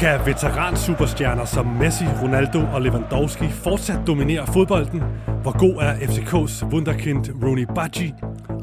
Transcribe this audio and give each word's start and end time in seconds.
Kan 0.00 0.26
veteran-superstjerner 0.26 1.44
som 1.44 1.66
Messi, 1.66 2.04
Ronaldo 2.22 2.58
og 2.74 2.82
Lewandowski 2.82 3.48
fortsat 3.48 4.06
dominere 4.06 4.46
fodbolden? 4.46 5.00
Hvor 5.42 5.58
god 5.58 5.82
er 5.82 5.94
FCK's 5.94 6.66
wunderkind 6.72 7.42
Rooney 7.42 7.66
Baggi? 7.74 8.12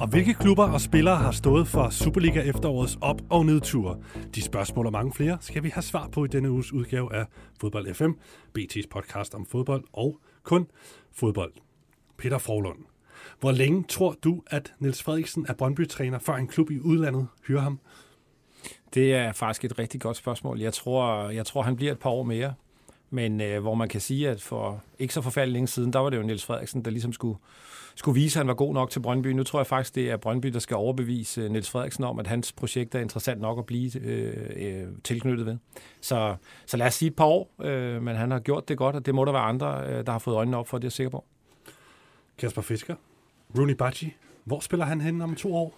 Og 0.01 0.07
hvilke 0.07 0.33
klubber 0.33 0.63
og 0.63 0.81
spillere 0.81 1.15
har 1.15 1.31
stået 1.31 1.67
for 1.67 1.89
Superliga 1.89 2.41
efterårets 2.41 2.97
op- 3.01 3.21
og 3.29 3.45
nedture? 3.45 3.97
De 4.35 4.41
spørgsmål 4.41 4.85
og 4.85 4.91
mange 4.91 5.13
flere 5.13 5.37
skal 5.41 5.63
vi 5.63 5.69
have 5.69 5.83
svar 5.83 6.07
på 6.07 6.25
i 6.25 6.27
denne 6.27 6.51
uges 6.51 6.73
udgave 6.73 7.15
af 7.15 7.25
Fodbold 7.61 7.93
FM, 7.93 8.11
BT's 8.59 8.87
podcast 8.91 9.35
om 9.35 9.45
fodbold 9.45 9.83
og 9.93 10.19
kun 10.43 10.67
fodbold. 11.13 11.53
Peter 12.17 12.37
Forlund. 12.37 12.79
Hvor 13.39 13.51
længe 13.51 13.83
tror 13.89 14.15
du, 14.23 14.43
at 14.47 14.73
Niels 14.79 15.03
Frederiksen 15.03 15.45
er 15.49 15.53
Brøndby-træner, 15.53 16.19
før 16.19 16.35
en 16.35 16.47
klub 16.47 16.71
i 16.71 16.79
udlandet 16.79 17.27
hyrer 17.47 17.61
ham? 17.61 17.79
Det 18.93 19.13
er 19.13 19.31
faktisk 19.31 19.65
et 19.65 19.79
rigtig 19.79 20.01
godt 20.01 20.17
spørgsmål. 20.17 20.59
Jeg 20.59 20.73
tror, 20.73 21.29
jeg 21.29 21.45
tror 21.45 21.61
han 21.61 21.75
bliver 21.75 21.91
et 21.91 21.99
par 21.99 22.09
år 22.09 22.23
mere. 22.23 22.53
Men 23.09 23.41
øh, 23.41 23.61
hvor 23.61 23.75
man 23.75 23.89
kan 23.89 24.01
sige, 24.01 24.29
at 24.29 24.41
for 24.41 24.83
ikke 24.99 25.13
så 25.13 25.21
forfærdeligt 25.21 25.53
længe 25.53 25.67
siden, 25.67 25.93
der 25.93 25.99
var 25.99 26.09
det 26.09 26.17
jo 26.17 26.23
Niels 26.23 26.45
Frederiksen, 26.45 26.85
der 26.85 26.91
ligesom 26.91 27.13
skulle, 27.13 27.37
skulle 27.95 28.21
vise, 28.21 28.39
at 28.39 28.39
han 28.39 28.47
var 28.47 28.53
god 28.53 28.73
nok 28.73 28.89
til 28.89 28.99
Brøndby. 28.99 29.27
Nu 29.27 29.43
tror 29.43 29.59
jeg 29.59 29.67
faktisk, 29.67 29.95
det 29.95 30.11
er 30.11 30.17
Brøndby, 30.17 30.47
der 30.47 30.59
skal 30.59 30.77
overbevise 30.77 31.41
øh, 31.41 31.51
Niels 31.51 31.69
Frederiksen 31.69 32.03
om, 32.03 32.19
at 32.19 32.27
hans 32.27 32.51
projekt 32.51 32.95
er 32.95 32.99
interessant 32.99 33.41
nok 33.41 33.59
at 33.59 33.65
blive 33.65 33.99
øh, 33.99 34.49
øh, 34.55 34.87
tilknyttet 35.03 35.45
ved. 35.45 35.57
Så, 36.01 36.35
så 36.65 36.77
lad 36.77 36.87
os 36.87 36.93
sige 36.93 37.09
et 37.09 37.15
par 37.15 37.25
år, 37.25 37.51
øh, 37.61 38.01
men 38.01 38.15
han 38.15 38.31
har 38.31 38.39
gjort 38.39 38.67
det 38.67 38.77
godt, 38.77 38.95
og 38.95 39.05
det 39.05 39.15
må 39.15 39.25
der 39.25 39.31
være 39.31 39.41
andre, 39.41 39.83
øh, 39.87 40.05
der 40.05 40.11
har 40.11 40.19
fået 40.19 40.35
øjnene 40.35 40.57
op 40.57 40.67
for, 40.67 40.77
det 40.77 40.83
er 40.83 40.87
jeg 40.87 40.91
sikker 40.91 41.09
på. 41.09 41.25
Kasper 42.37 42.61
Fisker. 42.61 42.95
Rooney 43.57 43.73
Bacci, 43.73 44.13
Hvor 44.43 44.59
spiller 44.59 44.85
han 44.85 45.01
hen 45.01 45.21
om 45.21 45.35
to 45.35 45.55
år? 45.55 45.73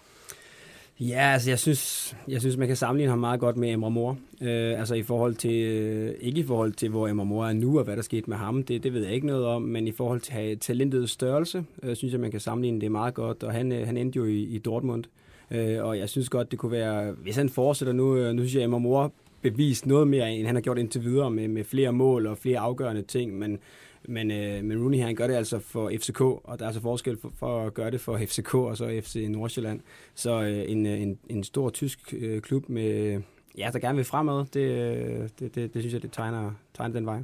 Ja, 1.00 1.32
altså 1.34 1.52
jeg 1.52 1.60
synes, 1.60 2.16
jeg 2.28 2.42
synes, 2.42 2.58
man 2.58 2.68
kan 2.68 2.78
sammenligne 2.78 3.10
ham 3.10 3.20
meget 3.20 3.40
godt 3.40 3.58
med 3.58 3.74
Emre 3.74 3.92
Mor. 3.92 4.18
Øh, 4.42 4.80
altså 4.80 4.96
i 4.96 5.04
forhold 5.04 5.36
til, 5.36 5.52
øh, 5.52 6.14
ikke 6.22 6.40
i 6.40 6.44
forhold 6.44 6.72
til, 6.72 6.90
hvor 6.90 7.08
Emre 7.08 7.26
Mor 7.26 7.46
er 7.46 7.54
nu, 7.54 7.78
og 7.78 7.84
hvad 7.84 7.96
der 7.96 8.02
skete 8.02 8.30
med 8.30 8.38
ham, 8.38 8.64
det, 8.64 8.84
det 8.84 8.94
ved 8.94 9.04
jeg 9.04 9.14
ikke 9.14 9.28
noget 9.28 9.46
om, 9.46 9.62
men 9.62 9.88
i 9.88 9.92
forhold 9.92 10.22
til 10.22 10.34
talentet 10.34 10.62
talentets 10.62 11.12
størrelse, 11.12 11.66
øh, 11.84 11.96
synes 11.96 12.12
jeg, 12.12 12.22
man 12.22 12.32
kan 12.32 12.40
sammenligne 12.40 12.82
det 12.82 12.92
meget 12.92 13.14
godt, 13.14 13.44
og 13.44 13.54
han, 13.54 13.72
øh, 13.72 13.86
han 13.88 13.98
endte 13.98 14.18
jo 14.18 14.26
i, 14.26 14.44
i 14.44 14.58
Dortmund, 14.58 15.04
øh, 15.52 15.84
og 15.84 15.98
jeg 15.98 16.10
synes 16.10 16.30
godt, 16.30 16.52
det 16.52 16.60
kunne 16.60 16.72
være, 16.72 17.12
hvis 17.12 17.36
han 17.36 17.50
fortsætter 17.50 17.94
nu, 17.94 18.16
øh, 18.16 18.34
nu 18.34 18.42
synes 18.42 18.56
jeg, 18.56 18.64
Emre 18.64 18.80
Mor 18.80 19.12
bevist 19.42 19.86
noget 19.86 20.08
mere, 20.08 20.32
end 20.32 20.46
han 20.46 20.56
har 20.56 20.62
gjort 20.62 20.78
indtil 20.78 21.04
videre 21.04 21.32
med, 21.32 21.48
med 21.48 21.64
flere 21.64 21.92
mål 21.92 22.28
og 22.28 22.38
flere 22.38 22.60
afgørende 22.60 23.02
ting, 23.02 23.40
men 23.40 23.60
men, 24.08 24.32
øh, 24.32 24.64
men 24.64 24.82
Rooney 24.82 25.00
han 25.00 25.16
gør 25.16 25.28
det 25.28 25.34
altså 25.34 25.60
for 25.60 25.92
FCK, 26.00 26.22
og 26.22 26.60
der 26.60 26.66
er 26.66 26.68
altså 26.68 26.82
forskel 26.82 27.18
for, 27.22 27.32
for 27.36 27.66
at 27.66 27.74
gøre 27.74 27.92
det 27.92 28.02
for 28.02 28.18
FCK 28.18 28.56
og 28.56 28.78
så 28.78 29.02
FC 29.04 29.26
Nordsjælland. 29.30 29.82
Så 30.16 30.42
øh, 30.42 30.72
en, 30.72 30.86
øh, 30.86 31.02
en, 31.02 31.20
en 31.30 31.44
stor 31.44 31.70
tysk 31.70 32.14
øh, 32.18 32.42
klub, 32.42 32.70
med, 32.70 33.22
ja, 33.58 33.70
der 33.74 33.80
gerne 33.80 33.96
vil 33.96 34.06
fremad, 34.06 34.46
det, 34.54 34.60
øh, 34.60 35.30
det, 35.40 35.56
det, 35.56 35.74
det 35.74 35.82
synes 35.82 35.94
jeg, 35.94 36.02
det 36.02 36.12
tegner, 36.12 36.52
tegner 36.74 36.94
den 36.94 37.06
vej. 37.06 37.24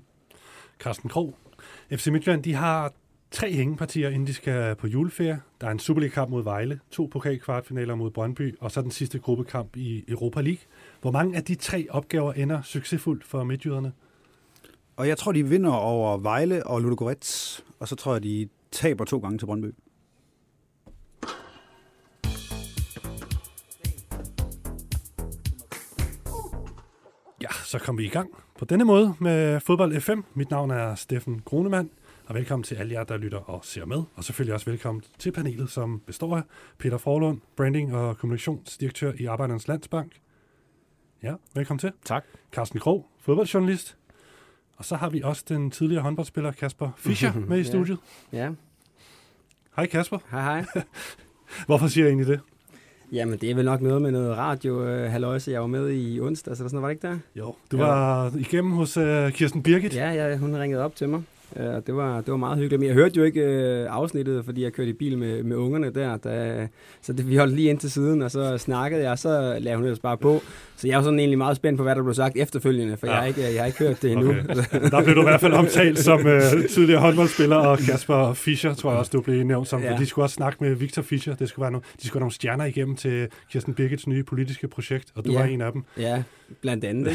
Carsten 0.80 1.09
Krog. 1.09 1.36
FC 1.92 2.08
Midtjylland, 2.08 2.44
de 2.44 2.54
har 2.54 2.94
tre 3.32 3.52
hængepartier, 3.52 4.10
inden 4.10 4.28
de 4.28 4.34
skal 4.34 4.76
på 4.76 4.88
juleferie. 4.88 5.42
Der 5.62 5.67
er 5.67 5.72
en 5.72 5.80
Superliga-kamp 5.80 6.30
mod 6.30 6.44
Vejle, 6.44 6.80
to 6.92 7.10
pokalkvartfinaler 7.12 7.95
mod 7.95 8.12
Brøndby, 8.12 8.56
og 8.60 8.72
så 8.72 8.82
den 8.82 8.92
sidste 8.92 9.20
gruppekamp 9.20 9.78
i 9.78 10.04
Europa 10.08 10.42
League. 10.42 10.62
Hvor 11.02 11.12
mange 11.12 11.38
af 11.38 11.44
de 11.44 11.56
tre 11.56 11.88
opgaver 11.89 12.34
ender 12.34 12.62
succesfuldt 12.62 13.23
for 13.23 13.44
midtjyderne? 13.44 13.92
Og 14.98 15.08
jeg 15.08 15.18
tror, 15.18 15.32
de 15.32 15.48
vinder 15.48 15.72
over 15.72 16.18
Vejle 16.18 16.67
og 16.67 16.82
Ludogorets, 16.82 17.66
og 17.80 17.88
så 17.88 17.95
tror 17.95 18.14
jeg, 18.14 18.23
de 18.23 18.50
taber 18.72 19.06
to 19.06 19.20
gange 19.20 19.38
til 19.38 19.45
Brøndby. 19.45 19.76
Ja, 27.42 27.52
så 27.66 27.80
kom 27.80 27.98
vi 27.98 28.05
i 28.05 28.10
gang 28.10 28.30
på 28.60 28.66
denne 28.66 28.86
måde 28.86 29.16
med 29.20 29.60
Fodbold 29.60 30.00
FM. 30.00 30.20
Mit 30.34 30.50
navn 30.50 30.72
er 30.72 30.95
Steffen 30.95 31.42
Grunemann, 31.45 31.89
og 32.26 32.36
velkommen 32.36 32.64
til 32.64 32.76
alle 32.76 32.94
jer, 32.94 33.04
der 33.04 33.17
lytter 33.17 33.38
og 33.38 33.66
ser 33.66 33.86
med. 33.86 34.04
Og 34.16 34.23
selvfølgelig 34.23 34.54
også 34.54 34.70
velkommen 34.70 35.04
til 35.20 35.32
panelet, 35.32 35.70
som 35.70 36.02
består 36.08 36.38
af 36.38 36.42
Peter 36.78 36.98
Forlund, 36.98 37.42
branding- 37.55 37.95
og 37.95 38.17
kommunikationsdirektør 38.17 39.14
i 39.17 39.26
Arbejdernes 39.26 39.67
Landsbank. 39.67 40.20
Ja, 41.23 41.34
velkommen 41.54 41.80
til. 41.80 41.92
Tak. 42.05 42.26
Carsten 42.52 42.80
Krog, 42.80 43.05
fodboldjournalist. 43.20 43.98
Og 44.77 44.86
så 44.86 44.95
har 44.95 45.09
vi 45.09 45.21
også 45.21 45.43
den 45.49 45.71
tidligere 45.71 46.02
håndboldspiller 46.03 46.52
Kasper 46.52 46.89
Fischer 46.97 47.33
med 47.47 47.58
i 47.58 47.61
Ja. 47.61 47.67
studiet. 47.67 47.97
Ja, 48.33 48.49
Hej 49.75 49.86
Kasper. 49.87 50.17
hej 50.31 50.41
hej. 50.41 50.65
Hvorfor 51.67 51.87
siger 51.87 52.05
jeg 52.05 52.09
egentlig 52.09 52.27
det? 52.27 52.39
Jamen, 53.11 53.39
det 53.39 53.52
er 53.52 53.55
vel 53.55 53.65
nok 53.65 53.81
noget 53.81 54.02
med 54.02 54.11
noget 54.11 54.37
radio, 54.37 54.87
øh, 54.87 55.11
halløjse. 55.11 55.52
Jeg 55.52 55.61
var 55.61 55.67
med 55.67 55.91
i 55.93 56.19
onsdag, 56.19 56.58
så 56.58 56.58
sådan 56.58 56.69
noget, 56.75 56.81
var 56.81 56.87
det 56.87 56.95
ikke 56.95 57.08
der? 57.08 57.39
Jo, 57.39 57.55
du 57.71 57.77
var 57.77 58.31
igennem 58.37 58.71
hos 58.71 58.97
uh, 58.97 59.30
Kirsten 59.31 59.63
Birgit. 59.63 59.95
Ja, 59.95 60.11
ja, 60.11 60.37
hun 60.37 60.55
ringede 60.55 60.83
op 60.83 60.95
til 60.95 61.09
mig. 61.09 61.23
Øh, 61.60 61.66
og 61.76 61.88
det 61.88 61.95
var, 61.95 62.16
det 62.22 62.32
var 62.32 62.38
meget 62.38 62.58
hyggeligt. 62.58 62.80
Men 62.80 62.88
jeg 62.88 62.94
hørte 62.94 63.17
jo 63.17 63.23
ikke 63.23 63.42
øh, 63.42 63.88
afsnittet, 63.89 64.45
fordi 64.45 64.64
jeg 64.64 64.73
kørte 64.73 64.89
i 64.89 64.94
bil 64.94 65.17
med, 65.17 65.44
med 65.44 65.56
ungerne 65.58 65.89
der. 65.89 66.17
der 66.17 66.67
så 67.02 67.14
det, 67.14 67.30
vi 67.30 67.36
holdt 67.36 67.54
lige 67.56 67.70
ind 67.70 67.80
til 67.80 67.92
siden, 67.92 68.22
og 68.22 68.32
så 68.32 68.58
snakkede 68.58 69.02
jeg, 69.04 69.11
og 69.11 69.20
så 69.20 69.58
lagde 69.60 69.76
hun 69.76 69.86
ellers 69.86 70.00
bare 70.00 70.17
på. 70.17 70.42
Så 70.78 70.88
jeg 70.88 70.98
var 70.98 71.04
sådan 71.04 71.20
egentlig 71.20 71.38
meget 71.38 71.55
spændt 71.58 71.78
på, 71.78 71.84
hvad 71.84 71.95
der 71.95 72.04
blev 72.04 72.14
sagt 72.14 72.38
efterfølgende, 72.38 72.98
for 72.98 73.08
Ja. 73.08 73.11
ja. 73.14 73.16
jeg, 73.16 73.22
har 73.22 73.28
ikke, 73.28 73.54
jeg 73.54 73.61
har 73.61 73.66
ikke 73.66 73.80
hørt 73.80 74.02
det 74.02 74.11
endnu. 74.11 74.30
Okay. 74.30 74.45
Der 74.92 75.04
blev 75.04 75.16
du 75.16 75.22
i 75.22 75.23
hvert 75.23 75.42
fald 75.42 75.54
omtalt 75.54 76.00
som 76.00 76.20
uh, 76.26 76.66
tidligere 76.70 77.02
håndboldspiller, 77.02 77.55
og 77.55 77.78
Kasper 77.78 78.34
Fischer 78.34 78.73
tror 78.73 78.89
jeg 78.92 79.00
også, 79.00 79.11
du 79.14 79.22
blev 79.22 79.44
nævnt 79.44 79.67
som. 79.67 79.82
Ja. 79.82 79.92
Ja. 79.92 79.98
De 79.98 80.05
skulle 80.05 80.26
også 80.26 80.34
snakke 80.34 80.58
med 80.64 80.76
Victor 80.76 81.02
Fischer. 81.02 81.36
Det 81.36 81.50
skulle 81.50 81.64
være 81.64 81.72
nogle, 81.72 81.84
de 82.02 82.08
skulle 82.08 82.20
have 82.20 82.23
nogle 82.23 82.34
stjerner 82.34 82.66
igennem 82.66 82.95
til 82.95 83.28
Kirsten 83.52 83.73
Birgits 83.73 84.08
nye 84.08 84.23
politiske 84.23 84.67
projekt, 84.67 85.11
og 85.16 85.26
du 85.26 85.32
Ja. 85.32 85.39
var 85.39 85.45
en 85.45 85.61
af 85.61 85.72
dem. 85.72 85.84
ja, 86.00 86.23
blandt 86.61 86.86
andet. 86.86 87.14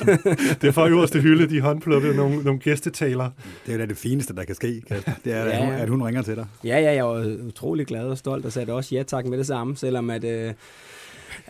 Det 0.60 0.68
er 0.68 0.72
for 0.72 0.84
øverste 0.84 1.20
hylde, 1.20 1.46
de 1.46 1.60
håndplukkede 1.60 2.16
nogle, 2.16 2.42
nogle 2.42 2.60
gæstetaler. 2.60 3.30
Det 3.66 3.74
er 3.74 3.78
da 3.78 3.86
det 3.86 3.96
fineste, 3.96 4.34
der 4.34 4.44
kan 4.44 4.54
ske, 4.54 4.80
Kasper. 4.88 5.12
Det 5.24 5.32
er, 5.32 5.44
Ja, 5.44 5.50
at, 5.52 5.64
hun, 5.64 5.74
at 5.74 5.88
hun 5.88 6.02
ringer 6.02 6.22
til 6.22 6.36
dig. 6.36 6.46
Ja, 6.64 6.78
ja, 6.80 6.92
jeg 6.94 7.04
var 7.04 7.36
utrolig 7.46 7.86
glad 7.86 8.04
og 8.04 8.18
stolt, 8.18 8.44
og 8.46 8.52
sagde 8.52 8.72
også 8.72 8.94
ja 8.94 9.02
tak 9.02 9.26
med 9.26 9.38
det 9.38 9.46
samme, 9.46 9.76
selvom 9.76 10.10
at... 10.10 10.24
Øh, 10.24 10.54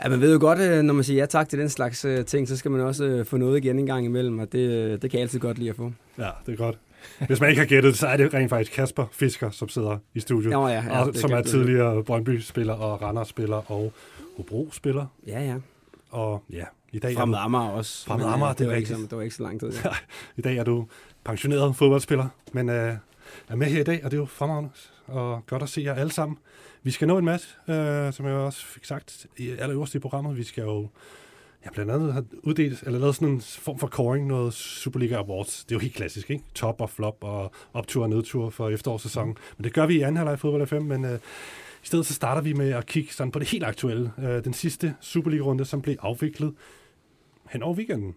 Ja, 0.05 0.09
man 0.09 0.21
ved 0.21 0.33
jo 0.33 0.39
godt, 0.41 0.59
øh, 0.59 0.83
når 0.83 0.95
man 0.95 1.05
siger 1.05 1.19
ja 1.19 1.27
tak 1.27 1.49
til 1.49 1.59
den 1.59 1.69
slags 1.69 2.05
øh, 2.05 2.25
ting, 2.25 2.49
så 2.49 2.56
skal 2.56 2.71
man 2.71 2.81
også 2.81 3.05
øh, 3.05 3.25
få 3.27 3.37
noget 3.37 3.65
igen 3.65 3.78
en 3.78 3.87
gang 3.87 4.05
imellem, 4.05 4.39
og 4.39 4.53
det, 4.53 5.03
det 5.03 5.11
kan 5.11 5.19
jeg 5.19 5.23
altid 5.23 5.39
godt 5.39 5.59
lide 5.59 5.71
at 5.71 5.77
få. 5.77 5.93
Ja, 6.19 6.28
det 6.47 6.53
er 6.53 6.56
godt. 6.56 6.78
Hvis 7.27 7.41
man 7.41 7.49
ikke 7.49 7.61
har 7.61 7.67
gættet, 7.67 7.97
så 7.97 8.06
er 8.06 8.17
det 8.17 8.34
rent 8.34 8.50
faktisk 8.50 8.73
Kasper 8.73 9.06
Fisker, 9.12 9.50
som 9.50 9.69
sidder 9.69 9.99
i 10.15 10.21
studiet. 10.21 10.50
Ja, 10.50 10.67
ja, 10.67 10.75
ja, 10.75 11.00
og 11.00 11.12
det 11.12 11.21
som 11.21 11.31
er 11.33 11.37
det. 11.37 11.47
tidligere 11.47 12.05
Brøndby-spiller 12.05 12.75
og 12.75 13.03
Randers-spiller 13.03 13.71
og 13.71 13.93
Hobro-spiller. 14.37 15.06
Ja, 15.27 15.41
ja. 15.41 15.55
Og 16.11 16.43
ja, 16.53 16.65
i 16.93 16.99
dag, 16.99 17.15
Fra 17.15 17.25
du, 17.27 17.34
Amager 17.34 17.71
også. 17.71 18.06
Fremad 18.06 18.27
Amager, 18.27 18.53
det 18.53 18.65
er 18.65 18.69
var 18.69 18.77
ikke 18.77 18.89
så, 18.89 18.94
det 18.94 19.17
var 19.17 19.23
ikke 19.23 19.34
så 19.34 19.43
lang 19.43 19.61
tid. 19.61 19.73
Ja. 19.84 19.91
i 20.37 20.41
dag 20.41 20.56
er 20.56 20.65
du 20.65 20.87
pensioneret 21.25 21.77
fodboldspiller, 21.77 22.28
men 22.53 22.69
øh, 22.69 22.97
er 23.49 23.56
med 23.56 23.66
her 23.66 23.81
i 23.81 23.84
dag, 23.84 24.05
og 24.05 24.10
det 24.10 24.16
er 24.16 24.21
jo 24.21 24.27
fremragende 24.27 24.71
og 25.06 25.43
godt 25.47 25.62
at 25.62 25.69
se 25.69 25.81
jer 25.81 25.94
alle 25.94 26.12
sammen. 26.12 26.38
Vi 26.83 26.91
skal 26.91 27.09
nå 27.09 27.19
en 27.19 27.25
masse, 27.25 27.49
øh, 27.69 28.12
som 28.12 28.27
jeg 28.27 28.34
også 28.34 28.66
fik 28.66 28.84
sagt 28.84 29.27
i 29.37 29.50
allerøverste 29.50 29.97
i 29.97 30.00
programmet. 30.00 30.37
Vi 30.37 30.44
skal 30.44 30.62
jo 30.62 30.88
ja, 31.65 31.71
blandt 31.71 31.93
andet 31.93 32.12
have 32.12 32.25
uddelt, 32.43 32.82
eller 32.82 32.99
lavet 32.99 33.15
sådan 33.15 33.28
en 33.28 33.41
form 33.41 33.78
for 33.78 33.87
coring, 33.87 34.27
noget 34.27 34.55
Superliga 34.55 35.16
Awards. 35.16 35.65
Det 35.65 35.72
er 35.72 35.77
jo 35.77 35.81
helt 35.81 35.94
klassisk, 35.94 36.31
ikke? 36.31 36.44
Top 36.55 36.81
og 36.81 36.91
flop 36.91 37.16
og 37.21 37.53
optur 37.72 38.03
og 38.03 38.11
nedtur 38.11 38.50
for 38.50 38.69
efterårssæsonen. 38.69 39.37
Men 39.56 39.65
det 39.65 39.72
gør 39.72 39.87
vi 39.87 39.94
i 39.94 40.00
anden 40.00 40.16
halvleg 40.16 40.38
fodbold 40.38 40.66
FM, 40.66 40.82
men 40.82 41.05
øh, 41.05 41.19
i 41.82 41.87
stedet 41.87 42.06
så 42.06 42.15
starter 42.15 42.43
vi 42.43 42.53
med 42.53 42.71
at 42.71 42.87
kigge 42.87 43.12
sådan 43.12 43.31
på 43.31 43.38
det 43.38 43.49
helt 43.49 43.65
aktuelle. 43.65 44.12
Øh, 44.19 44.44
den 44.44 44.53
sidste 44.53 44.94
Superliga-runde, 45.00 45.64
som 45.64 45.82
blev 45.82 45.96
afviklet 46.00 46.55
hen 47.50 47.62
over 47.62 47.75
weekenden. 47.75 48.14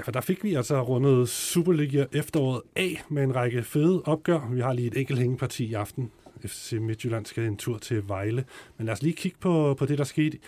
Ja, 0.00 0.04
for 0.04 0.12
der 0.12 0.20
fik 0.20 0.44
vi 0.44 0.54
altså 0.54 0.82
rundet 0.82 1.28
Superliga 1.28 2.04
efteråret 2.12 2.62
af 2.76 3.02
med 3.08 3.22
en 3.22 3.36
række 3.36 3.62
fede 3.62 4.02
opgør. 4.04 4.48
Vi 4.52 4.60
har 4.60 4.72
lige 4.72 4.86
et 4.86 4.96
enkelt 4.96 5.18
hængeparti 5.18 5.64
i 5.64 5.74
aften. 5.74 6.10
FC 6.46 6.72
Midtjylland 6.72 7.26
skal 7.26 7.44
en 7.44 7.56
tur 7.56 7.78
til 7.78 8.08
Vejle. 8.08 8.44
Men 8.76 8.86
lad 8.86 8.92
os 8.92 9.02
lige 9.02 9.12
kigge 9.12 9.38
på, 9.40 9.74
på 9.78 9.86
det, 9.86 9.98
der 9.98 10.04
skete 10.04 10.38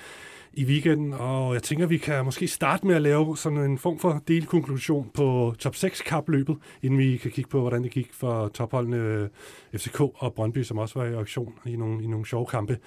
i 0.53 0.65
weekenden, 0.65 1.13
og 1.13 1.55
jeg 1.55 1.63
tænker, 1.63 1.87
vi 1.87 1.99
kan 1.99 2.25
måske 2.25 2.49
starte 2.49 2.87
med 2.87 2.95
at 2.95 3.03
lave 3.03 3.37
sådan 3.37 3.59
en 3.59 3.79
form 3.79 3.99
for 3.99 4.23
delkonklusion 4.29 5.11
på 5.15 5.55
top 5.59 5.75
6 5.75 6.01
kapløbet, 6.01 6.57
inden 6.83 6.99
vi 6.99 7.17
kan 7.17 7.31
kigge 7.31 7.51
på, 7.51 7.61
hvordan 7.61 7.83
det 7.83 7.91
gik 7.91 8.13
for 8.13 8.49
topholdene 8.49 8.97
øh, 8.97 9.29
FCK 9.75 10.01
og 10.01 10.35
Brøndby, 10.35 10.63
som 10.63 10.79
også 10.79 10.99
var 10.99 11.07
i 11.07 11.15
aktion 11.15 11.55
i 11.67 11.77
nogle, 11.77 12.05
i 12.05 12.07
nogle 12.07 12.27
sjove 12.27 12.47
kampe. 12.47 12.79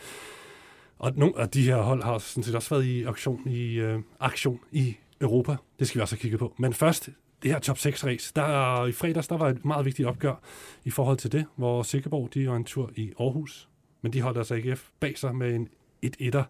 Og 0.99 1.11
nogle 1.15 1.39
af 1.39 1.49
de 1.49 1.61
her 1.61 1.77
hold 1.77 2.03
har 2.03 2.17
sådan 2.17 2.43
set 2.43 2.55
også 2.55 2.75
været 2.75 2.85
i 2.85 3.03
aktion 3.03 3.49
i, 3.49 3.73
øh, 3.73 3.99
aktion 4.19 4.59
i 4.71 4.97
Europa. 5.21 5.55
Det 5.79 5.87
skal 5.87 5.99
vi 5.99 6.01
også 6.01 6.15
have 6.15 6.21
kigget 6.21 6.39
på. 6.39 6.53
Men 6.57 6.73
først, 6.73 7.09
det 7.43 7.51
her 7.51 7.59
top 7.59 7.77
6 7.77 8.05
race. 8.05 8.31
Der, 8.35 8.85
I 8.85 8.91
fredags 8.91 9.27
der 9.27 9.37
var 9.37 9.49
et 9.49 9.65
meget 9.65 9.85
vigtigt 9.85 10.07
opgør 10.07 10.35
i 10.83 10.89
forhold 10.89 11.17
til 11.17 11.31
det, 11.31 11.45
hvor 11.55 11.83
Sikkerborg 11.83 12.33
de 12.33 12.49
var 12.49 12.55
en 12.55 12.63
tur 12.63 12.91
i 12.95 13.11
Aarhus. 13.19 13.69
Men 14.01 14.13
de 14.13 14.21
holdt 14.21 14.37
altså 14.37 14.55
AGF 14.55 14.87
bag 14.99 15.17
sig 15.17 15.35
med 15.35 15.55
en 15.55 15.69
1-1'er. 16.05 16.43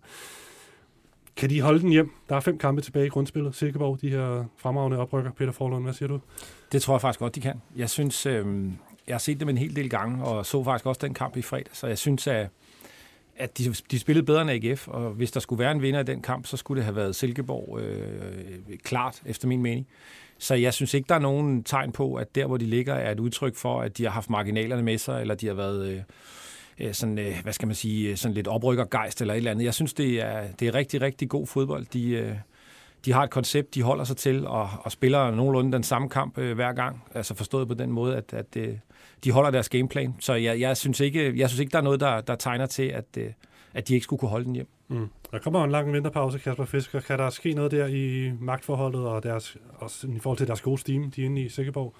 Kan 1.35 1.49
de 1.49 1.61
holde 1.61 1.79
den 1.79 1.89
hjem? 1.89 2.11
Der 2.29 2.35
er 2.35 2.39
fem 2.39 2.57
kampe 2.57 2.81
tilbage 2.81 3.05
i 3.05 3.09
grundspillet. 3.09 3.55
Silkeborg, 3.55 4.01
de 4.01 4.09
her 4.09 4.45
fremragende 4.57 4.97
oprykker. 4.97 5.31
Peter 5.31 5.51
Forlund, 5.51 5.83
hvad 5.83 5.93
siger 5.93 6.07
du? 6.07 6.19
Det 6.71 6.81
tror 6.81 6.93
jeg 6.93 7.01
faktisk 7.01 7.19
godt, 7.19 7.35
de 7.35 7.41
kan. 7.41 7.61
Jeg 7.75 7.89
synes, 7.89 8.25
øh, 8.25 8.45
jeg 9.07 9.13
har 9.13 9.19
set 9.19 9.39
dem 9.39 9.49
en 9.49 9.57
hel 9.57 9.75
del 9.75 9.89
gange, 9.89 10.25
og 10.25 10.45
så 10.45 10.63
faktisk 10.63 10.85
også 10.85 10.99
den 11.03 11.13
kamp 11.13 11.37
i 11.37 11.41
fredag, 11.41 11.69
så 11.73 11.87
jeg 11.87 11.97
synes, 11.97 12.27
at, 12.27 12.49
at 13.37 13.57
de, 13.57 13.73
de 13.91 13.99
spillede 13.99 14.25
bedre 14.25 14.41
end 14.41 14.51
AGF, 14.51 14.87
og 14.87 15.09
hvis 15.11 15.31
der 15.31 15.39
skulle 15.39 15.59
være 15.59 15.71
en 15.71 15.81
vinder 15.81 15.99
i 15.99 16.03
den 16.03 16.21
kamp, 16.21 16.45
så 16.45 16.57
skulle 16.57 16.77
det 16.77 16.85
have 16.85 16.95
været 16.95 17.15
Silkeborg 17.15 17.79
øh, 17.79 18.77
klart, 18.83 19.21
efter 19.25 19.47
min 19.47 19.61
mening. 19.61 19.87
Så 20.37 20.55
jeg 20.55 20.73
synes 20.73 20.93
ikke, 20.93 21.07
der 21.09 21.15
er 21.15 21.19
nogen 21.19 21.63
tegn 21.63 21.91
på, 21.91 22.15
at 22.15 22.35
der, 22.35 22.45
hvor 22.45 22.57
de 22.57 22.65
ligger, 22.65 22.93
er 22.93 23.11
et 23.11 23.19
udtryk 23.19 23.55
for, 23.55 23.81
at 23.81 23.97
de 23.97 24.03
har 24.03 24.11
haft 24.11 24.29
marginalerne 24.29 24.83
med 24.83 24.97
sig, 24.97 25.21
eller 25.21 25.35
de 25.35 25.47
har 25.47 25.53
været... 25.53 25.87
Øh, 25.87 26.01
øh 26.79 26.93
sådan, 26.93 27.19
øh, 27.19 27.35
hvad 27.43 27.53
skal 27.53 27.67
man 27.67 27.75
sige, 27.75 28.09
øh, 28.09 28.17
sådan 28.17 28.35
lidt 28.35 28.47
oprykkergejst 28.47 29.21
eller 29.21 29.33
et 29.33 29.37
eller 29.37 29.51
andet. 29.51 29.65
Jeg 29.65 29.73
synes, 29.73 29.93
det 29.93 30.21
er, 30.21 30.43
det 30.59 30.67
er 30.67 30.73
rigtig, 30.73 31.01
rigtig 31.01 31.29
god 31.29 31.47
fodbold. 31.47 31.85
De, 31.93 32.09
øh, 32.09 32.35
de 33.05 33.13
har 33.13 33.23
et 33.23 33.29
koncept, 33.29 33.75
de 33.75 33.81
holder 33.81 34.03
sig 34.03 34.17
til, 34.17 34.47
og, 34.47 34.69
og 34.79 34.91
spiller 34.91 35.31
nogenlunde 35.31 35.71
den 35.71 35.83
samme 35.83 36.09
kamp 36.09 36.37
øh, 36.37 36.55
hver 36.55 36.73
gang. 36.73 37.03
Altså 37.13 37.35
forstået 37.35 37.67
på 37.67 37.73
den 37.73 37.91
måde, 37.91 38.15
at, 38.15 38.33
at 38.33 38.57
øh, 38.57 38.75
de 39.25 39.31
holder 39.31 39.51
deres 39.51 39.69
gameplan. 39.69 40.13
Så 40.19 40.33
jeg, 40.33 40.59
jeg, 40.59 40.77
synes 40.77 40.99
ikke, 40.99 41.39
jeg 41.39 41.49
synes 41.49 41.59
ikke, 41.59 41.71
der 41.71 41.77
er 41.77 41.83
noget, 41.83 41.99
der, 41.99 42.21
der 42.21 42.35
tegner 42.35 42.65
til, 42.65 42.83
at, 42.83 43.05
øh, 43.17 43.27
at 43.73 43.87
de 43.87 43.93
ikke 43.93 44.03
skulle 44.03 44.19
kunne 44.19 44.29
holde 44.29 44.45
den 44.45 44.53
hjem. 44.53 44.67
Mm. 44.87 45.07
Der 45.31 45.39
kommer 45.39 45.63
en 45.63 45.71
lang 45.71 45.93
vinterpause, 45.93 46.39
Kasper 46.39 46.65
Fisker. 46.65 46.99
Kan 46.99 47.19
der 47.19 47.29
ske 47.29 47.53
noget 47.53 47.71
der 47.71 47.87
i 47.87 48.31
magtforholdet 48.39 49.01
og, 49.01 49.23
deres, 49.23 49.57
også 49.75 50.07
i 50.07 50.19
forhold 50.19 50.37
til 50.37 50.47
deres 50.47 50.61
gode 50.61 50.77
steam, 50.77 51.11
de 51.11 51.21
er 51.21 51.25
inde 51.25 51.41
i 51.41 51.49
Sikkerborg? 51.49 51.93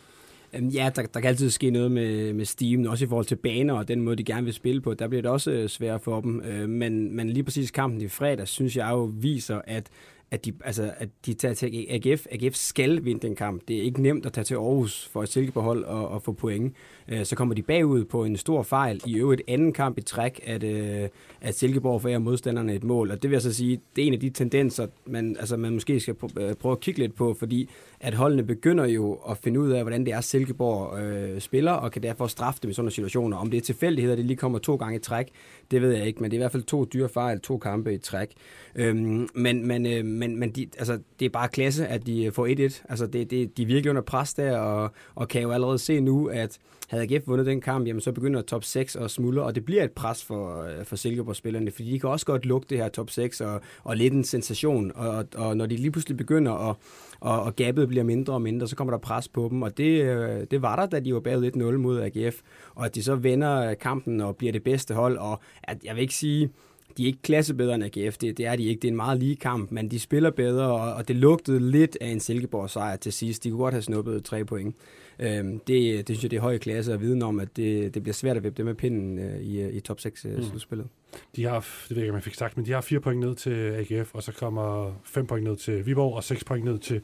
Ja, 0.54 0.92
der, 0.96 1.02
der 1.02 1.20
kan 1.20 1.28
altid 1.30 1.50
ske 1.50 1.70
noget 1.70 1.92
med, 1.92 2.34
med 2.34 2.46
Steam, 2.46 2.86
også 2.86 3.06
i 3.06 3.08
forhold 3.08 3.26
til 3.26 3.36
baner 3.36 3.74
og 3.74 3.88
den 3.88 4.02
måde, 4.02 4.16
de 4.16 4.24
gerne 4.24 4.44
vil 4.44 4.54
spille 4.54 4.82
på. 4.82 4.94
Der 4.94 5.08
bliver 5.08 5.22
det 5.22 5.32
også 5.32 5.52
øh, 5.52 5.70
svært 5.70 6.02
for 6.02 6.22
dem. 6.22 6.42
Øh, 6.42 6.70
men, 6.70 7.16
men 7.16 7.30
lige 7.30 7.44
præcis 7.44 7.72
kampen 7.72 8.02
i 8.02 8.08
fredag, 8.08 8.48
synes 8.48 8.78
jeg 8.78 8.90
jo 8.90 9.12
viser, 9.14 9.62
at 9.68 9.90
at 10.32 10.46
de, 10.46 10.54
altså, 10.64 10.94
at 10.98 11.10
de 11.26 11.34
tager 11.34 11.54
til 11.54 11.86
AGF. 11.90 12.26
AGF 12.32 12.56
skal 12.56 13.06
vinde 13.06 13.28
den 13.28 13.36
kamp. 13.36 13.62
Det 13.68 13.78
er 13.78 13.82
ikke 13.82 14.02
nemt 14.02 14.26
at 14.26 14.34
tage 14.34 14.46
til 14.46 14.56
Aarhus 14.56 15.10
for 15.14 15.24
et 15.24 15.30
silkebehold 15.30 15.84
og, 15.84 16.08
og 16.08 16.22
få 16.22 16.34
point. 16.34 16.76
Øh, 17.08 17.26
så 17.26 17.36
kommer 17.36 17.56
de 17.56 17.62
bagud 17.62 18.06
på 18.06 18.24
en 18.24 18.38
stor 18.38 18.64
fejl. 18.64 19.02
I 19.06 19.18
øvrigt 19.18 19.42
anden 19.48 19.74
kamp 19.74 19.98
i 19.98 20.02
træk, 20.02 20.40
at, 20.44 20.64
øh, 20.64 21.10
at 21.42 21.58
Silkeborg 21.58 22.02
forærer 22.02 22.20
modstanderne 22.20 22.74
et 22.74 22.84
mål. 22.84 23.12
Og 23.12 23.22
det 23.22 23.30
vil 23.30 23.36
jeg 23.36 23.42
så 23.42 23.54
sige, 23.54 23.82
det 23.96 24.04
er 24.04 24.08
en 24.08 24.14
af 24.14 24.20
de 24.20 24.30
tendenser, 24.30 24.88
man, 25.06 25.36
altså, 25.40 25.58
man 25.58 25.74
måske 25.74 26.00
skal 26.00 26.16
øh, 26.40 26.54
prøve 26.54 26.72
at 26.72 26.80
kigge 26.80 27.00
lidt 27.00 27.16
på, 27.16 27.34
fordi 27.34 27.70
at 28.00 28.14
holdene 28.14 28.44
begynder 28.44 28.86
jo 28.86 29.14
at 29.30 29.38
finde 29.38 29.60
ud 29.60 29.72
af, 29.72 29.82
hvordan 29.82 30.06
det 30.06 30.14
er, 30.14 30.22
Silkeborg 30.22 31.00
øh, 31.00 31.40
spiller, 31.42 31.72
og 31.72 31.92
kan 31.92 32.04
derfor 32.04 32.28
straffe 32.28 32.60
dem 32.64 32.72
i 32.72 32.74
sådan 32.74 32.92
situationer. 32.92 33.38
Om 33.38 33.50
det 33.50 33.58
er 33.58 33.62
tilfældighed, 33.62 34.12
at 34.12 34.18
det 34.18 34.26
lige 34.26 34.38
kommer 34.38 34.60
to 34.60 34.76
gange 34.76 34.96
i 34.96 35.00
træk, 35.00 35.28
det 35.72 35.82
ved 35.82 35.92
jeg 35.92 36.08
ikke, 36.08 36.22
men 36.22 36.32
det 36.32 36.38
er 36.38 36.40
i 36.40 36.44
hvert 36.44 36.52
fald 36.52 36.64
to 36.64 36.86
dyre 36.86 37.10
fejl, 37.10 37.40
to 37.40 37.58
kampe 37.58 37.94
i 37.94 37.98
træk. 37.98 38.32
Øhm, 38.76 39.30
men 39.36 39.68
men, 39.68 39.86
øh, 39.86 40.06
men, 40.06 40.40
men 40.40 40.52
de, 40.52 40.68
altså, 40.78 41.00
det 41.20 41.26
er 41.26 41.30
bare 41.30 41.48
klasse, 41.48 41.88
at 41.88 42.06
de 42.06 42.32
får 42.32 42.48
1-1. 42.48 42.84
Altså, 42.90 43.08
det, 43.08 43.32
det, 43.32 43.58
de 43.58 43.62
er 43.64 43.68
virkelig 43.68 43.90
under 43.90 44.02
pres 44.02 44.34
der, 44.34 44.58
og, 44.58 44.92
og 45.16 45.28
kan 45.28 45.42
jo 45.42 45.52
allerede 45.52 45.80
se 45.80 46.00
nu, 46.00 46.28
at 46.28 46.60
havde 46.88 47.04
AGF 47.04 47.28
vundet 47.28 47.46
den 47.46 47.62
kamp, 47.62 47.88
jamen 47.88 48.02
så 48.02 48.12
begynder 48.12 48.42
top 48.42 48.64
6 48.64 48.96
at 48.96 49.12
smuldre, 49.12 49.44
og 49.44 49.56
det 49.56 49.66
bliver 49.66 49.84
et 49.84 49.92
pres 49.92 50.24
for, 50.24 50.64
øh, 50.64 50.86
for 50.86 50.96
Silkeborg-spillerne, 50.96 51.72
fordi 51.72 51.92
de 51.92 52.00
kan 52.00 52.10
også 52.10 52.26
godt 52.26 52.46
lugte 52.46 52.76
det 52.76 52.84
her 52.84 52.90
top 52.90 53.10
6, 53.10 53.42
og, 53.42 53.62
og 53.84 53.98
lidt 53.98 54.14
en 54.14 54.24
sensation, 54.24 54.92
og, 54.96 55.26
og 55.36 55.58
når 55.58 55.66
de 55.66 55.76
lige 55.76 55.92
pludselig 55.92 56.18
begynder 56.18 56.70
at, 56.70 56.76
og, 57.20 57.42
og 57.42 57.56
gabet 57.56 57.88
bliver 57.88 58.04
mindre 58.04 58.34
og 58.34 58.42
mindre, 58.42 58.68
så 58.68 58.76
kommer 58.76 58.92
der 58.92 58.98
pres 58.98 59.28
på 59.28 59.48
dem, 59.52 59.62
og 59.62 59.78
det, 59.78 60.02
øh, 60.02 60.48
det 60.52 60.62
var 60.62 60.76
der, 60.76 60.86
da 60.86 61.00
de 61.00 61.14
var 61.14 61.20
bagud 61.20 61.52
1-0 61.52 61.78
mod 61.78 62.02
AGF, 62.02 62.42
og 62.76 62.86
at 62.86 62.96
de 62.96 63.04
så 63.04 63.16
vender 63.16 63.70
øh, 63.70 63.78
kampen 63.78 64.22
og 64.22 64.36
bliver 64.36 64.52
det 64.52 64.64
bedste 64.64 64.94
hold, 64.94 65.18
og 65.18 65.40
at, 65.64 65.78
jeg 65.84 65.96
vil 65.96 66.02
ikke 66.02 66.14
sige, 66.14 66.50
de 66.98 67.04
er 67.04 67.08
ikke 67.08 67.22
klasse 67.22 67.54
bedre 67.54 67.76
end 67.76 67.84
AGF, 67.84 68.18
det, 68.18 68.38
det 68.38 68.46
er 68.46 68.56
de 68.56 68.64
ikke. 68.64 68.82
Det 68.82 68.88
er 68.88 68.92
en 68.92 68.96
meget 68.96 69.20
lige 69.20 69.36
kamp, 69.36 69.72
men 69.72 69.92
de 69.92 70.00
spiller 70.00 70.32
bedre, 70.32 70.66
og, 70.66 70.94
og 70.94 71.08
det 71.08 71.16
lugtede 71.16 71.72
lidt 71.72 71.98
af 72.02 72.08
en 72.08 72.20
Silkeborg-sejr 72.20 72.96
til 72.96 73.14
sidst. 73.14 73.44
De 73.44 73.50
kunne 73.50 73.60
godt 73.60 73.74
have 73.74 73.82
snuppet 73.82 74.24
tre 74.24 74.46
point. 74.46 74.76
Øhm, 75.20 75.60
det, 75.60 76.08
det 76.08 76.16
synes 76.16 76.24
jeg, 76.24 76.32
det 76.32 76.38
er 76.38 76.42
høje 76.42 76.58
klasse 76.58 76.94
at 76.94 77.02
vide 77.02 77.24
om, 77.24 77.40
at 77.40 77.58
det, 77.58 77.94
det 77.94 78.04
bliver 78.04 78.14
svært 78.14 78.38
at 78.38 78.44
vippe 78.44 78.58
det 78.58 78.66
med 78.66 78.76
pinden 78.76 79.20
øh, 79.20 79.42
i, 79.42 79.70
i 79.70 79.80
top 79.80 80.00
6 80.00 80.26
øh, 80.26 80.38
mm. 80.38 80.44
slutspillet. 80.44 80.88
De 81.36 81.44
har, 81.44 81.60
det 81.60 81.90
ved 81.90 81.98
jeg 81.98 82.06
ikke, 82.06 82.16
jeg 82.16 82.24
fik 82.24 82.34
sagt, 82.34 82.58
men 82.58 82.66
de 82.66 82.72
har 82.72 82.82
fire 82.82 83.00
point 83.00 83.20
ned 83.20 83.36
til 83.36 83.52
AGF, 83.52 84.16
og 84.16 84.24
så 84.24 84.32
kommer 84.32 84.94
fem 85.04 85.28
point 85.28 85.48
ned 85.48 85.58
til 85.58 85.86
Viborg, 85.86 86.16
og 86.16 86.24
seks 86.24 86.44
point 86.44 86.66
ned 86.66 86.80
til, 86.80 87.02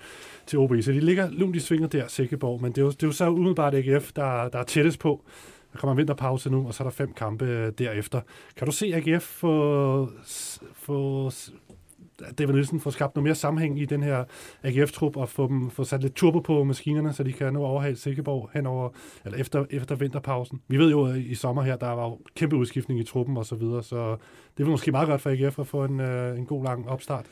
til 0.47 0.59
OB. 0.59 0.73
Så 0.81 0.91
de 0.91 0.99
ligger 0.99 1.29
lunt 1.31 1.55
i 1.55 1.59
svinget 1.59 1.91
der, 1.91 2.07
Sikkeborg, 2.07 2.61
men 2.61 2.71
det 2.71 2.77
er 2.77 2.85
jo, 2.85 2.91
det 2.91 3.03
er 3.03 3.07
jo 3.07 3.13
så 3.13 3.29
umiddelbart 3.29 3.75
AGF, 3.75 4.11
der, 4.15 4.49
der 4.49 4.59
er 4.59 4.63
tættest 4.63 4.99
på. 4.99 5.25
Der 5.73 5.79
kommer 5.79 5.91
en 5.91 5.97
vinterpause 5.97 6.49
nu, 6.49 6.67
og 6.67 6.73
så 6.73 6.83
er 6.83 6.85
der 6.85 6.91
fem 6.91 7.13
kampe 7.13 7.45
øh, 7.45 7.71
derefter. 7.77 8.21
Kan 8.55 8.65
du 8.65 8.71
se 8.71 8.93
AGF 8.95 9.23
få, 9.23 10.09
få 10.73 11.31
David 12.37 12.53
Nielsen 12.53 12.79
får 12.79 12.91
skabt 12.91 13.15
noget 13.15 13.23
mere 13.23 13.35
sammenhæng 13.35 13.79
i 13.79 13.85
den 13.85 14.03
her 14.03 14.23
AGF-trup 14.63 15.17
og 15.17 15.29
få 15.29 15.47
dem 15.47 15.69
få 15.69 15.83
sat 15.83 16.01
lidt 16.01 16.15
turbo 16.15 16.39
på 16.39 16.63
maskinerne, 16.63 17.13
så 17.13 17.23
de 17.23 17.33
kan 17.33 17.53
nå 17.53 17.63
overhale 17.63 17.95
Silkeborg 17.95 18.49
henover, 18.53 18.89
eller 19.25 19.37
efter, 19.37 19.65
efter 19.69 19.95
vinterpausen. 19.95 20.61
Vi 20.67 20.77
ved 20.77 20.91
jo, 20.91 21.05
at 21.05 21.17
i 21.17 21.35
sommer 21.35 21.61
her, 21.61 21.75
der 21.75 21.89
var 21.89 22.03
jo 22.03 22.19
kæmpe 22.35 22.55
udskiftning 22.55 22.99
i 22.99 23.03
truppen 23.03 23.37
og 23.37 23.45
så 23.45 23.55
videre, 23.55 23.83
så 23.83 24.11
det 24.57 24.65
vil 24.65 24.71
måske 24.71 24.91
meget 24.91 25.07
godt 25.07 25.21
for 25.21 25.29
AGF 25.29 25.59
at 25.59 25.67
få 25.67 25.83
en, 25.83 25.99
øh, 25.99 26.37
en 26.37 26.45
god 26.45 26.63
lang 26.63 26.89
opstart. 26.89 27.25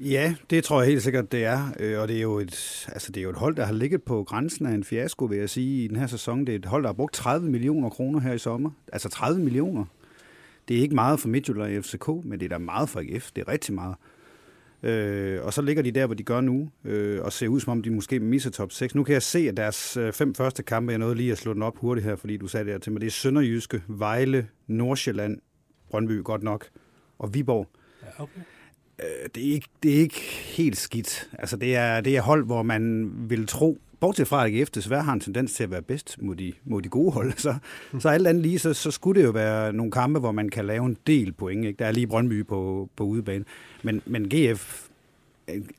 Ja, 0.00 0.34
det 0.50 0.64
tror 0.64 0.80
jeg 0.80 0.88
helt 0.88 1.02
sikkert, 1.02 1.32
det 1.32 1.44
er. 1.44 1.68
Øh, 1.80 2.00
og 2.00 2.08
det 2.08 2.16
er, 2.16 2.20
jo 2.20 2.38
et, 2.38 2.86
altså 2.92 3.12
det 3.12 3.20
er 3.20 3.24
jo 3.24 3.30
et 3.30 3.36
hold, 3.36 3.56
der 3.56 3.64
har 3.64 3.72
ligget 3.72 4.02
på 4.02 4.24
grænsen 4.24 4.66
af 4.66 4.72
en 4.72 4.84
fiasko, 4.84 5.24
vil 5.24 5.38
jeg 5.38 5.50
sige, 5.50 5.84
i 5.84 5.88
den 5.88 5.96
her 5.96 6.06
sæson. 6.06 6.46
Det 6.46 6.54
er 6.54 6.58
et 6.58 6.64
hold, 6.64 6.82
der 6.82 6.88
har 6.88 6.94
brugt 6.94 7.14
30 7.14 7.50
millioner 7.50 7.90
kroner 7.90 8.20
her 8.20 8.32
i 8.32 8.38
sommer. 8.38 8.70
Altså 8.92 9.08
30 9.08 9.40
millioner. 9.40 9.84
Det 10.68 10.76
er 10.76 10.80
ikke 10.80 10.94
meget 10.94 11.20
for 11.20 11.28
Midtjylland 11.28 11.78
og 11.78 11.84
FCK, 11.84 12.08
men 12.24 12.40
det 12.40 12.42
er 12.42 12.48
da 12.48 12.58
meget 12.58 12.88
for 12.88 13.00
AGF. 13.00 13.30
Det 13.36 13.42
er 13.46 13.48
rigtig 13.48 13.74
meget. 13.74 13.94
Øh, 14.82 15.44
og 15.44 15.52
så 15.52 15.62
ligger 15.62 15.82
de 15.82 15.90
der, 15.90 16.06
hvor 16.06 16.14
de 16.14 16.22
gør 16.22 16.40
nu, 16.40 16.70
øh, 16.84 17.22
og 17.22 17.32
ser 17.32 17.48
ud 17.48 17.60
som 17.60 17.70
om, 17.70 17.82
de 17.82 17.90
måske 17.90 18.20
misser 18.20 18.50
top 18.50 18.72
6. 18.72 18.94
Nu 18.94 19.04
kan 19.04 19.12
jeg 19.12 19.22
se, 19.22 19.38
at 19.38 19.56
deres 19.56 19.96
øh, 19.96 20.12
fem 20.12 20.34
første 20.34 20.62
kampe, 20.62 20.90
jeg 20.90 20.98
nåede 20.98 21.14
lige 21.14 21.32
at 21.32 21.38
slå 21.38 21.52
den 21.52 21.62
op 21.62 21.76
hurtigt 21.78 22.06
her, 22.06 22.16
fordi 22.16 22.36
du 22.36 22.46
sagde 22.46 22.72
det 22.72 22.82
til 22.82 22.92
mig, 22.92 23.00
det 23.00 23.06
er 23.06 23.10
Sønderjyske, 23.10 23.82
Vejle, 23.88 24.48
Nordsjælland, 24.66 25.38
Brøndby 25.90 26.22
godt 26.22 26.42
nok, 26.42 26.66
og 27.18 27.34
Viborg. 27.34 27.68
Ja, 28.02 28.22
okay. 28.22 28.40
Øh, 28.98 29.28
det, 29.34 29.48
er 29.48 29.52
ikke, 29.52 29.68
det 29.82 29.94
er 29.94 29.98
ikke 29.98 30.20
helt 30.56 30.76
skidt. 30.76 31.30
Altså, 31.38 31.56
det 31.56 31.76
er, 31.76 32.00
det 32.00 32.16
er 32.16 32.20
hold, 32.20 32.44
hvor 32.44 32.62
man 32.62 33.12
vil 33.28 33.46
tro, 33.46 33.78
bortset 34.00 34.28
fra, 34.28 34.46
at 34.46 34.54
AGF 34.54 34.70
desværre 34.70 35.02
har 35.02 35.12
en 35.12 35.20
tendens 35.20 35.52
til 35.52 35.64
at 35.64 35.70
være 35.70 35.82
bedst 35.82 36.22
mod 36.22 36.36
de, 36.36 36.52
mod 36.64 36.82
de 36.82 36.88
gode 36.88 37.12
hold, 37.12 37.32
så, 37.46 37.54
så 37.98 38.08
alt 38.08 38.26
andet 38.26 38.42
lige, 38.42 38.58
så, 38.58 38.74
så 38.74 38.90
skulle 38.90 39.20
det 39.20 39.26
jo 39.26 39.32
være 39.32 39.72
nogle 39.72 39.92
kampe, 39.92 40.20
hvor 40.20 40.32
man 40.32 40.48
kan 40.48 40.64
lave 40.64 40.86
en 40.86 40.96
del 41.06 41.32
point. 41.32 41.64
Ikke? 41.64 41.78
Der 41.78 41.86
er 41.86 41.92
lige 41.92 42.06
Brøndby 42.06 42.46
på, 42.46 42.88
på 42.96 43.04
udebane. 43.04 43.44
Men, 43.82 44.02
men 44.06 44.28
GF, 44.28 44.88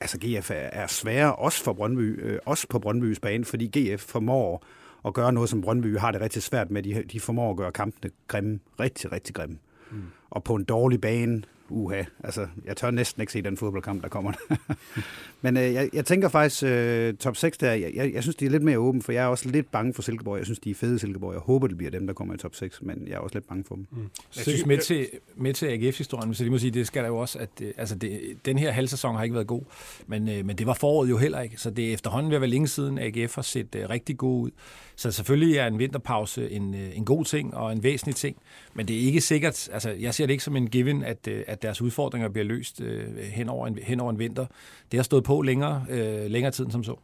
altså 0.02 0.18
GF 0.18 0.52
er, 0.52 0.56
er 0.56 0.88
svære, 0.88 1.36
også 1.36 1.64
for 1.64 1.74
Brøndby, 1.74 2.24
øh, 2.24 2.40
også 2.46 2.68
på 2.68 2.80
Brøndbys 2.80 3.20
bane, 3.20 3.46
fordi 3.46 3.80
GF 3.80 4.02
formår 4.02 4.66
at 5.06 5.14
gøre 5.14 5.34
noget, 5.34 5.50
som 5.50 5.62
Brøndby 5.62 5.98
har 5.98 6.12
det 6.12 6.22
rigtig 6.22 6.44
svært 6.44 6.72
med. 6.72 6.84
De, 6.84 7.04
de 7.12 7.20
formår 7.20 7.52
at 7.52 7.58
gøre 7.58 7.72
kampene 7.72 8.12
grimme, 8.28 8.60
rigtig, 8.80 9.12
rigtig 9.12 9.36
grimme. 9.36 9.58
Mm. 9.92 10.04
Og 10.30 10.44
på 10.44 10.56
en 10.56 10.64
dårlig 10.64 11.02
bane, 11.02 11.42
uha, 11.70 12.04
altså, 12.24 12.48
jeg 12.66 12.78
tør 12.78 12.92
næsten 12.92 13.22
ikke 13.22 13.34
se 13.34 13.42
den 13.42 13.58
fodboldkamp, 13.58 14.04
der 14.04 14.10
kommer. 14.10 14.32
Men 15.42 15.58
øh, 15.58 15.74
jeg, 15.74 15.90
jeg 15.94 16.06
tænker 16.06 16.30
faktisk, 16.30 16.64
øh, 16.64 17.14
top 17.14 17.38
6 17.38 17.58
der, 17.58 17.72
jeg, 17.72 17.92
jeg, 17.96 18.14
jeg 18.14 18.24
synes, 18.24 18.36
de 18.36 18.46
er 18.46 18.50
lidt 18.50 18.64
mere 18.64 18.80
åbent, 18.80 19.06
for 19.06 19.12
jeg 19.12 19.24
er 19.24 19.28
også 19.28 19.50
lidt 19.50 19.72
bange 19.72 19.94
for 19.94 20.02
Silkeborg. 20.02 20.38
Jeg 20.38 20.46
synes, 20.46 20.60
de 20.60 20.72
er 20.72 20.76
fede 20.76 21.00
Silkeborg. 21.00 21.34
Jeg 21.34 21.42
håber, 21.42 21.68
det 21.68 21.78
bliver 21.78 21.92
dem, 21.92 22.08
der 22.08 22.14
kommer 22.14 22.34
i 22.34 22.38
top 22.38 22.56
6, 22.56 22.82
men 22.82 23.08
jeg 23.08 23.14
er 23.14 23.20
også 23.20 23.36
lidt 23.36 23.48
bange 23.48 23.64
for 23.68 23.76
dem. 23.76 23.88
Mm. 23.92 24.10
Jeg 24.36 24.44
synes, 24.44 24.66
med 24.66 24.78
til, 24.78 25.08
med 25.36 25.54
til 25.54 25.66
AGF-historien, 25.66 26.34
så 26.34 26.44
det 26.44 26.52
må 26.52 26.58
sige, 26.58 26.72
det 26.72 26.88
skal 26.88 27.04
der 27.04 27.10
jo 27.10 27.18
også, 27.18 27.40
at 27.40 27.50
øh, 27.62 27.72
altså 27.78 27.96
det, 27.96 28.22
den 28.46 28.58
her 28.58 28.72
halvsæson 28.72 29.16
har 29.16 29.24
ikke 29.24 29.36
været 29.36 29.48
god, 29.48 29.62
men, 30.08 30.30
øh, 30.30 30.46
men 30.46 30.58
det 30.58 30.68
var 30.68 30.74
foråret 30.74 31.10
jo 31.10 31.18
heller 31.18 31.42
ikke, 31.42 31.58
så 31.58 31.70
det 31.70 31.90
er 31.90 31.94
efterhånden 31.94 32.30
ved 32.30 32.36
at 32.36 32.42
være 32.42 32.50
længe 32.50 32.68
siden, 32.68 33.00
AGF 33.00 33.36
har 33.36 33.42
set 33.42 33.76
øh, 33.76 33.90
rigtig 33.90 34.18
god 34.18 34.42
ud. 34.42 34.52
Så 34.96 35.12
selvfølgelig 35.12 35.58
er 35.58 35.68
en 35.68 35.80
vinterpause 35.80 36.52
en, 36.52 36.74
øh, 36.74 36.98
en 36.98 37.06
god 37.06 37.26
ting 37.26 37.56
og 37.56 37.72
en 37.72 37.84
væsentlig 37.84 38.16
ting, 38.16 38.38
men 38.74 38.88
det 38.88 38.96
er 38.96 39.00
ikke 39.00 39.22
sikkert, 39.22 39.70
altså 39.74 39.90
jeg 39.90 40.14
ser 40.14 40.26
det 40.26 40.34
ikke 40.34 40.44
som 40.44 40.56
en 40.56 40.70
given, 40.70 41.04
at, 41.04 41.28
øh, 41.28 41.44
at 41.48 41.62
deres 41.62 41.82
udfordringer 41.82 42.30
bliver 42.30 42.46
løst 42.46 42.82
øh, 42.82 43.18
hen, 43.18 43.50
over 43.50 43.68
en, 43.68 43.80
hen 43.84 44.00
over 44.00 44.12
en 44.12 44.20
vinter. 44.20 44.46
Det 44.92 44.98
har 44.98 45.04
stået 45.04 45.24
på 45.24 45.42
længere, 45.42 45.86
øh, 45.90 46.26
længere 46.26 46.52
tid 46.52 46.72
som 46.72 46.84
så. 46.84 47.00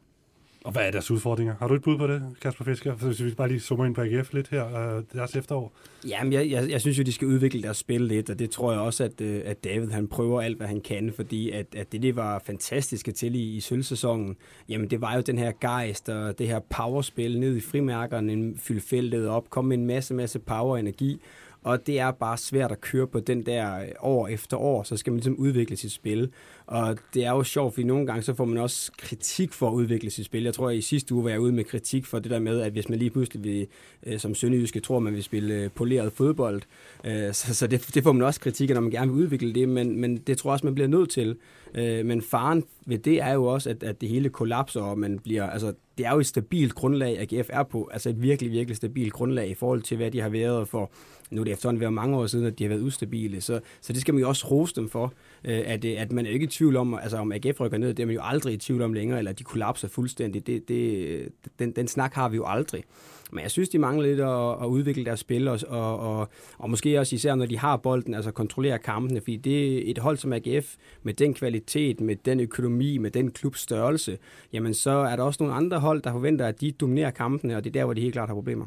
Og 0.64 0.72
hvad 0.72 0.88
er 0.88 0.92
deres 0.92 1.12
udfordringer? 1.12 1.56
Har 1.60 1.68
du 1.68 1.74
et 1.74 1.82
bud 1.82 1.98
på 1.98 2.08
det, 2.08 2.24
Kasper 2.42 2.66
Fisker? 2.66 2.94
Hvis 2.94 3.24
vi 3.24 3.32
bare 3.32 3.48
lige 3.48 3.60
zoomer 3.60 3.86
ind 3.86 3.96
på 3.96 4.02
AGF 4.02 4.34
lidt 4.34 4.48
her, 4.48 4.98
øh, 4.98 5.04
deres 5.14 5.36
efterår. 5.36 5.74
Jamen, 6.08 6.34
jeg, 6.34 6.52
jeg, 6.52 6.70
jeg 6.70 6.82
synes 6.82 6.98
jo, 6.98 7.04
de 7.04 7.12
skal 7.12 7.28
udvikle 7.28 7.62
deres 7.62 7.78
spil 7.78 8.02
lidt, 8.02 8.30
og 8.30 8.40
det 8.40 8.50
tror 8.50 8.72
jeg 8.72 8.82
også, 8.82 9.04
at, 9.04 9.22
øh, 9.22 9.42
at 9.46 9.64
David 9.64 9.92
han 9.92 10.08
prøver 10.08 10.42
alt, 10.42 10.58
hvad 10.58 10.68
han 10.68 10.82
kan, 10.82 11.14
fordi 11.16 11.50
at, 11.50 11.66
at 11.76 11.92
det, 11.92 12.02
det 12.02 12.16
var 12.16 12.42
fantastiske 12.46 13.12
til 13.12 13.36
i, 13.36 13.56
i 13.56 13.60
sølvsæsonen, 13.60 14.36
jamen 14.70 14.90
det 14.90 15.02
var 15.02 15.16
jo 15.16 15.22
den 15.22 15.38
her 15.38 15.52
gejst 15.62 16.10
og 16.10 16.40
det 16.40 16.48
her 16.48 16.60
powerspil 16.60 17.40
ned 17.40 17.56
i 17.56 17.62
frimærkerne, 17.62 18.54
fylde 18.58 18.82
feltet 18.82 19.28
op, 19.28 19.50
komme 19.50 19.70
med 19.70 19.78
en 19.78 19.86
masse, 19.86 20.14
masse 20.14 20.40
power 20.40 20.72
og 20.72 20.80
energi, 20.80 21.22
og 21.64 21.88
det 21.88 22.00
er 22.00 22.12
bare 22.12 22.38
svært 22.38 22.72
at 22.72 22.82
køre 22.82 23.08
på 23.08 23.20
den 23.20 23.46
der 23.46 23.86
år 24.00 24.28
efter 24.28 24.58
år, 24.58 24.84
så 24.84 24.98
skal 24.98 25.12
man 25.12 25.18
ligesom 25.18 25.36
udvikle 25.36 25.78
sit 25.78 25.92
spil. 25.92 26.32
Og 26.72 26.98
det 27.14 27.26
er 27.26 27.32
jo 27.32 27.44
sjovt, 27.44 27.74
fordi 27.74 27.88
nogle 27.88 28.06
gange 28.06 28.22
så 28.22 28.34
får 28.34 28.46
man 28.46 28.58
også 28.58 28.92
kritik 28.98 29.54
for 29.54 29.70
at 29.70 29.74
udvikle 29.74 30.10
sit 30.10 30.26
spil. 30.26 30.44
Jeg 30.44 30.54
tror, 30.54 30.70
at 30.70 30.76
i 30.76 30.82
sidste 30.82 31.14
uge 31.14 31.24
var 31.24 31.30
jeg 31.30 31.40
ude 31.40 31.52
med 31.52 31.64
kritik 31.64 32.06
for 32.06 32.20
det 32.20 32.32
der 32.32 32.40
med, 32.40 32.62
at 32.62 32.72
hvis 32.72 32.90
man 32.90 33.00
lige 33.00 33.10
pludselig 33.10 33.44
vil, 33.44 33.68
øh, 34.06 34.20
som 34.20 34.36
sønderjyske 34.36 34.80
tror, 34.80 35.00
man 35.00 35.14
vil 35.14 35.24
spille 35.24 35.54
øh, 35.54 35.70
poleret 35.70 36.14
fodbold, 36.14 36.62
øh, 37.06 37.34
så, 37.34 37.56
så 37.56 37.68
det, 37.68 37.90
det 37.94 38.04
får 38.04 38.12
man 38.12 38.22
også 38.22 38.40
kritik 38.40 38.70
af, 38.70 38.74
når 38.74 38.82
man 38.82 38.92
gerne 38.92 39.14
vil 39.14 39.24
udvikle 39.24 39.54
det, 39.54 39.70
men, 39.70 40.02
men 40.02 40.18
det 40.18 40.38
tror 40.38 40.50
jeg 40.50 40.54
også, 40.54 40.66
man 40.66 40.76
bliver 40.76 40.88
nødt 40.88 41.10
til. 41.10 41.38
Øh, 41.76 42.06
men 42.06 42.22
faren 42.22 42.64
ved 42.86 42.98
det 42.98 43.22
er 43.22 43.34
jo 43.34 43.46
også, 43.46 43.70
at, 43.70 43.84
at 43.84 44.02
det 44.02 44.10
hele 44.10 44.30
kollapser, 44.30 44.82
og 44.82 45.00
man 45.00 45.20
bliver, 45.20 45.50
altså, 45.50 45.68
det 45.68 45.76
det 46.02 46.08
er 46.08 46.12
jo 46.12 46.20
et 46.20 46.28
stabilt 46.28 46.76
grundlag, 46.76 47.20
AGF 47.20 47.50
er 47.50 47.64
på. 47.64 47.90
Altså 47.94 48.10
et 48.10 48.22
virkelig, 48.22 48.52
virkelig 48.52 48.78
stabilt 48.78 49.14
grundlag 49.14 49.50
i 49.50 49.54
forhold 49.54 49.82
til, 49.82 49.98
hvad 49.98 50.12
de 50.12 50.22
har 50.22 50.30
været 50.30 50.68
for 50.68 50.92
nu 51.32 51.42
er 51.42 51.46
det 51.46 51.52
efterhånden 51.52 51.82
været 51.82 51.94
mange 51.94 52.18
år 52.18 52.26
siden, 52.28 52.46
at 52.46 52.60
de 52.60 52.64
har 52.64 52.70
været 52.70 52.82
ustabile, 52.82 53.42
så, 53.42 53.60
så 53.82 53.94
det 53.94 54.02
skal 54.02 54.14
man 54.14 54.22
jo 54.22 54.30
også 54.30 54.48
rose 54.48 54.76
dem 54.76 54.90
for, 54.90 55.14
øh, 55.44 55.62
at, 55.66 55.86
øh, 55.86 56.02
at 56.02 56.12
man 56.12 56.26
er 56.26 56.30
ikke 56.30 56.44
i 56.44 56.48
tvivl 56.48 56.76
om, 56.76 56.94
altså 56.94 57.18
om 57.18 57.32
AGF 57.32 57.60
rykker 57.60 57.78
ned, 57.78 57.94
det 57.94 58.04
er 58.04 58.08
man 58.08 58.16
jo 58.16 58.22
aldrig 58.24 58.54
i 58.54 58.58
tvivl 58.58 58.82
om 58.82 58.94
længere, 58.94 59.18
eller 59.18 59.32
at 59.32 59.40
de 59.40 59.44
kollapser 59.44 59.88
fuldstændig, 59.88 60.48
det, 60.48 60.68
det, 60.68 61.08
øh, 61.08 61.28
den, 61.60 61.72
den 61.72 61.88
snak 61.88 62.14
har 62.14 62.30
vi 62.30 62.36
jo 62.36 62.46
aldrig. 62.46 62.84
Men 63.32 63.42
jeg 63.42 63.52
synes, 63.52 63.70
de 63.70 63.80
mangler 63.80 64.08
lidt 64.08 64.20
at, 64.20 64.64
at 64.64 64.68
udvikle 64.68 65.06
deres 65.06 65.20
spil, 65.20 65.48
og, 65.48 65.60
og, 65.68 66.00
og, 66.00 66.30
og 66.58 66.70
måske 66.70 67.00
også 67.00 67.16
især, 67.16 67.36
når 67.36 67.46
de 67.46 67.58
har 67.58 67.78
bolden, 67.78 68.14
altså 68.14 68.32
kontrollere 68.32 68.80
kampene, 68.80 69.22
fordi 69.22 69.38
det 69.38 69.78
er 69.78 69.92
et 69.92 69.98
hold 69.98 70.18
som 70.18 70.34
AGF, 70.34 70.76
med 71.04 71.14
den 71.14 71.34
kvalitet, 71.34 72.02
med 72.02 72.16
den 72.16 72.40
økonomi, 72.40 72.98
med 72.98 73.12
den 73.12 73.32
klubstørrelse, 73.32 74.18
jamen 74.54 74.74
så 74.74 74.92
er 74.92 75.16
der 75.16 75.24
også 75.24 75.44
nogle 75.44 75.56
andre 75.56 75.80
hold, 75.80 76.02
der 76.02 76.12
forventer, 76.12 76.48
at 76.48 76.62
de 76.62 76.72
dominerer 76.72 77.12
kampene, 77.12 77.58
og 77.58 77.64
det 77.64 77.70
er 77.70 77.80
der, 77.80 77.86
hvor 77.86 77.94
de 77.94 78.02
helt 78.02 78.14
klart 78.14 78.30
har 78.30 78.36
problemer. 78.36 78.66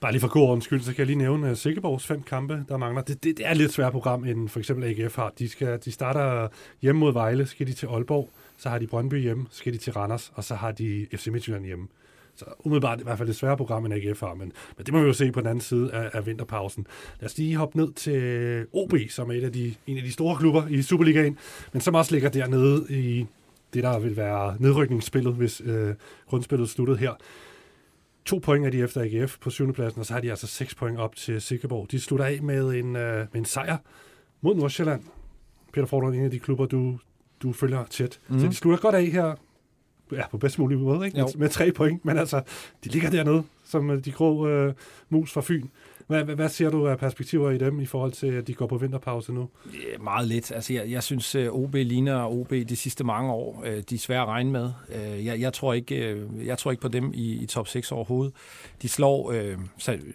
Bare 0.00 0.12
lige 0.12 0.20
for 0.20 0.28
god 0.28 0.48
ordens 0.48 0.64
skyld, 0.64 0.80
så 0.80 0.90
kan 0.90 0.98
jeg 0.98 1.06
lige 1.06 1.18
nævne 1.18 1.56
uh, 1.84 2.00
fem 2.00 2.22
kampe, 2.22 2.64
der 2.68 2.76
mangler. 2.76 3.02
Det, 3.02 3.24
det, 3.24 3.38
det 3.38 3.46
er 3.46 3.50
et 3.50 3.56
lidt 3.56 3.72
svært 3.72 3.92
program, 3.92 4.24
end 4.24 4.48
for 4.48 4.58
eksempel 4.58 4.84
AGF 4.84 5.16
har. 5.16 5.32
De, 5.38 5.48
skal, 5.48 5.78
de 5.84 5.92
starter 5.92 6.48
hjemme 6.82 6.98
mod 6.98 7.12
Vejle, 7.12 7.46
skal 7.46 7.66
de 7.66 7.72
til 7.72 7.86
Aalborg, 7.86 8.30
så 8.56 8.68
har 8.68 8.78
de 8.78 8.86
Brøndby 8.86 9.22
hjemme, 9.22 9.46
skal 9.50 9.72
de 9.72 9.78
til 9.78 9.92
Randers, 9.92 10.32
og 10.34 10.44
så 10.44 10.54
har 10.54 10.72
de 10.72 11.06
FC 11.14 11.26
Midtjylland 11.26 11.64
hjemme. 11.64 11.88
Så 12.36 12.44
umiddelbart 12.64 13.00
i 13.00 13.02
hvert 13.02 13.18
fald 13.18 13.28
et 13.28 13.36
sværere 13.36 13.56
program, 13.56 13.84
end 13.84 13.94
AGF 13.94 14.20
har, 14.20 14.34
men, 14.34 14.52
men 14.76 14.86
det 14.86 14.94
må 14.94 15.00
vi 15.00 15.06
jo 15.06 15.12
se 15.12 15.32
på 15.32 15.40
den 15.40 15.48
anden 15.48 15.60
side 15.60 15.92
af, 15.92 16.10
af 16.12 16.26
vinterpausen. 16.26 16.86
Lad 17.20 17.30
os 17.30 17.38
lige 17.38 17.56
hoppe 17.56 17.78
ned 17.78 17.92
til 17.92 18.66
OB, 18.72 18.94
som 19.08 19.30
er 19.30 19.34
et 19.34 19.44
af 19.44 19.52
de, 19.52 19.74
en 19.86 19.96
af 19.96 20.02
de 20.02 20.12
store 20.12 20.36
klubber 20.36 20.66
i 20.68 20.82
Superligaen, 20.82 21.38
men 21.72 21.80
som 21.80 21.94
også 21.94 22.12
ligger 22.12 22.28
dernede 22.28 22.86
i 22.90 23.26
det, 23.74 23.82
der 23.82 23.98
vil 23.98 24.16
være 24.16 24.56
nedrykningsspillet, 24.58 25.34
hvis 25.34 25.62
øh, 25.64 25.94
grundspillet 26.28 26.68
sluttede 26.68 26.98
her. 26.98 27.12
To 28.24 28.38
point 28.38 28.66
er 28.66 28.70
de 28.70 28.82
efter 28.82 29.00
AGF 29.00 29.38
på 29.40 29.50
7. 29.50 29.72
pladsen, 29.72 30.00
og 30.00 30.06
så 30.06 30.12
har 30.12 30.20
de 30.20 30.30
altså 30.30 30.46
6 30.46 30.74
point 30.74 30.98
op 30.98 31.16
til 31.16 31.40
Silkeborg. 31.40 31.90
De 31.90 32.00
slutter 32.00 32.26
af 32.26 32.42
med 32.42 32.68
en, 32.68 32.96
øh, 32.96 33.18
med 33.18 33.26
en 33.34 33.44
sejr 33.44 33.76
mod 34.40 34.54
Nordsjælland. 34.54 35.02
Peter 35.72 35.86
Fordern, 35.86 36.14
en 36.14 36.24
af 36.24 36.30
de 36.30 36.38
klubber, 36.38 36.66
du, 36.66 36.98
du 37.42 37.52
følger 37.52 37.84
tæt. 37.84 38.20
Mm. 38.28 38.40
Så 38.40 38.46
de 38.46 38.54
slutter 38.54 38.80
godt 38.80 38.94
af 38.94 39.06
her 39.06 39.34
ja, 40.12 40.28
på 40.28 40.38
bedst 40.38 40.58
mulig 40.58 40.78
måde, 40.78 41.06
ikke? 41.06 41.18
Med, 41.18 41.26
med 41.36 41.48
tre 41.48 41.72
point, 41.72 42.04
men 42.04 42.18
altså, 42.18 42.42
de 42.84 42.88
ligger 42.88 43.10
dernede, 43.10 43.42
som 43.64 43.90
øh, 43.90 44.04
de 44.04 44.12
grå 44.12 44.48
øh, 44.48 44.74
mus 45.08 45.32
fra 45.32 45.40
Fyn. 45.40 45.66
Hvad, 46.10 46.24
hvad, 46.24 46.34
hvad 46.34 46.48
ser 46.48 46.70
du 46.70 46.88
af 46.88 46.98
perspektiver 46.98 47.50
i 47.50 47.58
dem 47.58 47.80
i 47.80 47.86
forhold 47.86 48.12
til, 48.12 48.26
at 48.26 48.46
de 48.46 48.54
går 48.54 48.66
på 48.66 48.76
vinterpause 48.76 49.32
nu? 49.32 49.48
Ja, 49.66 49.98
meget 49.98 50.28
lidt. 50.28 50.52
Altså, 50.52 50.72
jeg, 50.72 50.90
jeg 50.90 51.02
synes, 51.02 51.34
øh, 51.34 51.48
OB 51.48 51.74
ligner 51.74 52.24
OB 52.24 52.50
de 52.50 52.76
sidste 52.76 53.04
mange 53.04 53.32
år. 53.32 53.62
Øh, 53.66 53.82
de 53.90 53.94
er 53.94 53.98
svære 53.98 54.22
at 54.22 54.28
regne 54.28 54.50
med. 54.50 54.70
Øh, 54.94 55.26
jeg, 55.26 55.40
jeg, 55.40 55.52
tror, 55.52 55.72
ikke, 55.72 56.26
jeg 56.44 56.58
tror 56.58 56.70
ikke 56.70 56.80
på 56.80 56.88
dem 56.88 57.10
i, 57.14 57.42
i 57.42 57.46
top 57.46 57.68
6 57.68 57.92
overhovedet. 57.92 58.34
De 58.82 58.88
slår 58.88 59.32
øh, 59.32 59.58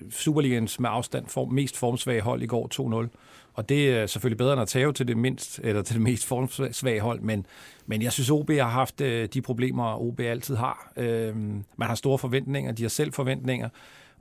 Superligens 0.10 0.80
med 0.80 0.90
afstand 0.92 1.28
form, 1.28 1.52
mest 1.54 1.78
formsvage 1.78 2.22
hold 2.22 2.42
i 2.42 2.46
går 2.46 3.06
2-0. 3.08 3.18
Og 3.54 3.70
det 3.70 3.90
er 3.90 4.06
selvfølgelig 4.06 4.38
bedre 4.38 4.54
end 4.54 4.62
at 4.62 4.68
tage 4.68 4.94
til 4.94 5.08
det, 5.08 5.18
mindst, 5.18 5.60
eller 5.64 5.82
til 5.82 5.96
det 5.96 6.04
mest 6.04 6.26
formsvage 6.26 7.02
hold, 7.02 7.20
men, 7.20 7.46
men 7.86 8.02
jeg 8.02 8.12
synes, 8.12 8.30
OB 8.30 8.50
har 8.52 8.70
haft 8.70 9.00
de 9.00 9.42
problemer, 9.44 10.02
OB 10.02 10.20
altid 10.20 10.56
har. 10.56 10.92
Øh, 10.98 11.36
man 11.78 11.88
har 11.88 11.96
store 11.96 12.18
forventninger, 12.18 12.72
de 12.72 12.84
har 12.84 12.90
selv 12.90 13.14
forventninger 13.14 13.70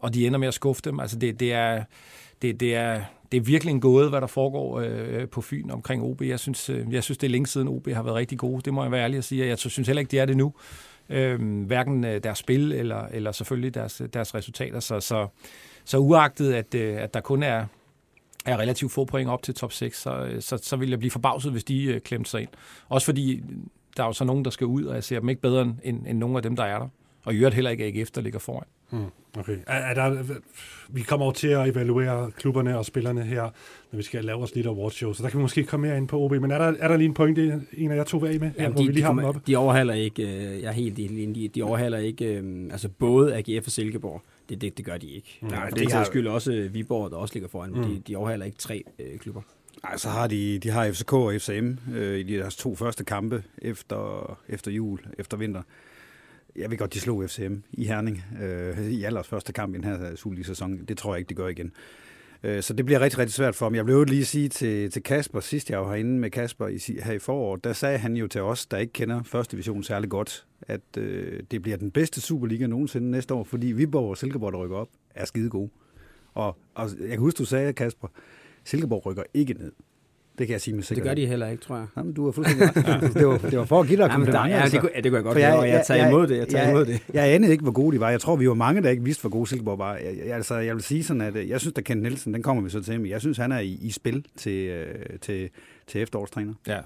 og 0.04 0.14
de 0.14 0.26
ender 0.26 0.38
med 0.38 0.48
at 0.48 0.54
skuffe 0.54 0.82
dem. 0.84 1.00
Altså 1.00 1.18
det, 1.18 1.40
det, 1.40 1.52
er, 1.52 1.84
det, 2.42 2.60
det, 2.60 2.74
er, 2.74 3.00
det 3.32 3.36
er 3.36 3.42
virkelig 3.42 3.72
en 3.72 3.80
gåde, 3.80 4.08
hvad 4.08 4.20
der 4.20 4.26
foregår 4.26 4.80
øh, 4.80 5.28
på 5.28 5.40
Fyn 5.40 5.70
omkring 5.70 6.02
OB. 6.02 6.22
Jeg 6.22 6.40
synes, 6.40 6.70
øh, 6.70 6.86
jeg 6.90 7.02
synes, 7.02 7.18
det 7.18 7.26
er 7.26 7.30
længe 7.30 7.46
siden 7.46 7.68
OB 7.68 7.88
har 7.88 8.02
været 8.02 8.16
rigtig 8.16 8.38
gode. 8.38 8.62
Det 8.62 8.74
må 8.74 8.82
jeg 8.82 8.92
være 8.92 9.04
ærlig 9.04 9.18
at 9.18 9.24
sige. 9.24 9.46
Jeg 9.46 9.58
synes 9.58 9.86
heller 9.86 10.00
ikke, 10.00 10.10
de 10.10 10.18
er 10.18 10.24
det 10.24 10.36
nu. 10.36 10.52
Øh, 11.10 11.62
hverken 11.66 12.04
øh, 12.04 12.22
deres 12.22 12.38
spil 12.38 12.72
eller, 12.72 13.06
eller 13.06 13.32
selvfølgelig 13.32 13.74
deres, 13.74 14.02
deres 14.12 14.34
resultater. 14.34 14.80
Så, 14.80 15.00
så, 15.00 15.26
så 15.84 15.98
uagtet, 15.98 16.52
at, 16.52 16.74
øh, 16.74 17.02
at 17.02 17.14
der 17.14 17.20
kun 17.20 17.42
er, 17.42 17.66
er 18.46 18.56
relativt 18.56 18.92
få 18.92 19.04
point 19.04 19.30
op 19.30 19.42
til 19.42 19.54
top 19.54 19.72
6, 19.72 20.00
så, 20.00 20.10
øh, 20.10 20.42
så, 20.42 20.58
så 20.62 20.76
vil 20.76 20.90
jeg 20.90 20.98
blive 20.98 21.10
forbavset, 21.10 21.52
hvis 21.52 21.64
de 21.64 21.84
øh, 21.84 22.00
klemte 22.00 22.30
sig 22.30 22.40
ind. 22.40 22.50
Også 22.88 23.04
fordi 23.04 23.42
der 23.96 24.02
er 24.02 24.06
jo 24.06 24.12
så 24.12 24.24
nogen, 24.24 24.44
der 24.44 24.50
skal 24.50 24.66
ud, 24.66 24.84
og 24.84 24.94
jeg 24.94 25.04
ser 25.04 25.20
dem 25.20 25.28
ikke 25.28 25.42
bedre 25.42 25.74
end, 25.82 26.06
end 26.06 26.18
nogen 26.18 26.36
af 26.36 26.42
dem, 26.42 26.56
der 26.56 26.64
er 26.64 26.78
der. 26.78 26.88
Og 27.24 27.34
i 27.34 27.36
øvrigt 27.36 27.54
heller 27.54 27.70
ikke 27.70 27.84
AGF, 27.84 28.10
der 28.10 28.20
ligger 28.20 28.38
foran. 28.38 28.66
Hmm. 28.90 29.04
Okay. 29.38 29.58
Er, 29.66 29.74
er 29.74 29.94
der, 29.94 30.22
vi 30.88 31.02
kommer 31.02 31.24
over 31.24 31.32
til 31.32 31.48
at 31.48 31.68
evaluere 31.68 32.30
klubberne 32.30 32.78
og 32.78 32.84
spillerne 32.84 33.22
her, 33.22 33.42
når 33.92 33.96
vi 33.96 34.02
skal 34.02 34.24
lave 34.24 34.42
os 34.42 34.54
lidt 34.54 34.66
af 34.66 34.92
show, 34.92 35.12
så 35.12 35.22
der 35.22 35.28
kan 35.28 35.38
vi 35.38 35.42
måske 35.42 35.64
komme 35.64 35.86
mere 35.86 35.96
ind 35.96 36.08
på 36.08 36.20
OB. 36.20 36.32
Men 36.32 36.50
er 36.50 36.58
der, 36.58 36.74
er 36.78 36.88
der 36.88 36.96
lige 36.96 37.06
en 37.06 37.14
pointe, 37.14 37.62
en 37.72 37.90
af 37.90 37.96
jer 37.96 38.04
to 38.04 38.18
vil 38.18 38.40
med, 38.40 38.50
Jamen, 38.58 38.78
de, 38.78 38.86
vi 38.86 38.92
lige 38.92 39.06
de, 39.06 39.14
har 39.14 39.22
op? 39.22 39.46
De 39.46 39.56
overhaler 39.56 39.94
ikke, 39.94 40.22
øh, 40.22 40.62
jeg 40.62 40.68
er 40.68 40.72
helt 40.72 40.98
enig, 40.98 41.34
de, 41.34 41.48
de 41.48 41.62
overhaler 41.62 41.98
ikke, 41.98 42.36
øh, 42.36 42.68
altså 42.70 42.88
både 42.88 43.34
AGF 43.36 43.66
og 43.66 43.72
Silkeborg. 43.72 44.22
Det, 44.48 44.60
det, 44.60 44.76
det 44.76 44.84
gør 44.84 44.96
de 44.96 45.06
ikke. 45.06 45.38
Mm. 45.42 45.48
Nej, 45.48 45.68
det, 45.68 45.78
det 45.78 45.92
har 45.92 46.04
skyld 46.04 46.26
også 46.26 46.68
Viborg, 46.72 47.10
der 47.10 47.16
også 47.16 47.34
ligger 47.34 47.48
foran, 47.48 47.70
mm. 47.70 47.82
de, 47.82 48.02
de 48.06 48.16
overhaler 48.16 48.44
ikke 48.44 48.58
tre 48.58 48.84
øh, 48.98 49.18
klubber. 49.18 49.42
Nej, 49.82 49.96
så 49.96 50.08
har 50.08 50.26
de, 50.26 50.58
de 50.58 50.70
har 50.70 50.92
FCK 50.92 51.12
og 51.12 51.34
FCM 51.38 51.72
øh, 51.94 52.18
i 52.18 52.22
deres 52.22 52.56
to 52.56 52.76
første 52.76 53.04
kampe 53.04 53.42
efter, 53.58 54.38
efter 54.48 54.70
jul, 54.70 55.00
efter 55.18 55.36
vinter. 55.36 55.62
Jeg 56.56 56.70
ved 56.70 56.78
godt, 56.78 56.94
de 56.94 57.00
slog 57.00 57.24
FCM 57.30 57.54
i 57.72 57.84
Herning 57.84 58.24
øh, 58.42 58.90
i 58.90 59.04
allers 59.04 59.28
første 59.28 59.52
kamp 59.52 59.74
i 59.74 59.76
den 59.76 59.84
her 59.84 60.16
Superliga-sæson. 60.16 60.84
Det 60.84 60.98
tror 60.98 61.14
jeg 61.14 61.18
ikke, 61.18 61.28
de 61.28 61.34
gør 61.34 61.48
igen. 61.48 61.72
Øh, 62.42 62.62
så 62.62 62.72
det 62.72 62.86
bliver 62.86 63.00
rigtig, 63.00 63.18
rigtig 63.18 63.34
svært 63.34 63.54
for 63.54 63.66
dem. 63.66 63.74
Jeg 63.74 63.84
blev 63.84 64.04
lige 64.04 64.24
sige 64.24 64.48
til, 64.48 64.90
til 64.90 65.02
Kasper, 65.02 65.40
sidst 65.40 65.70
jeg 65.70 65.80
var 65.80 65.88
herinde 65.88 66.18
med 66.18 66.30
Kasper 66.30 66.68
i, 66.68 66.78
her 67.02 67.12
i 67.12 67.18
foråret, 67.18 67.64
der 67.64 67.72
sagde 67.72 67.98
han 67.98 68.16
jo 68.16 68.26
til 68.26 68.40
os, 68.40 68.66
der 68.66 68.76
ikke 68.76 68.92
kender 68.92 69.22
første 69.22 69.52
division 69.52 69.82
særlig 69.82 70.10
godt, 70.10 70.46
at 70.62 70.80
øh, 70.98 71.42
det 71.50 71.62
bliver 71.62 71.76
den 71.76 71.90
bedste 71.90 72.20
Superliga 72.20 72.66
nogensinde 72.66 73.10
næste 73.10 73.34
år, 73.34 73.44
fordi 73.44 73.66
Viborg 73.66 74.10
og 74.10 74.16
Silkeborg, 74.16 74.52
der 74.52 74.58
rykker 74.58 74.76
op, 74.76 74.88
er 75.14 75.24
skide 75.24 75.50
gode. 75.50 75.70
Og, 76.34 76.56
og 76.74 76.90
jeg 77.00 77.08
kan 77.08 77.18
huske, 77.18 77.38
du 77.38 77.44
sagde, 77.44 77.72
Kasper, 77.72 78.08
Silkeborg 78.64 79.06
rykker 79.06 79.22
ikke 79.34 79.54
ned. 79.54 79.72
Det 80.38 80.46
kan 80.46 80.52
jeg 80.52 80.60
sige 80.60 80.74
med 80.74 80.82
sikkerhed. 80.82 81.10
Det 81.10 81.16
gør 81.16 81.22
de 81.22 81.26
heller 81.26 81.48
ikke, 81.48 81.62
tror 81.62 81.76
jeg. 81.76 81.86
Jamen, 81.96 82.12
du 82.12 82.24
har 82.24 82.32
fuldstændig 82.32 82.76
ret. 82.76 82.86
ja. 83.14 83.20
det, 83.20 83.26
var, 83.26 83.38
det 83.38 83.58
var 83.58 83.64
for 83.64 83.80
at 83.80 83.86
give 83.86 83.98
dig 83.98 84.10
komplimenter. 84.10 84.46
Ja, 84.46 84.64
det, 84.64 84.80
kunne, 84.80 84.90
ja, 84.94 85.00
det 85.00 85.10
kunne 85.10 85.16
jeg 85.16 85.24
godt 85.24 85.38
jeg, 85.38 85.58
jeg, 85.62 85.68
jeg 85.68 85.84
tager 85.86 86.08
imod 86.08 86.26
det. 86.26 86.38
Jeg 86.38 86.48
tager 86.48 86.64
jeg, 86.64 86.72
imod 86.72 86.84
det. 86.84 87.02
Jeg 87.12 87.34
anede 87.34 87.52
ikke, 87.52 87.62
hvor 87.62 87.72
gode 87.72 87.96
de 87.96 88.00
var. 88.00 88.10
Jeg 88.10 88.20
tror, 88.20 88.36
vi 88.36 88.48
var 88.48 88.54
mange, 88.54 88.82
der 88.82 88.90
ikke 88.90 89.04
vidste, 89.04 89.20
hvor 89.20 89.30
gode 89.30 89.46
Silkeborg 89.46 89.78
var. 89.78 89.94
Jeg, 89.94 90.16
jeg, 90.26 90.34
altså, 90.36 90.54
jeg 90.54 90.74
vil 90.74 90.82
sige 90.82 91.04
sådan, 91.04 91.20
at 91.20 91.36
øh, 91.36 91.48
jeg 91.48 91.60
synes, 91.60 91.74
at 91.78 91.84
Kent 91.84 92.02
Nielsen, 92.02 92.34
den 92.34 92.42
kommer 92.42 92.62
vi 92.62 92.70
så 92.70 92.82
til, 92.82 93.00
men 93.00 93.10
jeg 93.10 93.20
synes, 93.20 93.38
han 93.38 93.52
er 93.52 93.58
i, 93.58 93.78
i 93.82 93.90
spil 93.90 94.24
til, 94.36 94.68
øh, 94.68 94.94
til, 95.20 95.50
til 95.86 96.02
efterårstræner. 96.02 96.54
Ja, 96.66 96.78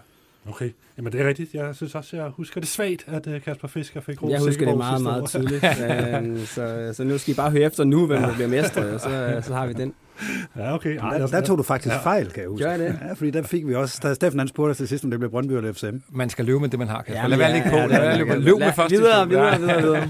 Okay, 0.48 0.70
jamen 0.98 1.12
det 1.12 1.20
er 1.20 1.28
rigtigt. 1.28 1.54
Jeg 1.54 1.76
synes 1.76 1.94
også, 1.94 2.16
jeg 2.16 2.28
husker 2.28 2.60
det 2.60 2.68
svagt, 2.68 3.04
at 3.08 3.26
øh, 3.26 3.42
Kasper 3.42 3.68
Fisker 3.68 4.00
fik 4.00 4.22
ro 4.22 4.28
Jeg 4.28 4.40
husker 4.40 4.66
det 4.66 4.76
meget, 4.76 5.02
meget 5.02 5.28
tydeligt. 5.28 5.64
Øhm, 6.14 6.46
så, 6.46 6.90
så 6.94 7.04
nu 7.04 7.18
skal 7.18 7.32
I 7.32 7.36
bare 7.36 7.50
høre 7.50 7.62
efter 7.62 7.84
nu, 7.84 8.06
hvem 8.06 8.22
der 8.22 8.34
bliver 8.34 8.48
mestre, 8.48 8.82
og 8.86 9.00
så, 9.00 9.40
så 9.42 9.54
har 9.54 9.66
vi 9.66 9.72
den. 9.72 9.94
Ja, 10.56 10.74
okay. 10.74 10.98
Ej, 10.98 11.18
der, 11.18 11.26
der 11.26 11.40
tog 11.40 11.58
du 11.58 11.62
faktisk 11.62 11.94
ja. 11.94 12.00
fejl, 12.00 12.30
kan 12.30 12.42
jeg 12.42 12.50
huske. 12.50 12.64
Gør 12.64 12.76
det? 12.76 12.98
Ja, 13.02 13.12
fordi 13.12 13.30
der 13.30 13.42
fik 13.42 13.66
vi 13.66 13.74
også, 13.74 14.00
da 14.02 14.14
Steffen 14.14 14.38
han 14.38 14.48
spurgte 14.48 14.70
os 14.70 14.76
til 14.76 14.88
sidst, 14.88 15.04
om 15.04 15.10
det 15.10 15.20
blev 15.20 15.30
Brøndby 15.30 15.52
eller 15.52 15.72
FCM. 15.72 15.96
Man 16.08 16.30
skal 16.30 16.44
løbe 16.44 16.60
med 16.60 16.68
det, 16.68 16.78
man 16.78 16.88
har, 16.88 17.02
Kasper. 17.02 17.20
Ja, 17.20 17.26
lad 17.26 17.38
være 17.38 17.52
lidt 17.52 17.64
på. 17.64 17.76
Ja, 17.76 17.86
lad 17.86 18.24
være 18.24 18.40
løb 18.40 18.58
med 18.58 18.72
første. 18.72 18.96
Videre, 18.96 19.28
videre, 19.28 19.58
videre, 19.58 19.82
videre. 19.82 20.08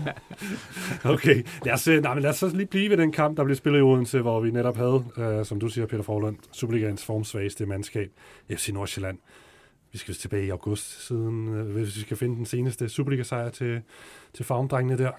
okay, 1.14 1.42
lad 1.64 1.74
os, 1.74 1.86
nej, 1.86 2.14
men 2.14 2.22
lad 2.22 2.30
os 2.30 2.52
lige 2.54 2.66
blive 2.66 2.90
ved 2.90 2.96
den 2.96 3.12
kamp, 3.12 3.36
der 3.36 3.44
blev 3.44 3.56
spillet 3.56 3.78
i 3.78 3.82
Odense, 3.82 4.20
hvor 4.20 4.40
vi 4.40 4.50
netop 4.50 4.76
havde, 4.76 5.04
uh, 5.16 5.44
som 5.44 5.60
du 5.60 5.68
siger, 5.68 5.86
Peter 5.86 6.02
Forlund, 6.02 6.36
Superligans 6.52 7.04
formsvageste 7.04 7.66
mandskab, 7.66 8.10
FC 8.50 8.68
Nordsjælland 8.68 9.18
vi 9.92 9.98
skal 9.98 10.14
tilbage 10.14 10.46
i 10.46 10.50
august 10.50 11.06
siden, 11.06 11.48
øh, 11.48 11.66
hvis 11.66 11.96
vi 11.96 12.00
skal 12.00 12.16
finde 12.16 12.36
den 12.36 12.46
seneste 12.46 12.88
Superliga-sejr 12.88 13.50
til, 13.50 13.82
til 14.32 14.44
farmdrengene 14.44 14.98
der. 14.98 15.10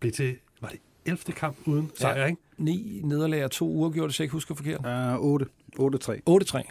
Blev 0.00 0.12
til, 0.12 0.36
var 0.60 0.68
det 0.68 0.80
11. 1.06 1.34
kamp 1.36 1.56
uden 1.64 1.90
sejr, 1.98 2.20
ja. 2.20 2.26
ikke? 2.26 2.40
Ni 2.58 3.00
nederlag 3.04 3.44
og 3.44 3.50
to 3.50 3.68
uger 3.68 3.90
gjorde 3.90 4.08
det, 4.08 4.14
så 4.14 4.22
jeg 4.22 4.24
ikke 4.24 4.32
husker 4.32 4.54
forkert. 4.54 4.80
Uh, 5.18 5.24
8. 5.24 5.46
8-3. 5.78 5.80
8-3, 5.80 5.82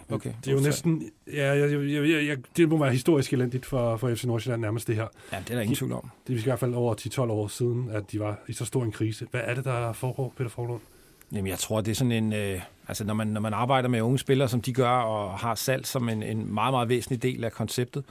okay. 0.09 0.33
Det 0.45 0.47
er 0.47 0.51
jo 0.51 0.59
næsten, 0.59 1.09
ja, 1.33 1.53
jeg, 1.53 1.71
jeg, 1.71 2.09
jeg, 2.09 2.27
jeg, 2.27 2.37
det 2.57 2.69
må 2.69 2.77
være 2.77 2.91
historisk 2.91 3.33
elendigt 3.33 3.65
for, 3.65 3.97
for 3.97 4.15
FC 4.15 4.23
Nordsjælland 4.23 4.61
nærmest 4.61 4.87
det 4.87 4.95
her. 4.95 5.07
Ja, 5.31 5.37
det 5.39 5.49
er 5.49 5.55
der 5.55 5.61
ingen 5.61 5.75
tvivl 5.75 5.91
om. 5.91 6.09
Det 6.27 6.35
er 6.35 6.39
i 6.39 6.41
hvert 6.41 6.59
fald 6.59 6.73
over 6.73 6.95
10-12 6.95 7.21
år 7.21 7.47
siden, 7.47 7.89
at 7.91 8.11
de 8.11 8.19
var 8.19 8.39
i 8.47 8.53
så 8.53 8.65
stor 8.65 8.83
en 8.83 8.91
krise. 8.91 9.27
Hvad 9.31 9.41
er 9.43 9.53
det, 9.53 9.65
der 9.65 9.93
foregår, 9.93 10.33
Peter 10.37 10.49
Forlund? 10.49 10.81
Jamen, 11.31 11.47
jeg 11.47 11.59
tror, 11.59 11.81
det 11.81 11.91
er 11.91 11.95
sådan 11.95 12.11
en... 12.11 12.33
Øh, 12.33 12.61
altså, 12.87 13.03
når 13.03 13.13
man, 13.13 13.27
når 13.27 13.41
man 13.41 13.53
arbejder 13.53 13.89
med 13.89 14.01
unge 14.01 14.19
spillere, 14.19 14.49
som 14.49 14.61
de 14.61 14.73
gør, 14.73 14.89
og 14.89 15.39
har 15.39 15.55
salg 15.55 15.85
som 15.85 16.09
en, 16.09 16.23
en 16.23 16.53
meget, 16.53 16.73
meget 16.73 16.89
væsentlig 16.89 17.23
del 17.23 17.43
af 17.43 17.51
konceptet, 17.51 18.03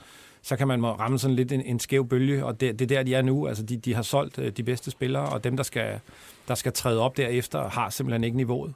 så 0.43 0.55
kan 0.55 0.67
man 0.67 0.85
ramme 0.85 1.19
sådan 1.19 1.35
lidt 1.35 1.51
en, 1.51 1.61
en 1.61 1.79
skæv 1.79 2.07
bølge, 2.07 2.45
og 2.45 2.59
det, 2.59 2.79
det 2.79 2.91
er 2.91 2.95
der, 2.95 3.03
de 3.03 3.15
er 3.15 3.21
nu. 3.21 3.47
Altså, 3.47 3.63
de, 3.63 3.77
de 3.77 3.93
har 3.93 4.01
solgt 4.01 4.39
øh, 4.39 4.51
de 4.51 4.63
bedste 4.63 4.91
spillere, 4.91 5.29
og 5.29 5.43
dem, 5.43 5.57
der 5.57 5.63
skal, 5.63 5.99
der 6.47 6.55
skal 6.55 6.73
træde 6.73 6.99
op 6.99 7.17
derefter, 7.17 7.69
har 7.69 7.89
simpelthen 7.89 8.23
ikke 8.23 8.37
niveauet. 8.37 8.73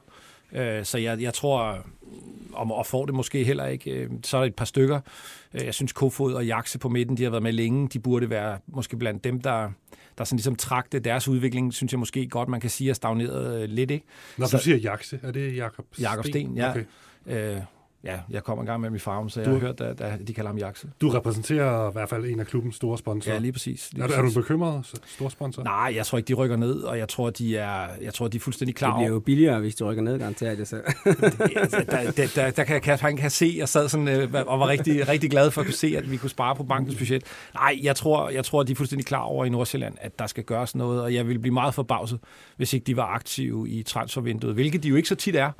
Øh, 0.52 0.84
så 0.84 0.98
jeg, 0.98 1.22
jeg 1.22 1.34
tror, 1.34 1.86
om 2.52 2.72
at 2.72 2.86
få 2.86 3.06
det 3.06 3.14
måske 3.14 3.44
heller 3.44 3.66
ikke. 3.66 3.90
Øh, 3.90 4.10
så 4.24 4.36
er 4.36 4.40
der 4.40 4.46
et 4.46 4.54
par 4.54 4.64
stykker. 4.64 5.00
Jeg 5.54 5.74
synes, 5.74 5.92
Kofod 5.92 6.34
og 6.34 6.46
Jakse 6.46 6.78
på 6.78 6.88
midten, 6.88 7.16
de 7.16 7.22
har 7.22 7.30
været 7.30 7.42
med 7.42 7.52
længe. 7.52 7.88
De 7.88 7.98
burde 7.98 8.30
være 8.30 8.58
måske 8.66 8.96
blandt 8.96 9.24
dem, 9.24 9.40
der, 9.40 9.70
der 10.18 10.24
sådan 10.24 10.36
ligesom 10.36 10.56
trakte 10.56 10.98
deres 10.98 11.28
udvikling, 11.28 11.74
synes 11.74 11.92
jeg 11.92 11.98
måske 11.98 12.28
godt, 12.28 12.48
man 12.48 12.60
kan 12.60 12.70
sige, 12.70 12.90
er 12.90 12.94
stagneret 12.94 13.70
lidt. 13.70 13.90
Ikke? 13.90 14.06
Når 14.36 14.46
du 14.46 14.58
siger 14.58 14.76
Jakse, 14.76 15.20
er 15.22 15.30
det 15.30 15.56
Jakob 15.56 15.86
Sten? 15.92 16.02
Jakob 16.02 16.26
Sten, 16.26 16.56
ja. 16.56 16.70
Okay. 16.70 16.84
Øh, 17.26 17.60
ja, 18.04 18.18
jeg 18.30 18.44
kommer 18.44 18.62
en 18.62 18.66
gang 18.66 18.80
med 18.80 18.90
min 18.90 19.00
farm, 19.00 19.28
så 19.28 19.40
jeg 19.40 19.46
Du- 19.46 19.52
har 19.52 19.58
hørt, 19.60 19.80
at, 19.80 20.00
at 20.00 20.28
de 20.28 20.34
kalder 20.34 20.48
ham 20.50 20.58
Jakse. 20.58 20.88
Du 21.00 21.08
repræsenterer 21.08 21.88
i 21.90 21.92
hvert 21.92 22.08
fald 22.08 22.24
en 22.24 22.40
af 22.40 22.46
klubbens 22.46 22.76
store 22.76 22.98
sponsorer. 22.98 23.34
Ja, 23.34 23.40
lige 23.40 23.52
præcis. 23.52 23.88
Lige 23.92 24.02
er, 24.02 24.06
du- 24.06 24.12
er 24.12 24.16
du 24.16 24.22
præcis. 24.22 24.36
bekymret, 24.36 25.00
stor 25.06 25.28
sponsor? 25.28 25.62
Nej, 25.62 25.92
jeg 25.96 26.06
tror 26.06 26.18
ikke, 26.18 26.28
de 26.28 26.34
rykker 26.34 26.56
ned, 26.56 26.74
og 26.80 26.98
jeg 26.98 27.08
tror, 27.08 27.30
de 27.30 27.56
er, 27.56 27.86
jeg 28.02 28.14
tror, 28.14 28.28
de 28.28 28.36
er 28.36 28.40
fuldstændig 28.40 28.74
klar 28.76 28.88
Det 28.88 28.96
bliver 28.98 29.10
over, 29.10 29.14
jo 29.16 29.20
billigere, 29.20 29.60
hvis 29.60 29.74
de 29.74 29.84
rykker 29.84 30.02
ned, 30.02 30.18
garanterer 30.18 30.50
jeg 30.50 30.58
det 30.58 30.68
så. 30.68 30.76
altså, 31.56 31.84
der, 31.90 32.10
der, 32.10 32.26
der, 32.34 32.50
der 32.50 32.64
kan 32.64 32.98
han 32.98 33.16
kan 33.16 33.30
se, 33.30 33.54
jeg 33.58 33.68
sad 33.68 33.88
sådan, 33.88 34.08
øh, 34.08 34.28
og 34.46 34.60
var 34.60 34.68
rigtig, 34.68 35.08
rigtig 35.08 35.30
glad 35.30 35.50
for 35.50 35.60
at 35.60 35.66
kunne 35.66 35.74
se, 35.74 35.94
at 35.96 36.10
vi 36.10 36.16
kunne 36.16 36.30
spare 36.30 36.56
på 36.56 36.62
bankens 36.64 36.96
budget. 36.96 37.22
Nej, 37.54 37.78
jeg 37.82 37.96
tror, 37.96 38.28
jeg 38.30 38.44
tror, 38.44 38.62
de 38.62 38.72
er 38.72 38.76
fuldstændig 38.76 39.06
klar 39.06 39.20
over 39.22 39.44
i 39.44 39.48
Nordsjælland, 39.48 39.94
at 40.00 40.18
der 40.18 40.26
skal 40.26 40.44
gøres 40.44 40.74
noget, 40.74 41.02
og 41.02 41.14
jeg 41.14 41.26
ville 41.26 41.38
blive 41.40 41.54
meget 41.54 41.74
forbavset, 41.74 42.18
hvis 42.56 42.72
ikke 42.72 42.84
de 42.84 42.96
var 42.96 43.06
aktive 43.06 43.68
i 43.70 43.82
transfervinduet, 43.82 44.54
hvilket 44.54 44.82
de 44.82 44.88
jo 44.88 44.96
ikke 44.96 45.08
så 45.08 45.14
tit 45.14 45.36
er. 45.36 45.50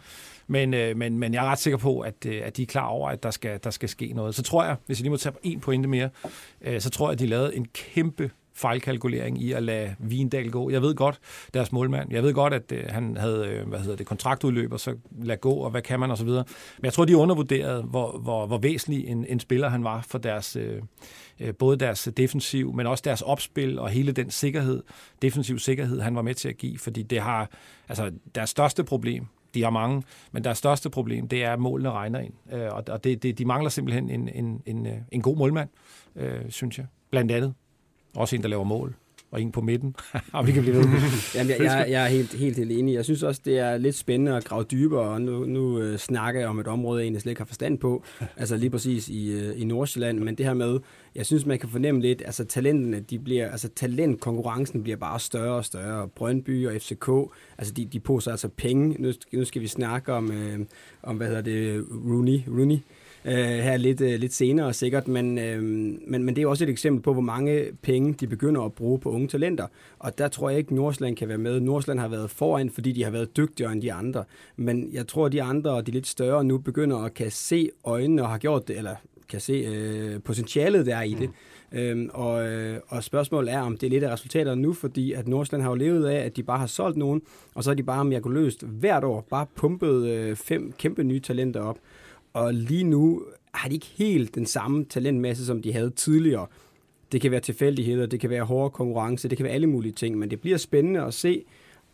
Men, 0.49 0.75
øh, 0.75 0.97
men, 0.97 1.19
men 1.19 1.35
jeg 1.35 1.45
er 1.47 1.50
ret 1.50 1.59
sikker 1.59 1.78
på, 1.78 2.00
at, 2.00 2.26
øh, 2.26 2.40
at 2.45 2.57
de 2.57 2.62
er 2.62 2.67
klar 2.67 2.87
over, 2.87 3.11
at 3.11 3.23
der 3.23 3.31
skal, 3.31 3.61
der 3.64 3.71
skal 3.71 3.88
ske 3.88 4.12
noget. 4.12 4.35
Så 4.35 4.43
tror 4.43 4.64
jeg, 4.64 4.76
hvis 4.87 4.99
jeg 4.99 5.02
lige 5.02 5.11
må 5.11 5.17
tage 5.17 5.35
en 5.43 5.61
pointe 5.61 5.88
mere, 5.88 6.11
øh, 6.61 6.81
så 6.81 6.90
tror 6.90 7.09
jeg, 7.09 7.12
at 7.12 7.19
de 7.19 7.26
lavede 7.26 7.57
en 7.57 7.67
kæmpe 7.75 8.31
fejlkalkulering 8.59 9.43
i 9.43 9.52
at 9.52 9.62
lade 9.62 9.95
Vindal 9.99 10.50
gå. 10.50 10.71
Jeg 10.71 10.83
ved 10.83 10.95
godt, 10.95 11.19
deres 11.55 11.73
målmand, 11.73 12.12
jeg 12.12 12.23
ved 12.23 12.35
godt, 12.35 12.55
at 12.55 12.73
øh, 12.73 12.85
han 12.88 13.17
havde 13.17 13.47
øh, 13.47 13.69
hvad 13.69 13.78
hedder 13.78 13.97
det, 13.97 14.07
kontraktudløb, 14.07 14.73
og 14.73 14.81
så 14.81 14.97
lade 15.23 15.38
gå, 15.38 15.52
og 15.52 15.71
hvad 15.71 15.83
kan 15.83 16.00
man, 16.00 16.11
og 16.11 16.19
så 16.19 16.25
videre. 16.25 16.45
Men 16.78 16.85
jeg 16.85 16.93
tror, 16.93 17.05
de 17.05 17.17
undervurderede, 17.17 17.83
hvor, 17.83 18.19
hvor, 18.19 18.47
hvor 18.47 18.59
væsentlig 18.59 19.07
en, 19.07 19.26
en 19.28 19.40
spiller 19.40 19.69
han 19.69 19.85
var 19.85 20.05
for 20.09 20.19
deres, 20.19 20.57
øh, 20.57 20.83
øh 21.40 21.55
både 21.55 21.76
deres 21.76 22.09
defensiv, 22.17 22.75
men 22.75 22.87
også 22.87 23.02
deres 23.05 23.23
opspil, 23.23 23.78
og 23.78 23.88
hele 23.88 24.12
den 24.12 24.31
sikkerhed, 24.31 24.83
defensiv 25.23 25.59
sikkerhed, 25.59 26.00
han 26.00 26.17
var 26.17 26.23
med 26.23 26.35
til 26.35 26.49
at 26.49 26.57
give, 26.57 26.78
fordi 26.78 27.02
det 27.02 27.21
har, 27.21 27.50
altså 27.88 28.12
deres 28.35 28.50
største 28.50 28.85
problem, 28.85 29.26
de 29.55 29.62
har 29.62 29.71
mange, 29.71 30.02
men 30.33 30.45
deres 30.45 30.59
største 30.59 30.90
problem, 30.90 31.28
det 31.28 31.45
er, 31.45 31.52
at 31.52 31.59
målene 31.59 31.90
regner 31.90 32.19
ind. 32.19 32.33
Øh, 32.52 32.73
og 32.73 32.85
og 32.88 33.05
det, 33.05 33.23
det, 33.23 33.38
de 33.38 33.45
mangler 33.45 33.71
simpelthen 33.71 34.11
en, 34.11 34.28
en, 34.28 34.62
en, 34.67 34.87
øh, 34.87 34.97
en 35.12 35.23
god 35.23 35.37
målmand, 35.37 35.69
øh, 36.17 36.50
synes 36.50 36.78
jeg. 36.78 36.87
Blandt 37.11 37.33
andet. 37.33 37.55
Også 38.17 38.37
en, 38.37 38.43
der 38.43 38.49
laver 38.49 38.64
mål. 38.64 38.95
Og 39.30 39.42
en 39.42 39.52
på 39.52 39.61
midten. 39.61 39.94
og 40.32 40.47
vi 40.47 40.52
kan 40.52 40.62
blive 40.62 40.76
ved. 40.76 40.85
Jamen, 41.35 41.50
jeg, 41.50 41.61
jeg, 41.61 41.87
jeg 41.88 42.04
er 42.04 42.08
helt, 42.08 42.35
helt, 42.35 42.56
helt 42.56 42.73
enig. 42.73 42.94
Jeg 42.94 43.04
synes 43.04 43.23
også, 43.23 43.40
det 43.44 43.58
er 43.58 43.76
lidt 43.76 43.94
spændende 43.97 44.37
at 44.37 44.44
grave 44.44 44.64
dybere, 44.64 45.00
og 45.00 45.23
nu, 45.23 45.44
nu 45.44 45.80
øh, 45.80 45.99
snakker 45.99 46.40
jeg 46.40 46.49
om 46.49 46.58
et 46.58 46.66
område, 46.66 46.99
jeg 46.99 47.04
egentlig 47.04 47.23
slet 47.23 47.30
ikke 47.30 47.40
har 47.40 47.47
forstand 47.47 47.78
på, 47.78 48.04
altså 48.37 48.56
lige 48.56 48.70
præcis 48.70 49.08
i, 49.08 49.30
øh, 49.30 49.61
i 49.61 49.64
Nordsjælland, 49.64 50.18
men 50.18 50.35
det 50.35 50.47
her 50.47 50.54
med, 50.54 50.78
jeg 51.14 51.26
synes, 51.26 51.47
man 51.47 51.58
kan 51.58 51.68
fornemme 51.68 52.00
lidt, 52.00 52.23
altså 52.26 52.44
talenterne, 52.44 53.00
de 53.00 53.18
bliver, 53.18 53.50
altså 53.50 53.68
talentkonkurrencen 53.68 54.82
bliver 54.82 54.97
bare 54.97 55.20
større 55.20 55.54
og 55.54 55.64
større. 55.64 56.08
Brøndby 56.08 56.66
og 56.66 56.73
FCK, 56.82 57.08
altså 57.58 57.75
de, 57.75 57.85
de 57.85 58.00
poser 58.00 58.30
altså 58.30 58.49
penge. 58.49 58.97
Nu, 58.99 59.12
nu 59.32 59.44
skal 59.44 59.62
vi 59.62 59.66
snakke 59.66 60.12
om, 60.12 60.32
øh, 60.32 60.58
om 61.02 61.16
hvad 61.16 61.26
hedder 61.26 61.42
det, 61.42 61.85
Rooney, 61.90 62.38
Rooney 62.49 62.78
øh, 63.28 63.35
her 63.35 63.76
lidt, 63.76 64.00
øh, 64.00 64.20
lidt 64.20 64.35
senere 64.35 64.73
sikkert, 64.73 65.08
men, 65.08 65.38
øh, 65.38 65.62
men, 65.62 66.25
men 66.25 66.37
det 66.37 66.42
er 66.42 66.47
også 66.47 66.64
et 66.64 66.70
eksempel 66.70 67.02
på, 67.02 67.12
hvor 67.12 67.23
mange 67.23 67.64
penge 67.82 68.12
de 68.12 68.26
begynder 68.26 68.62
at 68.62 68.73
bruge 68.73 68.99
på 68.99 69.11
unge 69.11 69.28
talenter. 69.28 69.66
Og 69.99 70.18
der 70.18 70.28
tror 70.28 70.50
jeg 70.50 70.58
ikke, 70.58 70.75
Nordsland 70.75 71.16
kan 71.16 71.28
være 71.28 71.38
med. 71.38 71.61
Nordsland 71.61 71.99
har 71.99 72.08
været 72.08 72.30
foran, 72.30 72.70
fordi 72.70 72.92
de 72.92 73.04
har 73.04 73.11
været 73.11 73.37
dygtigere 73.37 73.73
end 73.73 73.82
de 73.82 73.92
andre. 73.92 74.25
Men 74.56 74.88
jeg 74.92 75.06
tror, 75.06 75.26
at 75.26 75.32
de 75.32 75.42
andre 75.42 75.70
og 75.70 75.87
de 75.87 75.90
lidt 75.90 76.06
større 76.06 76.44
nu 76.44 76.58
begynder 76.58 76.97
at 76.97 77.14
kan 77.14 77.30
se 77.30 77.70
øjnene 77.85 78.23
og 78.23 78.28
har 78.28 78.38
gjort 78.38 78.68
det, 78.68 78.78
eller 78.78 78.94
kan 79.28 79.40
se 79.40 79.52
øh, 79.52 80.23
potentialet, 80.23 80.87
der 80.87 80.97
er 80.97 81.02
i 81.02 81.14
det. 81.14 81.30
Øhm, 81.73 82.11
og, 82.12 82.49
øh, 82.49 82.80
og 82.88 83.04
spørgsmålet 83.04 83.52
er, 83.52 83.61
om 83.61 83.76
det 83.76 83.87
er 83.87 83.90
lidt 83.90 84.04
af 84.04 84.12
resultaterne 84.12 84.62
nu, 84.62 84.73
fordi 84.73 85.12
at 85.12 85.28
Nordsjælland 85.28 85.62
har 85.62 85.70
jo 85.70 85.75
levet 85.75 86.06
af, 86.06 86.25
at 86.25 86.37
de 86.37 86.42
bare 86.42 86.58
har 86.58 86.66
solgt 86.66 86.97
nogen, 86.97 87.23
og 87.54 87.64
så 87.64 87.70
har 87.70 87.75
de 87.75 87.82
bare 87.82 88.04
mirakuløst 88.04 88.62
hvert 88.62 89.04
år 89.04 89.26
bare 89.30 89.47
pumpet 89.54 90.06
øh, 90.06 90.37
fem 90.37 90.73
kæmpe 90.78 91.04
nye 91.04 91.20
talenter 91.20 91.61
op. 91.61 91.78
Og 92.38 92.54
lige 92.54 92.85
nu 92.85 93.23
har 93.54 93.69
de 93.69 93.75
ikke 93.75 93.86
helt 93.97 94.34
den 94.34 94.47
samme 94.47 94.84
talentmasse, 94.84 95.47
som 95.47 95.63
de 95.63 95.73
havde 95.73 95.91
tidligere. 95.91 96.47
Det 97.13 97.21
kan 97.21 97.30
være 97.30 97.41
tilfældigheder, 97.41 98.06
det 98.06 98.21
kan 98.21 98.30
være 98.30 98.45
hårde 98.45 98.71
konkurrence, 98.71 99.28
det 99.28 99.36
kan 99.39 99.45
være 99.45 99.52
alle 99.52 99.67
mulige 99.67 99.93
ting, 99.93 100.19
men 100.19 100.30
det 100.30 100.41
bliver 100.41 100.56
spændende 100.56 101.00
at 101.02 101.15
se, 101.15 101.45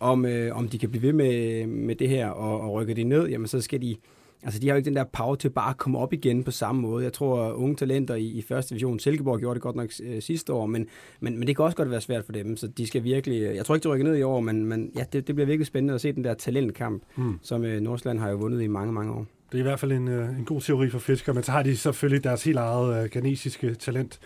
om, 0.00 0.26
øh, 0.26 0.56
om 0.56 0.68
de 0.68 0.78
kan 0.78 0.90
blive 0.90 1.02
ved 1.02 1.12
med, 1.12 1.66
med 1.66 1.94
det 1.94 2.08
her, 2.08 2.28
og, 2.28 2.60
og 2.60 2.72
rykker 2.72 2.94
de 2.94 3.04
ned, 3.04 3.28
jamen 3.28 3.46
så 3.46 3.60
skal 3.60 3.82
de, 3.82 3.96
altså 4.42 4.60
de 4.60 4.66
har 4.68 4.74
jo 4.74 4.76
ikke 4.76 4.88
den 4.88 4.96
der 4.96 5.04
power 5.04 5.34
til 5.34 5.50
bare 5.50 5.70
at 5.70 5.76
komme 5.76 5.98
op 5.98 6.12
igen 6.12 6.44
på 6.44 6.50
samme 6.50 6.80
måde. 6.82 7.04
Jeg 7.04 7.12
tror, 7.12 7.42
at 7.42 7.52
unge 7.54 7.76
talenter 7.76 8.14
i, 8.14 8.26
i 8.26 8.42
første 8.42 8.70
division, 8.70 8.98
Silkeborg 8.98 9.38
gjorde 9.38 9.54
det 9.54 9.62
godt 9.62 9.76
nok 9.76 9.90
øh, 10.02 10.22
sidste 10.22 10.52
år, 10.52 10.66
men, 10.66 10.86
men, 11.20 11.38
men 11.38 11.46
det 11.48 11.56
kan 11.56 11.64
også 11.64 11.76
godt 11.76 11.90
være 11.90 12.00
svært 12.00 12.24
for 12.24 12.32
dem, 12.32 12.56
så 12.56 12.66
de 12.66 12.86
skal 12.86 13.04
virkelig, 13.04 13.42
jeg 13.42 13.64
tror 13.66 13.74
ikke, 13.74 13.84
de 13.84 13.88
rykker 13.92 14.06
ned 14.06 14.16
i 14.16 14.22
år, 14.22 14.40
men, 14.40 14.64
men 14.64 14.90
ja, 14.96 15.04
det, 15.12 15.26
det 15.26 15.34
bliver 15.34 15.46
virkelig 15.46 15.66
spændende 15.66 15.94
at 15.94 16.00
se 16.00 16.12
den 16.12 16.24
der 16.24 16.34
talentkamp, 16.34 17.02
Mm. 17.16 17.38
som 17.42 17.64
øh, 17.64 17.80
Nordsjælland 17.80 18.18
har 18.18 18.30
jo 18.30 18.36
vundet 18.36 18.62
i 18.62 18.66
mange, 18.66 18.92
mange 18.92 19.12
år. 19.12 19.26
Det 19.54 19.60
er 19.60 19.64
i 19.64 19.68
hvert 19.68 19.80
fald 19.80 19.92
en, 19.92 20.08
øh, 20.08 20.38
en 20.38 20.44
god 20.44 20.60
teori 20.60 20.90
for 20.90 20.98
fiskere, 20.98 21.34
men 21.34 21.42
så 21.42 21.52
har 21.52 21.62
de 21.62 21.76
selvfølgelig 21.76 22.24
deres 22.24 22.44
helt 22.44 22.58
eget 22.58 23.04
øh, 23.04 23.10
ganesiske 23.10 23.74
talent. 23.74 24.18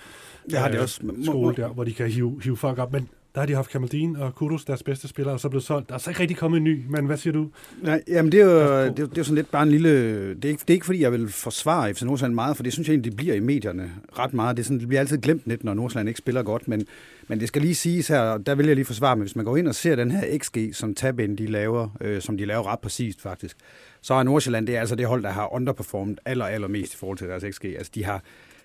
Det 0.50 0.58
har 0.58 0.68
de 0.68 0.76
øh, 0.76 0.82
også. 0.82 1.00
Skole 1.24 1.56
der, 1.56 1.68
hvor 1.68 1.84
de 1.84 1.92
kan 1.92 2.10
hive, 2.10 2.40
hive 2.44 2.56
folk 2.56 2.78
op. 2.78 2.92
Men 2.92 3.08
der 3.34 3.40
har 3.40 3.46
de 3.46 3.54
haft 3.54 3.70
Kamaldin 3.70 4.16
og 4.16 4.34
Kudos, 4.34 4.64
deres 4.64 4.82
bedste 4.82 5.08
spillere, 5.08 5.34
og 5.34 5.40
så 5.40 5.48
blevet 5.48 5.64
solgt. 5.64 5.88
Der 5.88 5.94
er 5.94 5.98
så 5.98 6.10
ikke 6.10 6.20
rigtig 6.20 6.36
kommet 6.36 6.58
en 6.58 6.64
ny, 6.64 6.84
men 6.88 7.06
hvad 7.06 7.16
siger 7.16 7.32
du? 7.32 7.48
Nej, 7.82 8.02
jamen 8.08 8.32
det 8.32 8.40
er, 8.40 8.44
jo, 8.44 8.50
på. 8.50 8.64
det, 8.64 8.88
er, 8.88 8.90
det 8.90 9.02
er 9.02 9.08
jo 9.16 9.24
sådan 9.24 9.34
lidt 9.34 9.50
bare 9.50 9.62
en 9.62 9.70
lille... 9.70 9.90
Det 10.34 10.44
er, 10.44 10.48
ikke, 10.48 10.60
det 10.60 10.70
er 10.70 10.74
ikke 10.74 10.86
fordi, 10.86 11.00
jeg 11.00 11.12
vil 11.12 11.28
forsvare 11.28 11.94
FC 11.94 12.02
Nordsjælland 12.02 12.34
meget, 12.34 12.56
for 12.56 12.62
det 12.62 12.72
synes 12.72 12.88
jeg 12.88 12.92
egentlig, 12.92 13.12
det 13.12 13.16
bliver 13.16 13.34
i 13.34 13.40
medierne 13.40 13.92
ret 14.18 14.34
meget. 14.34 14.56
Det, 14.56 14.62
er 14.62 14.64
sådan, 14.64 14.80
det 14.80 14.88
bliver 14.88 15.00
altid 15.00 15.18
glemt 15.18 15.42
lidt, 15.46 15.64
når 15.64 15.74
Nordsjælland 15.74 16.08
ikke 16.08 16.18
spiller 16.18 16.42
godt, 16.42 16.68
men, 16.68 16.86
men 17.28 17.40
det 17.40 17.48
skal 17.48 17.62
lige 17.62 17.74
siges 17.74 18.08
her, 18.08 18.20
og 18.20 18.46
der 18.46 18.54
vil 18.54 18.66
jeg 18.66 18.74
lige 18.74 18.84
forsvare 18.84 19.16
mig, 19.16 19.22
hvis 19.24 19.36
man 19.36 19.44
går 19.44 19.56
ind 19.56 19.68
og 19.68 19.74
ser 19.74 19.96
den 19.96 20.10
her 20.10 20.38
XG, 20.38 20.58
som 20.72 20.94
Tabin 20.94 21.36
de 21.36 21.46
laver, 21.46 21.88
øh, 22.00 22.20
som 22.20 22.38
de 22.38 22.44
laver 22.44 22.72
ret 22.72 22.78
præcist 22.78 23.22
faktisk, 23.22 23.56
så 24.02 24.14
er 24.14 24.22
Nordsjælland, 24.22 24.66
det 24.66 24.76
er 24.76 24.80
altså 24.80 24.94
det 24.94 25.06
hold, 25.06 25.22
der 25.22 25.30
har 25.30 25.54
underperformet 25.54 26.18
aller, 26.24 26.46
allermest 26.46 26.94
i 26.94 26.96
forhold 26.96 27.18
til 27.18 27.28
deres 27.28 27.44
XG. 27.54 27.64
Altså 27.64 27.92
de 27.94 28.04
har, 28.04 28.22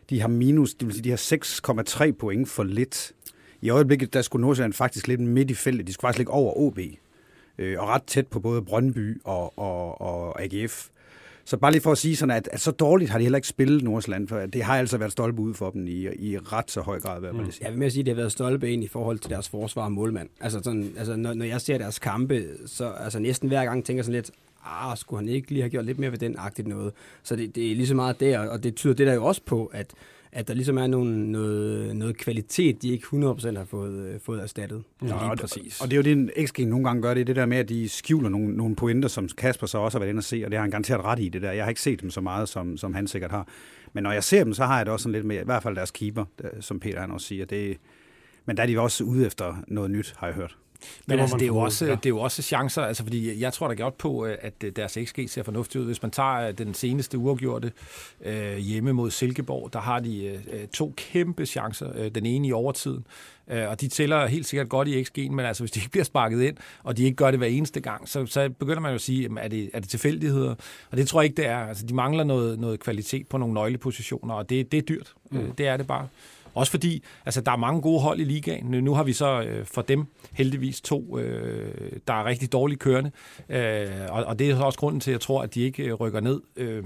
de 0.10 0.22
har 0.22 0.28
minus, 0.28 0.74
det 0.74 0.88
vil 0.88 0.93
sige, 0.93 1.04
de 1.04 1.10
har 1.10 2.08
6,3 2.08 2.12
point 2.12 2.50
for 2.50 2.63
lidt. 2.63 3.12
I 3.62 3.69
øjeblikket, 3.69 4.13
der 4.13 4.22
skulle 4.22 4.41
Nordsjælland 4.41 4.74
faktisk 4.74 5.08
lidt 5.08 5.19
midt 5.19 5.52
i 5.52 5.54
feltet. 5.54 5.88
De 5.88 5.93
skulle 5.93 6.08
faktisk 6.08 6.19
ligge 6.19 6.32
over 6.32 6.58
OB 6.58 6.80
øh, 7.58 7.80
og 7.80 7.88
ret 7.88 8.04
tæt 8.04 8.28
på 8.28 8.39
både 8.39 8.62
Brøndby 8.62 9.22
og, 9.24 9.60
og, 9.60 10.02
og 10.02 10.43
AGF. 10.43 10.88
Så 11.46 11.58
bare 11.58 11.72
lige 11.72 11.82
for 11.82 11.91
at 11.91 11.98
sige 11.98 12.15
sådan, 12.15 12.36
at, 12.36 12.50
at 12.52 12.60
så 12.60 12.72
dårligt 12.72 13.12
har 13.12 13.17
de 13.17 13.24
heller 13.24 13.38
ikke 13.38 13.48
spillet 13.48 13.84
Nordsjælland, 13.84 14.28
for 14.28 14.39
det 14.39 14.63
har 14.63 14.78
altså 14.78 14.98
været 14.98 15.12
stolpe 15.12 15.41
ud 15.41 15.54
for 15.54 15.69
dem 15.69 15.88
i, 15.88 16.08
i 16.15 16.38
ret 16.38 16.72
så 16.72 16.82
høj 16.82 17.00
grad, 17.00 17.19
hvad 17.19 17.30
jeg 17.34 17.41
mm. 17.41 17.52
sige. 17.52 17.63
Jeg 17.63 17.72
vil 17.72 17.80
med 17.80 17.86
at 17.86 17.91
sige, 17.91 18.02
at 18.02 18.06
det 18.06 18.13
har 18.13 18.22
været 18.22 18.32
stolpe 18.32 18.72
ind 18.72 18.84
i 18.84 18.88
forhold 18.88 19.19
til 19.19 19.30
deres 19.30 19.50
forsvar 19.50 19.84
og 19.84 19.91
målmand. 19.91 20.30
Altså, 20.41 20.60
sådan, 20.63 20.93
altså 20.98 21.15
når, 21.15 21.34
når 21.34 21.46
jeg 21.46 21.62
ser 21.62 21.78
deres 21.78 22.00
kampe, 22.00 22.46
så 22.65 22.89
altså 22.89 23.19
næsten 23.19 23.48
hver 23.48 23.65
gang 23.65 23.86
tænker 23.86 23.98
jeg 23.98 24.06
sådan 24.06 24.15
lidt, 24.15 24.32
ah, 24.65 24.97
skulle 24.97 25.19
han 25.26 25.30
ikke 25.30 25.49
lige 25.52 25.62
have 25.62 25.69
gjort 25.69 25.86
lidt 25.86 25.99
mere 25.99 26.12
ved 26.12 26.17
den 26.17 26.36
agtigt 26.38 26.67
noget. 26.67 26.93
Så 27.23 27.36
det, 27.36 27.56
det 27.56 27.71
er 27.71 27.76
lige 27.76 27.88
så 27.88 27.95
meget 27.95 28.19
der, 28.19 28.39
og 28.39 28.63
det 28.63 28.76
tyder 28.76 28.93
det 28.93 29.08
der 29.08 29.13
jo 29.13 29.26
også 29.26 29.41
på, 29.45 29.65
at, 29.65 29.93
at 30.32 30.47
der 30.47 30.54
ligesom 30.54 30.78
er 30.78 30.88
nogle, 30.88 31.32
noget, 31.32 31.95
noget 31.95 32.17
kvalitet, 32.17 32.82
de 32.82 32.89
ikke 32.89 33.08
100% 33.08 33.58
har 33.58 33.65
fået, 33.65 33.93
øh, 34.13 34.19
fået 34.19 34.41
erstattet. 34.41 34.84
Ja, 35.08 35.13
og, 35.15 35.36
lige 35.36 35.41
præcis. 35.41 35.82
Og 35.82 35.88
det 35.91 35.93
er 35.93 35.97
jo 35.97 36.04
det, 36.04 36.12
en 36.38 36.47
XG 36.47 36.60
nogle 36.60 36.86
gange 36.86 37.02
gør, 37.02 37.13
det 37.13 37.21
er 37.21 37.26
det 37.26 37.36
der 37.36 37.45
med, 37.45 37.58
at 37.58 37.69
de 37.69 37.89
skjuler 37.89 38.30
nogle, 38.30 38.56
nogle 38.58 38.76
pointer, 38.76 39.10
som 39.10 39.28
Kasper 39.38 39.67
så 39.67 39.78
også 39.78 39.97
har 39.97 39.99
været 39.99 40.10
inde 40.10 40.19
og 40.19 40.23
se, 40.23 40.41
og 40.45 40.52
det 40.52 40.58
har 40.58 40.62
han 40.62 40.71
garanteret 40.71 41.02
ret 41.04 41.19
i 41.19 41.30
det 41.30 41.41
der. 41.41 41.52
Jeg 41.52 41.63
har 41.65 41.69
ikke 41.69 41.82
set 41.82 42.02
dem 42.02 42.10
så 42.10 42.21
meget, 42.21 42.49
som, 42.49 42.78
som 42.78 42.93
han 42.93 43.08
sikkert 43.08 43.32
har. 43.32 43.47
Men 43.93 44.04
når 44.04 44.12
jeg 44.12 44.23
ser 44.23 44.43
dem, 44.43 44.54
så 44.54 44.65
har 44.65 44.78
jeg 44.78 44.86
det 44.86 44.93
også 44.93 45.04
sådan 45.04 45.13
lidt 45.13 45.26
med, 45.26 45.41
i 45.41 45.45
hvert 45.45 45.63
fald 45.63 45.76
deres 45.76 45.91
keeper, 45.91 46.26
der- 46.41 46.49
som 46.62 46.80
Peter 46.80 46.99
han 47.02 47.12
også 47.12 47.28
siger. 47.28 47.45
Det, 47.45 47.78
men 48.45 48.58
der 48.58 48.63
er 48.63 48.67
de 48.67 48.80
også 48.80 49.04
ude 49.04 49.26
efter 49.26 49.56
noget 49.67 49.91
nyt, 49.91 50.13
har 50.17 50.28
jeg 50.28 50.36
hørt. 50.36 50.58
Men 51.06 51.19
altså, 51.19 51.36
det, 51.36 51.43
er 51.43 51.48
jo 51.48 51.58
også, 51.58 51.86
ja. 51.86 51.91
det 51.91 52.06
er 52.06 52.10
jo 52.10 52.19
også 52.19 52.41
chancer, 52.41 52.82
altså, 52.82 53.04
fordi 53.04 53.41
jeg 53.41 53.54
tror 53.54 53.67
da 53.67 53.74
godt 53.74 53.98
på, 53.98 54.26
øh, 54.26 54.38
at 54.41 54.54
øh, 54.63 54.72
deres 54.76 54.98
XG 55.06 55.30
ser 55.30 55.43
fornuftigt 55.43 55.82
ud. 55.82 55.86
Hvis 55.86 56.02
man 56.02 56.12
tager 56.12 56.48
øh, 56.48 56.58
den 56.58 56.74
seneste 56.74 57.17
uafgjorte 57.17 57.72
øh, 58.26 58.58
hjemme 58.58 58.93
mod 58.93 59.12
Silkeborg, 59.12 59.74
der 59.74 59.80
har 59.80 60.00
de 60.00 60.26
øh, 60.26 60.67
to 60.67 60.93
kæmpe 60.98 61.46
chancer. 61.46 62.10
Den 62.10 62.26
ene 62.26 62.48
i 62.48 62.52
overtiden, 62.52 63.06
øh, 63.48 63.69
og 63.69 63.82
de 63.82 63.88
tæller 63.88 64.26
helt 64.26 64.46
sikkert 64.46 64.69
godt 64.69 64.88
i 64.88 65.02
XG'en, 65.04 65.32
men 65.32 65.46
altså, 65.46 65.63
hvis 65.63 65.72
de 65.72 65.80
ikke 65.80 65.91
bliver 65.91 66.04
sparket 66.04 66.41
ind, 66.41 66.58
og 66.84 66.98
de 66.98 67.04
ikke 67.04 67.15
gør 67.15 67.32
det 67.32 67.39
hver 67.39 67.48
eneste 67.48 67.80
gang, 67.82 68.10
så, 68.10 68.26
så 68.26 68.50
begynder 68.50 68.80
man 68.80 68.91
jo 68.91 68.96
at 68.96 69.02
sige, 69.02 69.22
jamen, 69.22 69.38
er, 69.38 69.48
det, 69.48 69.69
er 69.74 69.80
det 69.80 69.89
tilfældigheder? 69.89 70.56
Og 70.91 70.98
det 70.98 71.08
tror 71.08 71.22
jeg 71.22 71.26
ikke, 71.26 71.38
det 71.38 71.46
er. 71.46 71.58
Altså, 71.58 71.86
de 71.86 71.93
mangler 71.93 72.24
noget, 72.24 72.60
noget 72.60 72.80
kvalitet 72.80 73.28
på 73.28 73.38
nogle 73.38 73.54
nøglepositioner, 73.54 74.34
og 74.34 74.50
det, 74.50 74.72
det 74.72 74.78
er 74.78 74.82
dyrt. 74.82 75.13
Mm. 75.32 75.52
Det 75.52 75.67
er 75.67 75.78
det 75.78 75.88
bare. 75.88 76.08
Også 76.54 76.72
fordi, 76.72 77.04
altså, 77.26 77.42
der 77.42 77.52
er 77.52 77.56
mange 77.58 77.82
gode 77.82 78.02
hold 78.02 78.20
i 78.20 78.24
ligaen. 78.24 78.66
Nu- 78.66 78.94
har 78.94 79.04
vi 79.04 79.13
så 79.13 79.42
øh, 79.42 79.66
for 79.66 79.82
dem 79.82 80.06
heldigvis 80.32 80.82
to, 80.82 81.20
øh, 81.20 81.92
der 82.08 82.13
er 82.13 82.26
rigtig 82.26 82.52
dårligt 82.52 82.80
kørende. 82.80 83.12
Øh, 83.50 83.88
og, 84.10 84.24
og 84.24 84.39
det 84.39 84.50
er 84.52 84.63
også 84.63 84.80
grunden 84.80 85.00
til, 85.00 85.12
at 85.12 85.13
jeg 85.13 85.22
tror, 85.22 85.42
at 85.42 85.54
de 85.56 85.62
ikke 85.62 85.84
øh, 85.84 85.94
rykker 85.94 86.20
ned. 86.20 86.42
Øh, 86.56 86.84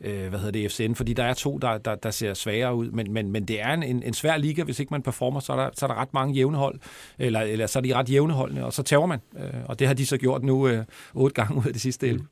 øh, 0.00 0.28
hvad 0.28 0.38
hedder 0.38 0.50
det, 0.50 0.72
FCN, 0.72 0.94
fordi 0.94 1.12
der 1.12 1.24
er 1.24 1.34
to, 1.34 1.58
der, 1.58 1.78
der, 1.78 1.94
der 1.94 2.10
ser 2.10 2.34
svagere 2.34 2.74
ud, 2.74 2.90
men, 2.90 3.12
men, 3.12 3.30
men 3.30 3.44
det 3.44 3.60
er 3.60 3.74
en, 3.74 3.82
en, 3.82 4.02
en 4.02 4.14
svær 4.14 4.36
liga, 4.36 4.62
hvis 4.62 4.80
ikke 4.80 4.90
man 4.90 5.02
performer, 5.02 5.40
så 5.40 5.52
er 5.52 5.56
der, 5.56 5.70
så 5.74 5.86
er 5.86 5.88
der 5.88 5.94
ret 5.94 6.14
mange 6.14 6.34
jævne 6.34 6.56
hold, 6.56 6.80
eller, 7.18 7.40
eller 7.40 7.66
så 7.66 7.78
er 7.78 7.80
de 7.80 7.94
ret 7.94 8.10
jævne 8.10 8.32
holdene, 8.32 8.64
og 8.64 8.72
så 8.72 8.82
tager 8.82 9.06
man, 9.06 9.20
øh, 9.38 9.50
og 9.66 9.78
det 9.78 9.86
har 9.86 9.94
de 9.94 10.06
så 10.06 10.16
gjort 10.16 10.42
nu 10.42 10.68
øh, 10.68 10.84
otte 11.14 11.34
gange 11.34 11.58
ud 11.60 11.64
af 11.66 11.72
de 11.72 11.78
sidste 11.80 12.06
11. 12.06 12.22
Mm. 12.22 12.28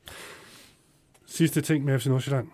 Sidste 1.27 1.61
ting 1.61 1.85
med 1.85 1.99
FC 2.01 2.07
Nordsjælland. 2.07 2.49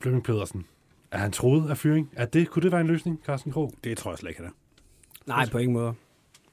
Flemming 0.00 0.24
Pedersen. 0.24 0.64
Er 1.10 1.18
han 1.18 1.32
troet 1.32 1.70
af 1.70 1.76
fyring? 1.76 2.10
Er 2.16 2.26
det, 2.26 2.48
kunne 2.48 2.62
det 2.62 2.72
være 2.72 2.80
en 2.80 2.86
løsning, 2.86 3.20
Carsten 3.26 3.52
Krog? 3.52 3.72
Det 3.84 3.98
tror 3.98 4.10
jeg 4.10 4.18
slet 4.18 4.30
ikke, 4.30 4.42
det 4.42 4.48
er. 4.48 4.52
Nej, 5.26 5.48
på 5.50 5.58
ingen 5.58 5.72
måde. 5.72 5.94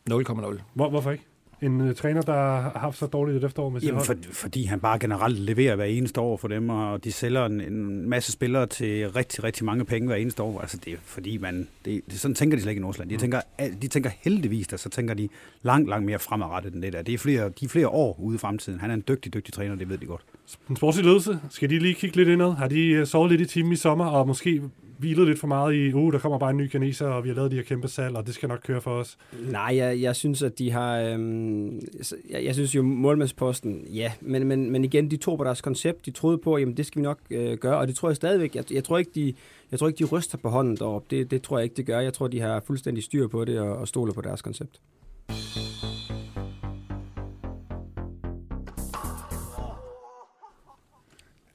0,0. 0.09 0.61
Hvor, 0.73 0.89
hvorfor 0.89 1.11
ikke? 1.11 1.23
En 1.61 1.81
uh, 1.81 1.95
træner, 1.95 2.21
der 2.21 2.33
har 2.33 2.79
haft 2.79 2.97
så 2.97 3.05
dårligt 3.05 3.37
et 3.37 3.43
efterår 3.43 3.69
med 3.69 3.81
sit 3.81 3.87
Jamen, 3.87 4.01
hold? 4.07 4.23
for, 4.23 4.33
fordi 4.33 4.63
han 4.63 4.79
bare 4.79 4.99
generelt 4.99 5.39
leverer 5.39 5.75
hver 5.75 5.85
eneste 5.85 6.21
år 6.21 6.37
for 6.37 6.47
dem, 6.47 6.69
og 6.69 7.03
de 7.03 7.11
sælger 7.11 7.45
en, 7.45 7.61
en 7.61 8.09
masse 8.09 8.31
spillere 8.31 8.67
til 8.67 9.09
rigtig, 9.09 9.43
rigtig 9.43 9.65
mange 9.65 9.85
penge 9.85 10.07
hver 10.07 10.15
eneste 10.15 10.43
år. 10.43 10.61
Altså, 10.61 10.77
det 10.85 10.93
er 10.93 10.97
fordi, 11.03 11.37
man... 11.37 11.67
Det, 11.85 12.01
det, 12.11 12.19
sådan 12.19 12.35
tænker 12.35 12.57
de 12.57 12.61
slet 12.61 12.71
ikke 12.71 12.79
i 12.79 12.81
Nordsjælland. 12.81 13.09
De, 13.09 13.15
Mm. 13.15 13.19
tænker, 13.19 13.41
de 13.81 13.87
tænker 13.87 14.09
heldigvis, 14.21 14.67
der 14.67 14.77
så 14.77 14.89
tænker 14.89 15.13
de 15.13 15.29
langt, 15.63 15.89
langt 15.89 16.05
mere 16.05 16.19
fremadrettet 16.19 16.73
end 16.73 16.81
det 16.81 16.93
der. 16.93 17.01
Det 17.01 17.13
er 17.13 17.17
flere, 17.17 17.49
de 17.59 17.65
er 17.65 17.69
flere 17.69 17.87
år 17.87 18.19
ude 18.19 18.35
i 18.35 18.37
fremtiden. 18.37 18.79
Han 18.79 18.89
er 18.89 18.93
en 18.93 19.03
dygtig, 19.07 19.33
dygtig 19.33 19.53
træner, 19.53 19.75
det 19.75 19.89
ved 19.89 19.97
de 19.97 20.05
godt. 20.05 20.21
Den 20.67 20.75
sportslige 20.75 21.07
ledelse, 21.07 21.39
skal 21.49 21.69
de 21.69 21.79
lige 21.79 21.93
kigge 21.93 22.15
lidt 22.15 22.29
indad? 22.29 22.51
Har 22.53 22.67
de 22.67 22.87
øh, 22.87 23.07
sovet 23.07 23.31
lidt 23.31 23.41
i 23.41 23.45
timen 23.45 23.71
i 23.71 23.75
sommer, 23.75 24.05
og 24.05 24.27
måske 24.27 24.61
hvilet 24.97 25.27
lidt 25.27 25.39
for 25.39 25.47
meget 25.47 25.75
i, 25.75 25.93
uh, 25.93 26.13
der 26.13 26.19
kommer 26.19 26.39
bare 26.39 26.49
en 26.49 26.57
ny 26.57 26.67
kineser, 26.67 27.07
og 27.07 27.23
vi 27.23 27.29
har 27.29 27.35
lavet 27.35 27.51
de 27.51 27.55
her 27.55 27.63
kæmpe 27.63 27.87
salg, 27.87 28.15
og 28.15 28.25
det 28.25 28.35
skal 28.35 28.49
nok 28.49 28.59
køre 28.63 28.81
for 28.81 28.91
os. 28.91 29.17
Nej, 29.49 29.75
jeg, 29.75 30.01
jeg 30.01 30.15
synes, 30.15 30.41
at 30.43 30.59
de 30.59 30.71
har... 30.71 30.99
Øhm, 30.99 31.81
jeg, 32.29 32.45
jeg 32.45 32.53
synes 32.53 32.75
jo, 32.75 32.81
målmandsposten, 32.81 33.87
ja. 33.93 34.11
Men, 34.21 34.47
men, 34.47 34.71
men 34.71 34.83
igen, 34.83 35.11
de 35.11 35.17
tror 35.17 35.35
på 35.35 35.43
deres 35.43 35.61
koncept. 35.61 36.05
De 36.05 36.11
troede 36.11 36.37
på, 36.37 36.57
jamen 36.57 36.77
det 36.77 36.85
skal 36.85 36.99
vi 36.99 37.03
nok 37.03 37.19
øh, 37.29 37.57
gøre, 37.57 37.77
og 37.77 37.87
det 37.87 37.95
tror 37.95 38.09
jeg 38.09 38.15
stadigvæk. 38.15 38.55
Jeg, 38.55 38.73
jeg, 38.73 38.83
tror 38.83 38.97
ikke, 38.97 39.11
de, 39.15 39.33
jeg 39.71 39.79
tror 39.79 39.87
ikke, 39.87 39.97
de 39.97 40.03
ryster 40.03 40.37
på 40.37 40.49
hånden 40.49 40.77
deroppe. 40.77 41.15
Det, 41.15 41.31
det 41.31 41.41
tror 41.41 41.57
jeg 41.57 41.63
ikke, 41.63 41.75
det 41.75 41.85
gør. 41.85 41.99
Jeg 41.99 42.13
tror, 42.13 42.27
de 42.27 42.39
har 42.39 42.63
fuldstændig 42.67 43.03
styr 43.03 43.27
på 43.27 43.45
det 43.45 43.59
og, 43.59 43.77
og 43.77 43.87
stoler 43.87 44.13
på 44.13 44.21
deres 44.21 44.41
koncept. 44.41 44.81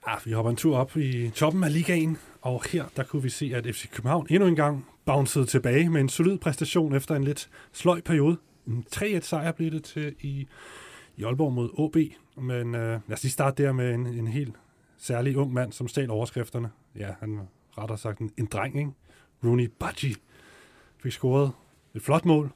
Ah, 0.07 0.19
vi 0.25 0.33
hopper 0.33 0.51
en 0.51 0.57
tur 0.57 0.77
op 0.77 0.97
i 0.97 1.31
toppen 1.35 1.65
af 1.65 1.73
ligaen, 1.73 2.19
og 2.43 2.63
her 2.73 2.85
der 2.97 3.03
kunne 3.03 3.23
vi 3.23 3.29
se, 3.29 3.53
at 3.55 3.67
FC 3.67 3.91
København 3.91 4.27
endnu 4.31 4.49
en 4.49 4.57
gang 4.57 4.87
bouncede 5.05 5.47
tilbage 5.47 5.91
med 5.91 6.01
en 6.01 6.09
solid 6.09 6.39
præstation 6.39 6.95
efter 6.95 7.15
en 7.15 7.25
lidt 7.25 7.51
sløj 7.73 8.01
periode. 8.01 8.37
En 8.67 8.85
3-1 8.97 9.21
sejr 9.21 9.53
blev 9.53 9.71
det 9.71 9.85
til 9.85 10.15
i, 10.21 10.47
i 11.17 11.25
Aalborg 11.25 11.53
mod 11.53 11.71
OB, 11.79 11.97
men 12.37 12.75
øh, 12.75 13.01
lad 13.09 13.13
os 13.13 13.23
lige 13.23 13.33
starte 13.33 13.63
der 13.63 13.73
med 13.73 13.95
en, 13.95 14.07
en 14.07 14.27
helt 14.27 14.55
særlig 14.97 15.37
ung 15.37 15.53
mand, 15.53 15.73
som 15.73 15.89
stjal 15.89 16.11
overskrifterne. 16.11 16.71
Ja, 16.97 17.15
han 17.21 17.37
var 17.37 17.47
rettere 17.83 17.99
sagt 17.99 18.19
en, 18.19 18.31
en 18.37 18.47
dreng, 18.47 18.79
ikke? 18.79 18.91
Rooney 19.45 19.71
Budgie 19.79 20.15
fik 20.99 21.13
scoret 21.13 21.53
et 21.95 22.03
flot 22.03 22.25
mål 22.25 22.51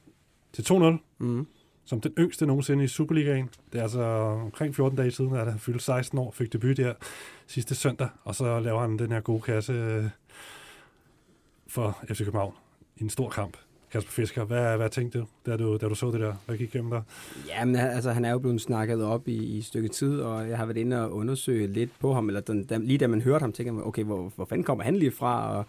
til 0.53 0.63
2-0 0.63 0.99
Mm 1.19 1.47
som 1.85 2.01
den 2.01 2.13
yngste 2.19 2.47
nogensinde 2.47 2.85
i 2.85 2.89
Superligaen. 2.89 3.51
Det 3.73 3.79
er 3.79 3.83
altså 3.83 4.03
omkring 4.03 4.75
14 4.75 4.97
dage 4.97 5.11
siden, 5.11 5.37
at 5.37 5.47
han 5.47 5.59
fyldte 5.59 5.85
16 5.85 6.19
år, 6.19 6.31
fik 6.31 6.53
debut 6.53 6.77
der 6.77 6.95
sidste 7.47 7.75
søndag, 7.75 8.09
og 8.25 8.35
så 8.35 8.61
laver 8.61 8.81
han 8.81 8.99
den 8.99 9.13
her 9.13 9.21
gode 9.21 9.43
kasse 9.43 9.73
øh, 9.73 10.05
for 11.67 11.99
FC 12.09 12.19
København 12.19 12.55
i 12.97 13.03
en 13.03 13.11
stor 13.11 13.29
kamp. 13.29 13.57
Kasper 13.95 14.13
Fisker, 14.13 14.45
hvad, 14.45 14.77
hvad 14.77 14.91
tænkte 14.91 15.19
du 15.19 15.27
da, 15.47 15.57
du, 15.57 15.77
da 15.77 15.89
du 15.89 15.95
så 15.95 16.11
det 16.11 16.21
der? 16.21 16.35
Hvad 16.47 16.57
gik 16.57 16.73
gennem 16.73 16.91
dig? 16.91 17.03
Ja, 17.49 17.65
men 17.65 17.77
altså, 17.77 18.13
han 18.13 18.25
er 18.25 18.31
jo 18.31 18.39
blevet 18.39 18.61
snakket 18.61 19.05
op 19.05 19.29
i, 19.29 19.45
i 19.45 19.59
et 19.59 19.65
stykke 19.65 19.89
tid, 19.89 20.21
og 20.21 20.49
jeg 20.49 20.59
har 20.59 20.67
været 20.67 20.77
inde 20.77 21.05
og 21.05 21.15
undersøge 21.15 21.67
lidt 21.67 21.91
på 22.01 22.15
ham, 22.15 22.29
eller 22.29 22.41
den, 22.41 22.65
da, 22.65 22.77
lige 22.77 22.99
da 22.99 23.07
man 23.07 23.21
hørte 23.21 23.43
ham, 23.43 23.53
tænkte 23.53 23.75
jeg, 23.75 23.87
okay, 23.87 24.05
hvor, 24.05 24.33
hvor 24.37 24.45
fanden 24.45 24.65
kommer 24.65 24.85
han 24.85 24.97
lige 24.97 25.11
fra, 25.11 25.57
og, 25.57 25.67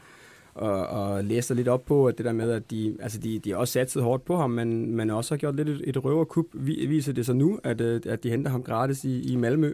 og, 0.56 0.88
og 0.88 1.24
læste 1.24 1.54
lidt 1.54 1.68
op 1.68 1.86
på, 1.86 2.08
at 2.08 2.18
det 2.18 2.26
der 2.26 2.32
med, 2.34 2.52
at 2.52 2.72
de, 2.72 2.98
altså 3.00 3.20
de, 3.20 3.39
de 3.39 3.58
også 3.58 3.72
satset 3.72 4.04
hårdt 4.04 4.26
på 4.26 4.36
ham, 4.38 4.50
men, 4.52 4.96
men 4.96 5.10
også 5.10 5.34
har 5.34 5.38
gjort 5.38 5.56
lidt 5.56 5.70
et, 5.70 5.82
et 5.86 6.06
røverkup, 6.06 6.46
Vi- 6.54 6.86
viser 6.86 7.13
det 7.13 7.26
så 7.26 7.34
nu, 7.34 7.60
at, 7.63 7.82
øh, 7.82 8.02
at 8.06 8.24
de 8.24 8.30
henter 8.30 8.52
ham 8.52 8.63
gratis 8.63 9.04
i, 9.04 9.32
i 9.34 9.36
Malmø. 9.36 9.74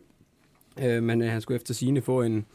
Øh, 0.83 1.03
men 1.03 1.21
øh, 1.21 1.29
han 1.31 1.41
skulle 1.41 1.55
efter 1.55 1.73
sigende 1.73 2.01
få 2.01 2.21
en, 2.21 2.45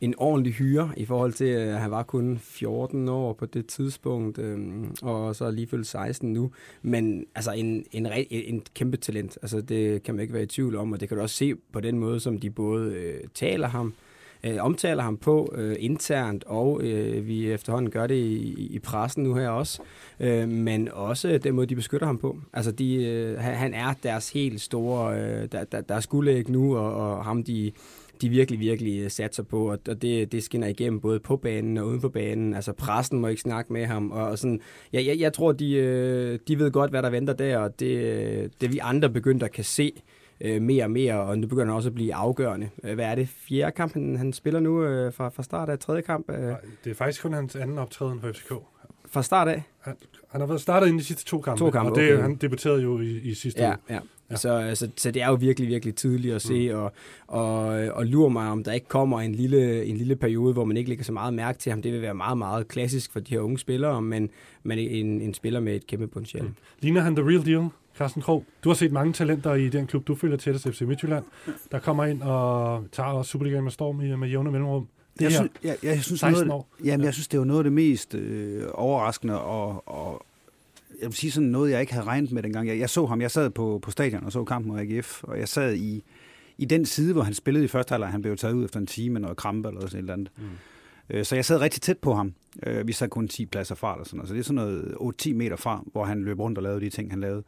en 0.00 0.14
ordentlig 0.18 0.52
hyre 0.52 0.90
i 0.96 1.04
forhold 1.04 1.32
til, 1.32 1.46
øh, 1.46 1.74
at 1.74 1.80
han 1.80 1.90
var 1.90 2.02
kun 2.02 2.38
14 2.42 3.08
år 3.08 3.32
på 3.32 3.46
det 3.46 3.66
tidspunkt, 3.66 4.38
øh, 4.38 4.58
og 5.02 5.36
så 5.36 5.44
alligevel 5.44 5.54
lige 5.60 5.66
fyldt 5.70 5.86
16 5.86 6.32
nu. 6.32 6.50
Men 6.82 7.26
altså 7.34 7.52
en, 7.52 7.84
en, 7.92 8.06
re- 8.06 8.26
en 8.30 8.62
kæmpe 8.74 8.96
talent, 8.96 9.38
altså 9.42 9.60
det 9.60 10.02
kan 10.02 10.14
man 10.14 10.22
ikke 10.22 10.34
være 10.34 10.42
i 10.42 10.46
tvivl 10.46 10.76
om, 10.76 10.92
og 10.92 11.00
det 11.00 11.08
kan 11.08 11.16
du 11.18 11.22
også 11.22 11.36
se 11.36 11.54
på 11.72 11.80
den 11.80 11.98
måde, 11.98 12.20
som 12.20 12.38
de 12.38 12.50
både 12.50 12.92
øh, 12.94 13.20
taler 13.34 13.68
ham, 13.68 13.86
øh, 13.86 13.92
Øh, 14.44 14.56
omtaler 14.60 15.02
ham 15.02 15.16
på 15.16 15.52
øh, 15.54 15.76
internt, 15.78 16.44
og 16.44 16.82
øh, 16.82 17.26
vi 17.26 17.52
efterhånden 17.52 17.90
gør 17.90 18.06
det 18.06 18.14
i, 18.14 18.68
i 18.70 18.78
pressen 18.78 19.24
nu 19.24 19.34
her 19.34 19.48
også, 19.48 19.82
øh, 20.20 20.48
men 20.48 20.88
også 20.92 21.38
den 21.38 21.54
måde, 21.54 21.66
de 21.66 21.74
beskytter 21.74 22.06
ham 22.06 22.18
på. 22.18 22.38
Altså 22.52 22.72
de, 22.72 23.04
øh, 23.04 23.38
han, 23.38 23.74
er 23.74 23.94
deres 24.02 24.32
helt 24.32 24.60
store, 24.60 25.20
øh, 25.20 25.48
der, 25.52 25.64
der, 25.64 25.80
der 25.80 25.94
er 25.94 26.28
ikke 26.28 26.52
nu, 26.52 26.76
og, 26.76 26.94
og 26.94 27.24
ham 27.24 27.42
de 27.42 27.72
de 28.22 28.28
virkelig, 28.28 28.60
virkelig 28.60 29.00
øh, 29.00 29.10
satser 29.10 29.42
på, 29.42 29.70
og 29.70 30.02
det, 30.02 30.32
det 30.32 30.42
skinner 30.42 30.66
igennem 30.66 31.00
både 31.00 31.20
på 31.20 31.36
banen 31.36 31.78
og 31.78 31.86
uden 31.86 32.00
for 32.00 32.08
banen. 32.08 32.54
Altså 32.54 32.72
pressen 32.72 33.20
må 33.20 33.26
ikke 33.26 33.42
snakke 33.42 33.72
med 33.72 33.86
ham, 33.86 34.10
og 34.10 34.28
og 34.28 34.38
sådan, 34.38 34.60
ja, 34.92 35.04
jeg, 35.06 35.18
jeg 35.20 35.32
tror, 35.32 35.52
de, 35.52 35.72
øh, 35.72 36.38
de 36.48 36.58
ved 36.58 36.70
godt, 36.70 36.90
hvad 36.90 37.02
der 37.02 37.10
venter 37.10 37.32
der, 37.32 37.58
og 37.58 37.80
det, 37.80 38.60
det 38.60 38.72
vi 38.72 38.78
andre 38.82 39.10
begynder 39.10 39.44
at 39.46 39.52
kan 39.52 39.64
se 39.64 39.92
øh, 39.96 40.02
mere 40.60 40.84
og 40.84 40.90
mere, 40.90 41.20
og 41.20 41.38
nu 41.38 41.46
begynder 41.46 41.66
han 41.66 41.74
også 41.74 41.88
at 41.88 41.94
blive 41.94 42.14
afgørende. 42.14 42.68
Øh, 42.84 42.94
Hvad 42.94 43.04
er 43.04 43.14
det? 43.14 43.28
Fjerde 43.28 43.72
kamp, 43.72 43.92
han, 43.92 44.16
han 44.16 44.32
spiller 44.32 44.60
nu 44.60 44.82
øh, 44.84 45.12
fra, 45.12 45.28
fra 45.28 45.42
start 45.42 45.68
af 45.68 45.78
tredje 45.78 46.02
kamp? 46.02 46.30
Øh, 46.30 46.36
Det 46.84 46.90
er 46.90 46.94
faktisk 46.94 47.22
kun 47.22 47.32
hans 47.32 47.56
anden 47.56 47.78
optræden 47.78 48.20
for 48.20 48.32
FCK. 48.32 48.52
fra 49.08 49.22
start 49.22 49.48
af? 49.48 49.62
Han, 49.80 49.94
han 50.30 50.40
har 50.40 50.48
været 50.48 50.60
startet 50.60 50.86
ind 50.88 50.96
i 50.96 50.98
de 51.00 51.04
sidste 51.04 51.24
to 51.24 51.40
kampe, 51.40 51.58
To 51.58 51.70
kampe, 51.70 51.92
og 51.92 51.96
det, 51.96 52.12
okay. 52.12 52.22
han 52.22 52.34
debuterede 52.34 52.82
jo 52.82 53.00
i, 53.00 53.18
i 53.18 53.34
sidste 53.34 53.62
Ja, 53.62 53.68
uge. 53.68 53.76
ja. 53.90 53.98
Ja. 54.30 54.36
Så, 54.36 54.70
så, 54.74 54.88
så 54.96 55.10
det 55.10 55.22
er 55.22 55.28
jo 55.28 55.34
virkelig, 55.34 55.68
virkelig 55.68 55.94
tidligt 55.94 56.34
at 56.34 56.42
se, 56.42 56.72
mm. 56.72 56.78
og, 56.78 56.92
og, 57.26 57.64
og 57.68 58.06
lurer 58.06 58.28
mig, 58.28 58.48
om 58.50 58.64
der 58.64 58.72
ikke 58.72 58.88
kommer 58.88 59.20
en 59.20 59.34
lille, 59.34 59.84
en 59.84 59.96
lille 59.96 60.16
periode, 60.16 60.52
hvor 60.52 60.64
man 60.64 60.76
ikke 60.76 60.88
lægger 60.90 61.04
så 61.04 61.12
meget 61.12 61.34
mærke 61.34 61.58
til 61.58 61.70
ham. 61.70 61.82
Det 61.82 61.92
vil 61.92 62.02
være 62.02 62.14
meget, 62.14 62.38
meget 62.38 62.68
klassisk 62.68 63.12
for 63.12 63.20
de 63.20 63.34
her 63.34 63.40
unge 63.40 63.58
spillere, 63.58 64.02
men, 64.02 64.30
men 64.62 64.78
en, 64.78 65.20
en 65.20 65.34
spiller 65.34 65.60
med 65.60 65.74
et 65.76 65.86
kæmpe 65.86 66.06
potentiale. 66.06 66.44
Mm. 66.48 66.54
Ligner 66.80 67.00
han 67.00 67.16
the 67.16 67.24
real 67.28 67.46
deal, 67.46 67.68
Carsten 67.98 68.22
Krog? 68.22 68.44
Du 68.64 68.68
har 68.68 68.74
set 68.74 68.92
mange 68.92 69.12
talenter 69.12 69.54
i 69.54 69.68
den 69.68 69.86
klub, 69.86 70.06
du 70.06 70.14
følger 70.14 70.36
tættest, 70.36 70.68
FC 70.68 70.80
Midtjylland, 70.80 71.24
der 71.72 71.78
kommer 71.78 72.04
ind 72.04 72.22
og 72.22 72.84
tager 72.92 73.08
også 73.08 73.30
Superligaen 73.30 73.64
med 73.64 73.72
storm 73.72 74.00
i, 74.00 74.16
med 74.16 74.28
jævne 74.28 74.50
mellemrum. 74.50 74.88
Det 75.18 75.20
jeg, 75.24 75.30
her, 75.30 75.36
synes, 75.38 75.52
jeg, 75.64 75.76
jeg, 75.82 76.02
synes, 76.02 76.20
16 76.20 76.46
noget, 76.46 76.52
år. 76.60 76.68
Jamen, 76.84 77.00
Ja. 77.00 77.06
jeg 77.06 77.14
synes, 77.14 77.28
det 77.28 77.38
var 77.38 77.44
noget 77.46 77.60
af 77.60 77.64
det 77.64 77.72
mest 77.72 78.14
øh, 78.14 78.64
overraskende, 78.74 79.40
og, 79.40 79.88
og 79.88 80.22
jeg 81.00 81.06
vil 81.06 81.14
sige 81.14 81.30
sådan 81.30 81.48
noget, 81.48 81.70
jeg 81.70 81.80
ikke 81.80 81.92
havde 81.92 82.06
regnet 82.06 82.32
med 82.32 82.42
dengang. 82.42 82.68
Jeg, 82.68 82.78
jeg 82.78 82.90
så 82.90 83.06
ham, 83.06 83.20
jeg 83.20 83.30
sad 83.30 83.50
på, 83.50 83.78
på 83.82 83.90
stadion 83.90 84.24
og 84.24 84.32
så 84.32 84.44
kampen 84.44 84.72
mod 84.72 84.80
AGF, 84.80 85.24
og 85.24 85.38
jeg 85.38 85.48
sad 85.48 85.74
i, 85.74 86.04
i 86.58 86.64
den 86.64 86.86
side, 86.86 87.12
hvor 87.12 87.22
han 87.22 87.34
spillede 87.34 87.64
i 87.64 87.68
første 87.68 87.92
halvleg. 87.92 88.08
Han 88.10 88.22
blev 88.22 88.36
taget 88.36 88.54
ud 88.54 88.64
efter 88.64 88.80
en 88.80 88.86
time 88.86 89.12
med 89.12 89.20
noget 89.20 89.36
krampe 89.36 89.68
eller 89.68 89.80
sådan 89.80 89.96
et 89.98 89.98
eller 89.98 90.12
andet. 90.12 90.30
Mm. 90.36 90.44
Øh, 91.10 91.24
Så 91.24 91.34
jeg 91.34 91.44
sad 91.44 91.60
rigtig 91.60 91.82
tæt 91.82 91.98
på 91.98 92.14
ham. 92.14 92.32
Øh, 92.66 92.86
Vi 92.86 92.92
sad 92.92 93.08
kun 93.08 93.28
10 93.28 93.46
pladser 93.46 93.74
fra, 93.74 93.92
eller 93.94 94.04
sådan 94.04 94.16
noget. 94.16 94.28
så 94.28 94.34
det 94.34 94.40
er 94.40 94.44
sådan 94.44 94.54
noget 94.54 94.94
8-10 95.26 95.32
meter 95.34 95.56
fra, 95.56 95.82
hvor 95.92 96.04
han 96.04 96.22
løb 96.24 96.40
rundt 96.40 96.58
og 96.58 96.62
lavede 96.64 96.80
de 96.80 96.90
ting, 96.90 97.10
han 97.10 97.20
lavede. 97.20 97.42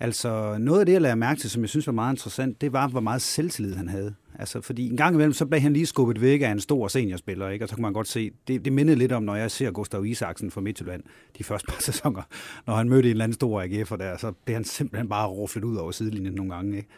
Altså, 0.00 0.56
noget 0.58 0.80
af 0.80 0.86
det, 0.86 0.92
jeg 0.92 1.00
lagde 1.00 1.16
mærke 1.16 1.40
til, 1.40 1.50
som 1.50 1.62
jeg 1.62 1.68
synes 1.68 1.86
var 1.86 1.92
meget 1.92 2.12
interessant, 2.12 2.60
det 2.60 2.72
var, 2.72 2.88
hvor 2.88 3.00
meget 3.00 3.22
selvtillid 3.22 3.74
han 3.74 3.88
havde. 3.88 4.14
Altså, 4.38 4.60
fordi 4.60 4.90
en 4.90 4.96
gang 4.96 5.14
imellem, 5.14 5.32
så 5.32 5.46
blev 5.46 5.60
han 5.60 5.72
lige 5.72 5.86
skubbet 5.86 6.20
væk 6.20 6.42
af 6.42 6.50
en 6.50 6.60
stor 6.60 6.88
seniorspiller, 6.88 7.48
ikke? 7.48 7.64
og 7.64 7.68
så 7.68 7.74
kan 7.74 7.82
man 7.82 7.92
godt 7.92 8.08
se, 8.08 8.30
det, 8.48 8.64
det 8.64 8.72
mindede 8.72 8.98
lidt 8.98 9.12
om, 9.12 9.22
når 9.22 9.36
jeg 9.36 9.50
ser 9.50 9.70
Gustav 9.70 10.06
Isaksen 10.06 10.50
fra 10.50 10.60
Midtjylland 10.60 11.02
de 11.38 11.44
første 11.44 11.66
par 11.66 11.80
sæsoner, 11.92 12.22
når 12.66 12.74
han 12.74 12.88
mødte 12.88 13.08
en 13.08 13.10
eller 13.10 13.24
anden 13.24 13.34
stor 13.34 13.62
AGF'er 13.62 13.96
der, 13.96 14.16
så 14.16 14.32
blev 14.44 14.54
han 14.54 14.64
simpelthen 14.64 15.08
bare 15.08 15.26
ruflet 15.28 15.64
ud 15.64 15.76
over 15.76 15.90
sidelinjen 15.90 16.34
nogle 16.34 16.54
gange. 16.54 16.76
Ikke? 16.76 16.88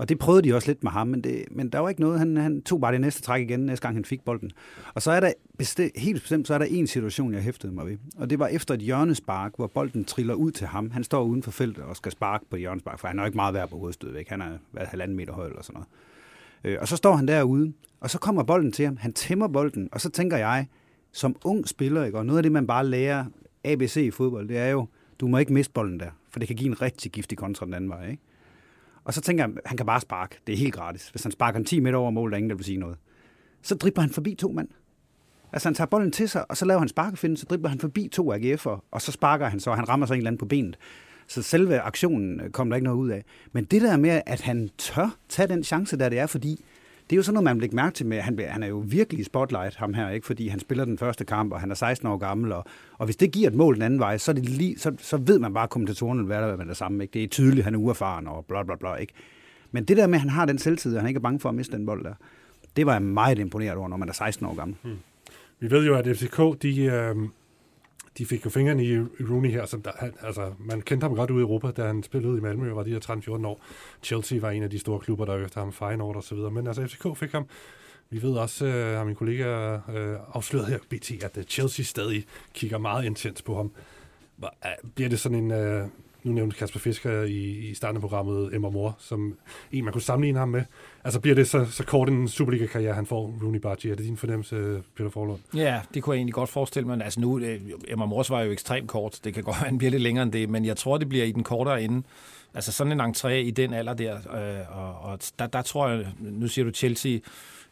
Og 0.00 0.08
det 0.08 0.18
prøvede 0.18 0.48
de 0.48 0.54
også 0.54 0.68
lidt 0.68 0.82
med 0.82 0.90
ham, 0.90 1.08
men, 1.08 1.24
det, 1.24 1.44
men 1.50 1.68
der 1.68 1.78
var 1.78 1.88
ikke 1.88 2.00
noget. 2.00 2.18
Han, 2.18 2.36
han 2.36 2.62
tog 2.62 2.80
bare 2.80 2.92
det 2.92 3.00
næste 3.00 3.22
træk 3.22 3.42
igen, 3.42 3.60
næste 3.60 3.82
gang 3.82 3.96
han 3.96 4.04
fik 4.04 4.24
bolden. 4.24 4.50
Og 4.94 5.02
så 5.02 5.10
er 5.10 5.20
der 5.20 5.32
bestemt, 5.58 5.92
helt 5.96 6.22
bestemt, 6.22 6.46
så 6.46 6.54
er 6.54 6.58
der 6.58 6.64
en 6.64 6.86
situation, 6.86 7.34
jeg 7.34 7.42
hæftede 7.42 7.72
mig 7.72 7.86
ved. 7.86 7.96
Og 8.16 8.30
det 8.30 8.38
var 8.38 8.46
efter 8.46 8.74
et 8.74 8.80
hjørnespark, 8.80 9.52
hvor 9.56 9.66
bolden 9.66 10.04
triller 10.04 10.34
ud 10.34 10.50
til 10.50 10.66
ham. 10.66 10.90
Han 10.90 11.04
står 11.04 11.22
uden 11.22 11.42
for 11.42 11.50
feltet 11.50 11.84
og 11.84 11.96
skal 11.96 12.12
sparke 12.12 12.44
på 12.50 12.56
hjørnespark, 12.56 12.98
for 12.98 13.08
han 13.08 13.18
er 13.18 13.26
ikke 13.26 13.36
meget 13.36 13.54
værd 13.54 13.68
på 13.68 13.78
hovedstød 13.78 14.12
væk. 14.12 14.28
Han 14.28 14.40
er 14.42 14.50
været 14.72 14.88
halvanden 14.88 15.16
meter 15.16 15.32
høj 15.32 15.46
eller 15.46 15.62
sådan 15.62 15.74
noget. 15.74 15.88
Øh, 16.64 16.78
og 16.80 16.88
så 16.88 16.96
står 16.96 17.16
han 17.16 17.28
derude, 17.28 17.72
og 18.00 18.10
så 18.10 18.18
kommer 18.18 18.42
bolden 18.42 18.72
til 18.72 18.84
ham. 18.84 18.96
Han 18.96 19.12
tæmmer 19.12 19.48
bolden, 19.48 19.88
og 19.92 20.00
så 20.00 20.10
tænker 20.10 20.36
jeg, 20.36 20.66
som 21.12 21.36
ung 21.44 21.68
spiller, 21.68 22.04
ikke, 22.04 22.18
og 22.18 22.26
noget 22.26 22.38
af 22.38 22.42
det, 22.42 22.52
man 22.52 22.66
bare 22.66 22.86
lærer 22.86 23.24
ABC 23.64 23.96
i 23.96 24.10
fodbold, 24.10 24.48
det 24.48 24.58
er 24.58 24.68
jo, 24.68 24.86
du 25.20 25.28
må 25.28 25.38
ikke 25.38 25.52
miste 25.52 25.72
bolden 25.72 26.00
der, 26.00 26.10
for 26.30 26.38
det 26.38 26.48
kan 26.48 26.56
give 26.56 26.68
en 26.68 26.82
rigtig 26.82 27.12
giftig 27.12 27.38
kontra 27.38 27.66
den 27.66 27.74
anden 27.74 27.90
vej. 27.90 28.10
Ikke? 28.10 28.22
Og 29.04 29.14
så 29.14 29.20
tænker 29.20 29.44
jeg, 29.44 29.52
han 29.66 29.76
kan 29.76 29.86
bare 29.86 30.00
sparke. 30.00 30.36
Det 30.46 30.52
er 30.52 30.56
helt 30.56 30.74
gratis. 30.74 31.08
Hvis 31.08 31.22
han 31.22 31.32
sparker 31.32 31.58
en 31.58 31.64
10 31.64 31.80
meter 31.80 31.98
over 31.98 32.10
mål, 32.10 32.30
der 32.30 32.34
er 32.34 32.38
ingen, 32.38 32.50
der 32.50 32.56
vil 32.56 32.64
sige 32.64 32.78
noget. 32.78 32.96
Så 33.62 33.74
dribler 33.74 34.00
han 34.00 34.10
forbi 34.10 34.34
to 34.34 34.52
mand. 34.52 34.68
Altså 35.52 35.68
han 35.68 35.74
tager 35.74 35.86
bolden 35.86 36.12
til 36.12 36.28
sig, 36.28 36.50
og 36.50 36.56
så 36.56 36.64
laver 36.64 36.78
han 36.78 36.88
sparkefinden, 36.88 37.36
så 37.36 37.46
dribler 37.50 37.68
han 37.68 37.78
forbi 37.78 38.08
to 38.12 38.34
AGF'er, 38.34 38.88
og 38.90 39.02
så 39.02 39.12
sparker 39.12 39.48
han 39.48 39.60
så, 39.60 39.70
og 39.70 39.76
han 39.76 39.88
rammer 39.88 40.06
så 40.06 40.14
en 40.14 40.18
eller 40.18 40.28
anden 40.28 40.38
på 40.38 40.46
benet. 40.46 40.78
Så 41.26 41.42
selve 41.42 41.80
aktionen 41.80 42.40
øh, 42.40 42.50
kom 42.50 42.70
der 42.70 42.76
ikke 42.76 42.84
noget 42.84 42.98
ud 42.98 43.10
af. 43.10 43.24
Men 43.52 43.64
det 43.64 43.82
der 43.82 43.96
med, 43.96 44.22
at 44.26 44.40
han 44.40 44.70
tør 44.78 45.16
tage 45.28 45.48
den 45.48 45.64
chance, 45.64 45.98
der 45.98 46.08
det 46.08 46.18
er, 46.18 46.26
fordi 46.26 46.64
det 47.10 47.16
er 47.16 47.18
jo 47.18 47.22
sådan 47.22 47.34
noget, 47.34 47.44
man 47.44 47.56
vil 47.56 47.62
ikke 47.62 47.76
mærke 47.76 47.94
til 47.94 48.06
med, 48.06 48.20
han, 48.20 48.38
han 48.48 48.62
er 48.62 48.66
jo 48.66 48.84
virkelig 48.86 49.20
i 49.20 49.24
spotlight, 49.24 49.76
ham 49.76 49.94
her, 49.94 50.10
ikke? 50.10 50.26
fordi 50.26 50.48
han 50.48 50.60
spiller 50.60 50.84
den 50.84 50.98
første 50.98 51.24
kamp, 51.24 51.52
og 51.52 51.60
han 51.60 51.70
er 51.70 51.74
16 51.74 52.08
år 52.08 52.16
gammel, 52.16 52.52
og, 52.52 52.64
og 52.98 53.04
hvis 53.04 53.16
det 53.16 53.32
giver 53.32 53.48
et 53.48 53.54
mål 53.54 53.74
den 53.74 53.82
anden 53.82 54.00
vej, 54.00 54.18
så, 54.18 54.30
er 54.30 54.34
det 54.34 54.48
lige, 54.48 54.78
så, 54.78 54.92
så 54.98 55.16
ved 55.16 55.38
man 55.38 55.54
bare, 55.54 55.64
at 55.64 55.70
kommentatorerne 55.70 56.20
vil 56.20 56.28
være 56.28 56.50
der 56.50 56.56
med 56.56 56.66
det 56.66 56.76
samme. 56.76 57.04
Ikke? 57.04 57.12
Det 57.12 57.24
er 57.24 57.28
tydeligt, 57.28 57.64
han 57.64 57.74
er 57.74 57.78
uerfaren, 57.78 58.26
og 58.26 58.44
bla 58.48 58.62
bla 58.62 58.76
bla. 58.76 58.94
Ikke? 58.94 59.12
Men 59.70 59.84
det 59.84 59.96
der 59.96 60.06
med, 60.06 60.14
at 60.14 60.20
han 60.20 60.30
har 60.30 60.44
den 60.44 60.58
selvtid, 60.58 60.94
og 60.94 61.00
han 61.00 61.08
ikke 61.08 61.18
er 61.18 61.22
bange 61.22 61.40
for 61.40 61.48
at 61.48 61.54
miste 61.54 61.76
den 61.76 61.86
bold 61.86 62.04
der, 62.04 62.14
det 62.76 62.86
var 62.86 62.92
jeg 62.92 63.02
meget 63.02 63.38
imponeret 63.38 63.76
over, 63.76 63.88
når 63.88 63.96
man 63.96 64.08
er 64.08 64.12
16 64.12 64.46
år 64.46 64.54
gammel. 64.54 64.76
Hmm. 64.82 64.98
Vi 65.60 65.70
ved 65.70 65.86
jo, 65.86 65.94
at 65.94 66.16
FCK, 66.16 66.62
de, 66.62 66.84
øh, 66.84 67.16
de 68.18 68.26
fik 68.26 68.44
jo 68.44 68.50
fingrene 68.50 68.84
i 68.84 68.98
Rooney 68.98 69.50
her, 69.50 69.66
som 69.66 69.82
der, 69.82 69.90
han, 69.98 70.12
altså, 70.20 70.52
man 70.58 70.82
kendte 70.82 71.04
ham 71.04 71.14
godt 71.14 71.30
ude 71.30 71.40
i 71.40 71.42
Europa, 71.42 71.70
da 71.70 71.86
han 71.86 72.02
spillede 72.02 72.38
i 72.38 72.40
Malmø, 72.40 72.70
og 72.70 72.76
var 72.76 72.82
de 72.82 72.90
her 72.90 73.00
13-14 73.40 73.46
år. 73.46 73.64
Chelsea 74.02 74.40
var 74.40 74.50
en 74.50 74.62
af 74.62 74.70
de 74.70 74.78
store 74.78 75.00
klubber, 75.00 75.24
der 75.24 75.44
efter 75.44 75.60
ham 75.60 75.72
Feyenoord 75.72 76.16
og 76.16 76.22
så 76.22 76.34
videre, 76.34 76.50
men 76.50 76.66
altså 76.66 76.86
FCK 76.86 77.16
fik 77.16 77.32
ham. 77.32 77.46
Vi 78.10 78.22
ved 78.22 78.32
også, 78.32 78.66
øh, 78.66 78.96
har 78.96 79.04
min 79.04 79.14
kollega 79.14 79.74
øh, 79.74 80.18
afsløret 80.34 80.66
her, 80.66 80.78
BT, 80.88 81.24
at 81.24 81.36
øh, 81.36 81.44
Chelsea 81.44 81.84
stadig 81.84 82.24
kigger 82.54 82.78
meget 82.78 83.04
intens 83.04 83.42
på 83.42 83.56
ham. 83.56 83.72
Bliver 84.94 85.08
det 85.08 85.20
sådan 85.20 85.38
en, 85.38 85.50
øh, 85.50 85.86
nu 86.22 86.32
nævnte 86.32 86.56
Kasper 86.56 86.80
Fisker 86.80 87.22
i, 87.22 87.70
i 87.70 87.74
starten 87.74 87.96
af 87.96 88.00
programmet 88.00 88.54
Emma 88.54 88.68
Mor, 88.68 88.96
som 88.98 89.38
en, 89.72 89.84
man 89.84 89.92
kunne 89.92 90.02
sammenligne 90.02 90.38
ham 90.38 90.48
med. 90.48 90.62
Altså 91.04 91.20
bliver 91.20 91.34
det 91.34 91.48
så, 91.48 91.64
så 91.64 91.84
kort 91.84 92.08
en 92.08 92.28
Superliga-karriere, 92.28 92.94
han 92.94 93.06
får, 93.06 93.38
Rooney 93.42 93.58
Bargi? 93.58 93.90
Er 93.90 93.94
det 93.94 94.04
din 94.04 94.16
fornemmelse, 94.16 94.82
Peter 94.96 95.10
Forlund? 95.10 95.38
Ja, 95.54 95.80
det 95.94 96.02
kunne 96.02 96.14
jeg 96.14 96.18
egentlig 96.18 96.34
godt 96.34 96.50
forestille 96.50 96.86
mig. 96.86 97.04
Altså 97.04 97.20
nu, 97.20 97.38
øh, 97.38 97.60
Emma 97.88 98.06
Mors 98.06 98.30
var 98.30 98.42
jo 98.42 98.52
ekstremt 98.52 98.88
kort. 98.88 99.20
Det 99.24 99.34
kan 99.34 99.42
godt 99.44 99.56
være, 99.56 99.68
han 99.68 99.78
bliver 99.78 99.90
lidt 99.90 100.02
længere 100.02 100.22
end 100.22 100.32
det, 100.32 100.50
men 100.50 100.64
jeg 100.64 100.76
tror, 100.76 100.98
det 100.98 101.08
bliver 101.08 101.24
i 101.24 101.32
den 101.32 101.44
kortere 101.44 101.82
ende. 101.82 102.02
Altså 102.54 102.72
sådan 102.72 102.92
en 102.92 103.00
entré 103.00 103.28
i 103.28 103.50
den 103.50 103.74
alder 103.74 103.94
der, 103.94 104.14
øh, 104.16 104.78
og, 104.78 105.10
og 105.10 105.18
der, 105.38 105.46
der 105.46 105.62
tror 105.62 105.88
jeg, 105.88 106.06
nu 106.18 106.48
siger 106.48 106.64
du 106.64 106.70
Chelsea, 106.70 107.18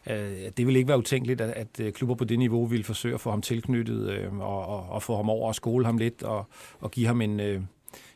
øh, 0.09 0.51
det 0.57 0.67
vil 0.67 0.75
ikke 0.75 0.87
være 0.87 0.97
utænkeligt, 0.97 1.41
at, 1.41 1.49
at 1.49 1.79
øh, 1.79 1.93
klubber 1.93 2.15
på 2.15 2.23
det 2.23 2.39
niveau 2.39 2.65
vil 2.65 2.83
forsøge 2.83 3.13
at 3.13 3.21
få 3.21 3.29
ham 3.29 3.41
tilknyttet 3.41 4.09
øh, 4.09 4.39
og, 4.39 4.65
og, 4.65 4.89
og 4.89 5.03
få 5.03 5.15
ham 5.15 5.29
over 5.29 5.47
og 5.47 5.55
skole 5.55 5.85
ham 5.85 5.97
lidt 5.97 6.23
og, 6.23 6.45
og 6.79 6.91
give 6.91 7.07
ham 7.07 7.21
en, 7.21 7.39
øh, 7.39 7.61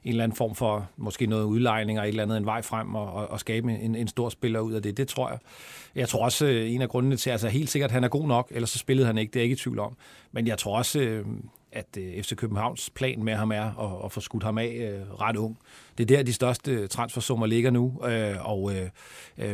en 0.04 0.10
eller 0.10 0.24
anden 0.24 0.36
form 0.36 0.56
for 0.56 0.90
måske 0.98 1.26
noget 1.26 1.44
udlejning 1.44 2.00
og 2.00 2.06
et 2.06 2.10
eller 2.10 2.24
andet 2.24 2.38
en 2.38 2.46
vej 2.46 2.62
frem 2.62 2.96
og, 2.96 3.14
og, 3.14 3.28
og 3.28 3.40
skabe 3.40 3.72
en, 3.72 3.96
en 3.96 4.08
stor 4.08 4.30
spiller 4.30 4.60
ud 4.60 4.74
af 4.74 4.82
det. 4.82 4.98
Det 4.98 5.08
tror 5.08 5.30
jeg. 5.30 5.40
Jeg 5.96 6.10
tror 6.10 6.24
også, 6.24 6.46
øh, 6.46 6.72
en 6.72 6.82
af 6.82 6.90
grundene 6.90 7.18
til, 7.18 7.30
altså 7.30 7.48
helt 7.48 7.70
sikkert, 7.70 7.90
at 7.90 7.94
han 7.94 8.04
er 8.04 8.08
god 8.08 8.28
nok, 8.28 8.48
ellers 8.52 8.70
så 8.70 8.78
spillede 8.78 9.08
han 9.08 9.18
ikke, 9.18 9.32
det 9.32 9.36
er 9.36 9.42
jeg 9.42 9.46
ikke 9.46 9.54
i 9.54 9.58
tvivl 9.58 9.80
om. 9.80 9.98
Men 10.32 10.48
jeg 10.48 10.58
tror 10.58 10.78
også, 10.78 11.00
øh, 11.00 11.26
at 11.72 11.98
øh, 11.98 12.24
FC 12.24 12.36
Københavns 12.36 12.90
plan 12.90 13.24
med 13.24 13.34
ham 13.34 13.52
er 13.52 13.64
at, 13.64 14.06
at 14.06 14.12
få 14.12 14.22
skudt 14.22 14.44
ham 14.44 14.58
af 14.58 15.00
ret 15.22 15.36
ung. 15.36 15.58
Det 15.98 16.12
er 16.12 16.18
der, 16.18 16.24
de 16.24 16.34
største 16.34 16.88
transfersummer 16.88 17.46
ligger 17.46 17.72
nu, 17.72 18.00
og 18.40 18.72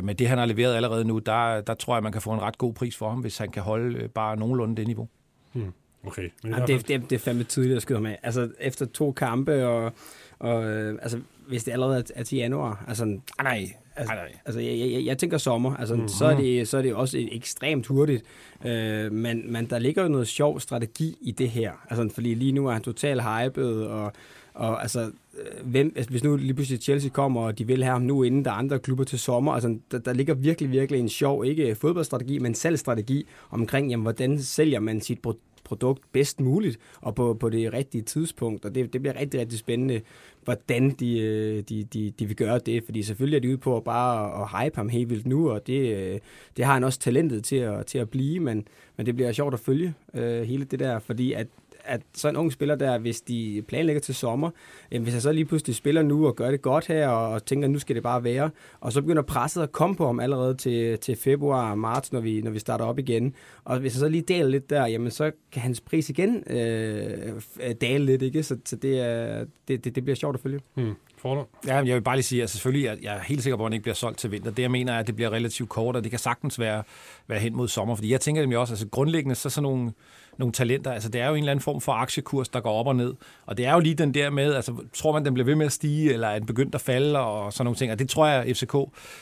med 0.03 0.15
det, 0.15 0.27
han 0.27 0.38
har 0.38 0.45
leveret 0.45 0.75
allerede 0.75 1.05
nu, 1.05 1.19
der, 1.19 1.62
der 1.62 1.73
tror 1.73 1.95
jeg, 1.95 2.03
man 2.03 2.12
kan 2.12 2.21
få 2.21 2.32
en 2.32 2.41
ret 2.41 2.58
god 2.58 2.73
pris 2.73 2.97
for 2.97 3.10
ham, 3.10 3.19
hvis 3.19 3.38
han 3.38 3.51
kan 3.51 3.63
holde 3.63 4.08
bare 4.08 4.38
nogenlunde 4.38 4.75
det 4.75 4.88
niveau. 4.88 5.08
Hmm. 5.53 5.73
Okay. 6.05 6.29
Men 6.43 6.53
ja, 6.53 6.65
det, 6.65 6.88
det, 6.88 7.09
det 7.09 7.15
er 7.15 7.19
fandme 7.19 7.43
tidligt 7.43 7.75
at 7.75 7.81
skyde 7.81 7.97
ham 7.97 8.05
af. 8.05 8.19
Altså, 8.23 8.49
efter 8.59 8.85
to 8.85 9.12
kampe 9.12 9.67
og 9.67 9.93
og 10.39 10.63
øh, 10.63 10.99
altså, 11.01 11.19
hvis 11.47 11.63
det 11.63 11.71
allerede 11.71 12.03
er, 12.15 12.23
til 12.23 12.38
januar, 12.38 12.85
altså... 12.88 13.03
Ah, 13.38 13.43
nej, 13.43 13.73
Altså, 13.95 14.13
nej, 14.13 14.23
nej. 14.23 14.35
altså 14.45 14.59
jeg, 14.59 14.91
jeg, 14.91 15.05
jeg 15.05 15.17
tænker 15.17 15.38
sommer, 15.38 15.75
altså, 15.75 15.93
mm-hmm. 15.93 16.09
så, 16.09 16.25
er 16.25 16.35
det, 16.35 16.67
så 16.67 16.77
er 16.77 16.81
det 16.81 16.95
også 16.95 17.27
ekstremt 17.31 17.88
hurtigt. 17.88 18.23
Øh, 18.65 19.12
men, 19.12 19.51
men 19.51 19.65
der 19.65 19.79
ligger 19.79 20.03
jo 20.03 20.09
noget 20.09 20.27
sjov 20.27 20.59
strategi 20.59 21.17
i 21.21 21.31
det 21.31 21.49
her. 21.49 21.71
Altså, 21.89 22.09
fordi 22.13 22.33
lige 22.33 22.51
nu 22.51 22.67
er 22.67 22.73
han 22.73 22.81
totalt 22.81 23.21
hyped, 23.23 23.81
og, 23.81 24.13
og 24.53 24.81
altså, 24.81 24.99
øh, 25.01 25.69
hvem, 25.69 25.93
altså, 25.95 26.09
hvis 26.09 26.23
nu 26.23 26.35
lige 26.35 26.53
pludselig 26.53 26.81
Chelsea 26.81 27.09
kommer, 27.09 27.41
og 27.41 27.57
de 27.57 27.67
vil 27.67 27.83
have 27.83 27.93
ham 27.93 28.01
nu, 28.01 28.23
inden 28.23 28.45
der 28.45 28.51
er 28.51 28.55
andre 28.55 28.79
klubber 28.79 29.03
til 29.03 29.19
sommer, 29.19 29.51
altså, 29.51 29.79
der, 29.91 29.97
der 29.97 30.13
ligger 30.13 30.33
virkelig, 30.33 30.71
virkelig 30.71 30.99
en 30.99 31.09
sjov, 31.09 31.45
ikke 31.45 31.75
fodboldstrategi, 31.75 32.39
men 32.39 32.55
salgstrategi 32.55 33.27
omkring, 33.49 33.89
jamen, 33.89 34.03
hvordan 34.03 34.41
sælger 34.41 34.79
man 34.79 35.01
sit 35.01 35.21
produkt 35.21 35.43
produkt 35.69 36.01
bedst 36.12 36.39
muligt, 36.39 36.79
og 37.01 37.15
på, 37.15 37.34
på 37.34 37.49
det 37.49 37.73
rigtige 37.73 38.01
tidspunkt, 38.01 38.65
og 38.65 38.75
det, 38.75 38.93
det 38.93 39.01
bliver 39.01 39.19
rigtig, 39.19 39.39
rigtig 39.39 39.60
spændende 39.60 40.01
hvordan 40.43 40.89
de, 40.89 41.19
øh, 41.19 41.63
de, 41.69 41.84
de, 41.84 42.12
de 42.19 42.25
vil 42.25 42.36
gøre 42.36 42.60
det, 42.60 42.84
fordi 42.84 43.03
selvfølgelig 43.03 43.38
er 43.38 43.41
de 43.41 43.49
ude 43.49 43.58
på 43.58 43.77
at 43.77 43.84
bare 43.84 44.41
at 44.41 44.49
hype 44.49 44.75
ham 44.75 44.89
helt 44.89 45.10
vildt 45.10 45.27
nu, 45.27 45.51
og 45.51 45.67
det, 45.67 45.97
øh, 45.97 46.19
det 46.58 46.65
har 46.65 46.73
han 46.73 46.84
også 46.84 46.99
talentet 46.99 47.43
til 47.43 47.55
at, 47.55 47.86
til 47.86 47.97
at 47.97 48.10
blive, 48.10 48.39
men, 48.39 48.67
men 48.97 49.05
det 49.05 49.15
bliver 49.15 49.32
sjovt 49.32 49.53
at 49.53 49.60
følge 49.60 49.93
øh, 50.13 50.41
hele 50.41 50.63
det 50.63 50.79
der, 50.79 50.99
fordi 50.99 51.34
at 51.34 51.47
at 51.84 52.02
så 52.13 52.30
en 52.30 52.36
ung 52.36 52.52
spiller 52.52 52.76
der, 52.76 52.98
hvis 52.98 53.22
de 53.22 53.63
planlægger 53.68 54.00
til 54.00 54.15
sommer, 54.15 54.50
jamen 54.92 55.04
hvis 55.04 55.13
jeg 55.13 55.22
så 55.22 55.32
lige 55.32 55.46
pludselig 55.46 55.76
spiller 55.76 56.02
nu 56.02 56.28
og 56.28 56.36
gør 56.36 56.52
det 56.52 56.62
godt 56.62 56.88
her, 56.88 57.08
og, 57.08 57.34
og 57.34 57.46
tænker, 57.46 57.68
nu 57.68 57.80
skal 57.80 57.96
det 57.96 58.04
bare 58.04 58.24
være, 58.24 58.50
og 58.80 58.94
så 58.94 59.02
begynder 59.02 59.22
presset 59.22 59.63
at 59.63 59.72
komme 59.72 59.96
på 59.96 60.06
ham 60.06 60.20
allerede 60.20 60.56
til, 60.56 61.00
til 61.00 61.15
februar 61.15 61.72
og 61.72 61.80
marts, 61.80 62.12
når 62.12 62.20
vi, 62.20 62.42
når 62.42 62.52
vi 62.52 62.60
starter 62.60 62.86
op 62.86 63.00
igen, 63.00 63.34
og 63.63 63.80
hvis 63.80 63.94
jeg 63.94 64.00
så 64.00 64.10
lige 64.10 64.22
deler 64.22 64.50
lidt 64.50 64.70
der, 64.70 64.88
jamen 64.88 65.12
så 65.12 65.32
kan 65.52 65.62
hans 65.62 65.82
pris 65.82 66.10
igen 66.10 66.44
øh, 66.50 67.42
dale 67.82 68.06
lidt, 68.06 68.22
ikke? 68.22 68.44
Så, 68.44 68.58
så 68.65 68.76
det, 68.76 69.00
er, 69.00 69.46
det, 69.68 69.84
det, 69.84 69.96
det 69.96 70.04
bliver 70.04 70.15
sjovt 70.15 70.36
at 70.36 70.42
følge. 70.42 70.60
Hmm. 70.74 70.94
Forlund? 71.18 71.48
Ja, 71.68 71.76
jeg 71.76 71.96
vil 71.96 72.02
bare 72.02 72.15
lige 72.15 72.24
sige, 72.24 72.44
at 72.44 72.50
selvfølgelig, 72.50 73.04
jeg 73.04 73.15
er 73.15 73.20
helt 73.20 73.44
sikker 73.44 73.58
på, 73.58 73.63
at 73.63 73.65
han 73.65 73.74
ikke 73.74 73.84
bliver 73.84 73.96
solgt 73.96 74.18
til 74.18 74.32
vinter. 74.32 74.52
Det 74.52 74.63
jeg 74.63 74.72
mener 74.72 74.94
er, 74.94 75.00
at 75.00 75.08
det 75.08 75.15
bliver 75.15 75.30
relativt 75.30 75.70
kort, 75.70 75.96
og 75.96 76.04
det 76.04 76.12
kan 76.12 76.20
sagtens 76.20 76.60
være, 76.60 76.84
være 77.28 77.39
hen 77.39 77.56
mod 77.56 77.68
sommer. 77.68 77.96
Fordi 77.96 78.12
jeg 78.12 78.22
tænker 78.22 78.42
nemlig 78.42 78.58
også, 78.58 78.74
altså 78.74 78.88
grundlæggende, 78.88 79.36
så 79.36 79.50
sådan 79.50 79.63
nogle 79.63 79.92
nogle 80.39 80.52
talenter. 80.52 80.91
Altså, 80.91 81.10
det 81.10 81.21
er 81.21 81.28
jo 81.28 81.34
en 81.34 81.39
eller 81.39 81.52
anden 81.52 81.63
form 81.63 81.82
for 81.82 81.91
aktiekurs, 81.91 82.49
der 82.49 82.60
går 82.60 82.71
op 82.71 82.88
og 82.88 82.95
ned. 82.95 83.13
Og 83.45 83.58
det 83.58 83.65
er 83.65 83.73
jo 83.73 83.80
lige 83.80 83.95
den 83.95 84.13
der 84.13 84.30
med, 84.30 84.54
altså, 84.54 84.75
tror 84.93 85.13
man, 85.13 85.25
den 85.25 85.34
bliver 85.34 85.45
ved 85.45 85.56
med 85.56 85.65
at 85.65 85.71
stige, 85.71 86.13
eller 86.13 86.28
er 86.28 86.39
den 86.39 86.45
begyndt 86.45 86.75
at 86.75 86.82
falde, 86.82 87.19
og 87.19 87.54
sådan 87.54 87.65
nogle 87.65 87.78
ting. 87.78 87.91
Og 87.91 87.99
det 87.99 88.10
tror 88.10 88.28
jeg, 88.28 88.56
FCK 88.56 88.75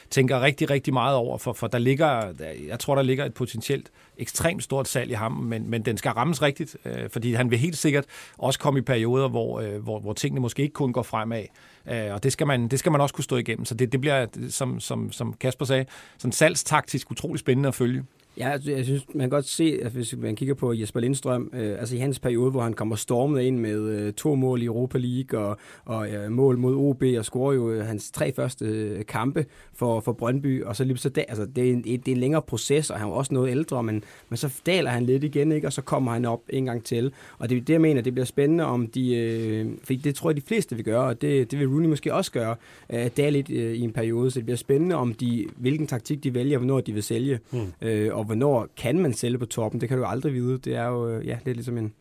tænker 0.09 0.41
rigtig, 0.41 0.69
rigtig 0.69 0.93
meget 0.93 1.15
over, 1.15 1.37
for, 1.37 1.53
for 1.53 1.67
der 1.67 1.77
ligger, 1.77 2.33
jeg 2.67 2.79
tror, 2.79 2.95
der 2.95 3.01
ligger 3.01 3.25
et 3.25 3.33
potentielt 3.33 3.91
ekstremt 4.17 4.63
stort 4.63 4.87
salg 4.87 5.11
i 5.11 5.13
ham, 5.13 5.31
men, 5.31 5.69
men 5.69 5.81
den 5.81 5.97
skal 5.97 6.11
rammes 6.11 6.41
rigtigt, 6.41 6.77
øh, 6.85 7.09
fordi 7.09 7.33
han 7.33 7.51
vil 7.51 7.59
helt 7.59 7.77
sikkert 7.77 8.05
også 8.37 8.59
komme 8.59 8.79
i 8.79 8.81
perioder, 8.81 9.27
hvor, 9.27 9.59
øh, 9.59 9.83
hvor, 9.83 9.99
hvor 9.99 10.13
tingene 10.13 10.41
måske 10.41 10.61
ikke 10.61 10.73
kun 10.73 10.93
går 10.93 11.03
fremad. 11.03 11.43
Øh, 11.89 12.13
og 12.13 12.23
det 12.23 12.31
skal, 12.31 12.47
man, 12.47 12.67
det 12.67 12.79
skal 12.79 12.91
man 12.91 13.01
også 13.01 13.15
kunne 13.15 13.23
stå 13.23 13.35
igennem. 13.35 13.65
Så 13.65 13.75
det, 13.75 13.91
det 13.91 14.01
bliver, 14.01 14.27
som, 14.49 14.79
som, 14.79 15.11
som 15.11 15.33
Kasper 15.33 15.65
sagde, 15.65 15.85
sådan 16.17 16.31
salgstaktisk 16.31 17.11
utrolig 17.11 17.39
spændende 17.39 17.67
at 17.67 17.75
følge. 17.75 18.03
Ja, 18.37 18.49
altså, 18.49 18.71
jeg 18.71 18.85
synes, 18.85 19.05
man 19.13 19.19
kan 19.19 19.29
godt 19.29 19.45
se, 19.45 19.79
at 19.83 19.91
hvis 19.91 20.15
man 20.17 20.35
kigger 20.35 20.55
på 20.55 20.73
Jesper 20.73 20.99
Lindstrøm, 20.99 21.51
øh, 21.53 21.79
altså 21.79 21.95
i 21.95 21.99
hans 21.99 22.19
periode, 22.19 22.51
hvor 22.51 22.61
han 22.61 22.73
kommer 22.73 22.95
stormet 22.95 23.41
ind 23.41 23.57
med 23.57 23.79
øh, 23.79 24.13
to 24.13 24.35
mål 24.35 24.61
i 24.61 24.65
Europa 24.65 24.97
League 24.97 25.39
og, 25.39 25.57
og 25.85 26.09
øh, 26.09 26.31
mål 26.31 26.57
mod 26.57 26.75
OB 26.75 27.03
og 27.17 27.25
scorer 27.25 27.53
jo 27.53 27.71
øh, 27.71 27.85
hans 27.85 28.11
tre 28.11 28.33
første 28.33 28.65
øh, 28.65 29.05
kampe 29.05 29.45
for, 29.73 29.99
for 29.99 30.13
Brøndby, 30.13 30.63
og 30.63 30.75
så 30.75 30.83
lige 30.83 30.97
så 30.97 31.09
der, 31.09 31.23
altså 31.27 31.45
det 31.45 31.69
er, 31.69 31.73
en, 31.73 31.83
det 31.83 32.07
er 32.07 32.11
en 32.11 32.17
længere 32.17 32.41
proces, 32.41 32.89
og 32.89 32.99
han 32.99 33.07
er 33.07 33.11
også 33.11 33.33
noget 33.33 33.51
ældre, 33.51 33.83
men, 33.83 34.03
men 34.29 34.37
så 34.37 34.61
daler 34.65 34.89
han 34.89 35.05
lidt 35.05 35.23
igen, 35.23 35.51
ikke? 35.51 35.67
og 35.67 35.73
så 35.73 35.81
kommer 35.81 36.11
han 36.11 36.25
op 36.25 36.41
en 36.49 36.65
gang 36.65 36.83
til. 36.83 37.13
Og 37.39 37.49
det 37.49 37.57
er 37.57 37.61
det, 37.61 37.73
jeg 37.73 37.81
mener, 37.81 38.01
det 38.01 38.13
bliver 38.13 38.25
spændende, 38.25 38.65
om 38.65 38.87
de, 38.87 39.15
øh, 39.15 39.67
fordi 39.83 39.95
det 39.95 40.15
tror 40.15 40.29
jeg, 40.29 40.35
de 40.35 40.41
fleste 40.41 40.75
vil 40.75 40.85
gøre, 40.85 41.03
og 41.03 41.21
det, 41.21 41.51
det 41.51 41.59
vil 41.59 41.67
Rooney 41.67 41.87
måske 41.87 42.13
også 42.13 42.31
gøre, 42.31 42.55
øh, 42.89 43.09
dale 43.17 43.31
lidt 43.31 43.51
øh, 43.51 43.73
i 43.73 43.81
en 43.81 43.91
periode, 43.91 44.31
så 44.31 44.39
det 44.39 44.45
bliver 44.45 44.57
spændende, 44.57 44.95
om 44.95 45.13
de, 45.13 45.45
hvilken 45.55 45.87
taktik 45.87 46.23
de 46.23 46.33
vælger, 46.33 46.57
hvornår 46.57 46.81
de 46.81 46.93
vil 46.93 47.03
sælge, 47.03 47.39
mm. 47.51 47.87
øh, 47.87 48.15
og 48.15 48.26
hvornår 48.27 48.67
kan 48.77 48.99
man 48.99 49.13
sælge 49.13 49.37
på 49.37 49.45
toppen? 49.45 49.81
Det 49.81 49.89
kan 49.89 49.97
du 49.97 50.05
aldrig 50.05 50.33
vide. 50.33 50.57
Det 50.57 50.75
er 50.75 50.85
jo 50.85 51.09
øh, 51.09 51.27
ja, 51.27 51.37
det 51.45 51.51
er 51.51 51.55
ligesom 51.55 51.77
en, 51.77 51.93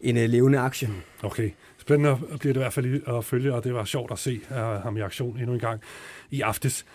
en 0.00 0.16
uh, 0.16 0.22
levende 0.22 0.58
aktie. 0.58 0.88
Mm, 0.88 0.94
okay. 1.22 1.50
Spændende 1.78 2.16
bliver 2.16 2.52
det 2.54 2.60
i 2.60 2.62
hvert 2.62 2.72
fald 2.72 3.02
at 3.06 3.24
følge, 3.24 3.54
og 3.54 3.64
det 3.64 3.74
var 3.74 3.84
sjovt 3.84 4.12
at 4.12 4.18
se 4.18 4.40
uh, 4.50 4.56
ham 4.56 4.96
i 4.96 5.00
aktion 5.00 5.38
endnu 5.38 5.52
en 5.52 5.60
gang 5.60 5.80
i 6.30 6.40
aftes. 6.40 6.86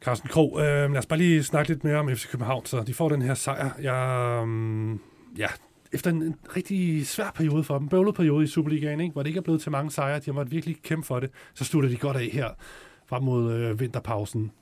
Carsten 0.00 0.28
Krog, 0.28 0.56
øh, 0.60 0.90
lad 0.90 0.96
os 0.96 1.06
bare 1.06 1.18
lige 1.18 1.44
snakke 1.44 1.68
lidt 1.68 1.84
mere 1.84 1.96
om 1.96 2.16
FC 2.16 2.30
København, 2.30 2.66
så 2.66 2.82
de 2.82 2.94
får 2.94 3.08
den 3.08 3.22
her 3.22 3.34
sejr. 3.34 3.70
Jeg, 3.82 4.40
um, 4.42 4.48
mm, 4.48 5.00
ja, 5.38 5.46
efter 5.92 6.10
en, 6.10 6.22
en 6.22 6.34
rigtig 6.56 7.06
svær 7.06 7.30
periode 7.34 7.64
for 7.64 7.78
dem, 7.78 7.88
bøvlet 7.88 8.14
periode 8.14 8.44
i 8.44 8.46
Superligaen, 8.46 9.00
ikke? 9.00 9.12
hvor 9.12 9.22
det 9.22 9.28
ikke 9.28 9.38
er 9.38 9.42
blevet 9.42 9.60
til 9.60 9.72
mange 9.72 9.90
sejre, 9.90 10.18
de 10.18 10.24
har 10.24 10.32
måttet 10.32 10.52
virkelig 10.52 10.76
kæmpe 10.82 11.06
for 11.06 11.20
det, 11.20 11.30
så 11.54 11.64
slutter 11.64 11.90
de 11.90 11.96
godt 11.96 12.16
af 12.16 12.28
her 12.32 12.50
frem 13.06 13.22
mod 13.22 13.52
øh, 13.52 13.80
vinterpausen. 13.80 14.52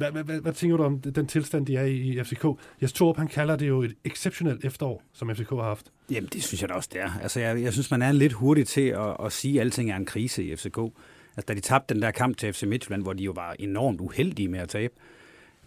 Hvad, 0.00 0.12
hvad, 0.12 0.24
hvad, 0.24 0.40
hvad 0.40 0.52
tænker 0.52 0.76
du 0.76 0.82
om 0.82 1.00
den 1.00 1.26
tilstand, 1.26 1.66
de 1.66 1.76
er 1.76 1.84
i 1.84 1.96
i 1.96 2.24
FCK? 2.24 2.44
Jeg 2.80 2.90
tror, 2.90 3.14
han 3.18 3.28
kalder 3.28 3.56
det 3.56 3.68
jo 3.68 3.82
et 3.82 3.94
exceptionelt 4.04 4.64
efterår, 4.64 5.02
som 5.12 5.34
FCK 5.34 5.50
har 5.50 5.62
haft. 5.62 5.92
Jamen, 6.10 6.28
det 6.32 6.42
synes 6.42 6.62
jeg 6.62 6.68
da 6.68 6.74
også, 6.74 6.88
det 6.92 7.00
er. 7.00 7.10
Altså, 7.22 7.40
jeg, 7.40 7.62
jeg 7.62 7.72
synes, 7.72 7.90
man 7.90 8.02
er 8.02 8.12
lidt 8.12 8.32
hurtig 8.32 8.66
til 8.66 8.80
at, 8.88 9.16
at 9.24 9.32
sige, 9.32 9.60
at 9.60 9.60
alting 9.60 9.90
er 9.90 9.96
en 9.96 10.04
krise 10.04 10.44
i 10.44 10.56
FCK. 10.56 10.78
Altså, 11.36 11.46
da 11.48 11.54
de 11.54 11.60
tabte 11.60 11.94
den 11.94 12.02
der 12.02 12.10
kamp 12.10 12.36
til 12.36 12.52
FC 12.52 12.62
Midtjylland, 12.62 13.02
hvor 13.02 13.12
de 13.12 13.24
jo 13.24 13.32
var 13.32 13.56
enormt 13.58 14.00
uheldige 14.00 14.48
med 14.48 14.60
at 14.60 14.68
tabe, 14.68 14.94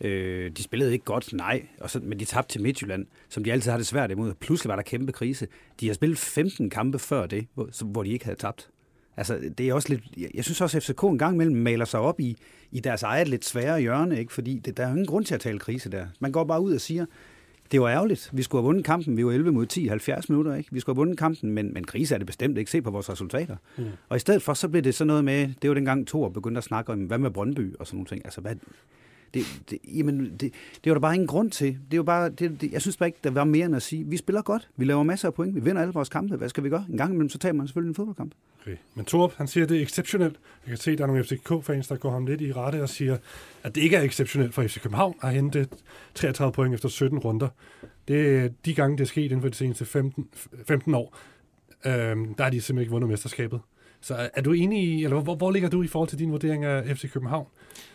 Øh, 0.01 0.51
de 0.51 0.63
spillede 0.63 0.93
ikke 0.93 1.05
godt, 1.05 1.33
nej, 1.33 1.67
og 1.79 1.89
så, 1.89 1.99
men 1.99 2.19
de 2.19 2.25
tabte 2.25 2.53
til 2.53 2.61
Midtjylland, 2.61 3.05
som 3.29 3.43
de 3.43 3.51
altid 3.51 3.71
har 3.71 3.77
det 3.77 3.87
svært 3.87 4.11
imod. 4.11 4.33
Pludselig 4.33 4.69
var 4.69 4.75
der 4.75 4.83
kæmpe 4.83 5.11
krise. 5.11 5.47
De 5.79 5.87
har 5.87 5.93
spillet 5.93 6.17
15 6.17 6.69
kampe 6.69 6.99
før 6.99 7.25
det, 7.25 7.47
hvor, 7.53 7.85
hvor 7.85 8.03
de 8.03 8.09
ikke 8.09 8.25
havde 8.25 8.39
tabt. 8.39 8.69
Altså, 9.17 9.39
det 9.57 9.69
er 9.69 9.73
også 9.73 9.89
lidt, 9.89 10.33
jeg 10.33 10.43
synes 10.43 10.61
også, 10.61 10.77
at 10.77 10.83
FCK 10.83 11.03
en 11.03 11.17
gang 11.17 11.35
imellem 11.35 11.55
maler 11.55 11.85
sig 11.85 11.99
op 11.99 12.19
i, 12.19 12.37
i 12.71 12.79
deres 12.79 13.03
eget 13.03 13.27
lidt 13.27 13.45
svære 13.45 13.81
hjørne, 13.81 14.19
ikke? 14.19 14.33
fordi 14.33 14.59
det, 14.59 14.77
der 14.77 14.85
er 14.85 14.89
ingen 14.89 15.05
grund 15.05 15.25
til 15.25 15.35
at 15.35 15.41
tale 15.41 15.59
krise 15.59 15.91
der. 15.91 16.07
Man 16.19 16.31
går 16.31 16.43
bare 16.43 16.61
ud 16.61 16.73
og 16.73 16.81
siger, 16.81 17.05
det 17.71 17.81
var 17.81 17.89
ærgerligt. 17.89 18.29
Vi 18.33 18.43
skulle 18.43 18.61
have 18.61 18.65
vundet 18.65 18.85
kampen. 18.85 19.17
Vi 19.17 19.25
var 19.25 19.31
11 19.31 19.51
mod 19.51 19.65
10, 19.65 19.87
70 19.87 20.29
minutter. 20.29 20.55
Ikke? 20.55 20.69
Vi 20.71 20.79
skulle 20.79 20.95
have 20.95 20.99
vundet 20.99 21.17
kampen, 21.17 21.51
men, 21.51 21.73
men 21.73 21.83
krise 21.83 22.13
er 22.13 22.17
det 22.17 22.27
bestemt 22.27 22.57
ikke. 22.57 22.71
Se 22.71 22.81
på 22.81 22.91
vores 22.91 23.09
resultater. 23.09 23.55
Mm. 23.77 23.85
Og 24.09 24.15
i 24.15 24.19
stedet 24.19 24.41
for, 24.41 24.53
så 24.53 24.67
blev 24.67 24.81
det 24.81 24.95
sådan 24.95 25.07
noget 25.07 25.25
med, 25.25 25.49
det 25.61 25.69
var 25.69 25.73
dengang 25.73 26.07
Thor 26.07 26.29
begyndte 26.29 26.57
at 26.57 26.63
snakke 26.63 26.91
om, 26.91 26.99
hvad 26.99 27.17
med 27.17 27.31
Brøndby 27.31 27.75
og 27.79 27.87
sådan 27.87 27.97
nogle 27.97 28.07
ting. 28.07 28.21
Altså, 28.25 28.41
hvad, 28.41 28.55
det, 29.33 29.45
det, 29.69 29.79
jamen, 29.97 30.31
det, 30.31 30.39
det 30.83 30.85
var 30.85 30.93
der 30.93 30.99
bare 30.99 31.13
ingen 31.13 31.27
grund 31.27 31.51
til. 31.51 31.77
Det 31.91 31.99
var 31.99 32.03
bare, 32.03 32.29
det, 32.29 32.61
det, 32.61 32.71
jeg 32.71 32.81
synes 32.81 32.97
bare 32.97 33.09
ikke, 33.09 33.19
der 33.23 33.31
var 33.31 33.43
mere 33.43 33.65
end 33.65 33.75
at 33.75 33.81
sige, 33.81 34.05
vi 34.05 34.17
spiller 34.17 34.41
godt, 34.41 34.69
vi 34.75 34.85
laver 34.85 35.03
masser 35.03 35.27
af 35.27 35.33
point, 35.33 35.55
vi 35.55 35.63
vinder 35.63 35.81
alle 35.81 35.93
vores 35.93 36.09
kampe, 36.09 36.35
hvad 36.35 36.49
skal 36.49 36.63
vi 36.63 36.69
gøre? 36.69 36.85
En 36.89 36.97
gang 36.97 37.11
imellem, 37.11 37.29
så 37.29 37.37
tager 37.37 37.53
man 37.53 37.67
selvfølgelig 37.67 37.89
en 37.89 37.95
fodboldkamp. 37.95 38.33
Okay. 38.61 38.75
Men 38.95 39.05
Torp, 39.05 39.33
han 39.35 39.47
siger, 39.47 39.63
at 39.63 39.69
det 39.69 39.77
er 39.77 39.81
exceptionelt. 39.81 40.39
Jeg 40.65 40.69
kan 40.69 40.77
se, 40.77 40.91
at 40.91 40.97
der 40.97 41.03
er 41.03 41.07
nogle 41.07 41.23
FCK-fans, 41.23 41.87
der 41.87 41.95
går 41.95 42.11
ham 42.11 42.25
lidt 42.25 42.41
i 42.41 42.53
rette 42.53 42.81
og 42.81 42.89
siger, 42.89 43.17
at 43.63 43.75
det 43.75 43.81
ikke 43.81 43.95
er 43.95 44.01
exceptionelt 44.01 44.53
for 44.53 44.63
FC 44.63 44.81
København 44.81 45.15
at 45.21 45.33
hente 45.33 45.67
33 46.15 46.53
point 46.53 46.73
efter 46.73 46.89
17 46.89 47.19
runder. 47.19 47.47
Det 48.07 48.37
er 48.37 48.49
de 48.65 48.73
gange, 48.73 48.97
det 48.97 49.03
er 49.03 49.07
sket 49.07 49.23
inden 49.23 49.41
for 49.41 49.49
de 49.49 49.55
seneste 49.55 49.85
15, 49.85 50.27
15 50.67 50.93
år. 50.93 51.17
Øhm, 51.85 52.33
der 52.33 52.43
har 52.43 52.49
de 52.49 52.61
simpelthen 52.61 52.79
ikke 52.79 52.91
vundet 52.91 53.09
mesterskabet. 53.09 53.59
Så 54.03 54.29
er, 54.33 54.41
du 54.41 54.53
enig 54.53 54.83
i, 54.83 55.03
eller 55.03 55.21
hvor, 55.21 55.35
hvor 55.35 55.51
ligger 55.51 55.69
du 55.69 55.83
i 55.83 55.87
forhold 55.87 56.09
til 56.09 56.19
din 56.19 56.31
vurdering 56.31 56.65
af 56.65 56.97
FC 56.97 57.11
København? 57.11 57.47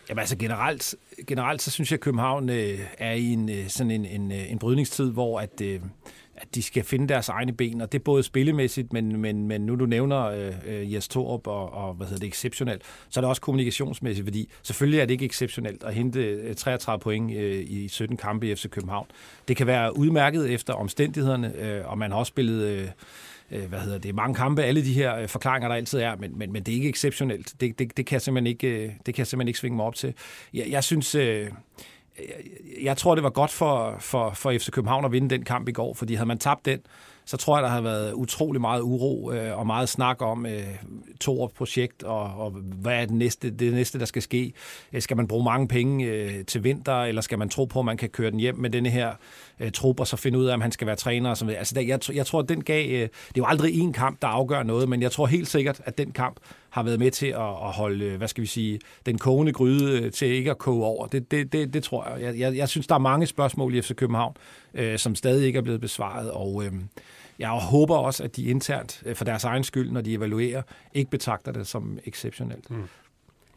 Jamen 0.09 0.19
altså 0.19 0.37
generelt, 0.37 0.95
generelt 1.27 1.63
så 1.63 1.71
synes 1.71 1.91
jeg, 1.91 1.97
at 1.97 2.01
København 2.01 2.49
øh, 2.49 2.79
er 2.99 3.13
i 3.13 3.25
en, 3.25 3.49
øh, 3.49 3.69
sådan 3.69 3.91
en, 3.91 4.07
en, 4.07 4.33
øh, 4.33 4.53
en 4.53 4.59
brydningstid, 4.59 5.13
hvor 5.13 5.41
at, 5.41 5.61
øh, 5.61 5.81
at 6.37 6.55
de 6.55 6.63
skal 6.63 6.85
finde 6.85 7.09
deres 7.09 7.29
egne 7.29 7.53
ben, 7.53 7.81
og 7.81 7.93
det 7.93 7.99
er 7.99 8.03
både 8.03 8.23
spillemæssigt, 8.23 8.93
men, 8.93 9.21
men, 9.21 9.47
men 9.47 9.61
nu 9.61 9.75
du 9.75 9.87
nævner 9.87 10.25
øh, 10.25 10.53
øh 10.67 10.93
Jes 10.93 11.09
Torup 11.09 11.47
og, 11.47 11.73
og 11.73 11.95
hvad 11.95 12.07
hedder 12.07 12.21
det, 12.21 12.29
exceptionelt, 12.29 12.83
så 13.09 13.21
er 13.21 13.23
det 13.23 13.29
også 13.29 13.43
kommunikationsmæssigt, 13.43 14.27
fordi 14.27 14.51
selvfølgelig 14.63 15.01
er 15.01 15.05
det 15.05 15.13
ikke 15.13 15.25
exceptionelt 15.25 15.85
at 15.85 15.95
hente 15.95 16.25
øh, 16.25 16.55
33 16.55 17.01
point 17.01 17.37
øh, 17.37 17.65
i 17.67 17.89
17 17.89 18.17
kampe 18.17 18.51
i 18.51 18.55
FC 18.55 18.69
København. 18.71 19.07
Det 19.49 19.57
kan 19.57 19.67
være 19.67 19.97
udmærket 19.97 20.51
efter 20.51 20.73
omstændighederne, 20.73 21.57
øh, 21.57 21.91
og 21.91 21.99
man 21.99 22.11
har 22.11 22.19
også 22.19 22.31
spillet... 22.31 22.63
Øh, 22.63 22.89
øh, 23.51 23.69
hvad 23.69 23.79
hedder 23.79 23.99
det, 23.99 24.15
mange 24.15 24.35
kampe, 24.35 24.63
alle 24.63 24.85
de 24.85 24.93
her 24.93 25.17
øh, 25.17 25.29
forklaringer, 25.29 25.69
der 25.69 25.77
altid 25.77 26.01
er, 26.01 26.17
men, 26.17 26.39
men, 26.39 26.53
men 26.53 26.63
det 26.63 26.73
er 26.73 26.77
ikke 26.77 26.89
exceptionelt. 26.89 27.55
Det, 27.61 27.79
det, 27.79 27.97
det, 27.97 28.07
kan 28.07 28.15
jeg 28.15 28.23
simpelthen 28.23 28.47
ikke, 28.47 28.69
øh, 28.69 28.93
det 29.07 29.15
kan 29.15 29.19
jeg 29.19 29.27
simpelthen 29.27 29.49
ikke 29.49 29.59
svinge 29.59 29.77
mig 29.77 29.87
op 29.87 29.95
til. 29.95 30.15
Jeg, 30.55 30.67
jeg 30.71 30.85
synes... 30.85 31.15
Øh, 31.15 31.51
jeg 32.83 32.97
tror, 32.97 33.15
det 33.15 33.25
var 33.25 33.31
godt 33.31 33.51
for, 33.51 33.97
for, 34.01 34.31
for 34.31 34.53
FC 34.53 34.71
København 34.71 35.05
at 35.05 35.13
vinde 35.13 35.31
den 35.31 35.45
kamp 35.45 35.69
i 35.69 35.73
går, 35.73 35.95
fordi 35.95 36.15
havde 36.15 36.29
man 36.29 36.39
tabt 36.39 36.65
den, 36.65 36.81
så 37.29 37.37
tror 37.37 37.57
jeg, 37.57 37.63
der 37.63 37.69
har 37.69 37.81
været 37.81 38.13
utrolig 38.13 38.61
meget 38.61 38.81
uro 38.81 39.33
øh, 39.33 39.59
og 39.59 39.67
meget 39.67 39.89
snak 39.89 40.23
om 40.23 40.47
øh, 40.47 40.63
to 41.21 41.51
projekt 41.57 42.03
og, 42.03 42.23
og 42.23 42.51
hvad 42.51 42.93
er 42.93 43.01
det 43.01 43.11
næste, 43.11 43.51
det 43.51 43.73
næste, 43.73 43.99
der 43.99 44.05
skal 44.05 44.23
ske. 44.23 44.53
Øh, 44.93 45.03
skal 45.03 45.17
man 45.17 45.29
bruge 45.29 45.45
mange 45.45 45.69
penge 45.69 46.05
øh, 46.05 46.45
til 46.45 46.65
vinter, 46.65 47.03
eller 47.03 47.23
skal 47.23 47.39
man 47.39 47.49
tro 47.49 47.65
på, 47.65 47.79
at 47.79 47.85
man 47.85 47.97
kan 47.97 48.09
køre 48.09 48.31
den 48.31 48.41
hjem 48.41 48.57
med 48.57 48.71
denne 48.71 48.91
her 48.91 49.13
øh, 49.61 49.73
trup, 49.73 50.01
og 50.01 50.07
så 50.07 50.17
finde 50.17 50.39
ud 50.39 50.47
af, 50.47 50.55
om 50.55 50.61
han 50.61 50.73
skal 50.73 50.87
være 50.87 50.97
træner 50.97 51.31
og 51.31 51.37
sådan. 51.37 51.55
Altså, 51.55 51.75
der, 51.75 51.81
jeg, 51.81 52.15
jeg 52.15 52.27
tror, 52.27 52.41
at 52.41 52.49
den 52.49 52.65
gav... 52.65 52.91
Øh, 52.91 53.01
det 53.01 53.09
er 53.09 53.09
jo 53.37 53.47
aldrig 53.47 53.75
én 53.75 53.93
kamp, 53.93 54.23
der 54.23 54.29
afgør 54.29 54.63
noget, 54.63 54.89
men 54.89 55.03
jeg 55.03 55.13
tror 55.13 55.27
helt 55.27 55.49
sikkert, 55.49 55.81
at 55.85 55.99
den 55.99 56.13
kamp 56.13 56.37
har 56.71 56.83
været 56.83 56.99
med 56.99 57.11
til 57.11 57.27
at, 57.27 57.41
at 57.41 57.73
holde, 57.73 58.05
øh, 58.05 58.17
hvad 58.17 58.29
skal 58.29 58.43
vi 58.43 58.47
sige, 58.47 58.81
den 59.07 59.19
kogende 59.19 59.53
gryde 59.53 60.01
øh, 60.03 60.13
til 60.13 60.29
ikke 60.29 60.51
at 60.51 60.59
koge 60.59 60.85
over. 60.85 61.07
Det, 61.07 61.31
det, 61.31 61.53
det, 61.53 61.75
det 61.75 61.83
tror 61.83 62.09
jeg. 62.09 62.23
jeg. 62.23 62.39
Jeg, 62.39 62.57
jeg 62.57 62.69
synes, 62.69 62.87
der 62.87 62.95
er 62.95 62.99
mange 62.99 63.27
spørgsmål 63.27 63.75
i 63.75 63.83
FC 63.83 63.95
København, 63.95 64.37
øh, 64.75 64.99
som 64.99 65.15
stadig 65.15 65.47
ikke 65.47 65.57
er 65.57 65.63
blevet 65.63 65.81
besvaret, 65.81 66.31
og 66.31 66.65
øh, 66.65 66.73
jeg 67.39 67.49
håber 67.49 67.97
også, 67.97 68.25
at 68.25 68.37
de 68.37 68.45
internt, 68.45 69.03
øh, 69.07 69.17
for 69.17 69.25
deres 69.25 69.45
egen 69.45 69.65
skyld, 69.65 69.91
når 69.91 70.01
de 70.01 70.15
evaluerer, 70.15 70.63
ikke 70.95 71.11
betragter 71.11 71.53
det 71.53 71.67
som 71.67 71.99
exceptionelt. 72.05 72.71
Mm. 72.71 72.83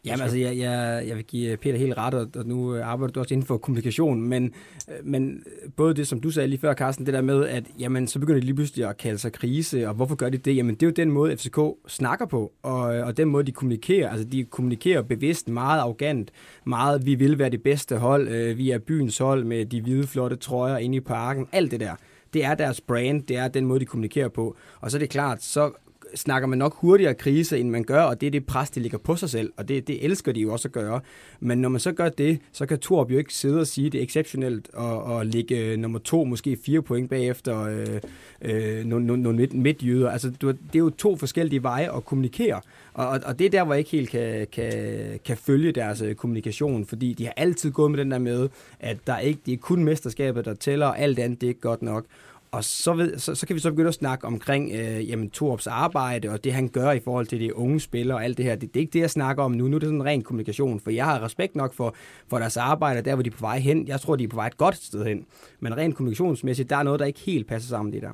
Jamen 0.06 0.22
altså, 0.22 0.38
jeg, 0.38 0.58
jeg, 0.58 1.04
jeg 1.08 1.16
vil 1.16 1.24
give 1.24 1.58
Peter 1.58 1.78
helt 1.78 1.98
ret, 1.98 2.14
og, 2.14 2.28
og 2.36 2.46
nu 2.46 2.82
arbejder 2.82 3.14
du 3.14 3.20
også 3.20 3.34
inden 3.34 3.48
for 3.48 3.58
kommunikation, 3.58 4.22
men, 4.22 4.54
øh, 4.90 4.96
men 5.04 5.44
både 5.76 5.94
det, 5.94 6.08
som 6.08 6.22
du 6.22 6.32
sagde 6.32 6.48
lige 6.48 6.60
før, 6.60 6.74
Carsten, 6.74 7.06
det 7.06 7.14
der 7.14 7.22
med, 7.22 7.46
at 7.48 7.64
jamen, 7.80 8.08
så 8.08 8.20
begynder 8.20 8.40
de 8.40 8.46
lige 8.46 8.56
pludselig 8.56 8.90
at 8.90 8.98
kalde 8.98 9.18
sig 9.18 9.32
krise, 9.32 9.88
og 9.88 9.94
hvorfor 9.94 10.16
gør 10.16 10.30
de 10.30 10.38
det? 10.38 10.56
Jamen, 10.56 10.76
det 10.76 10.84
er 10.84 10.88
jo 10.88 10.94
den 10.94 11.12
måde, 11.12 11.38
FCK 11.38 11.60
snakker 11.88 12.26
på, 12.26 12.52
og, 12.64 12.82
og 12.82 13.18
den 13.18 13.28
måde, 13.28 13.44
de 13.44 13.52
kommunikerer. 13.52 14.10
Altså, 14.10 14.26
de 14.26 14.44
kommunikerer 14.44 15.02
bevidst, 15.02 15.50
meget 15.50 15.80
arrogant, 15.80 16.32
meget, 16.66 17.06
vi 17.06 17.16
vil 17.16 17.40
være 17.40 17.50
det 17.50 17.64
bedste 17.64 17.98
hold, 17.98 18.28
øh, 18.28 18.58
vi 18.58 18.72
er 18.72 18.78
byens 18.78 19.18
hold 19.18 19.44
med 19.44 19.66
de 19.66 19.82
hvide, 19.82 20.08
flotte 20.08 20.36
trøjer 20.36 20.78
inde 20.78 20.98
i 20.98 21.00
parken, 21.00 21.48
alt 21.52 21.72
det 21.72 21.80
der 21.80 21.96
det 22.34 22.46
er 22.46 22.56
deres 22.56 22.82
brand, 22.82 23.24
det 23.24 23.38
er 23.38 23.48
den 23.48 23.66
måde, 23.66 23.80
de 23.80 23.86
kommunikerer 23.86 24.30
på. 24.30 24.56
Og 24.80 24.92
så 24.92 24.98
er 24.98 25.00
det 25.00 25.10
klart, 25.10 25.44
så 25.44 25.72
snakker 26.16 26.48
man 26.48 26.58
nok 26.58 26.76
hurtigere 26.76 27.14
krise, 27.14 27.60
end 27.60 27.70
man 27.70 27.84
gør, 27.84 28.02
og 28.02 28.22
det 28.22 28.28
er 28.28 28.32
det 28.32 28.46
pres, 28.46 28.70
de 28.70 28.80
ligger 28.80 28.98
på 28.98 29.16
sig 29.16 29.30
selv, 29.30 29.54
og 29.58 29.68
det, 29.68 29.88
det 29.88 30.06
elsker 30.06 30.32
de 30.32 30.40
jo 30.40 30.54
også 30.54 30.68
at 30.68 30.72
gøre. 30.72 31.02
Men 31.40 31.58
når 31.58 31.70
man 31.70 31.80
så 31.80 31.92
gør 31.92 32.10
det, 32.10 32.40
så 32.52 32.66
kan 32.66 32.80
Torb 32.80 33.12
jo 33.12 33.18
ikke 33.18 33.34
sidde 33.34 33.60
og 33.60 33.68
sige, 33.68 33.88
at 33.88 33.92
det 33.94 34.00
er 34.00 34.04
exceptionelt 34.04 34.70
og, 34.74 35.04
og 35.04 35.26
ligge 35.26 35.58
øh, 35.58 35.78
nummer 35.78 36.00
to, 36.00 36.24
måske 36.24 36.58
fire 36.66 36.82
point 36.82 37.10
bagefter 37.10 37.62
øh, 37.62 38.00
øh, 38.42 38.86
nogle, 38.86 39.06
no, 39.06 39.16
no, 39.16 39.48
midtjyder. 39.52 40.10
Altså, 40.10 40.32
det 40.42 40.76
er 40.76 40.80
jo 40.80 40.90
to 40.90 41.16
forskellige 41.16 41.64
veje 41.64 41.96
at 41.98 42.06
kommunikere, 42.06 42.62
og, 42.94 43.08
og, 43.08 43.20
og 43.26 43.40
det 43.40 43.46
er 43.46 43.50
der, 43.50 43.64
hvor 43.64 43.74
jeg 43.74 43.80
ikke 43.80 43.92
helt 43.92 44.10
kan, 44.10 44.48
kan, 44.52 45.20
kan 45.26 45.38
følge 45.38 45.72
deres 45.72 46.02
øh, 46.02 46.16
kommunikation, 46.16 46.86
fordi 46.86 47.14
de 47.14 47.26
har 47.26 47.34
altid 47.38 47.72
gået 47.72 47.92
med 47.92 48.00
den 48.00 48.12
der 48.12 48.20
med, 48.20 48.50
at 48.80 48.98
der 49.08 49.18
ikke, 49.18 49.40
det 49.46 49.54
er 49.54 49.58
kun 49.58 49.84
mesterskabet, 49.84 50.46
der 50.46 50.54
tæller, 50.54 50.86
og 50.86 51.00
alt 51.00 51.20
andet 51.20 51.42
det 51.42 51.48
er 51.48 51.50
ikke 51.50 51.62
godt 51.62 51.82
nok. 51.82 52.06
Og 52.52 52.64
så, 52.64 52.94
ved, 52.94 53.20
så, 53.20 53.36
så 53.36 53.48
kan 53.48 53.56
vi 53.56 53.60
så 53.60 53.70
begynde 53.70 53.88
at 53.88 53.94
snakke 53.94 54.28
omkring 54.28 54.72
øh, 54.72 55.10
jamen, 55.10 55.30
Torps 55.30 55.68
arbejde 55.68 56.30
og 56.30 56.44
det, 56.44 56.54
han 56.54 56.70
gør 56.70 56.92
i 56.92 57.00
forhold 57.00 57.28
til 57.28 57.40
de 57.40 57.56
unge 57.56 57.80
spillere 57.80 58.18
og 58.18 58.24
alt 58.24 58.38
det 58.38 58.46
her. 58.46 58.56
Det, 58.56 58.74
det 58.74 58.80
er 58.80 58.82
ikke 58.82 58.94
det, 58.94 59.00
jeg 59.00 59.10
snakker 59.10 59.44
om 59.44 59.52
nu. 59.52 59.68
Nu 59.68 59.76
er 59.76 59.80
det 59.80 59.88
sådan 59.88 60.02
en 60.02 60.06
ren 60.06 60.22
kommunikation, 60.22 60.80
for 60.80 60.92
jeg 60.92 61.06
har 61.06 61.24
respekt 61.24 61.56
nok 61.56 61.74
for, 61.74 61.96
for 62.28 62.40
deres 62.40 62.58
arbejde, 62.58 63.02
der 63.02 63.16
hvor 63.16 63.24
de 63.24 63.30
er 63.30 63.32
på 63.32 63.42
vej 63.42 63.60
hen. 63.60 63.88
Jeg 63.88 64.02
tror, 64.02 64.16
de 64.16 64.24
er 64.24 64.28
på 64.28 64.36
vej 64.36 64.48
et 64.48 64.58
godt 64.58 64.76
sted 64.76 65.06
hen. 65.06 65.26
Men 65.60 65.78
rent 65.78 65.96
kommunikationsmæssigt, 65.96 66.70
der 66.70 66.76
er 66.76 66.84
noget, 66.84 67.00
der 67.00 67.06
ikke 67.06 67.20
helt 67.20 67.48
passer 67.48 67.70
sammen 67.70 67.94
det 67.94 68.02
der. 68.02 68.12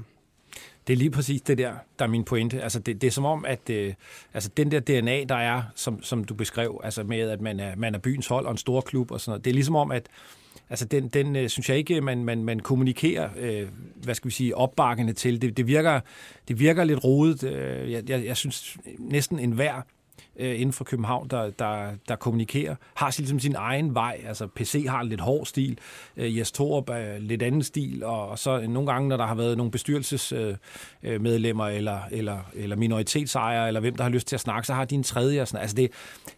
Det 0.88 0.93
er 0.93 0.97
lige 0.97 1.12
præcis 1.12 1.41
det 1.41 1.58
der, 1.58 1.73
der 2.00 2.06
er 2.06 2.10
min 2.10 2.23
pointe. 2.23 2.62
Altså 2.62 2.80
det, 2.80 3.02
det 3.02 3.08
er 3.08 3.12
som 3.12 3.26
om, 3.26 3.45
at 3.45 3.69
øh, 3.69 3.93
altså 4.34 4.50
den 4.58 4.71
der 4.71 4.80
DNA, 4.80 5.23
der 5.23 5.36
er, 5.36 5.62
som, 5.76 6.04
som 6.04 6.23
du 6.23 6.34
beskrev, 6.34 6.82
altså 6.84 7.04
med, 7.04 7.30
at 7.30 7.41
man 7.41 7.60
er, 7.60 7.76
man 7.76 7.95
er 7.95 8.00
byens 8.00 8.28
hold 8.28 8.45
og 8.45 8.52
en 8.52 8.58
stor 8.58 8.82
klub 8.82 9.12
og 9.12 9.21
sådan 9.21 9.32
noget, 9.32 9.45
det 9.45 9.52
er 9.52 9.54
ligesom 9.54 9.76
om, 9.76 9.91
at 9.91 10.08
altså 10.69 10.86
den, 10.86 11.08
den 11.08 11.36
øh, 11.36 11.49
synes 11.49 11.69
jeg 11.69 11.77
ikke, 11.77 12.01
man, 12.01 12.23
man, 12.23 12.43
man 12.43 12.60
kommunikerer, 12.60 13.30
øh, 13.38 13.67
hvad 14.03 14.15
skal 14.15 14.30
vi 14.30 14.34
sige, 14.34 14.58
opbakkende 14.58 15.13
til. 15.13 15.41
Det, 15.41 15.58
det, 15.58 15.67
virker, 15.67 15.99
det 16.47 16.60
virker 16.60 16.84
lidt 16.84 17.03
rodet. 17.03 17.43
Øh, 17.43 17.91
jeg, 17.91 18.10
jeg, 18.10 18.25
jeg 18.25 18.38
synes 18.38 18.77
næsten 18.99 19.39
enhver 19.39 19.82
øh, 20.39 20.62
inden 20.62 20.73
for 20.73 20.84
København, 20.84 21.28
der, 21.28 21.50
der, 21.50 21.91
der 22.08 22.15
kommunikerer, 22.15 22.76
har 22.93 23.15
ligesom 23.17 23.39
sin 23.39 23.56
egen 23.56 23.95
vej. 23.95 24.21
Altså 24.28 24.47
PC 24.47 24.86
har 24.89 25.02
en 25.02 25.08
lidt 25.08 25.21
hård 25.21 25.45
stil, 25.45 25.78
øh, 26.17 26.38
Jes 26.38 26.52
Torup 26.52 26.89
er 26.89 27.19
lidt 27.19 27.43
anden 27.43 27.63
stil, 27.63 28.04
og, 28.04 28.30
og 28.30 28.39
så 28.39 28.67
nogle 28.67 28.91
gange, 28.91 29.10
når 29.10 29.17
der 29.17 29.26
har 29.26 29.36
været 29.36 29.58
nogle 29.58 29.71
bestyrelsesmedlemmer 29.71 31.65
øh, 31.65 31.76
eller, 31.76 32.00
eller, 32.12 32.39
eller 32.54 32.76
minoritetsejere, 32.76 33.67
eller 33.67 33.80
hvem 33.80 33.95
der 33.95 34.04
har 34.04 34.10
lyst 34.10 34.28
til 34.28 34.36
at 34.36 34.39
snakke, 34.39 34.67
så 34.67 34.73
har 34.73 34.86
de 34.86 34.95
en 34.95 35.04
tredje. 35.04 35.41
Og 35.41 35.47
sådan. 35.47 35.62
Altså 35.62 35.76
det, 35.76 35.91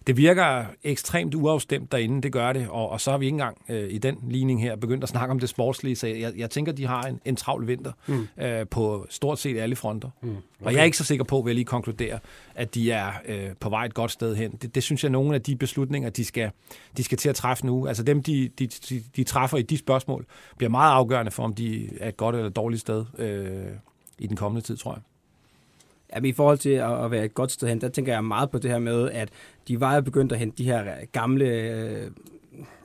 det 0.07 0.17
virker 0.17 0.65
ekstremt 0.83 1.35
uafstemt 1.35 1.91
derinde, 1.91 2.21
det 2.21 2.31
gør 2.31 2.53
det, 2.53 2.67
og, 2.69 2.89
og 2.89 3.01
så 3.01 3.11
har 3.11 3.17
vi 3.17 3.25
ikke 3.25 3.35
engang 3.35 3.57
øh, 3.69 3.89
i 3.89 3.97
den 3.97 4.17
ligning 4.29 4.61
her 4.61 4.75
begyndt 4.75 5.03
at 5.03 5.09
snakke 5.09 5.31
om 5.31 5.39
det 5.39 5.49
sportslige, 5.49 5.95
så 5.95 6.07
jeg, 6.07 6.33
jeg 6.37 6.49
tænker, 6.49 6.71
de 6.71 6.87
har 6.87 7.01
en, 7.01 7.21
en 7.25 7.35
travl 7.35 7.67
vinter 7.67 7.91
mm. 8.07 8.27
øh, 8.37 8.67
på 8.67 9.07
stort 9.09 9.39
set 9.39 9.57
alle 9.57 9.75
fronter. 9.75 10.09
Mm. 10.21 10.29
Okay. 10.29 10.41
Og 10.61 10.73
jeg 10.73 10.79
er 10.79 10.83
ikke 10.83 10.97
så 10.97 11.03
sikker 11.03 11.25
på, 11.25 11.41
vil 11.41 11.51
jeg 11.51 11.55
lige 11.55 11.65
konkludere, 11.65 12.19
at 12.55 12.75
de 12.75 12.91
er 12.91 13.11
øh, 13.25 13.49
på 13.59 13.69
vej 13.69 13.88
et 13.89 13.93
godt 13.93 14.11
sted 14.11 14.35
hen. 14.35 14.51
Det, 14.51 14.75
det 14.75 14.83
synes 14.83 15.03
jeg, 15.03 15.11
nogle 15.11 15.35
af 15.35 15.41
de 15.41 15.55
beslutninger, 15.55 16.09
de 16.09 16.25
skal, 16.25 16.51
de 16.97 17.03
skal 17.03 17.17
til 17.17 17.29
at 17.29 17.35
træffe 17.35 17.65
nu, 17.65 17.87
altså 17.87 18.03
dem, 18.03 18.23
de, 18.23 18.49
de, 18.59 18.67
de, 18.67 19.03
de 19.15 19.23
træffer 19.23 19.57
i 19.57 19.61
de 19.61 19.77
spørgsmål, 19.77 20.25
bliver 20.57 20.69
meget 20.69 20.93
afgørende 20.93 21.31
for, 21.31 21.43
om 21.43 21.53
de 21.53 21.89
er 21.99 22.09
et 22.09 22.17
godt 22.17 22.35
eller 22.35 22.49
dårligt 22.49 22.81
sted 22.81 23.05
øh, 23.17 23.73
i 24.19 24.27
den 24.27 24.35
kommende 24.35 24.65
tid, 24.65 24.77
tror 24.77 24.93
jeg. 24.93 25.01
Ja, 26.13 26.19
men 26.19 26.29
i 26.29 26.33
forhold 26.33 26.57
til 26.57 26.69
at 26.69 27.11
være 27.11 27.25
et 27.25 27.33
godt 27.33 27.51
sted 27.51 27.67
hen, 27.67 27.81
der 27.81 27.89
tænker 27.89 28.13
jeg 28.13 28.23
meget 28.23 28.49
på 28.49 28.57
det 28.57 28.71
her 28.71 28.79
med, 28.79 29.11
at 29.11 29.29
de 29.67 29.79
var 29.79 29.95
jo 29.95 30.01
begyndt 30.01 30.31
at 30.31 30.39
hente 30.39 30.57
de 30.57 30.63
her 30.63 31.05
gamle 31.11 31.45
øh, 31.45 32.11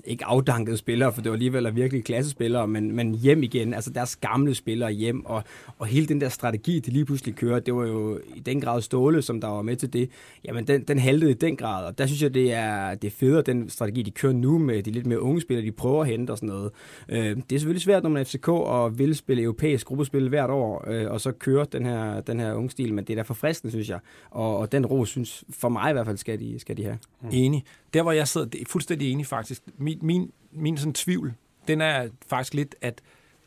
ikke 0.07 0.25
afdankede 0.25 0.77
spillere, 0.77 1.13
for 1.13 1.23
det 1.23 1.31
var 1.31 1.37
alligevel 1.37 1.77
virkelig 1.77 2.05
klassespillere, 2.05 2.69
men, 2.69 2.93
men 2.93 3.15
hjem 3.15 3.43
igen, 3.43 3.75
altså 3.75 3.91
deres 3.91 4.17
gamle 4.17 4.55
spillere 4.55 4.91
hjem, 4.91 5.27
og, 5.27 5.43
og 5.79 5.87
hele 5.87 6.07
den 6.07 6.21
der 6.21 6.29
strategi, 6.29 6.81
de 6.81 6.91
lige 6.91 7.05
pludselig 7.05 7.35
kører, 7.35 7.61
det 7.61 7.75
var 7.75 7.87
jo 7.87 8.21
i 8.35 8.41
den 8.41 8.61
grad 8.61 8.83
Ståle, 8.83 9.23
som 9.23 9.41
der 9.41 9.49
var 9.49 9.63
med 9.63 9.77
til 9.77 9.93
det, 9.93 10.11
jamen 10.45 10.67
den, 10.67 10.83
den 10.83 10.99
haltede 10.99 11.31
i 11.31 11.35
den 11.35 11.57
grad, 11.57 11.87
og 11.87 11.99
der 11.99 12.07
synes 12.07 12.23
jeg, 12.23 12.35
det 12.35 12.53
er, 12.53 12.95
det 12.95 13.09
er 13.09 13.13
federe, 13.13 13.43
den 13.43 13.71
strategi, 13.71 14.03
de 14.03 14.11
kører 14.11 14.33
nu 14.33 14.59
med 14.59 14.83
de 14.83 14.91
lidt 14.91 15.07
mere 15.07 15.21
unge 15.21 15.41
spillere, 15.41 15.67
de 15.67 15.73
prøver 15.73 16.01
at 16.01 16.09
hente 16.09 16.31
og 16.31 16.39
sådan 16.39 16.49
noget. 16.49 16.71
Øh, 17.09 17.37
det 17.37 17.53
er 17.53 17.59
selvfølgelig 17.59 17.83
svært, 17.83 18.03
når 18.03 18.11
man 18.11 18.21
er 18.21 18.25
FCK 18.25 18.49
og 18.49 18.99
vil 18.99 19.15
spille 19.15 19.43
europæisk 19.43 19.87
gruppespil 19.87 20.29
hvert 20.29 20.51
år, 20.51 20.85
øh, 20.91 21.11
og 21.11 21.21
så 21.21 21.33
køre 21.33 21.67
den 21.73 21.87
her, 21.87 22.21
den 22.21 22.41
her 22.41 22.55
unge 22.55 22.71
stil, 22.71 22.95
men 22.95 23.05
det 23.05 23.13
er 23.13 23.17
da 23.17 23.23
forfriskende, 23.23 23.73
synes 23.73 23.89
jeg, 23.89 23.99
og, 24.31 24.59
og 24.59 24.73
den 24.73 24.87
ro, 24.87 25.05
synes 25.05 25.45
for 25.51 25.69
mig 25.69 25.91
i 25.91 25.93
hvert 25.93 26.07
fald, 26.07 26.17
skal 26.17 26.41
de, 26.41 26.59
skal 26.59 26.77
de 26.77 26.85
have. 26.85 26.99
Enig. 27.33 27.65
Der, 27.95 28.03
hvor 28.03 28.13
jeg 28.13 28.29
sidder, 28.29 28.47
det 28.47 28.61
er 28.61 28.65
fuldstændig 28.69 29.13
enig 29.13 29.27
faktisk. 29.27 29.63
Min, 29.79 29.94
min, 30.03 30.33
min 30.53 30.79
sådan 30.79 30.93
tvivl, 30.93 31.35
den 31.69 31.81
er 31.81 32.09
faktisk 32.29 32.55
lidt, 32.55 32.75
at 32.81 33.01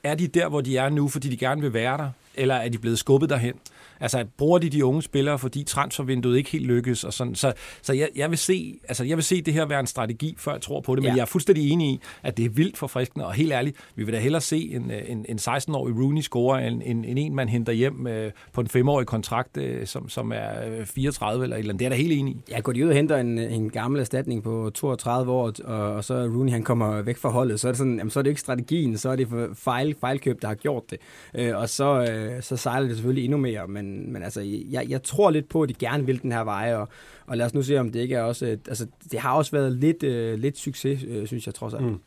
er 0.03 0.15
de 0.15 0.27
der, 0.27 0.49
hvor 0.49 0.61
de 0.61 0.77
er 0.77 0.89
nu, 0.89 1.07
fordi 1.07 1.29
de 1.29 1.37
gerne 1.37 1.61
vil 1.61 1.73
være 1.73 1.97
der, 1.97 2.09
eller 2.35 2.55
er 2.55 2.69
de 2.69 2.77
blevet 2.77 2.99
skubbet 2.99 3.29
derhen? 3.29 3.53
Altså, 3.99 4.25
bruger 4.37 4.59
de 4.59 4.69
de 4.69 4.85
unge 4.85 5.01
spillere, 5.01 5.39
fordi 5.39 5.63
transfervinduet 5.63 6.37
ikke 6.37 6.49
helt 6.49 6.65
lykkes? 6.65 7.03
Og 7.03 7.13
sådan. 7.13 7.35
Så, 7.35 7.53
så 7.81 7.93
jeg, 7.93 8.09
jeg, 8.15 8.29
vil 8.29 8.37
se, 8.37 8.79
altså, 8.87 9.03
jeg 9.03 9.17
vil 9.17 9.23
se 9.23 9.41
det 9.41 9.53
her 9.53 9.65
være 9.65 9.79
en 9.79 9.87
strategi, 9.87 10.35
før 10.37 10.51
jeg 10.51 10.61
tror 10.61 10.81
på 10.81 10.95
det. 10.95 11.03
Men 11.03 11.11
ja. 11.11 11.15
jeg 11.15 11.21
er 11.21 11.25
fuldstændig 11.25 11.71
enig 11.71 11.89
i, 11.89 11.99
at 12.23 12.37
det 12.37 12.45
er 12.45 12.49
vildt 12.49 12.77
forfriskende. 12.77 13.25
Og 13.25 13.33
helt 13.33 13.51
ærligt, 13.51 13.77
vi 13.95 14.03
vil 14.03 14.13
da 14.13 14.19
hellere 14.19 14.41
se 14.41 14.71
en, 14.73 14.91
en, 14.91 15.25
en 15.29 15.37
16-årig 15.37 15.95
Rooney 15.95 16.21
score, 16.21 16.67
end 16.67 16.81
en, 16.85 17.05
en, 17.05 17.17
en, 17.17 17.35
man 17.35 17.49
henter 17.49 17.73
hjem 17.73 18.07
øh, 18.07 18.31
på 18.53 18.61
en 18.61 18.67
femårig 18.67 19.07
kontrakt, 19.07 19.57
øh, 19.57 19.87
som, 19.87 20.09
som 20.09 20.31
er 20.35 20.85
34 20.85 21.39
øh, 21.39 21.43
eller 21.43 21.55
et 21.55 21.59
eller 21.59 21.73
andet. 21.73 21.79
Det 21.79 21.85
er 21.85 21.89
da 21.89 21.95
helt 21.95 22.11
enig 22.11 22.33
i. 22.33 22.37
Ja, 22.51 22.59
går 22.59 22.71
de 22.71 22.85
ud 22.85 22.89
og 22.89 22.95
henter 22.95 23.17
en, 23.17 23.39
en 23.39 23.69
gammel 23.69 23.99
erstatning 23.99 24.43
på 24.43 24.71
32 24.73 25.31
år, 25.31 25.51
og, 25.63 25.93
og 25.93 26.03
så 26.03 26.13
Rooney 26.13 26.51
han 26.51 26.63
kommer 26.63 27.01
væk 27.01 27.17
fra 27.17 27.29
holdet, 27.29 27.59
så 27.59 27.67
er 27.67 27.71
det, 27.71 27.77
sådan, 27.77 27.97
jamen, 27.97 28.11
så 28.11 28.19
er 28.19 28.23
det 28.23 28.29
ikke 28.29 28.41
strategien, 28.41 28.97
så 28.97 29.09
er 29.09 29.15
det 29.15 29.27
fejl, 29.53 29.95
fejlkøb, 30.01 30.41
der 30.41 30.47
har 30.47 30.55
gjort 30.55 30.83
det. 30.89 30.99
Øh, 31.35 31.57
og 31.57 31.69
så, 31.69 32.11
øh, 32.11 32.41
så 32.41 32.57
sejler 32.57 32.87
det 32.87 32.97
selvfølgelig 32.97 33.23
endnu 33.23 33.37
mere, 33.37 33.67
men 33.67 33.86
men, 33.87 34.13
men 34.13 34.23
altså, 34.23 34.41
jeg, 34.71 34.85
jeg 34.89 35.03
tror 35.03 35.29
lidt 35.29 35.49
på, 35.49 35.61
at 35.61 35.69
de 35.69 35.73
gerne 35.73 36.05
vil 36.05 36.21
den 36.21 36.31
her 36.31 36.43
vej, 36.43 36.75
og, 36.75 36.89
og 37.25 37.37
lad 37.37 37.45
os 37.45 37.53
nu 37.53 37.61
se, 37.61 37.77
om 37.77 37.91
det 37.91 37.99
ikke 37.99 38.15
er 38.15 38.21
også... 38.21 38.45
Altså, 38.45 38.87
det 39.11 39.19
har 39.19 39.33
også 39.33 39.51
været 39.51 39.71
lidt, 39.71 40.03
øh, 40.03 40.39
lidt 40.39 40.57
succes, 40.57 41.03
øh, 41.07 41.27
synes 41.27 41.45
jeg 41.45 41.55
trods 41.55 41.73
alt. 41.73 41.83
Mm. 41.83 41.99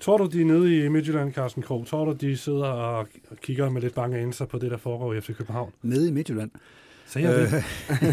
Tror 0.00 0.16
du, 0.16 0.26
de 0.26 0.40
er 0.40 0.44
nede 0.44 0.84
i 0.84 0.88
Midtjylland, 0.88 1.32
Carsten 1.32 1.62
Krog? 1.62 1.86
Tror 1.86 2.04
du, 2.04 2.12
de 2.12 2.36
sidder 2.36 2.66
og 2.66 3.06
kigger 3.42 3.70
med 3.70 3.82
lidt 3.82 3.94
bange 3.94 4.18
anelser 4.18 4.44
på 4.44 4.58
det, 4.58 4.70
der 4.70 4.76
foregår 4.76 5.14
i 5.14 5.20
FC 5.20 5.36
København? 5.36 5.72
Nede 5.82 6.08
i 6.08 6.12
Midtjylland? 6.12 6.50
Så 7.08 7.18
jeg 7.18 7.34
det. 7.34 7.64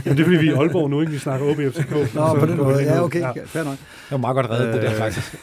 Men 0.05 0.17
det 0.17 0.19
er 0.19 0.23
fordi, 0.23 0.37
vi 0.37 0.47
er 0.47 0.53
i 0.53 0.55
Aalborg 0.55 0.89
nu, 0.89 1.01
ikke? 1.01 1.13
Vi 1.13 1.17
snakker 1.19 1.47
OBFCK. 1.51 2.15
Nå, 2.15 2.39
på 2.39 2.45
den 2.45 2.57
måde. 2.57 2.83
Ja, 2.83 3.03
okay. 3.03 3.19
Ja. 3.19 3.31
Fair 3.45 3.63
nok. 3.63 3.77
Det 3.77 4.11
var 4.11 4.17
meget 4.17 4.35
godt 4.35 4.49
reddet, 4.49 4.73
det 4.73 4.81
der 4.81 4.91
Øh. 4.91 4.97
faktisk. 4.97 5.35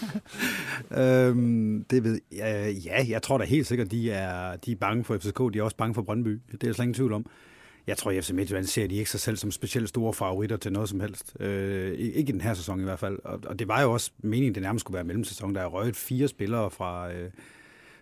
øhm, 0.98 1.84
det 1.90 2.04
ved 2.04 2.20
ja, 2.36 2.68
ja, 2.70 3.04
jeg 3.08 3.22
tror 3.22 3.38
da 3.38 3.44
helt 3.44 3.66
sikkert, 3.66 3.90
de 3.90 4.10
er, 4.10 4.56
de 4.56 4.72
er 4.72 4.76
bange 4.76 5.04
for 5.04 5.18
FCK. 5.18 5.38
De 5.54 5.58
er 5.58 5.62
også 5.62 5.76
bange 5.76 5.94
for 5.94 6.02
Brøndby. 6.02 6.28
Det 6.30 6.54
er 6.54 6.58
der 6.58 6.72
slet 6.72 6.84
ingen 6.84 6.94
tvivl 6.94 7.12
om. 7.12 7.26
Jeg 7.86 7.96
tror, 7.96 8.10
at 8.10 8.24
FC 8.24 8.30
Midtjylland 8.30 8.64
ser 8.66 8.86
de 8.86 8.94
ikke 8.94 9.10
sig 9.10 9.20
selv 9.20 9.36
som 9.36 9.50
specielt 9.50 9.88
store 9.88 10.12
favoritter 10.14 10.56
til 10.56 10.72
noget 10.72 10.88
som 10.88 11.00
helst. 11.00 11.36
Øh, 11.40 11.92
ikke 11.98 12.28
i 12.28 12.32
den 12.32 12.40
her 12.40 12.54
sæson 12.54 12.80
i 12.80 12.84
hvert 12.84 12.98
fald. 12.98 13.18
Og, 13.24 13.40
og 13.46 13.58
det 13.58 13.68
var 13.68 13.82
jo 13.82 13.92
også 13.92 14.10
meningen, 14.22 14.54
det 14.54 14.62
nærmest 14.62 14.80
skulle 14.82 14.94
være 14.94 15.04
mellemsæson. 15.04 15.54
Der 15.54 15.60
er 15.60 15.66
røget 15.66 15.96
fire 15.96 16.28
spillere 16.28 16.70
fra, 16.70 17.12
øh, 17.12 17.30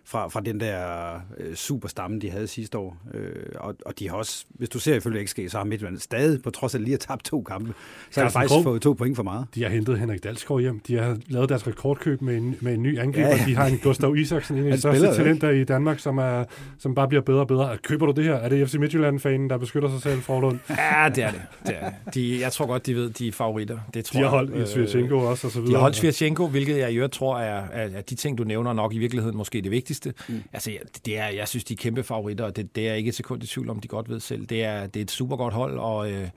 fra, 0.07 0.27
fra 0.27 0.41
den 0.41 0.59
der 0.59 1.13
øh, 1.37 1.55
superstamme, 1.55 2.19
de 2.19 2.29
havde 2.29 2.47
sidste 2.47 2.77
år. 2.77 2.97
Øh, 3.13 3.33
og, 3.55 3.75
og 3.85 3.99
de 3.99 4.09
har 4.09 4.15
også, 4.15 4.45
hvis 4.49 4.69
du 4.69 4.79
ser 4.79 4.95
ifølge 4.95 5.27
XG, 5.27 5.39
så 5.47 5.57
har 5.57 5.65
Midtjylland 5.65 5.97
stadig, 5.99 6.41
på 6.41 6.49
trods 6.49 6.75
af 6.75 6.83
lige 6.83 6.93
at 6.93 6.99
tabt 6.99 7.25
to 7.25 7.41
kampe, 7.41 7.73
så 8.11 8.19
har 8.21 8.27
de 8.27 8.33
faktisk 8.33 8.53
Krog. 8.53 8.63
fået 8.63 8.81
to 8.81 8.93
point 8.93 9.15
for 9.15 9.23
meget. 9.23 9.45
De 9.55 9.63
har 9.63 9.69
hentet 9.69 9.99
Henrik 9.99 10.23
Dalsgaard 10.23 10.61
hjem. 10.61 10.79
De 10.79 10.97
har 10.97 11.17
lavet 11.27 11.49
deres 11.49 11.67
rekordkøb 11.67 12.21
med 12.21 12.37
en, 12.37 12.55
med 12.61 12.73
en 12.73 12.83
ny 12.83 12.99
angriber. 12.99 13.27
Ja, 13.27 13.35
Ja. 13.37 13.45
De 13.47 13.55
har 13.55 13.65
en 13.65 13.77
Gustav 13.83 14.15
Isaksen, 14.15 14.57
en 14.57 14.65
af 14.65 14.71
de 14.71 14.79
største 14.79 15.15
talenter 15.15 15.49
i 15.49 15.63
Danmark, 15.63 15.99
som, 15.99 16.17
er, 16.17 16.43
som 16.79 16.95
bare 16.95 17.07
bliver 17.07 17.21
bedre 17.21 17.39
og 17.39 17.47
bedre. 17.47 17.77
Køber 17.83 18.05
du 18.05 18.11
det 18.11 18.23
her? 18.23 18.33
Er 18.33 18.49
det 18.49 18.69
FC 18.69 18.73
Midtjylland-fanen, 18.75 19.49
der 19.49 19.57
beskytter 19.57 19.89
sig 19.89 20.01
selv, 20.01 20.21
Forlund? 20.21 20.59
Ja, 20.69 21.09
det 21.15 21.23
er 21.23 21.31
det. 21.31 21.41
det, 21.67 21.75
er 21.79 21.89
det. 22.05 22.13
De, 22.13 22.41
jeg 22.41 22.51
tror 22.51 22.65
godt, 22.65 22.85
de 22.85 22.95
ved, 22.95 23.09
de 23.09 23.27
er 23.27 23.31
favoritter. 23.31 23.77
Det 23.93 24.05
tror 24.05 24.19
De 24.19 24.23
har 24.23 24.23
jeg. 24.23 24.29
holdt 24.29 24.51
Øh, 24.55 24.63
i 24.63 24.65
Svirchenko 24.65 25.17
også, 25.17 25.47
og 25.47 25.51
så 25.53 25.59
videre. 25.59 25.69
De 25.71 25.75
har 25.75 25.81
holdt 25.81 25.95
Svirchenko, 25.95 26.47
hvilket 26.47 26.77
jeg 26.77 26.91
i 26.91 26.95
øvrigt 26.95 27.13
tror 27.13 27.39
er, 27.39 27.63
er 27.71 28.01
de 28.01 28.15
ting, 28.15 28.37
du 28.37 28.43
nævner 28.43 28.73
nok 28.73 28.93
i 28.93 28.97
virkeligheden 28.97 29.37
måske 29.37 29.61
det 29.61 29.71
vigtigste. 29.71 29.96
Mm. 30.05 30.43
Altså, 30.53 30.71
det 31.05 31.17
er, 31.17 31.27
jeg 31.27 31.47
synes, 31.47 31.63
de 31.63 31.73
er 31.73 31.77
kæmpe 31.77 32.03
favoritter, 32.03 32.45
og 32.45 32.55
det, 32.55 32.75
det 32.75 32.89
er 32.89 32.93
ikke 32.93 33.07
et 33.07 33.15
sekund 33.15 33.43
i 33.43 33.47
tvivl 33.47 33.69
om, 33.69 33.79
de 33.79 33.87
godt 33.87 34.09
ved 34.09 34.19
selv. 34.19 34.45
Det 34.45 34.63
er, 34.63 34.87
det 34.87 34.99
er 34.99 35.03
et 35.03 35.11
super 35.11 35.35
godt 35.35 35.53
hold, 35.53 35.77
og 35.77 36.11
øh, 36.11 36.29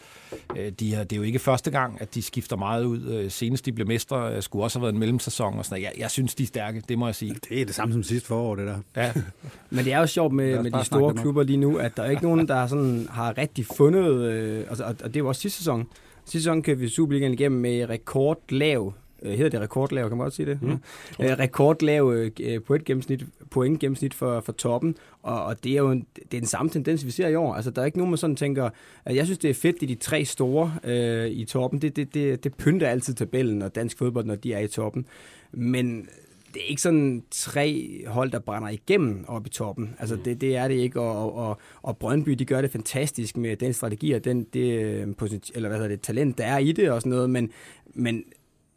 øh, 0.57 0.73
de 0.73 0.95
har, 0.95 1.05
det 1.05 1.13
er 1.13 1.17
jo 1.17 1.23
ikke 1.23 1.39
første 1.39 1.71
gang, 1.71 2.01
at 2.01 2.15
de 2.15 2.23
skifter 2.23 2.57
meget 2.57 2.85
ud. 2.85 3.07
Øh, 3.07 3.31
senest 3.31 3.67
de 3.67 3.73
blev 3.73 3.87
mestre, 3.87 4.35
øh, 4.35 4.43
skulle 4.43 4.65
også 4.65 4.79
have 4.79 4.83
været 4.83 4.93
en 4.93 4.99
mellemsæson 4.99 5.59
og 5.59 5.65
sådan 5.65 5.83
noget. 5.83 5.93
Jeg, 5.93 6.01
jeg 6.01 6.11
synes, 6.11 6.35
de 6.35 6.43
er 6.43 6.47
stærke, 6.47 6.83
det 6.89 6.99
må 6.99 7.07
jeg 7.07 7.15
sige. 7.15 7.35
Det 7.49 7.61
er 7.61 7.65
det 7.65 7.75
samme 7.75 7.93
som 7.93 8.03
sidste 8.03 8.29
forår, 8.29 8.57
det 8.57 8.67
der. 8.67 8.79
Ja, 8.97 9.13
Men 9.71 9.85
det 9.85 9.93
er 9.93 9.99
jo 9.99 10.07
sjovt 10.07 10.33
med, 10.33 10.63
med 10.63 10.71
de 10.71 10.85
store 10.85 11.15
klubber 11.15 11.43
lige 11.43 11.57
nu, 11.57 11.77
at 11.77 11.97
der 11.97 12.03
er 12.03 12.11
ikke 12.11 12.23
nogen, 12.23 12.49
der 12.49 12.67
sådan 12.67 13.09
har 13.11 13.39
rigtig 13.39 13.67
fundet, 13.67 14.11
øh, 14.11 14.65
altså, 14.69 14.85
og, 14.85 14.97
og 15.05 15.09
det 15.09 15.17
er 15.17 15.21
jo 15.21 15.29
også 15.29 15.41
sidste 15.41 15.59
sæson. 15.59 15.87
Sidste 16.25 16.45
sæson 16.45 16.63
kørte 16.63 16.81
vi 16.81 16.89
Superligaen 16.89 17.33
igennem 17.33 17.61
med 17.61 17.89
rekordlav, 17.89 18.93
hedder 19.23 19.49
det 19.49 19.61
rekordlav, 19.61 20.09
kan 20.09 20.19
man 20.19 20.25
godt 20.25 20.35
sige 20.35 20.47
det? 20.47 20.63
Mm, 20.63 20.69
Mm, 20.69 21.25
øh, 21.25 21.39
rekordlav 21.39 22.31
øh, 22.41 22.61
point 22.61 22.85
gennemsnit, 22.85 23.25
point 23.51 23.81
gennemsnit 23.81 24.15
for, 24.15 24.41
for 24.41 24.53
toppen, 24.53 24.97
og, 25.23 25.45
og 25.45 25.65
det 25.65 25.73
er 25.73 25.77
jo 25.77 25.91
en, 25.91 26.07
det 26.15 26.35
er 26.35 26.41
den 26.41 26.47
samme 26.47 26.71
tendens, 26.71 27.07
vi 27.07 27.11
ser 27.11 27.29
i 27.29 27.35
år. 27.35 27.55
Altså, 27.55 27.71
der 27.71 27.83
er 27.83 27.87
ikke 27.87 27.99
nogen, 27.99 28.11
man 28.11 28.19
sådan 28.19 28.37
tænker, 28.37 28.71
at 29.05 29.17
jeg 29.17 29.25
synes, 29.25 29.39
det 29.39 29.51
er 29.51 29.55
fedt, 29.55 29.81
det 29.81 29.83
er 29.83 29.95
de 29.95 30.01
tre 30.01 30.25
store 30.25 30.75
øh, 30.85 31.27
i 31.31 31.45
toppen. 31.45 31.83
Det, 31.83 31.97
det, 31.97 32.15
det, 32.15 32.45
det 32.45 32.55
pynter 32.55 32.89
altid 32.89 33.15
tabellen 33.15 33.63
og 33.63 33.75
dansk 33.75 33.99
fodbold, 33.99 34.25
når 34.25 34.35
de 34.35 34.53
er 34.53 34.59
i 34.59 34.69
toppen. 34.69 35.07
Men 35.53 36.09
det 36.55 36.63
er 36.63 36.67
ikke 36.67 36.83
sådan 36.83 37.23
tre 37.31 38.01
hold, 38.07 38.31
der 38.31 38.39
brænder 38.39 38.69
igennem 38.69 39.25
op 39.29 39.47
i 39.47 39.51
toppen. 39.51 39.97
Altså 39.99 40.17
det, 40.25 40.41
det 40.41 40.57
er 40.57 40.69
det 40.69 40.75
ikke, 40.75 41.01
og, 41.01 41.35
og, 41.35 41.59
og, 41.83 41.97
Brøndby, 41.97 42.31
de 42.31 42.45
gør 42.45 42.61
det 42.61 42.71
fantastisk 42.71 43.37
med 43.37 43.57
den 43.57 43.73
strategi 43.73 44.13
og 44.13 44.25
den, 44.25 44.45
det, 44.45 44.81
øh, 44.81 45.07
eller 45.55 45.69
hvad 45.69 45.79
hedder 45.79 45.89
det, 45.89 46.01
talent, 46.01 46.39
der 46.39 46.45
er 46.45 46.59
i 46.59 46.73
det 46.73 46.91
og 46.91 47.01
sådan 47.01 47.11
noget, 47.11 47.31
men, 47.31 47.51
men 47.95 48.25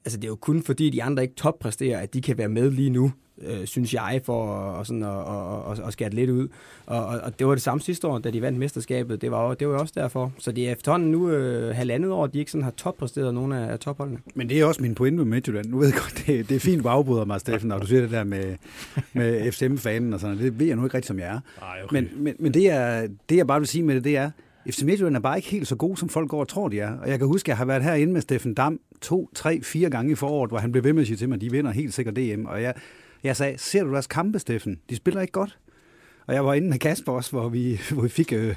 altså 0.05 0.17
det 0.17 0.23
er 0.23 0.29
jo 0.29 0.35
kun 0.35 0.63
fordi, 0.63 0.89
de 0.89 1.03
andre 1.03 1.23
ikke 1.23 1.35
toppræsterer, 1.35 1.99
at 1.99 2.13
de 2.13 2.21
kan 2.21 2.37
være 2.37 2.49
med 2.49 2.71
lige 2.71 2.89
nu, 2.89 3.11
øh, 3.41 3.65
synes 3.65 3.93
jeg, 3.93 4.21
for 4.25 4.55
at, 4.55 4.77
og 4.77 4.85
sådan, 4.87 5.03
at, 5.03 5.09
at, 5.09 5.79
at, 5.79 5.87
at 5.87 5.93
skære 5.93 6.09
det 6.09 6.15
lidt 6.15 6.29
ud. 6.29 6.47
Og, 6.85 7.05
og, 7.05 7.19
og 7.23 7.39
det 7.39 7.47
var 7.47 7.53
det 7.53 7.61
samme 7.63 7.81
sidste 7.81 8.07
år, 8.07 8.19
da 8.19 8.31
de 8.31 8.41
vandt 8.41 8.59
mesterskabet. 8.59 9.21
Det 9.21 9.31
var, 9.31 9.47
jo- 9.47 9.53
det 9.53 9.67
var 9.67 9.73
jo 9.73 9.79
også 9.79 9.93
derfor. 9.97 10.31
Så 10.37 10.51
det 10.51 10.67
er 10.67 10.71
efterhånden 10.71 11.11
nu 11.11 11.29
øh, 11.29 11.75
halvandet 11.75 12.11
år, 12.11 12.23
at 12.23 12.33
de 12.33 12.39
ikke 12.39 12.51
sådan 12.51 12.63
har 12.63 12.71
toppræsteret 12.71 13.33
nogen 13.33 13.51
af, 13.51 13.71
af 13.71 13.79
topholdene. 13.79 14.19
Men 14.35 14.49
det 14.49 14.59
er 14.59 14.65
også 14.65 14.81
min 14.81 14.95
pointe 14.95 15.17
med 15.17 15.25
Midtjylland. 15.25 15.65
Nu 15.65 15.77
ved 15.79 15.87
jeg 15.87 15.95
godt, 15.95 16.23
det, 16.27 16.49
det 16.49 16.55
er 16.55 16.59
fint, 16.59 16.83
du 16.83 16.89
afbryder 16.89 17.25
mig, 17.25 17.39
Steffen, 17.39 17.69
når 17.69 17.79
du 17.79 17.87
siger 17.87 18.01
det 18.01 18.11
der 18.11 18.23
med, 18.23 18.55
med 19.13 19.51
FCM-fanen 19.51 20.13
og 20.13 20.19
sådan. 20.19 20.37
Det 20.37 20.59
ved 20.59 20.67
jeg 20.67 20.75
nu 20.75 20.83
ikke 20.83 20.95
rigtig, 20.97 21.07
som 21.07 21.19
jeg 21.19 21.27
er. 21.27 21.39
Nej, 21.61 21.77
okay. 21.83 21.93
Men, 21.95 22.09
men, 22.23 22.35
men 22.39 22.53
det, 22.53 22.69
er, 22.69 23.07
det, 23.29 23.35
jeg 23.37 23.47
bare 23.47 23.59
vil 23.59 23.67
sige 23.67 23.83
med 23.83 23.95
det, 23.95 24.03
det 24.03 24.17
er, 24.17 24.31
FC 24.69 24.81
Midtjylland 24.81 25.15
er 25.15 25.19
bare 25.19 25.37
ikke 25.37 25.49
helt 25.49 25.67
så 25.67 25.75
god, 25.75 25.97
som 25.97 26.09
folk 26.09 26.29
går 26.29 26.39
og 26.39 26.47
tror, 26.47 26.67
de 26.69 26.79
er. 26.79 26.97
Og 26.97 27.09
jeg 27.09 27.19
kan 27.19 27.27
huske, 27.27 27.45
at 27.45 27.49
jeg 27.49 27.57
har 27.57 27.65
været 27.65 27.83
herinde 27.83 28.13
med 28.13 28.21
Steffen 28.21 28.53
Dam 28.53 28.79
to, 29.01 29.29
tre, 29.35 29.61
fire 29.63 29.89
gange 29.89 30.11
i 30.11 30.15
foråret, 30.15 30.51
hvor 30.51 30.57
han 30.57 30.71
blev 30.71 30.83
ved 30.83 30.93
med 30.93 31.01
at 31.01 31.07
sige 31.07 31.17
til 31.17 31.29
mig, 31.29 31.35
at 31.35 31.41
de 31.41 31.51
vinder 31.51 31.71
helt 31.71 31.93
sikkert 31.93 32.15
DM. 32.15 32.45
Og 32.45 32.61
jeg, 32.61 32.73
jeg 33.23 33.35
sagde, 33.35 33.57
ser 33.57 33.83
du 33.83 33.93
deres 33.93 34.07
kampe, 34.07 34.39
Steffen? 34.39 34.79
De 34.89 34.95
spiller 34.95 35.21
ikke 35.21 35.31
godt. 35.31 35.57
Og 36.27 36.33
jeg 36.33 36.45
var 36.45 36.53
inde 36.53 36.69
med 36.69 36.79
Kasper 36.79 37.11
også, 37.11 37.31
hvor 37.31 37.49
vi, 37.49 37.79
hvor 37.93 38.01
vi 38.01 38.09
fik 38.09 38.33
øh, 38.33 38.55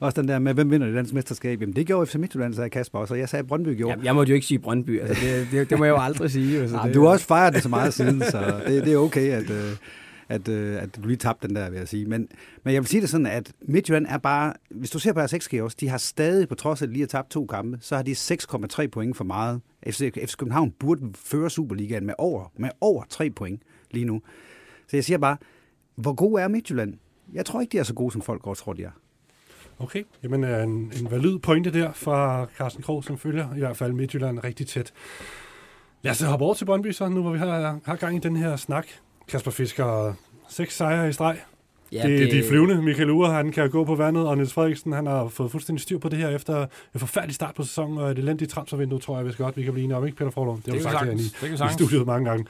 også 0.00 0.20
den 0.20 0.28
der 0.28 0.38
med, 0.38 0.54
hvem 0.54 0.70
vinder 0.70 0.86
det 0.86 0.96
danske 0.96 1.14
mesterskab? 1.14 1.60
Jamen, 1.60 1.76
det 1.76 1.86
gjorde 1.86 2.06
FC 2.06 2.14
Midtjylland, 2.14 2.54
sagde 2.54 2.70
Kasper 2.70 2.98
også, 2.98 3.14
og 3.14 3.20
jeg 3.20 3.28
sagde, 3.28 3.44
Brøndby 3.44 3.76
gjorde. 3.76 3.96
Jeg, 3.96 4.04
jeg 4.04 4.14
måtte 4.14 4.30
jo 4.30 4.34
ikke 4.34 4.46
sige 4.46 4.58
Brøndby. 4.58 5.00
Altså 5.00 5.24
det, 5.26 5.48
det, 5.52 5.70
det 5.70 5.78
må 5.78 5.84
jeg 5.84 5.92
jo 5.92 5.98
aldrig 6.00 6.30
sige. 6.30 6.60
Altså 6.60 6.76
Nej, 6.76 6.86
det, 6.86 6.94
du 6.94 7.02
har 7.02 7.08
også 7.08 7.26
fejret 7.26 7.54
det 7.54 7.62
så 7.62 7.68
meget 7.68 7.94
siden, 7.94 8.22
så 8.30 8.60
det, 8.66 8.84
det 8.84 8.92
er 8.92 8.98
okay, 8.98 9.30
at, 9.30 9.50
øh, 9.50 9.76
at, 10.30 10.48
øh, 10.48 10.82
at 10.82 10.96
du 10.96 11.08
lige 11.08 11.16
tabte 11.16 11.48
den 11.48 11.56
der, 11.56 11.70
vil 11.70 11.78
jeg 11.78 11.88
sige. 11.88 12.06
Men, 12.06 12.28
men 12.64 12.74
jeg 12.74 12.82
vil 12.82 12.88
sige 12.88 13.00
det 13.00 13.10
sådan, 13.10 13.26
at 13.26 13.52
Midtjylland 13.60 14.06
er 14.06 14.18
bare, 14.18 14.54
hvis 14.70 14.90
du 14.90 14.98
ser 14.98 15.12
på 15.12 15.18
deres 15.18 15.34
XG 15.38 15.54
også, 15.54 15.76
de 15.80 15.88
har 15.88 15.98
stadig, 15.98 16.48
på 16.48 16.54
trods 16.54 16.82
af 16.82 16.86
at 16.86 16.88
de 16.88 16.92
lige 16.92 17.02
har 17.02 17.06
tabt 17.06 17.30
to 17.30 17.46
kampe, 17.46 17.78
så 17.80 17.96
har 17.96 18.02
de 18.02 18.12
6,3 18.12 18.86
point 18.86 19.16
for 19.16 19.24
meget. 19.24 19.60
FC, 19.86 20.12
FC 20.26 20.36
København 20.36 20.70
burde 20.70 21.00
føre 21.14 21.50
Superligaen 21.50 22.06
med 22.06 22.14
over, 22.18 22.52
med 22.56 22.70
over 22.80 23.04
3 23.08 23.30
point 23.30 23.62
lige 23.90 24.04
nu. 24.04 24.22
Så 24.88 24.96
jeg 24.96 25.04
siger 25.04 25.18
bare, 25.18 25.36
hvor 25.94 26.14
god 26.14 26.40
er 26.40 26.48
Midtjylland? 26.48 26.94
Jeg 27.32 27.46
tror 27.46 27.60
ikke, 27.60 27.72
de 27.72 27.78
er 27.78 27.82
så 27.82 27.94
gode, 27.94 28.12
som 28.12 28.22
folk 28.22 28.42
godt 28.42 28.58
tror, 28.58 28.72
de 28.72 28.82
er. 28.82 28.90
Okay, 29.78 30.04
jamen 30.22 30.44
øh, 30.44 30.62
en, 30.62 30.92
en 31.00 31.10
valid 31.10 31.38
pointe 31.38 31.72
der 31.72 31.92
fra 31.92 32.46
Carsten 32.56 32.82
Krog, 32.82 33.04
som 33.04 33.18
følger 33.18 33.54
i 33.54 33.58
hvert 33.58 33.76
fald 33.76 33.92
Midtjylland 33.92 34.44
rigtig 34.44 34.66
tæt. 34.66 34.92
Lad 36.02 36.12
os 36.12 36.20
hoppe 36.20 36.44
over 36.44 36.54
til 36.54 36.64
Brøndby 36.64 36.92
så, 36.92 37.08
nu 37.08 37.22
hvor 37.22 37.32
vi 37.32 37.38
har, 37.38 37.80
har 37.84 37.96
gang 37.96 38.16
i 38.16 38.18
den 38.18 38.36
her 38.36 38.56
snak. 38.56 38.86
Kasper 39.30 39.50
Fisker, 39.50 40.14
seks 40.48 40.76
sejre 40.76 41.08
i 41.08 41.12
streg. 41.12 41.36
Ja, 41.92 42.02
det, 42.02 42.18
det, 42.20 42.32
de 42.32 42.38
er 42.38 42.48
flyvende. 42.48 42.82
Michael 42.82 43.10
Ure, 43.10 43.32
han 43.32 43.52
kan 43.52 43.70
gå 43.70 43.84
på 43.84 43.94
vandet, 43.94 44.26
og 44.26 44.36
Niels 44.36 44.52
Frederiksen, 44.52 44.92
han 44.92 45.06
har 45.06 45.28
fået 45.28 45.50
fuldstændig 45.50 45.82
styr 45.82 45.98
på 45.98 46.08
det 46.08 46.18
her 46.18 46.28
efter 46.28 46.62
en 46.94 47.00
forfærdelig 47.00 47.34
start 47.34 47.54
på 47.54 47.62
sæsonen, 47.62 47.98
og 47.98 48.10
et 48.10 48.18
elendigt 48.18 48.50
transfervindue, 48.50 48.98
tror 48.98 49.16
jeg, 49.16 49.26
vi 49.26 49.32
skal 49.32 49.44
godt, 49.44 49.56
vi 49.56 49.62
kan 49.62 49.72
blive 49.72 49.84
enige 49.84 49.96
om, 49.96 50.06
ikke 50.06 50.18
Peter 50.18 50.30
Forlund? 50.30 50.62
Det 50.62 50.66
har 50.66 50.72
det 50.72 50.84
du 50.84 50.90
sagt 50.90 51.04
herinde 51.04 51.22
i, 51.22 51.70
i 51.70 51.72
studiet 51.72 52.06
mange 52.06 52.30
gange. 52.30 52.46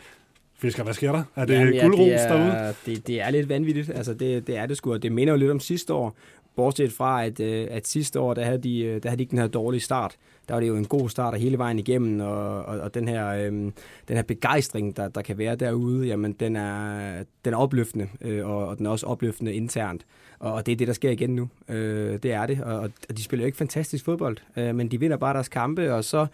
Fisker, 0.58 0.82
hvad 0.82 0.94
sker 0.94 1.12
der? 1.12 1.22
Er 1.36 1.44
det 1.44 1.54
Jamen, 1.54 1.74
ja, 1.74 1.78
ja, 1.80 1.86
guldros 1.86 2.06
det 2.06 2.28
derude? 2.28 2.52
er, 2.52 2.72
det, 2.86 3.06
det 3.06 3.22
er 3.22 3.30
lidt 3.30 3.48
vanvittigt. 3.48 3.90
Altså, 3.90 4.14
det, 4.14 4.46
det 4.46 4.56
er 4.56 4.66
det 4.66 4.76
sgu, 4.76 4.92
og 4.92 5.02
det 5.02 5.12
minder 5.12 5.32
jo 5.32 5.38
lidt 5.38 5.50
om 5.50 5.60
sidste 5.60 5.94
år. 5.94 6.16
Bortset 6.56 6.92
fra, 6.92 7.24
at, 7.24 7.40
øh, 7.40 7.66
at 7.70 7.88
sidste 7.88 8.20
år, 8.20 8.34
der 8.34 8.44
havde, 8.44 8.58
de, 8.58 8.80
øh, 8.80 9.02
der 9.02 9.08
havde 9.08 9.18
de 9.18 9.22
ikke 9.22 9.30
den 9.30 9.38
her 9.38 9.46
dårlige 9.46 9.80
start. 9.80 10.16
Der 10.48 10.54
var 10.54 10.60
det 10.60 10.68
jo 10.68 10.76
en 10.76 10.84
god 10.84 11.08
start 11.08 11.40
hele 11.40 11.58
vejen 11.58 11.78
igennem, 11.78 12.20
og, 12.20 12.62
og, 12.62 12.80
og 12.80 12.94
den, 12.94 13.08
her, 13.08 13.28
øh, 13.28 13.52
den 14.08 14.16
her 14.16 14.22
begejstring, 14.22 14.96
der, 14.96 15.08
der 15.08 15.22
kan 15.22 15.38
være 15.38 15.56
derude, 15.56 16.06
jamen 16.06 16.32
den 16.32 16.56
er, 16.56 17.24
den 17.44 17.52
er 17.52 17.56
opløftende, 17.56 18.08
øh, 18.20 18.46
og, 18.46 18.68
og 18.68 18.78
den 18.78 18.86
er 18.86 18.90
også 18.90 19.06
opløftende 19.06 19.54
internt. 19.54 20.06
Og, 20.38 20.52
og 20.52 20.66
det 20.66 20.72
er 20.72 20.76
det, 20.76 20.86
der 20.86 20.94
sker 20.94 21.10
igen 21.10 21.30
nu. 21.30 21.48
Øh, 21.68 22.18
det 22.22 22.32
er 22.32 22.46
det, 22.46 22.62
og, 22.62 22.78
og 23.08 23.16
de 23.16 23.22
spiller 23.22 23.44
jo 23.44 23.46
ikke 23.46 23.58
fantastisk 23.58 24.04
fodbold, 24.04 24.36
øh, 24.56 24.74
men 24.74 24.88
de 24.88 25.00
vinder 25.00 25.16
bare 25.16 25.34
deres 25.34 25.48
kampe, 25.48 25.94
og 25.94 26.04
så 26.04 26.26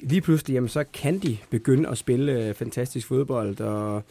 lige 0.00 0.20
pludselig, 0.20 0.54
jamen, 0.54 0.68
så 0.68 0.84
kan 0.92 1.18
de 1.18 1.36
begynde 1.50 1.88
at 1.88 1.98
spille 1.98 2.32
øh, 2.32 2.54
fantastisk 2.54 3.06
fodbold, 3.06 3.60
og 3.60 4.02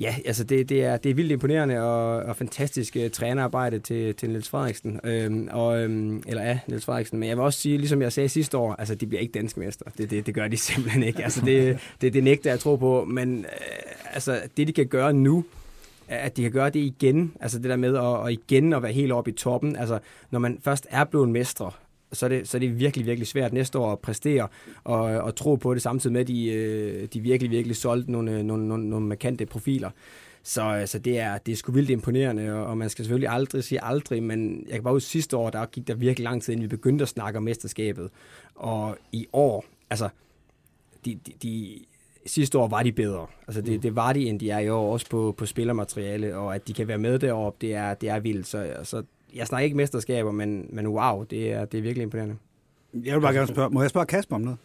ja, 0.00 0.14
altså 0.24 0.44
det, 0.44 0.68
det, 0.68 0.84
er, 0.84 0.96
det 0.96 1.10
er 1.10 1.14
vildt 1.14 1.32
imponerende 1.32 1.82
og, 1.82 2.16
og 2.16 2.36
fantastisk 2.36 2.96
uh, 3.00 3.10
trænerarbejde 3.10 3.78
til, 3.78 4.14
til 4.14 4.30
Niels 4.30 4.48
Frederiksen, 4.48 5.00
øhm, 5.04 5.48
og, 5.52 5.82
øhm, 5.82 6.22
eller 6.26 6.42
ja, 6.42 6.58
Niels 6.66 6.84
Frederiksen, 6.84 7.18
men 7.18 7.28
jeg 7.28 7.36
vil 7.36 7.44
også 7.44 7.60
sige, 7.60 7.78
ligesom 7.78 8.02
jeg 8.02 8.12
sagde 8.12 8.28
sidste 8.28 8.58
år, 8.58 8.74
altså 8.74 8.94
de 8.94 9.06
bliver 9.06 9.20
ikke 9.20 9.32
danske 9.32 9.60
mester, 9.60 9.84
det, 9.98 10.10
det, 10.10 10.26
det 10.26 10.34
gør 10.34 10.48
de 10.48 10.56
simpelthen 10.68 11.02
ikke, 11.02 11.24
altså 11.24 11.40
det, 11.44 11.78
det, 12.00 12.12
det 12.12 12.24
nægter 12.24 12.50
jeg 12.50 12.60
tro 12.60 12.76
på, 12.76 13.04
men 13.04 13.38
øh, 13.38 14.14
altså 14.14 14.40
det 14.56 14.66
de 14.68 14.72
kan 14.72 14.86
gøre 14.86 15.12
nu, 15.12 15.44
at 16.08 16.36
de 16.36 16.42
kan 16.42 16.52
gøre 16.52 16.70
det 16.70 16.80
igen, 16.80 17.32
altså 17.40 17.58
det 17.58 17.70
der 17.70 17.76
med 17.76 17.96
at, 17.96 18.26
at 18.26 18.32
igen 18.32 18.72
at 18.72 18.82
være 18.82 18.92
helt 18.92 19.12
oppe 19.12 19.30
i 19.30 19.34
toppen, 19.34 19.76
altså 19.76 19.98
når 20.30 20.38
man 20.38 20.58
først 20.64 20.86
er 20.90 21.04
blevet 21.04 21.28
mestre, 21.28 21.70
så 22.12 22.26
er, 22.26 22.28
det, 22.28 22.48
så 22.48 22.56
er 22.56 22.58
det 22.58 22.78
virkelig, 22.78 23.06
virkelig 23.06 23.26
svært 23.26 23.52
næste 23.52 23.78
år 23.78 23.92
at 23.92 23.98
præstere 23.98 24.48
og, 24.84 25.00
og 25.00 25.36
tro 25.36 25.54
på 25.54 25.74
det, 25.74 25.82
samtidig 25.82 26.12
med, 26.12 26.20
at 26.20 26.28
de, 26.28 26.48
øh, 26.48 27.08
de 27.12 27.20
virkelig, 27.20 27.50
virkelig 27.50 27.76
solgte 27.76 28.12
nogle, 28.12 28.42
nogle, 28.42 28.68
nogle, 28.68 28.88
nogle 28.88 29.06
markante 29.06 29.46
profiler. 29.46 29.90
Så 30.42 30.62
altså, 30.62 30.98
det, 30.98 31.18
er, 31.18 31.38
det 31.38 31.52
er 31.52 31.56
sgu 31.56 31.72
vildt 31.72 31.90
imponerende, 31.90 32.52
og, 32.52 32.66
og 32.66 32.78
man 32.78 32.90
skal 32.90 33.04
selvfølgelig 33.04 33.30
aldrig 33.30 33.64
sige 33.64 33.84
aldrig, 33.84 34.22
men 34.22 34.64
jeg 34.66 34.74
kan 34.74 34.82
bare 34.82 34.94
huske 34.94 35.10
sidste 35.10 35.36
år, 35.36 35.50
der 35.50 35.66
gik 35.66 35.88
der 35.88 35.94
virkelig 35.94 36.24
lang 36.24 36.42
tid, 36.42 36.52
inden 36.52 36.62
vi 36.62 36.76
begyndte 36.76 37.02
at 37.02 37.08
snakke 37.08 37.36
om 37.36 37.42
mesterskabet. 37.42 38.10
Og 38.54 38.96
i 39.12 39.26
år, 39.32 39.64
altså, 39.90 40.08
de, 41.04 41.18
de, 41.26 41.32
de, 41.42 41.78
sidste 42.26 42.58
år 42.58 42.68
var 42.68 42.82
de 42.82 42.92
bedre. 42.92 43.26
Altså 43.48 43.60
det, 43.60 43.82
det 43.82 43.96
var 43.96 44.12
de, 44.12 44.28
end 44.28 44.40
de 44.40 44.50
er 44.50 44.58
i 44.58 44.68
år, 44.68 44.92
også 44.92 45.06
på, 45.10 45.34
på 45.36 45.46
spillermateriale, 45.46 46.36
og 46.36 46.54
at 46.54 46.68
de 46.68 46.72
kan 46.72 46.88
være 46.88 46.98
med 46.98 47.18
deroppe, 47.18 47.66
det 47.66 47.74
er, 47.74 47.94
det 47.94 48.08
er 48.08 48.20
vildt. 48.20 48.46
Så, 48.46 48.76
så 48.84 49.02
jeg 49.34 49.46
snakker 49.46 49.64
ikke 49.64 49.76
mesterskaber, 49.76 50.32
men, 50.32 50.66
men 50.72 50.86
wow, 50.86 51.24
det 51.24 51.52
er, 51.52 51.64
det 51.64 51.78
er 51.78 51.82
virkelig 51.82 52.02
imponerende. 52.02 52.36
Jeg 53.04 53.14
vil 53.14 53.20
bare 53.20 53.34
gerne 53.34 53.48
spørge, 53.48 53.70
må 53.70 53.80
jeg 53.80 53.90
spørge 53.90 54.06
Kasper 54.06 54.36
om 54.36 54.42
noget? 54.42 54.58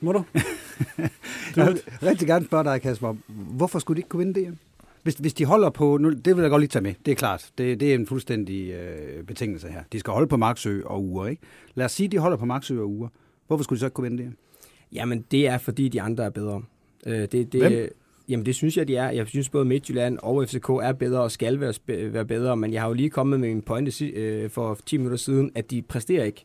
Må 0.00 0.12
du? 0.12 0.24
Jeg 1.56 1.66
vil 1.66 1.80
rigtig 2.02 2.26
gerne 2.26 2.44
spørge 2.44 2.64
dig, 2.64 2.82
Kasper, 2.82 3.14
hvorfor 3.28 3.78
skulle 3.78 3.96
de 3.96 3.98
ikke 3.98 4.08
kunne 4.08 4.24
vinde 4.26 4.40
det? 4.40 4.58
hvis, 5.04 5.14
hvis 5.14 5.34
de 5.34 5.44
holder 5.44 5.70
på, 5.70 5.96
nu, 5.96 6.10
det 6.12 6.36
vil 6.36 6.42
jeg 6.42 6.50
godt 6.50 6.60
lige 6.60 6.68
tage 6.68 6.82
med, 6.82 6.94
det 7.06 7.12
er 7.12 7.16
klart, 7.16 7.50
det, 7.58 7.80
det 7.80 7.90
er 7.90 7.94
en 7.94 8.06
fuldstændig 8.06 8.70
øh, 8.70 9.24
betingelse 9.24 9.68
her. 9.68 9.82
De 9.92 10.00
skal 10.00 10.12
holde 10.12 10.26
på 10.26 10.36
Maxø 10.36 10.80
og 10.84 11.04
uger, 11.04 11.26
ikke? 11.26 11.42
Lad 11.74 11.84
os 11.84 11.92
sige, 11.92 12.04
at 12.04 12.12
de 12.12 12.18
holder 12.18 12.36
på 12.36 12.44
Maxø 12.44 12.80
og 12.80 12.90
uger. 12.90 13.08
Hvorfor 13.46 13.64
skulle 13.64 13.76
de 13.76 13.80
så 13.80 13.86
ikke 13.86 13.94
kunne 13.94 14.10
vinde 14.10 14.22
det? 14.22 14.32
Jamen, 14.92 15.24
det 15.30 15.48
er 15.48 15.58
fordi, 15.58 15.88
de 15.88 16.02
andre 16.02 16.24
er 16.24 16.30
bedre. 16.30 16.62
Øh, 17.06 17.20
det, 17.20 17.32
det, 17.32 17.48
Hvem? 17.52 17.88
Jamen, 18.28 18.46
det 18.46 18.54
synes 18.54 18.76
jeg, 18.76 18.88
de 18.88 18.96
er. 18.96 19.10
Jeg 19.10 19.26
synes 19.26 19.48
både 19.48 19.64
Midtjylland 19.64 20.18
og 20.22 20.48
FCK 20.48 20.68
er 20.68 20.92
bedre 20.92 21.22
og 21.22 21.30
skal 21.30 21.60
være, 21.60 21.74
være 22.12 22.24
bedre, 22.24 22.56
men 22.56 22.72
jeg 22.72 22.80
har 22.82 22.88
jo 22.88 22.94
lige 22.94 23.10
kommet 23.10 23.40
med 23.40 23.48
min 23.48 23.62
pointe 23.62 24.06
øh, 24.06 24.50
for 24.50 24.78
10 24.86 24.96
minutter 24.96 25.18
siden, 25.18 25.50
at 25.54 25.70
de 25.70 25.82
præsterer 25.82 26.24
ikke. 26.24 26.44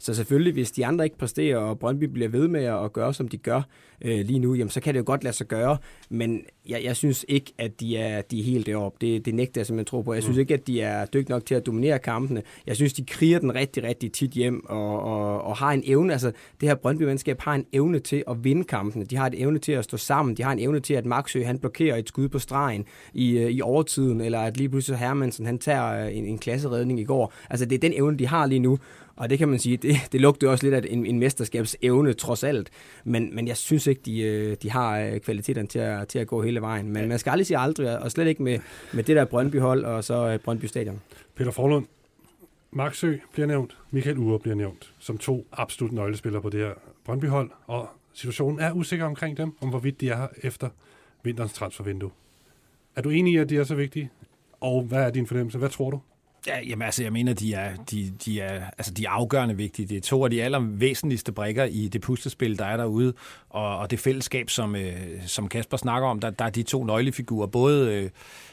Så 0.00 0.14
selvfølgelig, 0.14 0.52
hvis 0.52 0.70
de 0.70 0.86
andre 0.86 1.04
ikke 1.04 1.18
præsterer, 1.18 1.56
og 1.56 1.78
Brøndby 1.78 2.04
bliver 2.04 2.28
ved 2.28 2.48
med 2.48 2.64
at 2.64 2.92
gøre, 2.92 3.14
som 3.14 3.28
de 3.28 3.36
gør 3.36 3.62
øh, 4.02 4.26
lige 4.26 4.38
nu, 4.38 4.54
jamen, 4.54 4.70
så 4.70 4.80
kan 4.80 4.94
det 4.94 4.98
jo 5.00 5.04
godt 5.06 5.24
lade 5.24 5.36
sig 5.36 5.46
gøre. 5.46 5.76
Men 6.10 6.42
jeg, 6.68 6.84
jeg 6.84 6.96
synes 6.96 7.24
ikke, 7.28 7.52
at 7.58 7.80
de 7.80 7.96
er, 7.96 8.22
de 8.22 8.40
er 8.40 8.44
helt 8.44 8.66
deroppe. 8.66 9.06
Det, 9.06 9.24
det 9.24 9.34
nægter 9.34 9.60
jeg 9.60 9.66
simpelthen 9.66 9.86
tro 9.86 10.02
på. 10.02 10.14
Jeg 10.14 10.22
synes 10.22 10.38
ikke, 10.38 10.54
at 10.54 10.66
de 10.66 10.80
er 10.80 11.06
dygtige 11.06 11.30
nok 11.30 11.46
til 11.46 11.54
at 11.54 11.66
dominere 11.66 11.98
kampene. 11.98 12.42
Jeg 12.66 12.76
synes, 12.76 12.92
de 12.92 13.04
kriger 13.04 13.38
den 13.38 13.54
rigtig, 13.54 13.82
rigtig 13.82 14.12
tit 14.12 14.30
hjem, 14.30 14.64
og, 14.68 15.02
og, 15.02 15.42
og 15.42 15.56
har 15.56 15.72
en 15.72 15.82
evne. 15.86 16.12
Altså, 16.12 16.32
det 16.60 16.68
her 16.68 16.74
Brøndby-mandskab 16.74 17.40
har 17.40 17.54
en 17.54 17.66
evne 17.72 17.98
til 17.98 18.24
at 18.30 18.44
vinde 18.44 18.64
kampene. 18.64 19.04
De 19.04 19.16
har 19.16 19.26
et 19.26 19.42
evne 19.42 19.58
til 19.58 19.72
at 19.72 19.84
stå 19.84 19.96
sammen. 19.96 20.36
De 20.36 20.42
har 20.42 20.52
en 20.52 20.58
evne 20.58 20.80
til, 20.80 20.94
at 20.94 21.06
Maxø 21.06 21.44
han 21.44 21.58
blokerer 21.58 21.96
et 21.96 22.08
skud 22.08 22.28
på 22.28 22.38
stregen 22.38 22.84
i, 23.14 23.38
øh, 23.38 23.50
i 23.50 23.60
overtiden, 23.60 24.20
eller 24.20 24.40
at 24.40 24.56
lige 24.56 24.68
pludselig 24.68 24.98
Hermansen 24.98 25.46
han 25.46 25.58
tager 25.58 26.06
øh, 26.06 26.16
en, 26.16 26.26
en 26.26 26.38
klasseredning 26.38 27.00
i 27.00 27.04
går. 27.04 27.32
Altså, 27.50 27.66
det 27.66 27.74
er 27.76 27.80
den 27.80 27.92
evne, 27.92 28.18
de 28.18 28.26
har 28.26 28.46
lige 28.46 28.58
nu. 28.58 28.78
Og 29.20 29.30
det 29.30 29.38
kan 29.38 29.48
man 29.48 29.58
sige, 29.58 29.76
det, 29.76 29.96
det 30.12 30.20
lugter 30.20 30.48
også 30.48 30.66
lidt 30.66 30.74
af 30.74 30.82
en, 30.90 31.06
en 31.06 31.18
mesterskabsevne 31.18 32.12
trods 32.12 32.44
alt. 32.44 32.70
Men, 33.04 33.34
men 33.34 33.48
jeg 33.48 33.56
synes 33.56 33.86
ikke, 33.86 34.02
de, 34.04 34.20
øh, 34.20 34.56
de 34.62 34.70
har 34.70 35.00
øh, 35.00 35.20
kvaliteterne 35.20 35.68
til 35.68 35.78
at, 35.78 36.08
til 36.08 36.18
at 36.18 36.26
gå 36.26 36.42
hele 36.42 36.60
vejen. 36.60 36.92
Men 36.92 37.08
man 37.08 37.18
skal 37.18 37.30
aldrig 37.30 37.46
sige 37.46 37.58
aldrig, 37.58 37.98
og 37.98 38.10
slet 38.10 38.26
ikke 38.26 38.42
med, 38.42 38.58
med 38.92 39.04
det 39.04 39.16
der 39.16 39.24
Brøndby-hold 39.24 39.84
og 39.84 40.04
så 40.04 40.28
øh, 40.28 40.38
Brøndby 40.38 40.64
Stadion. 40.64 41.00
Peter 41.34 41.50
Forlund, 41.50 41.86
Maxø 42.70 43.16
bliver 43.32 43.46
nævnt, 43.46 43.76
Michael 43.90 44.18
Ure 44.18 44.38
bliver 44.38 44.54
nævnt, 44.54 44.92
som 44.98 45.18
to 45.18 45.46
absolut 45.52 45.92
nøglespillere 45.92 46.42
på 46.42 46.50
det 46.50 46.60
her 46.60 46.72
Brøndby-hold, 47.04 47.50
og 47.66 47.88
situationen 48.12 48.60
er 48.60 48.72
usikker 48.72 49.04
omkring 49.04 49.36
dem, 49.36 49.52
om 49.60 49.68
hvorvidt 49.68 50.00
de 50.00 50.08
er 50.08 50.16
her 50.16 50.28
efter 50.42 50.68
vinterens 51.22 51.52
transfervindue. 51.52 52.10
Er 52.96 53.02
du 53.02 53.10
enig 53.10 53.32
i, 53.32 53.36
at 53.36 53.48
de 53.50 53.56
er 53.56 53.64
så 53.64 53.74
vigtige? 53.74 54.10
Og 54.60 54.82
hvad 54.82 55.02
er 55.02 55.10
din 55.10 55.26
fornemmelse? 55.26 55.58
Hvad 55.58 55.68
tror 55.68 55.90
du? 55.90 56.00
Ja, 56.46 56.60
jamen 56.68 56.82
altså, 56.82 57.02
jeg 57.02 57.12
mener, 57.12 57.32
de 57.32 57.54
er, 57.54 57.76
de, 57.90 58.12
de, 58.24 58.40
er, 58.40 58.64
altså, 58.78 58.94
de 58.94 59.04
er 59.04 59.10
afgørende 59.10 59.56
vigtige. 59.56 59.88
Det 59.88 59.96
er 59.96 60.00
to 60.00 60.24
af 60.24 60.30
de 60.30 60.42
allervæsentligste 60.42 61.32
brikker 61.32 61.64
i 61.64 61.88
det 61.88 62.00
puslespil, 62.00 62.58
der 62.58 62.64
er 62.64 62.76
derude. 62.76 63.12
Og, 63.50 63.78
og 63.78 63.90
det 63.90 63.98
fællesskab, 63.98 64.50
som, 64.50 64.76
øh, 64.76 64.92
som 65.26 65.48
Kasper 65.48 65.76
snakker 65.76 66.08
om, 66.08 66.20
der, 66.20 66.30
der 66.30 66.44
er 66.44 66.50
de 66.50 66.62
to 66.62 66.84
nøglefigurer, 66.84 67.46
både 67.46 67.94
øh, 67.94 68.10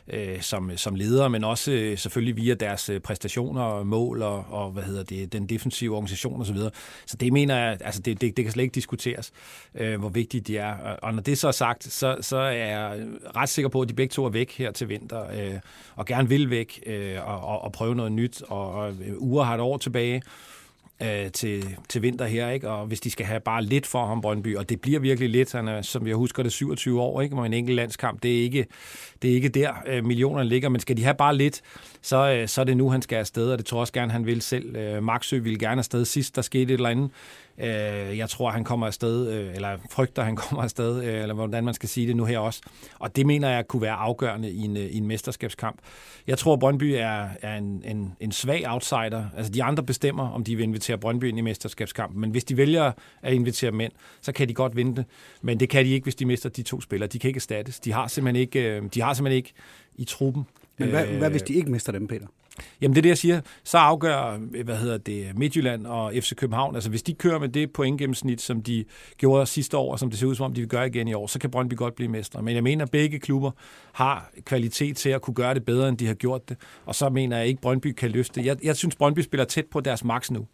øh, 0.10 0.42
som, 0.42 0.72
som 0.78 0.96
ledere, 0.96 1.30
men 1.30 1.44
også 1.44 1.72
øh, 1.72 1.98
selvfølgelig 1.98 2.38
via 2.38 2.54
deres 2.54 2.90
øh, 2.90 3.00
præstationer 3.00 3.62
og 3.62 3.88
mål 3.88 4.22
og, 4.22 4.46
og 4.50 4.72
hvad 4.72 4.84
hedder 4.84 5.04
det, 5.04 5.34
den 5.34 5.48
defensive 5.48 5.96
organisation 5.96 6.42
osv. 6.42 6.58
Så, 6.58 6.70
så 7.06 7.18
det 7.18 7.34
mener 7.34 7.58
jeg, 7.58 7.78
altså 7.82 8.02
det, 8.02 8.22
det, 8.22 8.38
det 8.38 8.46
kan 8.46 8.52
slet 8.52 8.64
ikke 8.64 8.76
diskuteres, 8.76 9.32
øh, 9.76 10.00
hvor 10.00 10.10
vigtigt 10.10 10.48
de 10.48 10.58
er. 10.58 10.74
Og, 10.78 10.98
og 11.02 11.14
når 11.14 11.22
det 11.22 11.38
så 11.38 11.48
er 11.48 11.52
sagt, 11.52 11.84
så, 11.84 12.18
så 12.22 12.38
er 12.38 12.52
jeg 12.52 13.08
ret 13.36 13.50
sikker 13.50 13.70
på, 13.70 13.82
at 13.82 13.90
de 13.90 13.94
begge 13.94 14.12
to 14.12 14.26
er 14.26 14.30
væk 14.30 14.58
her 14.58 14.72
til 14.72 14.90
vinter, 14.90 15.24
øh, 15.24 15.60
og 15.96 16.06
gerne 16.06 16.30
vil 16.30 16.50
væk 16.50 16.84
øh, 16.86 17.28
og, 17.28 17.40
og, 17.42 17.62
og 17.62 17.72
prøve 17.72 17.96
noget 17.96 18.12
nyt. 18.12 18.42
Og, 18.48 18.72
og 18.74 18.94
øh, 19.06 19.14
uger 19.18 19.44
har 19.44 19.54
et 19.56 19.62
år 19.62 19.78
tilbage 19.78 20.22
øh, 21.04 21.32
til, 21.32 21.78
til 21.90 22.02
vinter 22.02 22.26
her, 22.26 22.50
ikke? 22.50 22.70
og 22.70 22.86
hvis 22.86 23.00
de 23.00 23.12
skal 23.12 23.26
have 23.26 23.40
bare 23.40 23.64
lidt 23.64 23.86
for 23.86 24.06
ham, 24.06 24.22
Brøndby, 24.22 24.56
og 24.58 24.70
det 24.70 24.82
bliver 24.82 25.00
virkelig 25.00 25.30
lidt, 25.30 25.52
han 25.52 25.68
er, 25.68 25.82
som 25.82 26.08
jeg 26.08 26.16
husker 26.16 26.44
det, 26.44 26.52
27 26.52 27.02
år, 27.02 27.22
ikke? 27.22 27.36
med 27.36 27.44
en 27.44 27.54
enkelt 27.54 27.76
landskamp, 27.76 28.24
det 28.24 28.38
er 28.40 28.44
ikke, 28.44 28.66
det 29.22 29.32
er 29.32 29.36
ikke 29.36 29.50
der, 29.50 29.74
øh, 29.88 30.06
millionerne 30.06 30.50
ligger, 30.50 30.70
men 30.70 30.82
skal 30.82 30.98
de 30.98 31.04
have 31.04 31.16
bare 31.16 31.36
lidt, 31.36 31.62
så, 32.02 32.32
øh, 32.32 32.48
så 32.48 32.62
er 32.62 32.66
det 32.66 32.78
nu, 32.78 32.90
han 32.90 33.02
skal 33.02 33.16
afsted, 33.16 33.52
og 33.52 33.58
det 33.58 33.66
tror 33.66 33.78
jeg 33.78 33.82
også 33.82 33.94
gerne, 33.94 34.12
han 34.12 34.26
vil 34.26 34.42
selv. 34.42 34.76
Øh, 34.76 35.04
Maxø 35.04 35.40
ville 35.40 35.60
gerne 35.60 35.80
afsted 35.80 36.06
sidst, 36.06 36.36
der 36.36 36.42
skete 36.42 36.64
et 36.64 36.72
eller 36.72 36.90
andet. 36.90 37.12
Øh, 37.60 38.18
jeg 38.18 38.30
tror, 38.30 38.50
han 38.50 38.64
kommer 38.64 38.88
afsted, 38.88 39.32
øh, 39.32 39.56
eller 39.56 39.78
frygter, 39.92 40.24
han 40.24 40.36
kommer 40.42 40.64
afsted, 40.64 41.04
øh, 41.04 41.22
eller 41.22 41.36
hvordan 41.36 41.64
man 41.64 41.74
skal 41.74 41.90
sige 41.90 42.08
det 42.08 42.16
nu 42.16 42.26
her 42.26 42.40
også. 42.40 42.62
Og 43.00 43.16
det 43.16 43.26
mener 43.26 43.50
jeg 43.50 43.68
kunne 43.68 43.82
være 43.82 43.94
afgørende 43.94 44.52
i 44.52 44.60
en, 44.60 44.78
øh, 44.78 44.84
i 44.84 44.98
en 44.98 45.08
mesterskabskamp. 45.08 45.80
Jeg 46.28 46.38
tror, 46.38 46.56
Brøndby 46.56 46.84
er, 46.84 47.28
er 47.42 47.58
en, 47.58 47.84
en, 47.86 48.16
en 48.20 48.32
svag 48.32 48.64
outsider. 48.68 49.26
Altså, 49.38 49.52
de 49.52 49.64
andre 49.64 49.84
bestemmer, 49.84 50.30
om 50.30 50.44
de 50.44 50.56
vil 50.56 50.64
invitere 50.64 50.98
Brøndby 50.98 51.24
ind 51.24 51.38
i 51.38 51.42
mesterskabskampen. 51.42 52.22
Men 52.22 52.32
hvis 52.32 52.44
de 52.44 52.58
vælger 52.58 52.92
at 53.22 53.34
invitere 53.34 53.72
mænd, 53.72 53.92
så 54.22 54.32
kan 54.32 54.48
de 54.48 54.54
godt 54.54 54.76
vinde 54.76 54.96
det. 54.96 55.06
Men 55.42 55.60
det 55.60 55.70
kan 55.70 55.86
de 55.86 55.90
ikke, 55.90 56.04
hvis 56.04 56.16
de 56.16 56.26
mister 56.26 56.50
de 56.50 56.64
to 56.64 56.82
spillere. 56.82 57.08
De 57.08 57.20
kan 57.20 57.28
ikke 57.28 57.38
erstattes. 57.38 57.80
De 57.80 57.92
har 57.92 58.08
simpelthen 58.08 58.42
ikke, 58.42 58.78
øh, 58.78 58.84
de 58.94 59.02
har 59.02 59.14
simpelthen 59.14 59.38
ikke 59.38 59.54
i 59.96 60.06
truppen. 60.06 60.44
Men 60.78 60.90
hvad, 60.90 61.08
øh, 61.08 61.18
hvad 61.18 61.30
hvis 61.30 61.42
de 61.42 61.54
ikke 61.54 61.72
mister 61.72 61.92
dem, 61.92 62.08
Peter? 62.08 62.28
Jamen 62.82 62.96
det 62.96 63.00
er 63.00 63.02
det, 63.02 63.10
jeg 63.10 63.18
siger. 63.18 63.42
Så 63.64 63.78
afgør, 63.78 64.40
øh, 64.54 64.66
hvad 64.66 64.78
hedder 64.78 64.98
det, 64.98 65.38
Midtjylland 65.38 65.86
og 65.88 66.14
FC 66.14 66.36
København. 66.36 66.76
Altså 66.76 66.90
hvis 66.90 67.04
de 67.04 67.14
kører 67.14 67.40
med 67.40 67.50
det 67.50 67.74
pointgennemsnit, 67.74 68.42
som 68.42 68.62
de 68.62 68.86
gjorde 69.18 69.46
sidste 69.46 69.78
år, 69.78 69.92
og 69.92 70.00
som 70.00 70.10
det 70.10 70.20
ser 70.20 70.28
ud 70.28 70.36
som 70.36 70.46
om, 70.46 70.54
de 70.54 70.62
vil 70.62 70.70
gøre 70.70 70.88
igen 70.88 71.08
i 71.08 71.14
år, 71.14 71.28
så 71.28 71.40
kan 71.40 71.52
Brøndby 71.52 71.76
godt 71.76 71.96
blive 71.96 72.10
mestre. 72.10 72.42
Men 72.42 72.56
jeg 72.56 72.64
mener, 72.64 72.86
at 72.86 72.92
begge 72.92 73.20
klubber 73.20 73.52
har 73.94 74.32
kvalitet 74.46 74.98
til 74.98 75.10
at 75.10 75.22
kunne 75.22 75.34
gøre 75.34 75.54
det 75.54 75.66
bedre, 75.66 75.90
end 75.90 75.98
de 75.98 76.08
har 76.08 76.14
gjort 76.14 76.50
det. 76.50 76.58
Og 76.86 76.96
så 76.96 77.10
mener 77.10 77.38
jeg 77.38 77.48
ikke, 77.48 77.58
at 77.58 77.62
Brøndby 77.62 77.92
kan 77.92 78.12
løfte 78.12 78.40
det. 78.40 78.46
Jeg, 78.46 78.58
jeg 78.64 78.76
synes, 78.76 78.96
Brøndby 78.96 79.20
spiller 79.20 79.46
tæt 79.46 79.66
på 79.72 79.80
deres 79.80 80.04
max 80.04 80.32
nu. 80.32 80.48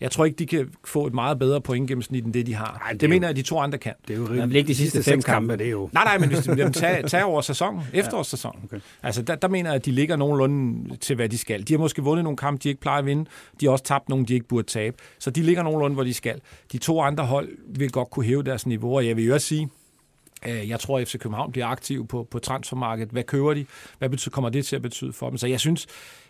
Jeg 0.00 0.10
tror 0.10 0.24
ikke, 0.24 0.36
de 0.36 0.46
kan 0.46 0.68
få 0.84 1.06
et 1.06 1.14
meget 1.14 1.38
bedre 1.38 1.60
pointgennemsnit, 1.60 2.24
end 2.24 2.32
det, 2.34 2.46
de 2.46 2.54
har. 2.54 2.80
Ej, 2.84 2.92
det 2.92 3.00
det 3.00 3.06
er 3.06 3.10
mener 3.10 3.28
jeg, 3.28 3.36
de 3.36 3.42
to 3.42 3.58
andre 3.58 3.78
kan. 3.78 3.92
Det 4.08 4.14
er 4.14 4.18
jo 4.18 4.26
Men 4.46 4.52
ikke 4.52 4.68
de 4.68 4.74
sidste 4.74 5.02
fem 5.02 5.22
kampe. 5.22 5.56
det 5.56 5.66
er 5.66 5.70
jo... 5.70 5.88
Nej, 5.92 6.04
nej, 6.04 6.18
men 6.18 6.28
hvis 6.28 6.38
de 6.38 6.54
jamen, 6.58 6.72
tag, 6.72 7.04
tag 7.04 7.24
over 7.24 7.40
sæsonen, 7.40 7.80
efterårssæsonen. 7.92 8.60
Okay. 8.64 8.80
Altså, 9.02 9.22
der, 9.22 9.34
der 9.34 9.48
mener 9.48 9.70
jeg, 9.70 9.76
at 9.76 9.84
de 9.86 9.90
ligger 9.90 10.16
nogenlunde 10.16 10.96
til, 10.96 11.16
hvad 11.16 11.28
de 11.28 11.38
skal. 11.38 11.68
De 11.68 11.72
har 11.72 11.78
måske 11.78 12.02
vundet 12.02 12.24
nogle 12.24 12.36
kampe, 12.36 12.60
de 12.62 12.68
ikke 12.68 12.80
plejer 12.80 12.98
at 12.98 13.06
vinde. 13.06 13.24
De 13.60 13.66
har 13.66 13.70
også 13.72 13.84
tabt 13.84 14.08
nogle, 14.08 14.26
de 14.26 14.34
ikke 14.34 14.46
burde 14.48 14.66
tabe. 14.66 14.96
Så 15.18 15.30
de 15.30 15.42
ligger 15.42 15.62
nogenlunde, 15.62 15.94
hvor 15.94 16.04
de 16.04 16.14
skal. 16.14 16.40
De 16.72 16.78
to 16.78 17.00
andre 17.00 17.24
hold 17.24 17.48
vil 17.68 17.90
godt 17.92 18.10
kunne 18.10 18.26
hæve 18.26 18.42
deres 18.42 18.66
niveau, 18.66 18.96
og 18.96 19.06
jeg 19.06 19.16
vil 19.16 19.24
jo 19.24 19.34
også 19.34 19.46
sige, 19.46 19.68
Øh, 20.48 20.68
jeg 20.68 20.80
tror, 20.80 20.98
at 20.98 21.08
FC 21.08 21.18
København 21.18 21.52
bliver 21.52 21.66
aktiv 21.66 22.06
på, 22.06 22.28
på 22.30 22.38
transfermarkedet. 22.38 23.12
Hvad 23.12 23.22
køber 23.22 23.54
de? 23.54 23.66
Hvad 23.98 24.08
betyder, 24.08 24.30
kommer 24.30 24.50
det 24.50 24.66
til 24.66 24.76
at 24.76 24.82
betyde 24.82 25.12
for 25.12 25.28
dem? 25.28 25.38
Så 25.38 25.46
jeg 25.46 25.60
synes, 25.60 25.86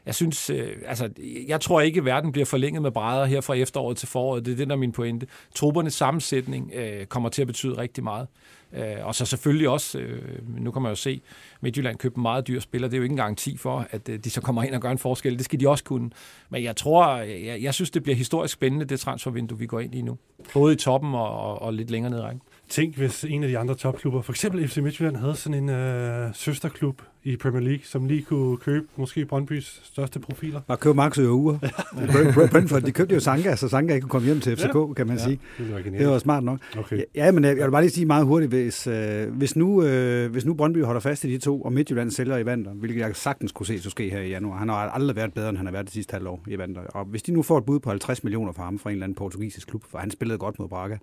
jeg 0.07 0.15
synes, 0.15 0.51
øh, 0.51 0.73
altså, 0.87 1.11
jeg 1.47 1.61
tror 1.61 1.81
ikke, 1.81 1.99
at 1.99 2.05
verden 2.05 2.33
bliver 2.33 2.47
forlænget 2.47 2.83
med 2.83 2.91
brædder 2.91 3.25
her 3.25 3.41
fra 3.41 3.55
efteråret 3.55 3.97
til 3.97 4.09
foråret. 4.09 4.47
Det 4.47 4.53
er 4.53 4.57
det, 4.57 4.69
der 4.69 4.75
er 4.75 4.79
min 4.79 4.93
pointe. 4.93 5.27
Truppernes 5.55 5.95
sammensætning 5.95 6.73
øh, 6.75 7.07
kommer 7.07 7.29
til 7.29 7.43
at 7.43 7.47
betyde 7.47 7.79
rigtig 7.79 8.05
meget. 8.05 8.27
Øh, 8.73 9.07
og 9.07 9.15
så 9.15 9.27
selvfølgelig 9.27 9.69
også, 9.69 9.99
øh, 9.99 10.59
nu 10.59 10.71
kan 10.71 10.83
man 10.83 10.91
jo 10.91 10.97
se, 10.97 11.21
Midtjylland 11.61 11.97
købte 11.97 12.19
en 12.19 12.23
meget 12.23 12.47
dyr 12.47 12.61
spiller. 12.61 12.89
Det 12.89 12.95
er 12.95 12.99
jo 12.99 13.03
ikke 13.03 13.13
en 13.13 13.17
garanti 13.17 13.57
for, 13.57 13.87
at 13.91 14.09
øh, 14.09 14.19
de 14.25 14.31
så 14.31 14.41
kommer 14.41 14.63
ind 14.63 14.75
og 14.75 14.81
gør 14.81 14.91
en 14.91 14.99
forskel. 14.99 15.37
Det 15.37 15.45
skal 15.45 15.61
de 15.61 15.69
også 15.69 15.85
kunne. 15.85 16.11
Men 16.51 16.63
jeg 16.63 16.77
tror, 16.77 17.17
jeg, 17.17 17.63
jeg 17.63 17.75
synes, 17.75 17.91
det 17.91 18.03
bliver 18.03 18.17
historisk 18.17 18.55
spændende, 18.55 18.85
det 18.85 19.01
transfervindue, 19.01 19.59
vi 19.59 19.67
går 19.67 19.81
ind 19.81 19.95
i 19.95 20.03
nu. 20.03 20.19
Både 20.53 20.73
i 20.73 20.77
toppen 20.77 21.15
og, 21.15 21.41
og, 21.41 21.63
og 21.63 21.73
lidt 21.73 21.91
længere 21.91 22.11
ned 22.11 22.19
i 22.19 22.23
rækken. 22.23 22.43
Tænk, 22.69 22.97
hvis 22.97 23.25
en 23.25 23.43
af 23.43 23.49
de 23.49 23.59
andre 23.59 23.75
topklubber, 23.75 24.23
for 24.23 24.33
eksempel 24.33 24.69
FC 24.69 24.77
Midtjylland, 24.77 25.17
havde 25.17 25.37
sådan 25.37 25.63
en 25.63 25.69
øh, 25.69 26.31
søsterklub 26.35 27.03
i 27.25 27.37
Premier 27.37 27.61
League, 27.61 27.85
som 27.85 28.07
lige 28.07 28.23
kunne 28.23 28.57
købe 28.57 28.87
måske 28.97 29.25
Brøndbys 29.25 29.81
største 29.85 30.21
profiler. 30.21 30.61
Bare 30.61 30.79
købe 30.79 30.95
Max 30.95 31.19
og 31.19 31.39
uger. 31.39 31.59
Brentford, 32.53 32.83
de 32.83 32.93
købte 32.93 33.15
jo 33.15 33.21
Sanka, 33.21 33.57
så 33.57 33.69
Sanka 33.69 33.95
ikke 33.95 34.03
kunne 34.03 34.11
komme 34.11 34.27
hjem 34.27 34.41
til 34.41 34.57
FCK, 34.57 34.75
ja. 34.75 34.93
kan 34.97 35.07
man 35.07 35.17
Ja, 35.17 35.25
sige. 35.25 35.41
Det 35.59 35.73
var 35.73 35.99
Det 35.99 36.09
var 36.09 36.19
smart 36.19 36.45
nok. 36.45 36.59
Okay. 36.79 37.03
Ja, 37.15 37.33
men 37.33 37.45
jeg 37.45 37.57
jeg 37.57 37.65
vil 37.65 37.71
bare 37.71 37.83
lige 37.83 37.91
sige 37.91 38.07
meget 38.07 38.27
hurtigt, 38.27 38.51
hvis, 38.53 38.87
øh, 38.87 39.29
hvis, 39.33 39.57
nu, 39.57 39.83
øh, 39.83 40.31
hvis 40.33 40.45
nu 40.45 40.55
Brøndby 40.55 40.85
holder 40.85 41.01
fast 41.01 41.25
i 41.25 41.33
de 41.33 41.39
to, 41.39 41.63
og 41.63 41.73
Midtjylland 41.73 42.11
sælger 42.11 42.37
i 42.37 42.47
Vander, 42.47 42.71
hvilket 42.75 43.01
jeg 43.01 43.17
sagtens 43.17 43.53
kunne 43.53 43.67
se 43.67 43.79
så 43.83 43.91
ske 43.91 44.11
her 44.11 44.21
i 44.21 44.29
januar. 44.29 44.59
Han 44.59 44.69
har 44.69 44.77
aldrig 44.77 45.17
været 45.17 45.35
bedre, 45.35 45.49
end 45.49 45.57
han 45.57 45.67
har 45.67 45.73
været 45.73 45.87
det 45.87 45.93
sidste 45.95 46.13
halvår 46.13 46.45
i 46.49 46.59
Vander. 46.59 46.81
Og 46.81 47.05
hvis 47.05 47.23
de 47.23 47.33
nu 47.33 47.43
får 47.43 47.59
et 47.59 47.65
bud 47.65 47.81
på 47.81 47.91
50 47.91 48.25
millioner 48.25 48.53
for 48.53 48.63
ham 48.63 48.79
fra 48.79 48.91
en 48.91 48.95
eller 48.95 49.05
anden 49.05 49.17
portugisisk 49.17 49.69
klub, 49.69 49.85
for 49.91 49.99
han 49.99 50.11
spillede 50.11 50.39
godt 50.39 50.59
mod 50.59 50.69
Braga, 50.69 50.97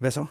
hvad 0.00 0.10
så? 0.10 0.26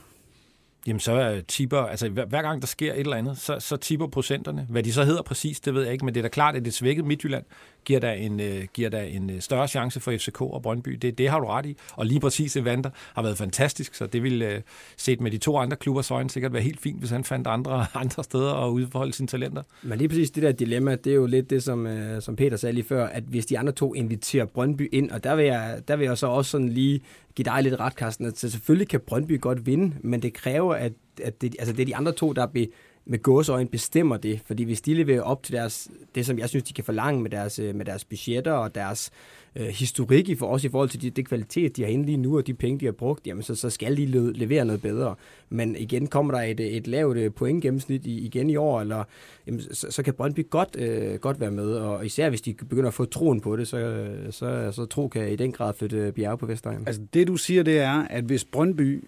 Jamen 0.88 1.00
så 1.00 1.12
er 1.12 1.42
tipper, 1.42 1.78
altså 1.78 2.10
hver, 2.10 2.26
hver 2.26 2.42
gang 2.42 2.62
der 2.62 2.68
sker 2.68 2.94
et 2.94 3.00
eller 3.00 3.16
andet, 3.16 3.38
så, 3.38 3.60
så 3.60 3.78
tipper 3.78 4.08
procenterne. 4.08 4.68
Hvad 4.70 4.84
de 4.84 4.94
så 4.94 5.04
hedder 5.04 5.22
præcis, 5.22 5.60
det 5.60 5.74
ved 5.74 5.84
jeg 5.84 5.94
ikke, 5.94 6.06
men 6.06 6.14
det 6.14 6.20
er 6.20 6.22
da 6.22 6.30
klart, 6.30 6.56
at 6.56 6.66
det 6.66 6.74
svækket 6.74 7.06
Midtjylland 7.06 7.44
giver 7.86 8.00
der 8.00 8.12
en, 8.12 8.40
øh, 8.40 8.64
giver 8.74 8.90
der 8.90 9.02
en 9.02 9.30
øh, 9.30 9.42
større 9.42 9.68
chance 9.68 10.00
for 10.00 10.12
FCK 10.12 10.42
og 10.42 10.62
Brøndby. 10.62 10.90
Det, 10.92 11.18
det 11.18 11.30
har 11.30 11.40
du 11.40 11.46
ret 11.46 11.66
i. 11.66 11.78
Og 11.94 12.06
lige 12.06 12.20
præcis 12.20 12.58
Evander 12.58 12.90
har 13.14 13.22
været 13.22 13.38
fantastisk, 13.38 13.96
så 13.96 14.08
det 14.08 14.24
ville 14.24 14.46
øh, 14.46 14.62
set 14.98 15.22
med 15.22 15.32
de 15.32 15.38
to 15.38 15.58
andre 15.58 15.78
klubbers 15.78 16.12
øjne 16.12 16.30
sikkert 16.30 16.54
være 16.54 16.62
helt 16.62 16.80
fint, 16.80 17.00
hvis 17.00 17.10
han 17.10 17.24
fandt 17.24 17.48
andre, 17.48 17.86
andre 18.04 18.24
steder 18.24 18.54
at 18.54 18.70
udfolde 18.70 19.14
sine 19.14 19.28
talenter. 19.28 19.64
Men 19.84 19.98
lige 19.98 20.10
præcis 20.10 20.32
det 20.32 20.44
der 20.44 20.52
dilemma, 20.52 20.96
det 20.96 21.12
er 21.12 21.16
jo 21.16 21.26
lidt 21.26 21.50
det, 21.50 21.64
som, 21.64 21.88
øh, 21.88 22.22
som 22.22 22.36
Peter 22.36 22.58
sagde 22.58 22.74
lige 22.74 22.86
før, 22.86 23.08
at 23.08 23.24
hvis 23.24 23.46
de 23.46 23.60
andre 23.60 23.72
to 23.72 23.94
inviterer 23.94 24.46
Brøndby 24.46 24.90
ind, 24.92 25.12
og 25.12 25.24
der 25.24 25.36
vil 25.36 25.46
jeg, 25.46 25.82
der 25.88 25.96
vil 25.96 26.06
jeg 26.06 26.18
så 26.18 26.28
også 26.28 26.52
sådan 26.52 26.70
lige 26.70 27.02
give 27.36 27.44
dig 27.44 27.64
lidt 27.64 27.80
ret, 27.80 27.94
Carsten, 27.94 28.36
så 28.36 28.50
selvfølgelig 28.50 28.88
kan 28.88 29.00
Brøndby 29.00 29.42
godt 29.42 29.66
vinde, 29.66 29.96
men 30.02 30.22
det 30.22 30.34
kræver, 30.34 30.76
at, 30.76 30.94
at 31.24 31.42
det, 31.42 31.56
altså 31.60 31.74
det 31.74 31.82
er 31.82 31.86
de 31.86 31.96
andre 31.96 32.12
to, 32.12 32.34
der, 32.34 32.46
be, 32.46 32.68
med 33.06 33.24
gåsøjne 33.24 33.70
bestemmer 33.70 34.18
det. 34.18 34.42
Fordi 34.46 34.64
hvis 34.64 34.82
de 34.82 34.94
leverer 34.94 35.22
op 35.22 35.44
til 35.44 35.54
deres, 35.54 35.90
det, 36.16 36.26
som 36.26 36.40
jeg 36.40 36.50
synes, 36.50 36.64
de 36.64 36.74
kan 36.74 36.84
forlange 36.84 37.22
med 37.22 37.30
deres, 37.30 37.60
øh, 37.60 37.76
med 37.76 37.86
deres 37.86 38.06
budgetter 38.06 38.52
og 38.52 38.76
deres 38.76 39.12
øh, 39.56 39.68
historik 39.68 40.30
i 40.30 40.36
for 40.36 40.48
os 40.48 40.64
i 40.64 40.70
forhold 40.70 40.90
til 40.90 41.02
det, 41.02 41.16
det 41.16 41.28
kvalitet, 41.28 41.78
de 41.78 41.82
har 41.84 41.90
inde 41.90 42.06
lige 42.06 42.18
nu, 42.18 42.38
og 42.38 42.48
de 42.48 42.54
penge, 42.54 42.80
de 42.80 42.86
har 42.86 42.92
brugt, 42.92 43.28
jamen 43.28 43.44
så, 43.44 43.56
så 43.56 43.70
skal 43.70 43.98
de 43.98 44.06
le- 44.06 44.34
levere 44.34 44.66
noget 44.66 44.82
bedre. 44.82 45.16
Men 45.50 45.76
igen, 45.76 46.08
kommer 46.08 46.34
der 46.34 46.42
et, 46.42 46.60
et 46.60 46.88
lavt 46.88 47.18
øh, 47.18 47.34
pointgennemsnit 47.34 48.06
i, 48.06 48.20
igen 48.26 48.50
i 48.50 48.56
år, 48.56 48.82
eller, 48.82 49.04
jamen, 49.48 49.62
så, 49.72 49.88
så 49.92 50.04
kan 50.04 50.14
Brøndby 50.14 50.50
godt, 50.50 50.76
øh, 50.80 51.16
godt 51.16 51.40
være 51.40 51.52
med, 51.52 51.72
og 51.74 52.06
især 52.06 52.30
hvis 52.30 52.42
de 52.42 52.54
begynder 52.54 52.88
at 52.88 52.94
få 52.94 53.06
troen 53.06 53.42
på 53.42 53.56
det, 53.56 53.68
så, 53.68 54.08
så, 54.32 54.72
så 54.72 54.86
tro 54.86 55.08
kan 55.08 55.32
i 55.32 55.36
den 55.36 55.52
grad 55.52 55.74
flytte 55.74 55.98
øh, 55.98 56.14
bjerge 56.14 56.38
på 56.38 56.46
Vestegnen. 56.46 56.84
Altså 56.88 57.02
det 57.14 57.28
du 57.28 57.36
siger, 57.38 57.64
det 57.64 57.80
er, 57.80 58.08
at 58.10 58.24
hvis 58.24 58.46
Brøndby 58.46 59.04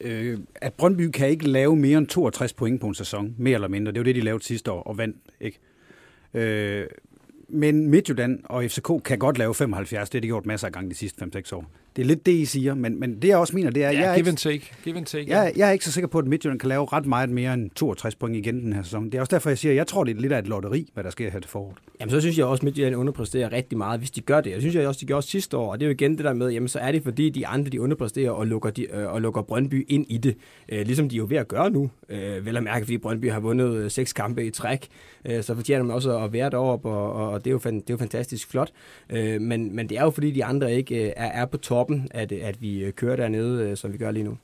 øh, 0.00 0.38
at 0.54 0.74
Brøndby 0.74 1.10
kan 1.10 1.28
ikke 1.28 1.48
lave 1.48 1.76
mere 1.76 1.98
end 1.98 2.06
62 2.06 2.52
point 2.52 2.80
på 2.80 2.86
en 2.86 2.94
sæson, 2.94 3.34
mere 3.38 3.54
eller 3.54 3.68
mindre. 3.68 3.92
Det 3.92 3.98
var 3.98 4.04
det, 4.04 4.14
de 4.14 4.20
lavede 4.20 4.44
sidste 4.44 4.72
år 4.72 4.82
og 4.82 4.98
vandt. 4.98 5.16
Ikke? 5.40 5.58
Øh, 6.34 6.86
men 7.48 7.90
Midtjylland 7.90 8.40
og 8.44 8.64
FCK 8.64 8.90
kan 9.04 9.18
godt 9.18 9.38
lave 9.38 9.54
75. 9.54 10.10
Det 10.10 10.18
har 10.18 10.20
de 10.20 10.26
gjort 10.26 10.46
masser 10.46 10.66
af 10.66 10.72
gange 10.72 10.90
de 10.90 10.94
sidste 10.94 11.24
5-6 11.24 11.54
år. 11.56 11.64
Det 11.96 12.02
er 12.02 12.06
lidt 12.06 12.26
det, 12.26 12.32
I 12.32 12.44
siger, 12.44 12.74
men, 12.74 13.00
men 13.00 13.22
det 13.22 13.28
jeg 13.28 13.36
også 13.36 13.56
mener, 13.56 13.70
det 13.70 13.84
er... 13.84 13.90
Ja, 13.90 13.98
jeg 13.98 14.08
er 14.08 14.14
give 14.14 14.18
ikke, 14.18 14.28
and 14.28 14.36
take. 14.36 14.72
Give 14.84 14.96
and 14.96 15.06
take. 15.06 15.30
jeg, 15.30 15.52
jeg 15.56 15.68
er 15.68 15.72
ikke 15.72 15.84
så 15.84 15.92
sikker 15.92 16.08
på, 16.08 16.18
at 16.18 16.26
Midtjylland 16.26 16.60
kan 16.60 16.68
lave 16.68 16.86
ret 16.92 17.06
meget 17.06 17.30
mere 17.30 17.54
end 17.54 17.70
62 17.70 18.14
point 18.14 18.36
igen 18.36 18.60
den 18.60 18.72
her 18.72 18.82
sæson. 18.82 19.04
Det 19.04 19.14
er 19.14 19.20
også 19.20 19.30
derfor, 19.30 19.50
jeg 19.50 19.58
siger, 19.58 19.72
at 19.72 19.76
jeg 19.76 19.86
tror, 19.86 20.04
det 20.04 20.16
er 20.16 20.20
lidt 20.20 20.32
af 20.32 20.38
et 20.38 20.46
lotteri, 20.46 20.90
hvad 20.94 21.04
der 21.04 21.10
sker 21.10 21.30
her 21.30 21.40
til 21.40 21.50
foråret. 21.50 21.76
Jamen, 22.00 22.10
så 22.10 22.20
synes 22.20 22.38
jeg 22.38 22.46
også, 22.46 22.60
at 22.60 22.64
Midtjylland 22.64 22.96
underpresterer 22.96 23.52
rigtig 23.52 23.78
meget, 23.78 24.00
hvis 24.00 24.10
de 24.10 24.20
gør 24.20 24.40
det. 24.40 24.50
Jeg 24.50 24.60
synes 24.60 24.74
jeg 24.74 24.88
også, 24.88 25.00
de 25.00 25.06
gjorde 25.06 25.18
også 25.18 25.28
sidste 25.28 25.56
år, 25.56 25.72
og 25.72 25.80
det 25.80 25.86
er 25.86 25.88
jo 25.88 25.94
igen 25.94 26.16
det 26.16 26.24
der 26.24 26.32
med, 26.32 26.50
jamen 26.50 26.68
så 26.68 26.78
er 26.78 26.92
det 26.92 27.02
fordi, 27.02 27.30
de 27.30 27.46
andre 27.46 27.70
de 27.70 27.80
underpresterer 27.80 28.30
og 28.30 28.46
lukker, 28.46 28.70
de, 28.70 28.96
øh, 28.96 29.12
og 29.12 29.20
lukker 29.22 29.42
Brøndby 29.42 29.86
ind 29.88 30.06
i 30.08 30.16
det. 30.16 30.36
Øh, 30.68 30.86
ligesom 30.86 31.08
de 31.08 31.16
er 31.16 31.18
jo 31.18 31.26
ved 31.28 31.36
at 31.36 31.48
gøre 31.48 31.70
nu. 31.70 31.90
Øh, 32.08 32.46
vel 32.46 32.56
at 32.56 32.62
mærke, 32.62 32.84
fordi 32.84 32.98
Brøndby 32.98 33.30
har 33.30 33.40
vundet 33.40 33.74
øh, 33.74 33.90
seks 33.90 34.12
kampe 34.12 34.46
i 34.46 34.50
træk, 34.50 34.88
øh, 35.24 35.42
så 35.42 35.54
fortjener 35.54 35.84
man 35.84 35.94
også 35.94 36.18
at 36.18 36.32
være 36.32 36.50
deroppe, 36.50 36.88
og, 36.88 37.12
og, 37.12 37.30
og 37.30 37.44
det, 37.44 37.50
er 37.50 37.52
jo 37.52 37.58
fan, 37.58 37.74
det 37.74 37.90
er 37.90 37.94
jo 37.94 37.98
fantastisk 37.98 38.50
flot. 38.50 38.70
Øh, 39.10 39.40
men, 39.40 39.76
men 39.76 39.88
det 39.88 39.98
er 39.98 40.02
jo 40.02 40.10
fordi, 40.10 40.30
de 40.30 40.44
andre 40.44 40.74
ikke 40.74 41.04
øh, 41.04 41.12
er, 41.16 41.42
er 41.42 41.44
på 41.46 41.56
toppen, 41.86 42.08
at, 42.10 42.32
at 42.32 42.62
vi 42.62 42.84
øh, 42.84 42.92
kører 42.92 43.16
dernede, 43.16 43.70
øh, 43.70 43.76
som 43.76 43.92
vi 43.92 43.98
gør 43.98 44.10
lige 44.10 44.24
nu. 44.24 44.36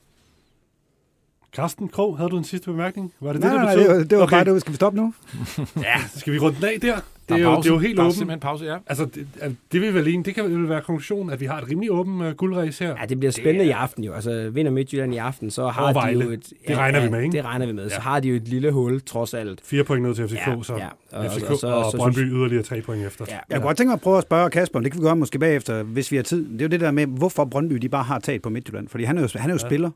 Carsten 1.55 1.89
Krog, 1.89 2.17
havde 2.17 2.29
du 2.29 2.37
en 2.37 2.43
sidste 2.43 2.65
bemærkning? 2.65 3.13
Var 3.19 3.33
det 3.33 3.41
Nej, 3.41 3.51
det, 3.51 3.61
nej, 3.61 3.75
det 3.75 3.77
nej, 3.77 3.87
det 3.87 3.97
var, 3.97 4.03
det 4.03 4.17
var 4.17 4.23
okay. 4.23 4.35
bare 4.35 4.53
det. 4.53 4.61
Skal 4.61 4.71
vi 4.71 4.75
stoppe 4.75 4.99
nu? 4.99 5.13
Ja, 5.87 5.95
skal 6.15 6.33
vi 6.33 6.39
runde 6.39 6.57
den 6.57 6.65
af 6.65 6.79
der? 6.81 6.99
Det 7.29 7.35
er, 7.35 7.39
jo, 7.39 7.49
pause. 7.49 7.63
det 7.69 7.69
er 7.69 7.73
jo 7.75 7.79
helt 7.79 7.99
er 7.99 8.03
åbent. 8.03 8.15
simpelthen 8.15 8.39
pause, 8.39 8.65
ja. 8.65 8.77
Altså, 8.87 9.05
det, 9.05 9.27
det 9.71 9.81
vil 9.81 9.93
vel 9.93 10.05
det 10.25 10.35
kan 10.35 10.43
vel 10.43 10.69
være 10.69 10.81
konklusionen, 10.81 11.29
at 11.33 11.39
vi 11.41 11.45
har 11.45 11.61
et 11.61 11.69
rimelig 11.69 11.91
åben 11.91 12.21
uh, 12.21 12.27
guldræs 12.31 12.79
her. 12.79 12.95
Ja, 12.99 13.05
det 13.05 13.19
bliver 13.19 13.31
spændende 13.31 13.65
i 13.65 13.69
aften 13.69 14.03
jo. 14.03 14.13
Altså, 14.13 14.49
vinder 14.53 14.71
Midtjylland 14.71 15.13
i 15.13 15.17
aften, 15.17 15.51
så 15.51 15.67
har 15.67 15.93
Og 15.93 16.07
de 16.07 16.11
jo 16.23 16.29
et... 16.29 16.53
Det 16.67 16.77
regner 16.77 17.01
vi 17.01 17.09
med, 17.09 17.21
ikke? 17.21 17.37
Det 17.37 17.45
regner 17.45 17.65
vi 17.65 17.71
med. 17.71 17.89
Så 17.89 17.95
Ja. 17.95 18.01
har 18.01 18.19
de 18.19 18.27
jo 18.29 18.35
et 18.35 18.47
lille 18.47 18.71
hul, 18.71 19.01
trods 19.01 19.33
alt. 19.33 19.59
Fire 19.63 19.83
point 19.83 20.05
ned 20.07 20.15
til 20.15 20.27
FCK, 20.27 20.47
Ja, 20.47 20.55
så 20.63 20.75
ja. 20.77 20.87
Og- 21.17 21.25
FCK 21.31 21.43
og- 21.43 21.47
og, 21.49 21.53
og 21.53 21.59
så- 21.59 21.67
og 21.67 21.91
så 21.91 21.97
Brøndby 21.97 22.17
synes- 22.17 22.31
yderligere 22.33 22.63
tre 22.63 22.81
point 22.81 23.05
efter. 23.05 23.25
Ja. 23.29 23.33
Jeg 23.49 23.57
kunne 23.57 23.67
godt 23.67 23.77
tænke 23.77 23.87
mig 23.87 23.93
at 23.93 24.01
prøve 24.01 24.17
at 24.17 24.23
spørge 24.23 24.49
Kasper, 24.49 24.79
det 24.79 24.91
kan 24.91 25.01
vi 25.01 25.05
gøre 25.05 25.15
måske 25.15 25.39
bagefter, 25.39 25.83
hvis 25.83 26.11
vi 26.11 26.15
har 26.15 26.23
tid. 26.23 26.45
Det 26.53 26.61
er 26.61 26.65
jo 26.65 26.69
det 26.69 26.79
der 26.79 26.91
med, 26.91 27.05
hvorfor 27.07 27.45
Brøndby 27.45 27.75
de 27.75 27.89
bare 27.89 28.03
har 28.03 28.19
taget 28.19 28.41
på 28.41 28.49
Midtjylland. 28.49 28.87
Fordi 28.87 29.03
han 29.03 29.17
er 29.17 29.21
jo, 29.21 29.27
han 29.35 29.49
er 29.49 29.53
jo 29.53 29.59
Ja. 29.61 29.67
spiller. 29.67 29.89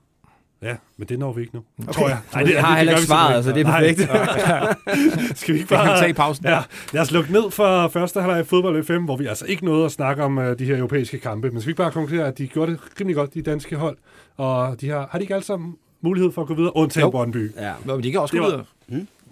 Ja, 0.62 0.76
men 0.98 1.08
det 1.08 1.20
når 1.20 1.34
vi 1.34 1.42
ikke 1.42 1.56
nu. 1.56 1.62
Okay. 1.82 1.92
Tror 1.94 2.08
jeg. 2.08 2.18
Nej, 2.34 2.44
det, 2.44 2.54
jeg 2.54 2.66
har 2.66 2.78
heller 2.78 2.94
gør 2.94 2.98
ikke 2.98 3.08
svaret, 3.08 3.44
så 3.44 3.52
det 3.52 3.68
er 3.68 3.72
perfekt. 3.72 4.00
ikke. 4.00 5.36
Skal 5.42 5.54
vi 5.54 5.60
ikke 5.60 5.70
bare... 5.70 6.00
tage 6.00 6.14
pausen. 6.14 6.46
Ja, 6.46 6.60
lad 6.94 7.02
os 7.02 7.12
lukke 7.12 7.32
ned 7.34 7.52
for 7.52 7.88
første 7.88 8.22
halvleg 8.22 8.42
i 8.42 8.44
fodbold 8.44 8.84
FM, 8.84 9.04
hvor 9.06 9.18
vi 9.18 9.26
altså 9.26 9.46
ikke 9.46 9.66
nåede 9.66 9.86
at 9.86 9.92
snakke 9.92 10.24
om 10.24 10.38
uh, 10.38 10.44
de 10.60 10.66
her 10.66 10.78
europæiske 10.78 11.20
kampe. 11.20 11.50
Men 11.52 11.62
skal 11.62 11.68
vi 11.68 11.72
ikke 11.72 11.78
bare 11.78 11.92
konkludere, 11.92 12.28
at 12.28 12.38
de 12.38 12.48
gjorde 12.48 12.72
det 12.72 12.80
rimelig 13.00 13.16
godt, 13.16 13.34
de 13.34 13.42
danske 13.42 13.76
hold. 13.76 13.98
Og 14.38 14.82
de 14.82 14.90
har, 14.90 15.08
har 15.12 15.20
de 15.20 15.24
ikke 15.24 15.34
alle 15.34 15.46
sammen 15.46 15.76
mulighed 16.02 16.32
for 16.32 16.42
at 16.42 16.48
gå 16.48 16.54
videre, 16.54 16.76
undtagen 16.76 17.06
Jo. 17.06 17.12
Brøndby? 17.12 17.52
Ja. 17.58 17.74
Nå, 17.86 17.96
men 17.96 18.04
de 18.04 18.12
kan 18.12 18.20
også 18.22 18.34
Det 18.36 18.42
gå 18.42 18.46
videre. 18.50 18.66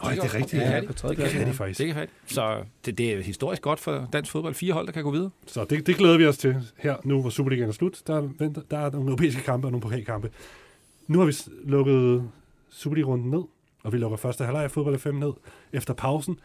Nej, 0.03 0.13
det 0.13 0.23
er 0.23 0.33
rigtigt. 0.35 0.61
Ja, 0.61 0.69
Ja, 0.71 0.79
det- 0.81 0.87
det 0.87 0.95
tredjepladsen. 0.95 1.39
kan 1.39 1.47
de 1.47 1.53
faktisk. 1.53 1.77
Det 1.77 1.87
kan 1.87 1.95
have. 1.95 2.07
Så 2.27 2.55
det, 2.85 2.97
det 2.97 3.13
er 3.13 3.21
historisk 3.23 3.61
godt 3.61 3.79
for 3.79 4.07
dansk 4.13 4.31
fodbold. 4.31 4.53
Fire 4.53 4.73
hold, 4.73 4.85
der 4.85 4.91
kan 4.93 5.03
gå 5.03 5.11
videre. 5.11 5.29
Så 5.47 5.65
det, 5.69 5.87
det 5.87 5.95
glæder 5.97 6.17
vi 6.17 6.25
os 6.27 6.37
til 6.37 6.55
her, 6.77 6.95
nu 7.03 7.21
hvor 7.21 7.29
Superligaen 7.29 7.69
er 7.69 7.73
slut. 7.73 8.01
Der, 8.07 8.21
venter, 8.39 8.61
der 8.71 8.77
er 8.77 8.91
nogle 8.91 9.07
europæiske 9.07 9.41
kampe 9.41 9.67
og 9.67 9.71
nogle 9.71 9.81
pokalkampe. 9.81 10.29
Nu 11.07 11.19
har 11.19 11.25
vi 11.25 11.31
s- 11.31 11.49
lukket 11.63 12.29
Superliga-runden 12.69 13.29
ned, 13.29 13.43
og 13.83 13.93
vi 13.93 13.97
lukker 13.97 14.17
første 14.17 14.43
halvleg 14.43 14.63
af 14.63 14.71
fodbold 14.71 14.97
5 14.99 15.15
ned. 15.15 15.33
Efter 15.73 15.93
pausen, 15.93 16.39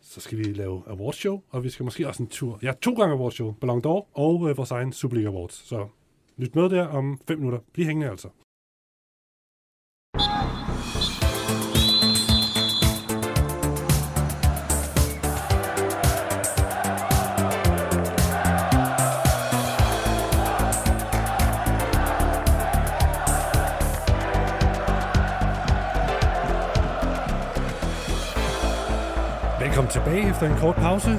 så 0.00 0.20
skal 0.20 0.38
vi 0.38 0.42
lave 0.44 0.82
awardshow, 0.86 1.42
og 1.50 1.64
vi 1.64 1.70
skal 1.70 1.84
måske 1.84 2.08
også 2.08 2.22
en 2.22 2.28
tur. 2.28 2.58
Ja, 2.62 2.72
to 2.82 2.92
gange 2.94 3.14
awardshow. 3.14 3.52
Ballon 3.52 3.78
d'Or 3.86 4.06
og 4.14 4.50
øh, 4.50 4.56
vores 4.56 4.70
egen 4.70 4.92
Superliga 4.92 5.28
Awards. 5.28 5.54
Så 5.68 5.88
lyt 6.36 6.54
med 6.54 6.70
der 6.70 6.86
om 6.86 7.20
5 7.28 7.38
minutter. 7.38 7.58
Bliv 7.72 7.86
hængende 7.86 8.10
altså. 8.10 8.28
Velkommen 29.90 30.12
tilbage 30.12 30.30
efter 30.30 30.50
en 30.54 30.58
kort 30.58 30.74
pause 30.76 31.10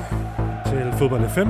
til 0.69 0.99
Fodbold 0.99 1.29
FM. 1.29 1.49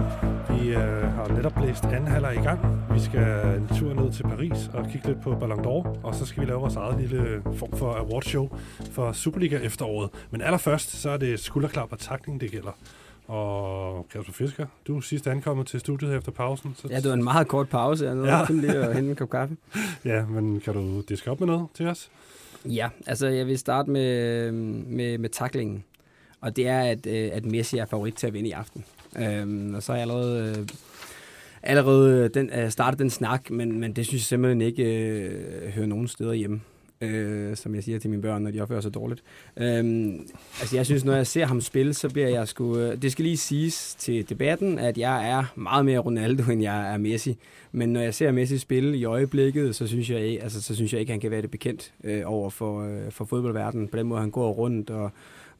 Vi 0.53 0.69
øh, 0.69 1.03
har 1.15 1.33
netop 1.35 1.53
blæst 1.53 1.83
anden 1.83 2.07
halvleg 2.07 2.35
i 2.35 2.39
gang. 2.39 2.59
Vi 2.93 2.99
skal 2.99 3.57
en 3.57 3.67
tur 3.77 3.93
ned 3.93 4.11
til 4.11 4.23
Paris 4.23 4.69
og 4.73 4.85
kigge 4.91 5.07
lidt 5.07 5.21
på 5.21 5.35
Ballon 5.35 5.59
d'Or, 5.59 5.99
og 6.03 6.15
så 6.15 6.25
skal 6.25 6.41
vi 6.41 6.47
lave 6.47 6.59
vores 6.59 6.75
eget 6.75 7.01
lille 7.01 7.41
form 7.55 7.77
for 7.77 7.93
awardshow 7.93 8.49
for 8.91 9.11
Superliga 9.11 9.57
efteråret. 9.57 10.09
Men 10.31 10.41
allerførst, 10.41 11.01
så 11.01 11.09
er 11.09 11.17
det 11.17 11.39
skulderklap 11.39 11.91
og 11.91 11.99
takning, 11.99 12.41
det 12.41 12.51
gælder. 12.51 12.71
Og 13.27 14.07
Kasper 14.13 14.33
Fisker, 14.33 14.65
du 14.87 14.97
er 14.97 15.01
sidst 15.01 15.27
ankommet 15.27 15.67
til 15.67 15.79
studiet 15.79 16.15
efter 16.15 16.31
pausen. 16.31 16.75
Så, 16.77 16.87
Ja, 16.89 16.95
det 16.95 17.07
var 17.07 17.13
en 17.13 17.23
meget 17.23 17.47
kort 17.47 17.69
pause. 17.69 18.05
Jeg 18.05 18.15
nåede 18.15 18.37
ja. 18.37 18.45
lige 18.49 18.75
at 18.75 18.95
hente 18.95 19.09
en 19.09 19.15
kop 19.15 19.29
kaffe. 19.29 19.57
ja, 20.05 20.25
men 20.25 20.59
kan 20.59 20.73
du 20.73 21.01
diske 21.01 21.31
op 21.31 21.39
med 21.39 21.47
noget 21.47 21.67
til 21.73 21.87
os? 21.87 22.09
Ja, 22.65 22.89
altså 23.07 23.27
jeg 23.27 23.47
vil 23.47 23.59
starte 23.59 23.89
med, 23.89 24.51
med, 24.51 25.17
med 25.17 25.29
taklingen. 25.29 25.83
Og 26.41 26.55
det 26.55 26.67
er, 26.67 26.79
at, 26.79 27.05
øh, 27.05 27.29
at 27.33 27.45
Messi 27.45 27.77
er 27.77 27.85
favorit 27.85 28.13
til 28.13 28.27
at 28.27 28.33
vinde 28.33 28.49
i 28.49 28.51
aften. 28.51 28.83
Øhm, 29.19 29.75
og 29.75 29.83
så 29.83 29.91
er 29.91 29.95
jeg 29.95 30.01
allerede, 30.01 30.55
øh, 30.59 30.67
allerede 31.63 32.23
øh, 32.23 32.29
den, 32.33 32.49
øh, 32.49 32.71
startet 32.71 32.99
den 32.99 33.09
snak, 33.09 33.51
men, 33.51 33.79
men 33.79 33.93
det 33.93 34.05
synes 34.05 34.21
jeg 34.21 34.25
simpelthen 34.25 34.61
ikke 34.61 34.83
øh, 34.83 35.69
hører 35.69 35.87
nogen 35.87 36.07
steder 36.07 36.33
hjemme. 36.33 36.61
Øh, 37.03 37.55
som 37.55 37.75
jeg 37.75 37.83
siger 37.83 37.99
til 37.99 38.09
mine 38.09 38.21
børn, 38.21 38.41
når 38.41 38.51
de 38.51 38.61
opfører 38.61 38.81
sig 38.81 38.93
dårligt. 38.93 39.23
Øh, 39.57 40.13
altså 40.59 40.75
jeg 40.75 40.85
synes, 40.85 41.05
når 41.05 41.15
jeg 41.15 41.27
ser 41.27 41.45
ham 41.45 41.61
spille, 41.61 41.93
så 41.93 42.09
bliver 42.09 42.27
jeg 42.27 42.47
sgu... 42.47 42.77
Øh, 42.77 43.01
det 43.01 43.11
skal 43.11 43.25
lige 43.25 43.37
siges 43.37 43.95
til 43.99 44.29
debatten, 44.29 44.79
at 44.79 44.97
jeg 44.97 45.29
er 45.29 45.43
meget 45.55 45.85
mere 45.85 45.99
Ronaldo, 45.99 46.51
end 46.51 46.61
jeg 46.61 46.93
er 46.93 46.97
Messi. 46.97 47.37
Men 47.71 47.93
når 47.93 48.01
jeg 48.01 48.13
ser 48.13 48.31
Messi 48.31 48.57
spille 48.57 48.97
i 48.97 49.05
øjeblikket, 49.05 49.75
så 49.75 49.87
synes 49.87 50.09
jeg, 50.09 50.39
altså, 50.41 50.61
så 50.61 50.75
synes 50.75 50.93
jeg 50.93 50.99
ikke, 50.99 51.11
han 51.11 51.19
kan 51.19 51.31
være 51.31 51.41
det 51.41 51.51
bekendt 51.51 51.93
øh, 52.03 52.21
over 52.25 52.49
for, 52.49 52.81
øh, 52.81 53.11
for 53.11 53.25
fodboldverdenen. 53.25 53.87
På 53.87 53.97
den 53.97 54.07
måde, 54.07 54.21
han 54.21 54.31
går 54.31 54.51
rundt 54.51 54.89
og, 54.89 55.11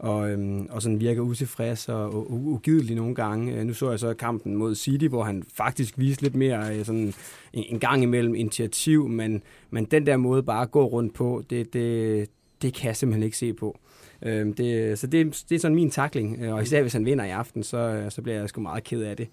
og, 0.02 0.32
øhm, 0.32 0.68
og 0.70 0.82
sådan 0.82 1.00
virker 1.00 1.22
utilfreds 1.22 1.90
og 1.90 2.16
og 2.16 2.32
ugidelig 2.32 2.96
nogle 2.96 3.16
gange. 3.16 3.56
Øh, 3.56 3.66
nu 3.66 3.74
så 3.74 3.90
jeg 3.90 4.00
så 4.00 4.14
kampen 4.14 4.56
mod 4.56 4.76
City, 4.76 5.06
hvor 5.06 5.24
han 5.24 5.44
faktisk 5.54 5.94
viste 5.98 6.24
lidt 6.24 6.36
mere 6.36 6.78
øh, 6.78 6.86
sådan 6.86 7.14
en, 7.54 7.64
en 7.70 7.80
gang 7.80 8.04
imellem 8.04 8.36
initiativ, 8.36 9.08
men, 9.08 9.44
men 9.70 9.86
den 9.86 10.06
der 10.06 10.18
måde 10.18 10.44
bare 10.44 10.62
at 10.62 10.72
gå 10.72 10.86
rundt 10.86 11.14
på, 11.14 11.44
det, 11.50 11.74
det, 11.74 12.30
det 12.62 12.74
kan 12.74 12.88
jeg 12.88 12.96
simpelthen 12.96 13.24
ikke 13.24 13.38
se 13.38 13.54
på. 13.54 13.80
Øhm, 14.22 14.54
det, 14.54 15.00
så 15.00 15.08
det, 15.08 15.44
det 15.50 15.56
er 15.56 15.60
sådan 15.60 15.76
min 15.76 15.90
takling, 15.90 16.40
øh, 16.42 16.54
og 16.54 16.62
især 16.62 16.82
hvis 16.82 16.94
han 16.94 17.06
vinder 17.06 17.26
i 17.26 17.30
aften, 17.30 17.64
så, 17.64 17.78
øh, 17.78 18.12
så 18.12 18.22
bliver 18.22 18.40
jeg 18.40 18.50
sgu 18.50 18.62
meget 18.62 18.84
ked 18.84 19.02
af 19.02 19.18
det. 19.18 19.28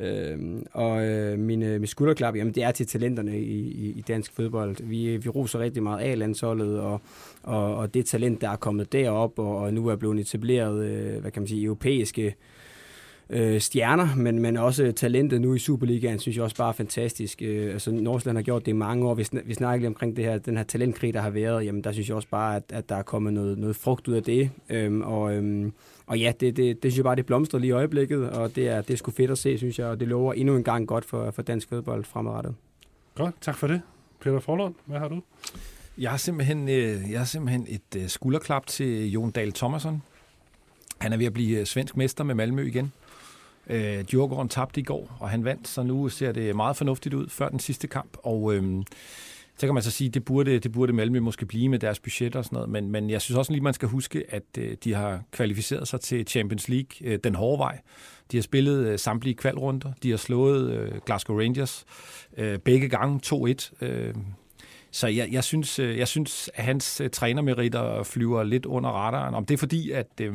Øh, 0.00 0.38
og 0.72 1.04
øh, 1.06 1.38
min, 1.38 1.62
øh, 1.62 1.80
min 1.80 1.86
skulderklap, 1.86 2.36
jamen 2.36 2.54
det 2.54 2.62
er 2.62 2.70
til 2.70 2.86
talenterne 2.86 3.40
i, 3.40 3.58
i, 3.58 3.92
i 3.96 4.04
dansk 4.08 4.32
fodbold. 4.32 4.76
Vi, 4.82 5.16
vi 5.16 5.28
roser 5.28 5.58
rigtig 5.58 5.82
meget 5.82 6.00
af 6.00 6.18
landsholdet, 6.18 6.80
og, 6.80 7.00
og, 7.42 7.76
og 7.76 7.94
det 7.94 8.06
talent, 8.06 8.40
der 8.40 8.50
er 8.50 8.56
kommet 8.56 8.92
derop, 8.92 9.38
og, 9.38 9.56
og 9.56 9.74
nu 9.74 9.86
er 9.86 9.96
blevet 9.96 10.20
etableret, 10.20 10.84
øh, 10.84 11.20
hvad 11.20 11.30
kan 11.30 11.42
man 11.42 11.48
sige, 11.48 11.64
europæiske 11.64 12.34
øh, 13.30 13.60
stjerner, 13.60 14.08
men, 14.16 14.38
men 14.38 14.56
også 14.56 14.92
talentet 14.92 15.40
nu 15.40 15.54
i 15.54 15.58
Superligaen, 15.58 16.18
synes 16.18 16.36
jeg 16.36 16.44
også 16.44 16.56
bare 16.56 16.68
er 16.68 16.72
fantastisk. 16.72 17.42
Øh, 17.42 17.72
altså 17.72 17.90
Nordsjælland 17.90 18.38
har 18.38 18.42
gjort 18.42 18.66
det 18.66 18.72
i 18.72 18.74
mange 18.74 19.06
år. 19.06 19.14
Vi, 19.14 19.22
sn- 19.22 19.46
vi 19.46 19.54
snakker 19.54 19.78
lige 19.78 19.88
omkring 19.88 20.16
det 20.16 20.24
her, 20.24 20.38
den 20.38 20.56
her 20.56 20.64
talentkrig, 20.64 21.14
der 21.14 21.20
har 21.20 21.30
været. 21.30 21.64
Jamen 21.64 21.84
der 21.84 21.92
synes 21.92 22.08
jeg 22.08 22.16
også 22.16 22.28
bare, 22.28 22.56
at, 22.56 22.62
at 22.72 22.88
der 22.88 22.96
er 22.96 23.02
kommet 23.02 23.32
noget, 23.32 23.58
noget 23.58 23.76
frugt 23.76 24.08
ud 24.08 24.14
af 24.14 24.22
det. 24.22 24.50
Øh, 24.70 25.00
og, 25.00 25.34
Øh, 25.34 25.70
og 26.08 26.18
ja, 26.18 26.32
det, 26.40 26.56
det, 26.56 26.82
det 26.82 26.92
synes 26.92 26.96
jeg 26.96 27.04
bare, 27.04 27.16
det 27.16 27.26
blomstrer 27.26 27.60
lige 27.60 27.68
i 27.68 27.72
øjeblikket, 27.72 28.30
og 28.30 28.56
det 28.56 28.68
er, 28.68 28.80
det 28.80 28.92
er 28.92 28.96
sgu 28.96 29.10
fedt 29.10 29.30
at 29.30 29.38
se, 29.38 29.58
synes 29.58 29.78
jeg, 29.78 29.86
og 29.86 30.00
det 30.00 30.08
lover 30.08 30.32
endnu 30.32 30.56
en 30.56 30.64
gang 30.64 30.88
godt 30.88 31.04
for, 31.04 31.30
for 31.30 31.42
dansk 31.42 31.68
fodbold 31.68 32.04
fremadrettet. 32.04 32.54
Godt, 33.14 33.34
tak 33.40 33.56
for 33.56 33.66
det. 33.66 33.82
Peter 34.20 34.40
Forlund, 34.40 34.74
hvad 34.84 34.98
har 34.98 35.08
du? 35.08 35.22
Jeg 35.98 36.10
har 36.10 36.16
simpelthen, 36.16 36.68
øh, 36.68 37.10
jeg 37.10 37.20
har 37.20 37.24
simpelthen 37.24 37.66
et 37.68 38.02
øh, 38.02 38.08
skulderklap 38.08 38.66
til 38.66 39.10
Jon 39.10 39.30
Dahl 39.30 39.52
Thomasson. 39.52 40.02
Han 40.98 41.12
er 41.12 41.16
ved 41.16 41.26
at 41.26 41.32
blive 41.32 41.58
øh, 41.58 41.66
svensk 41.66 41.96
mester 41.96 42.24
med 42.24 42.34
Malmø 42.34 42.66
igen. 42.66 42.92
Øh, 43.66 44.04
Djurgården 44.10 44.48
tabte 44.48 44.80
i 44.80 44.84
går, 44.84 45.16
og 45.20 45.30
han 45.30 45.44
vandt, 45.44 45.68
så 45.68 45.82
nu 45.82 46.08
ser 46.08 46.32
det 46.32 46.56
meget 46.56 46.76
fornuftigt 46.76 47.14
ud 47.14 47.28
før 47.28 47.48
den 47.48 47.58
sidste 47.58 47.86
kamp. 47.86 48.16
Og 48.22 48.54
øh, 48.54 48.84
så 49.58 49.66
kan 49.66 49.74
man 49.74 49.82
så 49.82 49.90
sige, 49.90 50.10
det 50.10 50.24
burde, 50.24 50.58
det 50.58 50.72
burde 50.72 50.92
Malmø 50.92 51.20
måske 51.20 51.46
blive 51.46 51.68
med 51.68 51.78
deres 51.78 52.00
budget 52.00 52.36
og 52.36 52.44
sådan 52.44 52.56
noget, 52.56 52.70
men, 52.70 52.90
men 52.90 53.10
jeg 53.10 53.22
synes 53.22 53.38
også 53.38 53.52
lige, 53.52 53.62
man 53.62 53.74
skal 53.74 53.88
huske, 53.88 54.24
at 54.28 54.42
øh, 54.58 54.76
de 54.84 54.94
har 54.94 55.22
kvalificeret 55.30 55.88
sig 55.88 56.00
til 56.00 56.26
Champions 56.26 56.68
League 56.68 56.88
øh, 57.00 57.18
den 57.24 57.34
hårde 57.34 57.58
vej. 57.58 57.80
De 58.32 58.36
har 58.36 58.42
spillet 58.42 58.86
øh, 58.86 58.98
samtlige 58.98 59.34
kvalrunder, 59.34 59.92
de 60.02 60.10
har 60.10 60.16
slået 60.16 60.70
øh, 60.70 60.92
Glasgow 61.06 61.38
Rangers 61.38 61.84
øh, 62.36 62.58
begge 62.58 62.88
gange 62.88 63.20
2-1. 63.26 63.84
Øh, 63.86 64.14
så 64.90 65.06
jeg, 65.06 65.28
jeg, 65.32 65.44
synes, 65.44 65.78
øh, 65.78 65.98
jeg 65.98 66.08
synes, 66.08 66.50
at 66.54 66.64
hans 66.64 67.00
øh, 67.00 67.10
trænermeritter 67.10 68.02
flyver 68.02 68.42
lidt 68.42 68.66
under 68.66 68.90
radaren. 68.90 69.34
Om 69.34 69.46
det 69.46 69.54
er 69.54 69.58
fordi, 69.58 69.90
at... 69.90 70.08
Øh, 70.20 70.34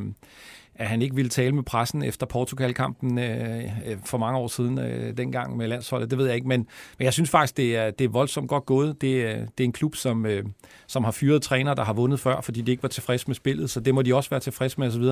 at 0.76 0.88
han 0.88 1.02
ikke 1.02 1.16
ville 1.16 1.30
tale 1.30 1.56
med 1.56 1.64
pressen 1.64 2.04
efter 2.04 2.26
Portugal-kampen 2.26 3.18
øh, 3.20 3.64
øh, 3.86 3.98
for 4.06 4.18
mange 4.18 4.40
år 4.40 4.48
siden, 4.48 4.80
øh, 4.80 5.18
dengang 5.18 5.58
med 5.58 5.68
landsholdet, 5.68 6.10
det 6.12 6.18
ved 6.18 6.26
jeg 6.26 6.36
ikke, 6.36 6.48
men, 6.48 6.68
men 6.98 7.06
jeg 7.06 7.14
synes 7.14 7.30
faktisk, 7.30 7.58
det 7.58 7.78
er, 7.78 7.92
det 7.92 8.06
er 8.06 8.10
voldsomt 8.10 8.50
godt 8.50 8.66
gået. 8.66 9.02
Det, 9.02 9.24
er, 9.24 9.36
det 9.36 9.60
er 9.60 9.64
en 9.64 9.72
klub, 9.72 9.96
som, 9.96 10.26
øh, 10.26 10.44
som 10.88 11.04
har 11.04 11.12
fyret 11.12 11.42
trænere, 11.42 11.76
der 11.76 11.84
har 11.84 11.94
vundet 11.94 12.20
før, 12.20 12.42
fordi 12.42 12.62
de 12.62 12.72
ikke 12.72 12.84
var 12.84 12.90
tilfredse 12.90 13.28
med 13.28 13.36
spillet, 13.36 13.70
så 13.70 13.80
det 13.80 13.96
må 13.96 14.02
de 14.02 14.16
også 14.16 14.30
være 14.30 14.40
tilfredse 14.40 14.80
med 14.80 14.88
osv. 14.88 15.04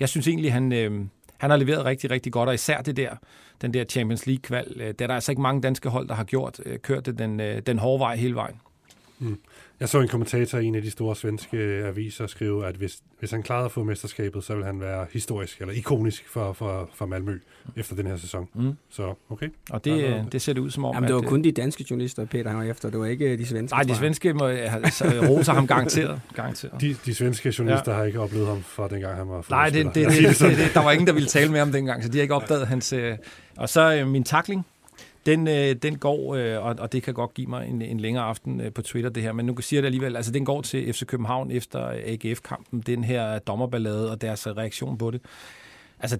Jeg 0.00 0.08
synes 0.08 0.28
egentlig, 0.28 0.52
han, 0.52 0.72
øh, 0.72 1.04
han 1.38 1.50
har 1.50 1.56
leveret 1.56 1.84
rigtig, 1.84 2.10
rigtig 2.10 2.32
godt, 2.32 2.48
og 2.48 2.54
især 2.54 2.80
det 2.80 2.96
der, 2.96 3.10
den 3.62 3.74
der 3.74 3.84
Champions 3.84 4.26
League-kval, 4.26 4.72
øh, 4.76 4.86
det 4.86 5.00
er 5.00 5.06
der 5.06 5.14
altså 5.14 5.32
ikke 5.32 5.42
mange 5.42 5.62
danske 5.62 5.88
hold, 5.88 6.08
der 6.08 6.14
har 6.14 6.24
gjort, 6.24 6.60
kørt 6.82 7.06
det 7.06 7.18
den, 7.18 7.38
den 7.66 7.78
hårde 7.78 8.00
vej 8.00 8.16
hele 8.16 8.34
vejen. 8.34 8.56
Mm. 9.18 9.38
Jeg 9.80 9.88
så 9.88 10.00
en 10.00 10.08
kommentator 10.08 10.58
i 10.58 10.64
en 10.64 10.74
af 10.74 10.82
de 10.82 10.90
store 10.90 11.16
svenske 11.16 11.56
aviser 11.58 12.26
skrive, 12.26 12.66
at 12.66 12.74
hvis, 12.74 12.98
hvis 13.18 13.30
han 13.30 13.42
klarede 13.42 13.64
at 13.64 13.72
få 13.72 13.84
mesterskabet, 13.84 14.44
så 14.44 14.54
vil 14.54 14.64
han 14.64 14.80
være 14.80 15.06
historisk 15.12 15.60
eller 15.60 15.74
ikonisk 15.74 16.28
for, 16.28 16.52
for, 16.52 16.90
for 16.94 17.06
Malmø 17.06 17.38
efter 17.76 17.96
den 17.96 18.06
her 18.06 18.16
sæson. 18.16 18.48
Mm. 18.54 18.72
Så 18.90 19.14
okay. 19.30 19.48
Og 19.70 19.84
det, 19.84 20.24
det 20.32 20.42
ser 20.42 20.52
det 20.52 20.60
ud 20.60 20.70
som 20.70 20.84
om, 20.84 20.94
Jamen, 20.94 21.08
det 21.08 21.14
var 21.14 21.22
at, 21.22 21.28
kun 21.28 21.44
de 21.44 21.52
danske 21.52 21.84
journalister, 21.90 22.24
Peter 22.24 22.50
han 22.50 22.58
var 22.58 22.64
efter. 22.64 22.90
Det 22.90 23.00
var 23.00 23.06
ikke 23.06 23.36
de 23.36 23.46
svenske. 23.46 23.74
Nej, 23.74 23.82
de 23.82 23.94
svenske 23.94 24.34
må, 24.34 24.46
altså, 24.46 25.04
roser 25.28 25.52
ham 25.52 25.66
garanteret. 25.66 26.20
garanteret. 26.36 26.80
De, 26.80 26.96
de 27.06 27.14
svenske 27.14 27.54
journalister 27.58 27.92
ja. 27.92 27.98
har 27.98 28.04
ikke 28.04 28.20
oplevet 28.20 28.46
ham 28.46 28.62
fra 28.62 28.88
dengang 28.88 29.16
han 29.16 29.28
var 29.28 29.46
Nej, 29.50 29.68
det, 29.68 29.86
det, 29.86 29.94
det, 29.94 30.38
det, 30.40 30.58
det, 30.58 30.70
der 30.74 30.84
var 30.84 30.92
ingen, 30.92 31.06
der 31.06 31.12
ville 31.12 31.28
tale 31.28 31.50
med 31.50 31.58
ham 31.58 31.72
dengang, 31.72 32.02
så 32.02 32.08
de 32.08 32.18
har 32.18 32.22
ikke 32.22 32.34
opdaget 32.34 32.66
hans... 32.66 32.92
Øh, 32.92 33.16
og 33.56 33.68
så 33.68 33.94
øh, 33.94 34.08
min 34.08 34.24
takling 34.24 34.66
den, 35.26 35.48
øh, 35.48 35.74
den 35.74 35.98
går, 35.98 36.34
øh, 36.34 36.64
og, 36.64 36.76
og 36.78 36.92
det 36.92 37.02
kan 37.02 37.14
godt 37.14 37.34
give 37.34 37.46
mig 37.46 37.68
en, 37.68 37.82
en 37.82 38.00
længere 38.00 38.24
aften 38.24 38.60
øh, 38.60 38.72
på 38.72 38.82
Twitter, 38.82 39.10
det 39.10 39.22
her, 39.22 39.32
men 39.32 39.46
nu 39.46 39.54
kan 39.54 39.62
sige 39.62 39.80
det 39.80 39.86
alligevel, 39.86 40.16
altså 40.16 40.32
den 40.32 40.44
går 40.44 40.62
til 40.62 40.92
FC 40.92 41.06
København 41.06 41.50
efter 41.50 41.88
AGF-kampen, 42.04 42.80
den 42.80 43.04
her 43.04 43.38
dommerballade 43.38 44.10
og 44.10 44.20
deres 44.20 44.46
øh, 44.46 44.56
reaktion 44.56 44.98
på 44.98 45.10
det. 45.10 45.20
Altså, 46.00 46.18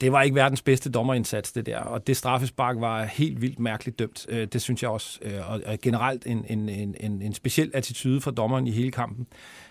det 0.00 0.12
var 0.12 0.22
ikke 0.22 0.34
verdens 0.34 0.62
bedste 0.62 0.90
dommerindsats, 0.90 1.52
det 1.52 1.66
der, 1.66 1.78
og 1.78 2.06
det 2.06 2.16
straffespark 2.16 2.76
var 2.80 3.04
helt 3.04 3.40
vildt 3.40 3.58
mærkeligt 3.58 3.98
dømt. 3.98 4.26
Øh, 4.28 4.46
det 4.46 4.62
synes 4.62 4.82
jeg 4.82 4.90
også, 4.90 5.18
øh, 5.22 5.50
og 5.50 5.78
generelt 5.82 6.26
en, 6.26 6.44
en, 6.48 6.68
en, 6.68 7.22
en 7.22 7.34
speciel 7.34 7.70
attitude 7.74 8.20
fra 8.20 8.30
dommeren 8.30 8.66
i 8.66 8.70
hele 8.70 8.90
kampen. 8.90 9.26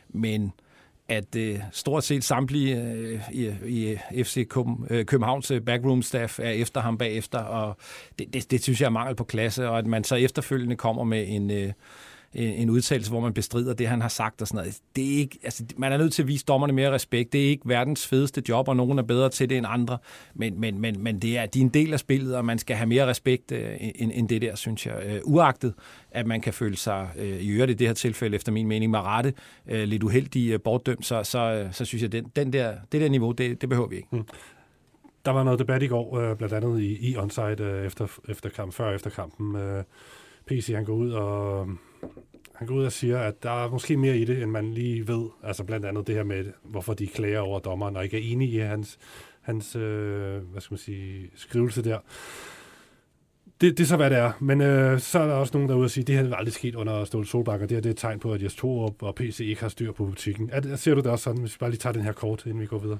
Men 0.09 0.53
at 1.07 1.35
øh, 1.35 1.59
stort 1.71 2.03
set 2.03 2.23
samtlige 2.23 2.81
øh, 2.81 3.19
i, 3.31 3.51
i 3.67 4.23
FC 4.23 4.47
øh, 4.89 5.05
Københavns 5.05 5.51
øh, 5.51 5.61
backroom 5.61 6.01
staff 6.01 6.39
er 6.39 6.49
efter 6.49 6.81
ham 6.81 6.97
bagefter, 6.97 7.39
og 7.39 7.77
det, 8.19 8.33
det, 8.33 8.51
det 8.51 8.63
synes 8.63 8.81
jeg 8.81 8.85
er 8.85 8.91
mangel 8.91 9.15
på 9.15 9.23
klasse, 9.23 9.69
og 9.69 9.77
at 9.77 9.85
man 9.85 10.03
så 10.03 10.15
efterfølgende 10.15 10.75
kommer 10.75 11.03
med 11.03 11.25
en... 11.27 11.51
Øh, 11.51 11.71
en 12.35 12.69
udtalelse, 12.69 13.11
hvor 13.11 13.19
man 13.19 13.33
bestrider 13.33 13.73
det, 13.73 13.87
han 13.87 14.01
har 14.01 14.09
sagt 14.09 14.41
og 14.41 14.47
sådan 14.47 14.57
noget. 14.57 14.77
Det 14.95 15.13
er 15.13 15.17
ikke, 15.17 15.39
altså, 15.43 15.63
man 15.77 15.91
er 15.91 15.97
nødt 15.97 16.13
til 16.13 16.21
at 16.21 16.27
vise 16.27 16.45
dommerne 16.45 16.73
mere 16.73 16.91
respekt. 16.91 17.33
Det 17.33 17.45
er 17.45 17.49
ikke 17.49 17.69
verdens 17.69 18.07
fedeste 18.07 18.43
job, 18.49 18.67
og 18.67 18.75
nogen 18.75 18.99
er 18.99 19.03
bedre 19.03 19.29
til 19.29 19.49
det 19.49 19.57
end 19.57 19.65
andre. 19.69 19.97
Men, 20.33 20.59
men, 20.59 20.81
men, 20.81 21.03
men 21.03 21.19
det 21.19 21.37
er, 21.37 21.45
de 21.45 21.59
er 21.59 21.63
en 21.63 21.69
del 21.69 21.93
af 21.93 21.99
spillet, 21.99 22.35
og 22.35 22.45
man 22.45 22.59
skal 22.59 22.75
have 22.75 22.87
mere 22.87 23.07
respekt 23.07 23.51
øh, 23.51 23.75
end, 23.79 24.11
end 24.13 24.29
det 24.29 24.41
der, 24.41 24.55
synes 24.55 24.85
jeg. 24.85 25.03
Øh, 25.05 25.19
uagtet, 25.23 25.73
at 26.11 26.27
man 26.27 26.41
kan 26.41 26.53
føle 26.53 26.77
sig, 26.77 27.09
øh, 27.17 27.41
i 27.41 27.49
øvrigt 27.49 27.71
i 27.71 27.73
det 27.73 27.87
her 27.87 27.93
tilfælde, 27.93 28.35
efter 28.35 28.51
min 28.51 28.67
mening, 28.67 28.91
med 28.91 28.99
rette, 28.99 29.33
øh, 29.67 29.83
lidt 29.83 30.03
uheldig 30.03 30.51
øh, 30.51 30.59
bortdømt, 30.61 31.05
så, 31.05 31.23
så, 31.23 31.39
øh, 31.39 31.73
så 31.73 31.85
synes 31.85 32.01
jeg, 32.01 32.11
den, 32.11 32.31
den 32.35 32.53
der, 32.53 32.75
det 32.91 33.01
der 33.01 33.09
niveau, 33.09 33.31
det, 33.31 33.61
det 33.61 33.69
behøver 33.69 33.87
vi 33.87 33.95
ikke. 33.95 34.07
Mm. 34.11 34.23
Der 35.25 35.31
var 35.31 35.43
noget 35.43 35.59
debat 35.59 35.83
i 35.83 35.87
går, 35.87 36.17
øh, 36.17 36.37
blandt 36.37 36.53
andet 36.53 36.79
i, 36.79 37.09
i 37.09 37.17
onsite 37.17 37.63
øh, 37.63 37.85
efter, 37.85 38.07
efter 38.29 38.49
kamp, 38.49 38.73
før 38.73 38.95
efter 38.95 39.09
kampen. 39.09 39.55
Øh, 39.55 39.83
PC 40.47 40.71
han 40.75 40.85
går 40.85 40.93
ud 40.93 41.11
og 41.11 41.67
han 42.53 42.67
går 42.67 42.75
ud 42.75 42.85
og 42.85 42.91
siger, 42.91 43.19
at 43.19 43.43
der 43.43 43.65
er 43.65 43.69
måske 43.69 43.97
mere 43.97 44.17
i 44.17 44.25
det, 44.25 44.43
end 44.43 44.51
man 44.51 44.73
lige 44.73 45.07
ved. 45.07 45.25
Altså 45.43 45.63
blandt 45.63 45.85
andet 45.85 46.07
det 46.07 46.15
her 46.15 46.23
med, 46.23 46.45
hvorfor 46.63 46.93
de 46.93 47.07
klager 47.07 47.39
over 47.39 47.59
dommeren, 47.59 47.97
og 47.97 48.03
ikke 48.03 48.17
er 48.17 48.31
enige 48.31 48.51
i 48.51 48.57
hans, 48.57 48.97
hans 49.41 49.75
øh, 49.75 50.41
hvad 50.51 50.61
skal 50.61 50.73
man 50.73 50.79
sige, 50.79 51.29
skrivelse 51.35 51.83
der. 51.83 51.99
Det, 53.61 53.77
det 53.77 53.83
er 53.83 53.87
så, 53.87 53.95
hvad 53.95 54.09
det 54.09 54.17
er. 54.17 54.31
Men 54.39 54.61
øh, 54.61 54.99
så 54.99 55.19
er 55.19 55.27
der 55.27 55.33
også 55.33 55.53
nogen 55.53 55.69
derude 55.69 55.85
og 55.85 55.89
sige, 55.89 56.01
at 56.01 56.07
det 56.07 56.15
her 56.15 56.23
er 56.23 56.35
aldrig 56.35 56.53
sket 56.53 56.75
under 56.75 57.05
Ståle 57.05 57.27
Solbakker. 57.27 57.67
Det 57.67 57.75
her 57.75 57.81
det 57.81 57.89
er 57.89 57.93
et 57.93 57.97
tegn 57.97 58.19
på, 58.19 58.33
at 58.33 58.43
Jes 58.43 58.55
Torup 58.55 59.03
og 59.03 59.15
PC 59.15 59.39
ikke 59.39 59.61
har 59.61 59.69
styr 59.69 59.91
på 59.91 60.05
butikken. 60.05 60.49
Er, 60.53 60.75
ser 60.75 60.95
du 60.95 61.01
det 61.01 61.11
også 61.11 61.23
sådan, 61.23 61.41
hvis 61.41 61.55
vi 61.55 61.57
bare 61.59 61.69
lige 61.69 61.79
tager 61.79 61.93
den 61.93 62.01
her 62.01 62.11
kort, 62.11 62.45
inden 62.45 62.61
vi 62.61 62.65
går 62.65 62.77
videre? 62.77 62.97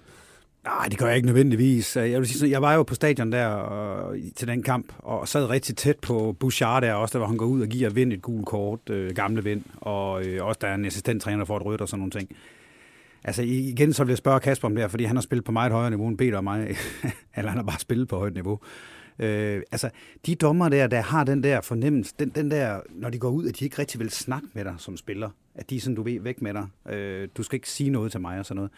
Nej, 0.64 0.88
det 0.89 0.97
gør 0.97 1.07
jeg 1.07 1.16
ikke 1.16 1.26
nødvendigvis. 1.26 1.97
Øh, 1.97 2.11
jeg, 2.11 2.20
vil 2.20 2.28
sige, 2.28 2.51
jeg 2.51 2.61
var 2.61 2.74
jo 2.74 2.84
på 2.84 2.95
stadion 2.95 3.32
der 3.32 3.47
og, 3.47 4.16
til 4.36 4.47
den 4.47 4.64
kamp, 4.64 4.93
og 4.97 5.28
sad 5.28 5.49
rigtig 5.49 5.76
tæt 5.76 5.99
på 5.99 6.36
Bouchard 6.39 6.82
der 6.82 6.93
også, 6.93 7.14
der 7.14 7.20
hvor 7.20 7.28
han 7.28 7.38
går 7.38 7.45
ud 7.45 7.61
og 7.61 7.68
giver 7.68 7.89
Vind 7.89 8.14
et 8.14 8.22
gult 8.22 8.45
kort, 8.45 8.89
øh, 8.89 9.16
gamle 9.16 9.43
Vind, 9.43 9.64
og 9.76 10.26
øh, 10.26 10.45
også 10.45 10.57
der 10.61 10.68
er 10.68 10.76
en 10.76 10.86
assistenttræner 10.86 11.45
får 11.45 11.57
et 11.57 11.66
rødt 11.66 11.82
og 11.82 11.89
sådan 11.89 11.99
nogle 11.99 12.11
ting. 12.11 12.30
Altså 13.24 13.43
igen, 13.43 13.93
så 13.93 14.03
vil 14.03 14.11
jeg 14.11 14.18
spørge 14.18 14.39
Kasper 14.39 14.68
om 14.68 14.76
det 14.76 14.84
her, 14.84 14.88
fordi 14.88 15.03
han 15.03 15.16
har 15.16 15.22
spillet 15.22 15.45
på 15.45 15.51
meget 15.51 15.72
højere 15.72 15.89
niveau 15.89 16.07
end 16.07 16.18
Peter 16.18 16.38
og 16.38 16.43
mig, 16.43 16.76
eller 17.36 17.49
han 17.49 17.57
har 17.57 17.64
bare 17.64 17.80
spillet 17.80 18.07
på 18.07 18.18
højt 18.18 18.34
niveau. 18.34 18.59
Øh, 19.20 19.61
altså, 19.72 19.89
de 20.26 20.36
dommer 20.36 20.70
der, 20.70 20.88
der 20.88 21.01
har 21.01 21.24
den 21.24 21.43
der 21.43 21.61
fornemmelse, 21.61 22.14
den, 22.20 22.30
den 22.30 22.51
der, 22.51 22.80
når 22.89 23.09
de 23.09 23.20
går 23.20 23.30
ud, 23.30 23.47
at 23.47 23.59
de 23.59 23.66
ikke 23.66 23.80
rigtig 23.80 23.99
vil 23.99 24.09
snakke 24.09 24.47
med 24.53 24.64
dig 24.64 24.76
som 24.78 24.97
spiller, 24.97 25.30
at 25.55 25.70
de 25.70 25.76
er 25.76 25.80
sådan, 25.80 25.95
du 25.95 26.03
ved, 26.03 26.20
væk 26.20 26.41
med 26.41 26.53
dig. 26.53 26.93
Øh, 26.93 27.28
du 27.38 27.43
skal 27.43 27.55
ikke 27.55 27.70
sige 27.70 27.89
noget 27.89 28.11
til 28.11 28.22
mig 28.22 28.39
og 28.39 28.45
sådan 28.45 28.55
noget. 28.55 28.72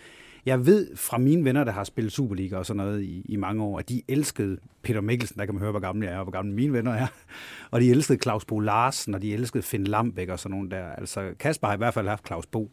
Jeg 0.45 0.65
ved 0.65 0.95
fra 0.95 1.17
mine 1.17 1.45
venner, 1.45 1.63
der 1.63 1.71
har 1.71 1.83
spillet 1.83 2.13
Superliga 2.13 2.57
og 2.57 2.65
sådan 2.65 2.77
noget 2.77 3.01
i, 3.01 3.25
i 3.29 3.35
mange 3.35 3.63
år, 3.63 3.79
at 3.79 3.89
de 3.89 4.01
elskede 4.07 4.57
Peter 4.81 5.01
Mikkelsen, 5.01 5.39
der 5.39 5.45
kan 5.45 5.53
man 5.53 5.61
høre, 5.61 5.71
hvor 5.71 5.79
gammel 5.79 6.05
jeg 6.05 6.13
er, 6.13 6.17
og 6.17 6.23
hvor 6.23 6.31
gamle 6.31 6.53
mine 6.53 6.73
venner 6.73 6.93
er. 6.93 7.07
Og 7.71 7.81
de 7.81 7.91
elskede 7.91 8.19
Claus 8.21 8.45
Bo 8.45 8.59
Larsen, 8.59 9.15
og 9.15 9.21
de 9.21 9.33
elskede 9.33 9.63
Finn 9.63 9.87
Lambæk 9.87 10.29
og 10.29 10.39
sådan 10.39 10.51
nogen 10.51 10.71
der. 10.71 10.85
Altså, 10.85 11.33
Kasper 11.39 11.67
har 11.67 11.73
i 11.73 11.77
hvert 11.77 11.93
fald 11.93 12.07
haft 12.07 12.27
Claus 12.27 12.45
Bo. 12.45 12.71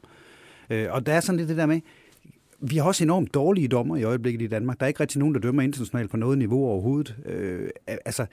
Øh, 0.70 0.87
og 0.91 1.07
der 1.07 1.12
er 1.12 1.20
sådan 1.20 1.37
lidt 1.37 1.49
det 1.49 1.57
der 1.57 1.66
med, 1.66 1.81
vi 2.61 2.77
har 2.77 2.85
også 2.85 3.05
enormt 3.05 3.35
dårlige 3.35 3.68
dommer 3.68 3.97
i 3.97 4.03
øjeblikket 4.03 4.43
i 4.43 4.47
Danmark. 4.47 4.81
Der 4.81 4.87
er 4.87 4.89
ikke 4.89 5.01
rigtig 5.01 5.18
nogen, 5.18 5.35
der 5.35 5.41
dømmer 5.41 5.62
internationalt 5.62 6.11
på 6.11 6.16
noget 6.16 6.39
niveau 6.39 6.66
overhovedet. 6.66 7.16
Øh, 7.27 7.70
altså, 7.87 8.27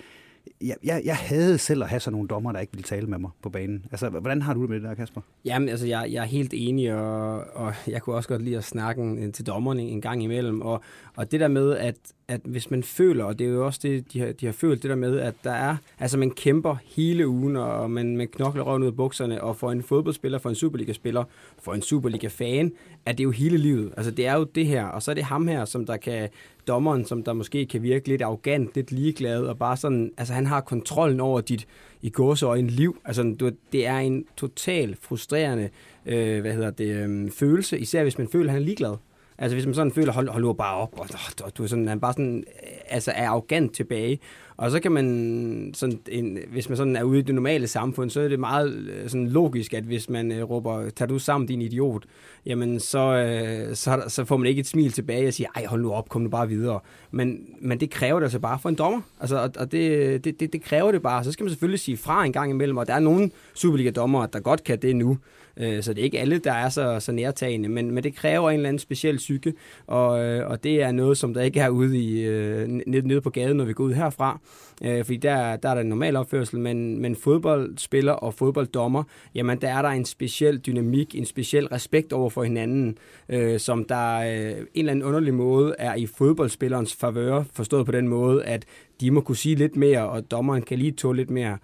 jeg, 0.61 0.75
jeg, 0.83 1.01
jeg 1.05 1.15
havde 1.15 1.57
selv 1.57 1.83
at 1.83 1.89
have 1.89 1.99
sådan 1.99 2.13
nogle 2.13 2.27
dommer, 2.27 2.51
der 2.51 2.59
ikke 2.59 2.73
ville 2.73 2.83
tale 2.83 3.07
med 3.07 3.17
mig 3.17 3.31
på 3.41 3.49
banen. 3.49 3.85
Altså, 3.91 4.09
hvordan 4.09 4.41
har 4.41 4.53
du 4.53 4.61
det 4.61 4.69
med 4.69 4.79
det 4.79 4.89
der, 4.89 4.95
Kasper? 4.95 5.21
Jamen, 5.45 5.69
altså, 5.69 5.87
jeg, 5.87 6.07
jeg 6.11 6.21
er 6.21 6.27
helt 6.27 6.53
enig, 6.57 6.93
og, 6.93 7.43
og 7.53 7.73
jeg 7.87 8.01
kunne 8.01 8.15
også 8.15 8.29
godt 8.29 8.41
lide 8.41 8.57
at 8.57 8.63
snakke 8.63 9.31
til 9.31 9.47
dommerne 9.47 9.81
en 9.81 10.01
gang 10.01 10.23
imellem. 10.23 10.61
Og, 10.61 10.81
og 11.15 11.31
det 11.31 11.39
der 11.39 11.47
med, 11.47 11.77
at, 11.77 11.95
at 12.27 12.41
hvis 12.43 12.71
man 12.71 12.83
føler, 12.83 13.23
og 13.23 13.39
det 13.39 13.47
er 13.47 13.51
jo 13.51 13.65
også 13.65 13.79
det, 13.83 14.13
de 14.13 14.19
har, 14.19 14.31
de 14.31 14.45
har 14.45 14.53
følt, 14.53 14.83
det 14.83 14.89
der 14.89 14.95
med, 14.95 15.19
at 15.19 15.35
der 15.43 15.51
er, 15.51 15.75
altså 15.99 16.17
man 16.17 16.31
kæmper 16.31 16.75
hele 16.85 17.27
ugen, 17.27 17.55
og 17.55 17.91
man, 17.91 18.17
man 18.17 18.27
knokler 18.27 18.63
røven 18.63 18.83
ud 18.83 18.87
af 18.87 18.95
bukserne, 18.95 19.43
og 19.43 19.55
for 19.55 19.71
en 19.71 19.83
fodboldspiller, 19.83 20.39
for 20.39 20.49
en 20.49 20.55
Superliga-spiller, 20.55 21.23
for 21.61 21.73
en 21.73 21.81
Superliga-fan, 21.81 22.71
er 23.09 23.13
det 23.13 23.23
jo 23.23 23.31
hele 23.31 23.57
livet. 23.57 23.93
Altså 23.97 24.11
det 24.11 24.27
er 24.27 24.35
jo 24.35 24.43
det 24.43 24.65
her, 24.65 24.85
og 24.85 25.03
så 25.03 25.11
er 25.11 25.15
det 25.15 25.23
ham 25.23 25.47
her, 25.47 25.65
som 25.65 25.85
der 25.85 25.97
kan, 25.97 26.29
dommeren, 26.67 27.05
som 27.05 27.23
der 27.23 27.33
måske 27.33 27.65
kan 27.65 27.83
virke 27.83 28.07
lidt 28.07 28.21
arrogant, 28.21 28.75
lidt 28.75 28.91
ligeglad, 28.91 29.43
og 29.43 29.57
bare 29.57 29.77
sådan, 29.77 30.11
altså 30.17 30.33
han 30.33 30.45
har 30.45 30.61
kontrollen 30.61 31.19
over 31.19 31.41
dit, 31.41 31.67
i 32.01 32.09
gåseøjne 32.09 32.67
liv. 32.67 33.01
Altså 33.05 33.35
du, 33.39 33.51
det 33.71 33.87
er 33.87 33.97
en 33.97 34.25
total 34.37 34.97
frustrerende, 35.01 35.69
øh, 36.05 36.41
hvad 36.41 36.53
hedder 36.53 36.71
det, 36.71 36.95
øh, 36.95 37.31
følelse, 37.31 37.79
især 37.79 38.03
hvis 38.03 38.17
man 38.17 38.27
føler, 38.27 38.45
at 38.45 38.53
han 38.53 38.61
er 38.61 38.65
ligeglad. 38.65 38.95
Altså 39.37 39.55
hvis 39.55 39.65
man 39.65 39.75
sådan 39.75 39.91
føler, 39.91 40.11
hold, 40.11 40.29
hold 40.29 40.43
nu 40.43 40.53
bare 40.53 40.75
op, 40.75 40.99
og, 40.99 41.07
og 41.43 41.57
du 41.57 41.63
er 41.63 41.67
sådan, 41.67 41.87
han 41.87 41.99
bare 41.99 42.13
sådan, 42.13 42.43
øh, 42.63 42.69
altså 42.89 43.11
er 43.15 43.29
arrogant 43.29 43.73
tilbage. 43.73 44.19
Og 44.59 44.71
så 44.71 44.79
kan 44.79 44.91
man, 44.91 45.71
sådan 45.73 45.99
en, 46.07 46.37
hvis 46.51 46.69
man 46.69 46.77
sådan 46.77 46.95
er 46.95 47.03
ude 47.03 47.19
i 47.19 47.21
det 47.21 47.35
normale 47.35 47.67
samfund, 47.67 48.09
så 48.09 48.21
er 48.21 48.27
det 48.27 48.39
meget 48.39 48.73
øh, 48.73 49.09
sådan 49.09 49.27
logisk, 49.27 49.73
at 49.73 49.83
hvis 49.83 50.09
man 50.09 50.31
øh, 50.31 50.49
råber, 50.49 50.89
tag 50.89 51.09
du 51.09 51.19
sammen 51.19 51.47
din 51.47 51.61
idiot, 51.61 52.03
jamen 52.45 52.79
så, 52.79 52.99
øh, 52.99 53.75
så, 53.75 54.03
så 54.07 54.25
får 54.25 54.37
man 54.37 54.47
ikke 54.47 54.59
et 54.59 54.67
smil 54.67 54.91
tilbage 54.91 55.27
og 55.27 55.33
siger, 55.33 55.47
ej 55.55 55.65
hold 55.65 55.81
nu 55.81 55.91
op, 55.91 56.09
kom 56.09 56.21
nu 56.21 56.29
bare 56.29 56.47
videre. 56.47 56.79
Men, 57.11 57.39
men 57.61 57.79
det 57.79 57.89
kræver 57.89 58.19
det 58.19 58.25
altså 58.25 58.39
bare 58.39 58.59
for 58.59 58.69
en 58.69 58.75
dommer. 58.75 59.01
Altså, 59.19 59.37
og, 59.37 59.51
og 59.57 59.71
det, 59.71 60.23
det, 60.23 60.39
det, 60.39 60.53
det 60.53 60.61
kræver 60.61 60.91
det 60.91 61.01
bare. 61.01 61.23
Så 61.23 61.31
skal 61.31 61.43
man 61.43 61.49
selvfølgelig 61.49 61.79
sige 61.79 61.97
fra 61.97 62.25
en 62.25 62.33
gang 62.33 62.51
imellem, 62.51 62.77
og 62.77 62.87
der 62.87 62.93
er 62.93 62.99
nogle 62.99 63.31
Superliga-dommere, 63.53 64.27
der 64.33 64.39
godt 64.39 64.63
kan 64.63 64.81
det 64.81 64.95
nu. 64.95 65.17
Øh, 65.57 65.83
så 65.83 65.93
det 65.93 65.99
er 65.99 66.03
ikke 66.03 66.19
alle, 66.19 66.37
der 66.37 66.53
er 66.53 66.69
så, 66.69 66.99
så 66.99 67.11
nærtagende, 67.11 67.69
men, 67.69 67.91
men 67.91 68.03
det 68.03 68.15
kræver 68.15 68.49
en 68.49 68.55
eller 68.55 68.69
anden 68.69 68.79
speciel 68.79 69.17
psyke, 69.17 69.53
og, 69.87 70.23
øh, 70.23 70.49
og 70.49 70.63
det 70.63 70.81
er 70.81 70.91
noget, 70.91 71.17
som 71.17 71.33
der 71.33 71.41
ikke 71.41 71.59
er 71.59 71.69
ude 71.69 71.97
i, 71.97 72.21
øh, 72.21 72.67
nede, 72.67 73.07
nede 73.07 73.21
på 73.21 73.29
gaden, 73.29 73.57
når 73.57 73.65
vi 73.65 73.73
går 73.73 73.83
ud 73.83 73.93
herfra. 73.93 74.39
Øh, 74.83 75.05
fordi 75.05 75.17
der, 75.17 75.55
der 75.55 75.69
er 75.69 75.73
der 75.73 75.81
en 75.81 75.89
normal 75.89 76.15
opførsel, 76.15 76.59
men, 76.59 77.01
men 77.01 77.15
fodboldspiller 77.15 78.13
og 78.13 78.33
fodbolddommer, 78.33 79.03
jamen 79.35 79.61
der 79.61 79.69
er 79.69 79.81
der 79.81 79.89
en 79.89 80.05
speciel 80.05 80.57
dynamik, 80.57 81.15
en 81.15 81.25
speciel 81.25 81.67
respekt 81.67 82.13
over 82.13 82.29
for 82.29 82.43
hinanden, 82.43 82.97
øh, 83.29 83.59
som 83.59 83.85
der 83.85 84.17
øh, 84.17 84.51
en 84.51 84.65
eller 84.75 84.91
anden 84.91 85.03
underlig 85.03 85.33
måde 85.33 85.75
er 85.79 85.95
i 85.95 86.05
fodboldspillerens 86.05 86.95
favør, 86.95 87.43
forstået 87.53 87.85
på 87.85 87.91
den 87.91 88.07
måde, 88.07 88.45
at 88.45 88.65
de 89.01 89.11
må 89.11 89.21
kunne 89.21 89.35
sige 89.35 89.55
lidt 89.55 89.75
mere, 89.75 90.09
og 90.09 90.31
dommeren 90.31 90.61
kan 90.61 90.79
lige 90.79 90.91
tåle 90.91 91.17
lidt 91.17 91.29
mere 91.29 91.57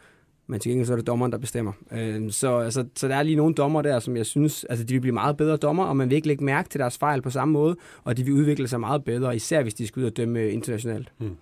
men 0.47 0.59
til 0.59 0.69
gengæld 0.69 0.87
så 0.87 0.93
er 0.93 0.97
det 0.97 1.07
dommeren, 1.07 1.31
der 1.31 1.37
bestemmer. 1.37 1.71
Øh, 1.91 2.31
så, 2.31 2.57
altså, 2.57 2.85
så 2.95 3.07
der 3.07 3.15
er 3.15 3.23
lige 3.23 3.35
nogle 3.35 3.55
dommer 3.55 3.81
der, 3.81 3.99
som 3.99 4.17
jeg 4.17 4.25
synes, 4.25 4.63
altså 4.63 4.85
de 4.85 4.93
vil 4.93 5.01
blive 5.01 5.13
meget 5.13 5.37
bedre 5.37 5.57
dommer, 5.57 5.85
og 5.85 5.97
man 5.97 6.09
vil 6.09 6.15
ikke 6.15 6.27
lægge 6.27 6.43
mærke 6.43 6.69
til 6.69 6.79
deres 6.79 6.97
fejl 6.97 7.21
på 7.21 7.29
samme 7.29 7.51
måde, 7.51 7.75
og 8.03 8.17
de 8.17 8.23
vil 8.23 8.33
udvikle 8.33 8.67
sig 8.67 8.79
meget 8.79 9.03
bedre, 9.03 9.35
især 9.35 9.61
hvis 9.61 9.73
de 9.73 9.87
skal 9.87 9.99
ud 9.99 10.05
og 10.05 10.17
dømme 10.17 10.39
øh, 10.39 10.53
internationalt. 10.53 11.11
Mm. 11.19 11.35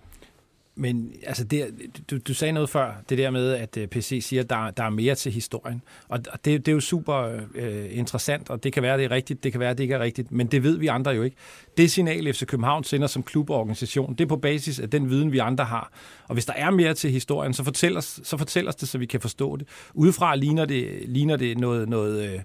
Men 0.76 1.12
altså 1.26 1.44
det, 1.44 1.66
du, 2.10 2.18
du 2.18 2.34
sagde 2.34 2.52
noget 2.52 2.70
før, 2.70 2.92
det 3.08 3.18
der 3.18 3.30
med, 3.30 3.52
at 3.52 3.76
øh, 3.76 3.88
PC 3.88 4.18
siger, 4.22 4.42
at 4.42 4.50
der, 4.50 4.70
der 4.70 4.84
er 4.84 4.90
mere 4.90 5.14
til 5.14 5.32
historien. 5.32 5.82
Og 6.08 6.24
det, 6.24 6.44
det 6.44 6.68
er 6.68 6.72
jo 6.72 6.80
super 6.80 7.40
øh, 7.54 7.98
interessant, 7.98 8.50
og 8.50 8.64
det 8.64 8.72
kan 8.72 8.82
være, 8.82 8.98
det 8.98 9.04
er 9.04 9.10
rigtigt, 9.10 9.44
det 9.44 9.52
kan 9.52 9.60
være, 9.60 9.74
det 9.74 9.80
ikke 9.80 9.94
er 9.94 10.00
rigtigt, 10.00 10.32
men 10.32 10.46
det 10.46 10.62
ved 10.62 10.78
vi 10.78 10.86
andre 10.86 11.10
jo 11.10 11.22
ikke. 11.22 11.36
Det 11.76 11.90
signal, 11.90 12.32
FC 12.32 12.46
København 12.46 12.84
sender 12.84 13.06
som 13.06 13.22
klub 13.22 13.50
og 13.50 13.56
organisation, 13.56 14.14
det 14.14 14.20
er 14.20 14.28
på 14.28 14.36
basis 14.36 14.80
af 14.80 14.90
den 14.90 15.10
viden, 15.10 15.32
vi 15.32 15.38
andre 15.38 15.64
har. 15.64 15.92
Og 16.28 16.34
hvis 16.34 16.46
der 16.46 16.52
er 16.52 16.70
mere 16.70 16.94
til 16.94 17.10
historien, 17.10 17.54
så 17.54 17.64
fortæl 17.64 17.96
os, 17.96 18.20
så 18.22 18.36
fortæl 18.36 18.68
os 18.68 18.76
det, 18.76 18.88
så 18.88 18.98
vi 18.98 19.06
kan 19.06 19.20
forstå 19.20 19.56
det. 19.56 19.68
Udefra 19.94 20.36
ligner 20.36 20.64
det, 20.64 21.02
ligner 21.06 21.36
det 21.36 21.58
noget, 21.58 21.88
noget 21.88 22.44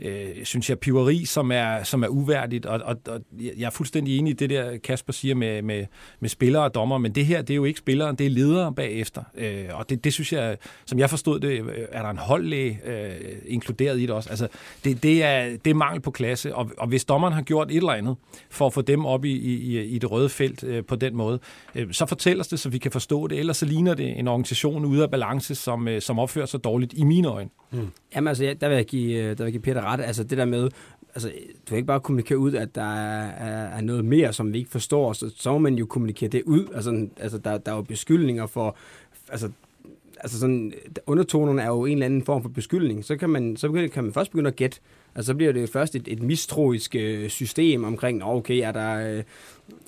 øh, 0.00 0.28
øh, 0.38 0.44
synes 0.44 0.70
jeg, 0.70 0.78
piveri, 0.78 1.24
som 1.24 1.52
er, 1.52 1.82
som 1.82 2.02
er 2.02 2.08
uværdigt, 2.08 2.66
og, 2.66 2.80
og, 2.84 2.96
og 3.08 3.20
jeg 3.40 3.66
er 3.66 3.70
fuldstændig 3.70 4.18
enig 4.18 4.30
i 4.30 4.34
det 4.34 4.50
der, 4.50 4.78
Kasper 4.78 5.12
siger 5.12 5.34
med, 5.34 5.62
med, 5.62 5.86
med 6.20 6.28
spillere 6.28 6.62
og 6.62 6.74
dommer, 6.74 6.98
men 6.98 7.14
det 7.14 7.26
her, 7.26 7.42
det 7.42 7.54
er 7.54 7.56
jo 7.56 7.61
ikke 7.64 7.78
spilleren, 7.78 8.16
det 8.16 8.26
er 8.26 8.30
lederen 8.30 8.74
bagefter. 8.74 9.22
Øh, 9.34 9.64
og 9.72 9.90
det, 9.90 10.04
det 10.04 10.12
synes 10.12 10.32
jeg, 10.32 10.56
som 10.86 10.98
jeg 10.98 11.10
forstod 11.10 11.40
det, 11.40 11.48
øh, 11.48 11.86
er 11.92 12.02
der 12.02 12.10
en 12.10 12.18
holdlæge 12.18 12.80
øh, 12.84 13.10
inkluderet 13.46 13.98
i 13.98 14.02
det 14.02 14.10
også. 14.10 14.30
Altså, 14.30 14.48
det, 14.84 15.02
det, 15.02 15.24
er, 15.24 15.56
det 15.64 15.70
er 15.70 15.74
mangel 15.74 16.00
på 16.00 16.10
klasse, 16.10 16.54
og, 16.54 16.70
og 16.78 16.88
hvis 16.88 17.04
dommeren 17.04 17.34
har 17.34 17.42
gjort 17.42 17.70
et 17.70 17.76
eller 17.76 17.92
andet 17.92 18.16
for 18.50 18.66
at 18.66 18.72
få 18.72 18.80
dem 18.80 19.06
op 19.06 19.24
i, 19.24 19.32
i, 19.32 19.80
i 19.82 19.98
det 19.98 20.10
røde 20.10 20.28
felt 20.28 20.64
øh, 20.64 20.84
på 20.84 20.96
den 20.96 21.16
måde, 21.16 21.38
øh, 21.74 21.92
så 21.92 22.06
fortæl 22.06 22.40
os 22.40 22.48
det, 22.48 22.60
så 22.60 22.68
vi 22.68 22.78
kan 22.78 22.92
forstå 22.92 23.26
det. 23.26 23.38
Ellers 23.38 23.56
så 23.56 23.66
ligner 23.66 23.94
det 23.94 24.18
en 24.18 24.28
organisation 24.28 24.84
ude 24.84 25.02
af 25.02 25.10
balance, 25.10 25.54
som, 25.54 25.88
øh, 25.88 26.00
som 26.02 26.18
opfører 26.18 26.46
sig 26.46 26.64
dårligt 26.64 26.92
i 26.96 27.04
mine 27.04 27.28
øjne. 27.28 27.50
Mm. 27.70 27.88
Jamen 28.14 28.28
altså, 28.28 28.54
der 28.60 28.68
vil, 28.68 28.74
jeg 28.74 28.86
give, 28.86 29.16
øh, 29.16 29.28
der 29.28 29.34
vil 29.34 29.44
jeg 29.44 29.52
give 29.52 29.62
Peter 29.62 29.82
ret. 29.92 30.00
Altså 30.00 30.24
det 30.24 30.38
der 30.38 30.44
med, 30.44 30.68
altså, 31.14 31.28
du 31.54 31.68
kan 31.68 31.76
ikke 31.76 31.86
bare 31.86 32.00
kommunikere 32.00 32.38
ud, 32.38 32.54
at 32.54 32.74
der 32.74 32.94
er, 32.94 33.26
er, 33.30 33.76
er 33.76 33.80
noget 33.80 34.04
mere, 34.04 34.32
som 34.32 34.52
vi 34.52 34.58
ikke 34.58 34.70
forstår, 34.70 35.12
så, 35.12 35.32
så 35.36 35.52
må 35.52 35.58
man 35.58 35.74
jo 35.74 35.86
kommunikere 35.86 36.28
det 36.28 36.42
ud. 36.42 36.66
Altså, 36.74 37.08
altså 37.16 37.38
der, 37.38 37.58
der 37.58 37.72
er 37.72 37.76
jo 37.76 37.82
beskyldninger 37.82 38.46
for, 38.46 38.76
altså, 39.28 39.50
altså 40.20 40.40
sådan, 40.40 40.72
undertonerne 41.06 41.62
er 41.62 41.66
jo 41.66 41.84
en 41.84 41.92
eller 41.92 42.06
anden 42.06 42.24
form 42.24 42.42
for 42.42 42.48
beskyldning. 42.48 43.04
Så 43.04 43.16
kan 43.16 43.30
man, 43.30 43.56
så 43.56 43.88
kan 43.92 44.04
man 44.04 44.12
først 44.12 44.30
begynde 44.30 44.48
at 44.48 44.56
gætte, 44.56 44.80
Altså, 45.14 45.26
så 45.26 45.34
bliver 45.34 45.52
det 45.52 45.70
først 45.70 45.94
et, 45.94 46.08
et 46.08 46.22
mistroisk 46.22 46.94
øh, 46.94 47.28
system 47.28 47.84
omkring, 47.84 48.24
okay, 48.24 48.60
er 48.62 48.72
der, 48.72 49.16
øh, 49.16 49.22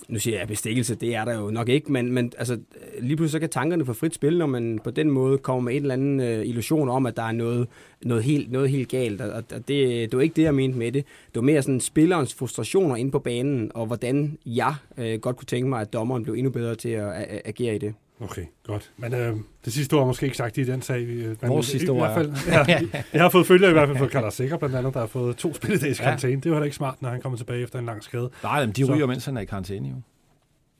nu 0.08 0.18
siger 0.18 0.38
jeg 0.38 0.48
bestikkelse, 0.48 0.94
det 0.94 1.14
er 1.14 1.24
der 1.24 1.40
jo 1.40 1.50
nok 1.50 1.68
ikke, 1.68 1.92
men, 1.92 2.12
men 2.12 2.32
altså, 2.38 2.58
lige 3.00 3.16
pludselig 3.16 3.30
så 3.30 3.38
kan 3.38 3.48
tankerne 3.48 3.84
få 3.84 3.92
frit 3.92 4.14
spil, 4.14 4.38
når 4.38 4.46
man 4.46 4.80
på 4.84 4.90
den 4.90 5.10
måde 5.10 5.38
kommer 5.38 5.62
med 5.62 5.74
en 5.74 5.82
eller 5.82 5.94
anden 5.94 6.20
øh, 6.20 6.46
illusion 6.46 6.88
om, 6.88 7.06
at 7.06 7.16
der 7.16 7.22
er 7.22 7.32
noget, 7.32 7.68
noget, 8.02 8.24
helt, 8.24 8.52
noget 8.52 8.70
helt 8.70 8.88
galt. 8.88 9.20
Og, 9.20 9.44
og 9.54 9.68
det, 9.68 9.68
det 10.10 10.16
var 10.16 10.22
ikke 10.22 10.36
det, 10.36 10.42
jeg 10.42 10.54
mente 10.54 10.78
med 10.78 10.92
det. 10.92 11.04
Det 11.04 11.34
var 11.34 11.42
mere 11.42 11.62
sådan 11.62 11.80
spillerens 11.80 12.34
frustrationer 12.34 12.96
inde 12.96 13.10
på 13.10 13.18
banen, 13.18 13.70
og 13.74 13.86
hvordan 13.86 14.38
jeg 14.46 14.74
øh, 14.98 15.20
godt 15.20 15.36
kunne 15.36 15.46
tænke 15.46 15.68
mig, 15.68 15.80
at 15.80 15.92
dommeren 15.92 16.22
blev 16.22 16.34
endnu 16.34 16.50
bedre 16.50 16.74
til 16.74 16.88
at, 16.88 17.08
at, 17.08 17.24
at 17.24 17.42
agere 17.44 17.74
i 17.74 17.78
det. 17.78 17.94
Okay, 18.20 18.42
godt. 18.66 18.90
Men 18.96 19.14
øh, 19.14 19.36
det 19.64 19.72
sidste 19.72 19.94
ord 19.94 20.02
er 20.02 20.06
måske 20.06 20.26
ikke 20.26 20.36
sagt 20.36 20.58
i 20.58 20.64
den 20.64 20.82
sag. 20.82 21.06
Men 21.06 21.36
Vores 21.42 21.66
sidste 21.66 21.90
ord 21.90 21.96
i 21.96 22.00
hvert 22.00 22.14
fald, 22.14 22.32
ja, 22.68 22.80
Jeg 23.12 23.22
har 23.22 23.28
fået 23.28 23.46
følger 23.46 23.68
i 23.68 23.72
hvert 23.72 23.88
fald 23.88 23.98
for 23.98 24.08
Carter 24.08 24.30
Sikker, 24.30 24.56
blandt 24.56 24.76
andet, 24.76 24.94
der 24.94 25.00
har 25.00 25.06
fået 25.06 25.36
to 25.36 25.54
spilledags 25.54 26.00
ja. 26.00 26.04
karantæne. 26.04 26.40
Det 26.40 26.50
var 26.50 26.56
heller 26.56 26.64
ikke 26.64 26.76
smart, 26.76 27.02
når 27.02 27.08
han 27.08 27.20
kommer 27.20 27.38
tilbage 27.38 27.62
efter 27.62 27.78
en 27.78 27.86
lang 27.86 28.04
skade. 28.04 28.30
Nej, 28.42 28.66
men 28.66 28.72
de 28.72 28.84
ryger, 28.84 29.06
mens 29.06 29.24
han 29.24 29.36
er 29.36 29.40
i 29.40 29.44
karantæne 29.44 29.88
jo. 29.88 29.94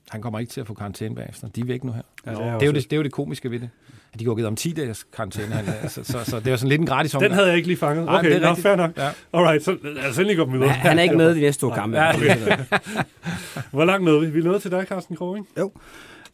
Han 0.09 0.21
kommer 0.21 0.39
ikke 0.39 0.49
til 0.49 0.61
at 0.61 0.67
få 0.67 0.73
karantæne 0.73 1.15
bagefter. 1.15 1.47
De 1.47 1.61
er 1.61 1.65
væk 1.65 1.83
nu 1.83 1.91
her. 1.91 2.01
Ja, 2.25 2.31
det, 2.31 2.39
er 2.39 2.43
det, 2.53 2.61
er 2.61 2.65
jo 2.65 2.71
det, 2.71 2.83
det 2.83 2.93
er 2.93 2.97
jo 2.97 3.03
det 3.03 3.11
komiske 3.11 3.51
ved 3.51 3.59
det. 3.59 3.69
At 4.13 4.19
de 4.19 4.25
går 4.25 4.35
givet 4.35 4.47
om 4.47 4.55
10 4.55 4.71
dages 4.71 5.03
karantæne. 5.13 5.47
Han, 5.55 5.89
så, 5.89 6.03
så, 6.03 6.23
så, 6.23 6.39
det 6.39 6.53
er 6.53 6.55
sådan 6.55 6.69
lidt 6.69 6.81
en 6.81 6.87
gratis 6.87 7.15
omgang. 7.15 7.29
Den 7.29 7.35
havde 7.35 7.47
jeg 7.47 7.57
ikke 7.57 7.67
lige 7.67 7.77
fanget. 7.77 8.09
Okay, 8.09 8.13
Nej, 8.13 8.21
det 8.21 8.43
er 8.43 8.49
nå, 8.49 8.55
fair 8.55 8.75
nok. 8.75 8.97
Ja. 8.97 9.09
Alright, 9.33 9.63
så 9.63 9.77
lad 9.83 10.09
os 10.09 10.17
endelig 10.17 10.37
gå 10.37 10.45
videre. 10.45 10.69
Han 10.69 10.99
er 10.99 11.03
ikke 11.03 11.17
med 11.17 11.31
i 11.31 11.35
de 11.35 11.41
næste 11.41 11.61
to 11.61 11.69
kampe. 11.69 11.97
Ja, 11.97 12.15
okay. 12.15 12.37
Hvor 13.71 13.85
langt 13.85 14.05
nåede 14.05 14.21
vi? 14.21 14.27
Vi 14.27 14.41
nåede 14.41 14.59
til 14.59 14.71
dig, 14.71 14.85
Carsten 14.89 15.15
Krog, 15.15 15.37
ikke? 15.37 15.49
Jo. 15.59 15.71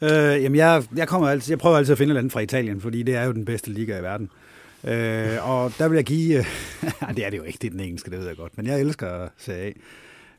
Øh, 0.02 0.44
jamen, 0.44 0.56
jeg, 0.56 0.84
jeg, 0.96 1.08
kommer 1.08 1.30
altid, 1.30 1.52
jeg 1.52 1.60
prøver 1.60 1.78
altid 1.78 1.92
at 1.92 1.98
finde 1.98 2.14
et 2.14 2.18
andet 2.18 2.32
fra 2.32 2.40
Italien, 2.40 2.82
fordi 2.82 3.04
det 3.04 3.16
er 3.16 3.24
jo 3.24 3.32
den 3.32 3.46
bedste 3.46 3.70
liga 3.70 4.00
i 4.00 4.04
verden. 4.04 4.30
Øh, 4.84 5.50
og 5.50 5.74
der 5.78 5.88
vil 5.88 5.96
jeg 5.96 6.06
give... 6.06 6.38
Øh, 7.10 7.16
det 7.16 7.26
er 7.26 7.30
det 7.30 7.38
jo 7.38 7.44
ikke, 7.44 7.58
det 7.62 7.68
er 7.68 7.72
den 7.72 7.80
engelske, 7.80 8.12
det 8.12 8.20
ved 8.20 8.28
jeg 8.28 8.38
godt, 8.38 8.58
men 8.58 8.68
jeg 8.68 8.80
elsker 8.80 9.28
Serie 9.38 9.68
A. 9.68 9.72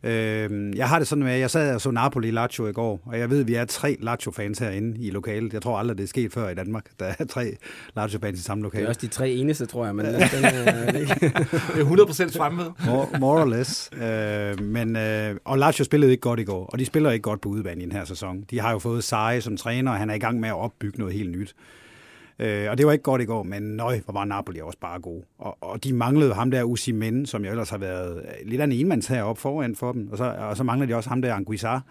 Øh, 0.04 0.76
jeg 0.76 0.88
har 0.88 0.98
det 0.98 1.08
sådan 1.08 1.24
med, 1.24 1.32
at 1.32 1.40
jeg 1.40 1.50
sad 1.50 1.74
og 1.74 1.80
så 1.80 1.90
Napoli 1.90 2.30
Lazio 2.30 2.66
i 2.66 2.72
går, 2.72 3.00
og 3.06 3.18
jeg 3.18 3.30
ved, 3.30 3.40
at 3.40 3.48
vi 3.48 3.54
er 3.54 3.64
tre 3.64 3.96
Lazio-fans 4.00 4.58
herinde 4.58 4.98
i 4.98 5.10
lokalet. 5.10 5.52
Jeg 5.52 5.62
tror 5.62 5.78
aldrig, 5.78 5.98
det 5.98 6.04
er 6.04 6.08
sket 6.08 6.32
før 6.32 6.48
i 6.48 6.54
Danmark. 6.54 6.86
Der 7.00 7.14
er 7.18 7.24
tre 7.24 7.56
Lazio-fans 7.96 8.40
i 8.40 8.42
samme 8.42 8.62
lokale. 8.62 8.80
Det 8.80 8.86
er 8.86 8.88
også 8.88 9.00
de 9.00 9.06
tre 9.06 9.30
eneste, 9.30 9.66
tror 9.66 9.84
jeg. 9.84 9.94
Men 9.94 10.06
den, 10.06 10.14
er, 10.14 10.92
det 10.92 11.10
er 11.10 12.30
100% 12.32 12.38
fremme 12.38 12.64
more, 12.86 13.06
more 13.20 13.40
or 13.40 13.44
less. 13.44 13.90
Øh, 14.02 14.60
men, 14.64 14.96
øh, 14.96 15.36
og 15.44 15.58
Lazio 15.58 15.84
spillede 15.84 16.12
ikke 16.12 16.22
godt 16.22 16.40
i 16.40 16.44
går, 16.44 16.66
og 16.66 16.78
de 16.78 16.84
spiller 16.84 17.10
ikke 17.10 17.22
godt 17.22 17.40
på 17.40 17.48
udebane 17.48 17.80
i 17.80 17.84
den 17.84 17.92
her 17.92 18.04
sæson. 18.04 18.44
De 18.50 18.60
har 18.60 18.72
jo 18.72 18.78
fået 18.78 19.04
Seje 19.04 19.40
som 19.40 19.56
træner, 19.56 19.90
og 19.92 19.98
han 19.98 20.10
er 20.10 20.14
i 20.14 20.18
gang 20.18 20.40
med 20.40 20.48
at 20.48 20.56
opbygge 20.56 20.98
noget 20.98 21.14
helt 21.14 21.30
nyt. 21.30 21.54
Øh, 22.42 22.70
og 22.70 22.78
det 22.78 22.86
var 22.86 22.92
ikke 22.92 23.02
godt 23.02 23.22
i 23.22 23.24
går, 23.24 23.42
men 23.42 23.62
nøj, 23.62 24.00
hvor 24.04 24.12
var 24.12 24.24
Napoli 24.24 24.60
også 24.60 24.78
bare 24.78 25.00
god. 25.00 25.22
Og, 25.38 25.56
og 25.60 25.84
de 25.84 25.92
manglede 25.92 26.34
ham 26.34 26.50
der 26.50 26.64
Usimen, 26.64 27.26
som 27.26 27.44
jo 27.44 27.50
ellers 27.50 27.70
har 27.70 27.78
været 27.78 28.16
øh, 28.16 28.50
lidt 28.50 28.60
af 28.60 28.64
en 28.64 28.72
enmands 28.72 29.06
heroppe 29.06 29.42
foran 29.42 29.76
for 29.76 29.92
dem. 29.92 30.08
Og 30.12 30.18
så, 30.18 30.34
og 30.38 30.56
så 30.56 30.64
manglede 30.64 30.92
de 30.92 30.96
også 30.96 31.08
ham 31.08 31.22
der 31.22 31.34
Anguissar, 31.34 31.82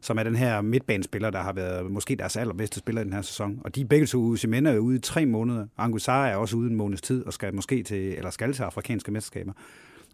som 0.00 0.18
er 0.18 0.22
den 0.22 0.36
her 0.36 0.60
midtbanespiller, 0.60 1.30
der 1.30 1.38
har 1.38 1.52
været 1.52 1.90
måske 1.90 2.16
deres 2.16 2.36
allerbedste 2.36 2.78
spiller 2.78 3.02
i 3.02 3.04
den 3.04 3.12
her 3.12 3.22
sæson. 3.22 3.60
Og 3.64 3.74
de 3.74 3.80
er 3.80 3.84
begge 3.84 4.06
to 4.06 4.18
Usimen 4.18 4.66
er 4.66 4.78
ude 4.78 4.96
i 4.96 5.00
tre 5.00 5.26
måneder. 5.26 5.66
Anguissar 5.78 6.26
er 6.26 6.36
også 6.36 6.56
ude 6.56 6.70
en 6.70 6.76
måneds 6.76 7.02
tid 7.02 7.26
og 7.26 7.32
skal 7.32 7.54
måske 7.54 7.82
til, 7.82 8.14
eller 8.16 8.30
skal 8.30 8.52
til 8.52 8.62
afrikanske 8.62 9.10
mesterskaber. 9.10 9.52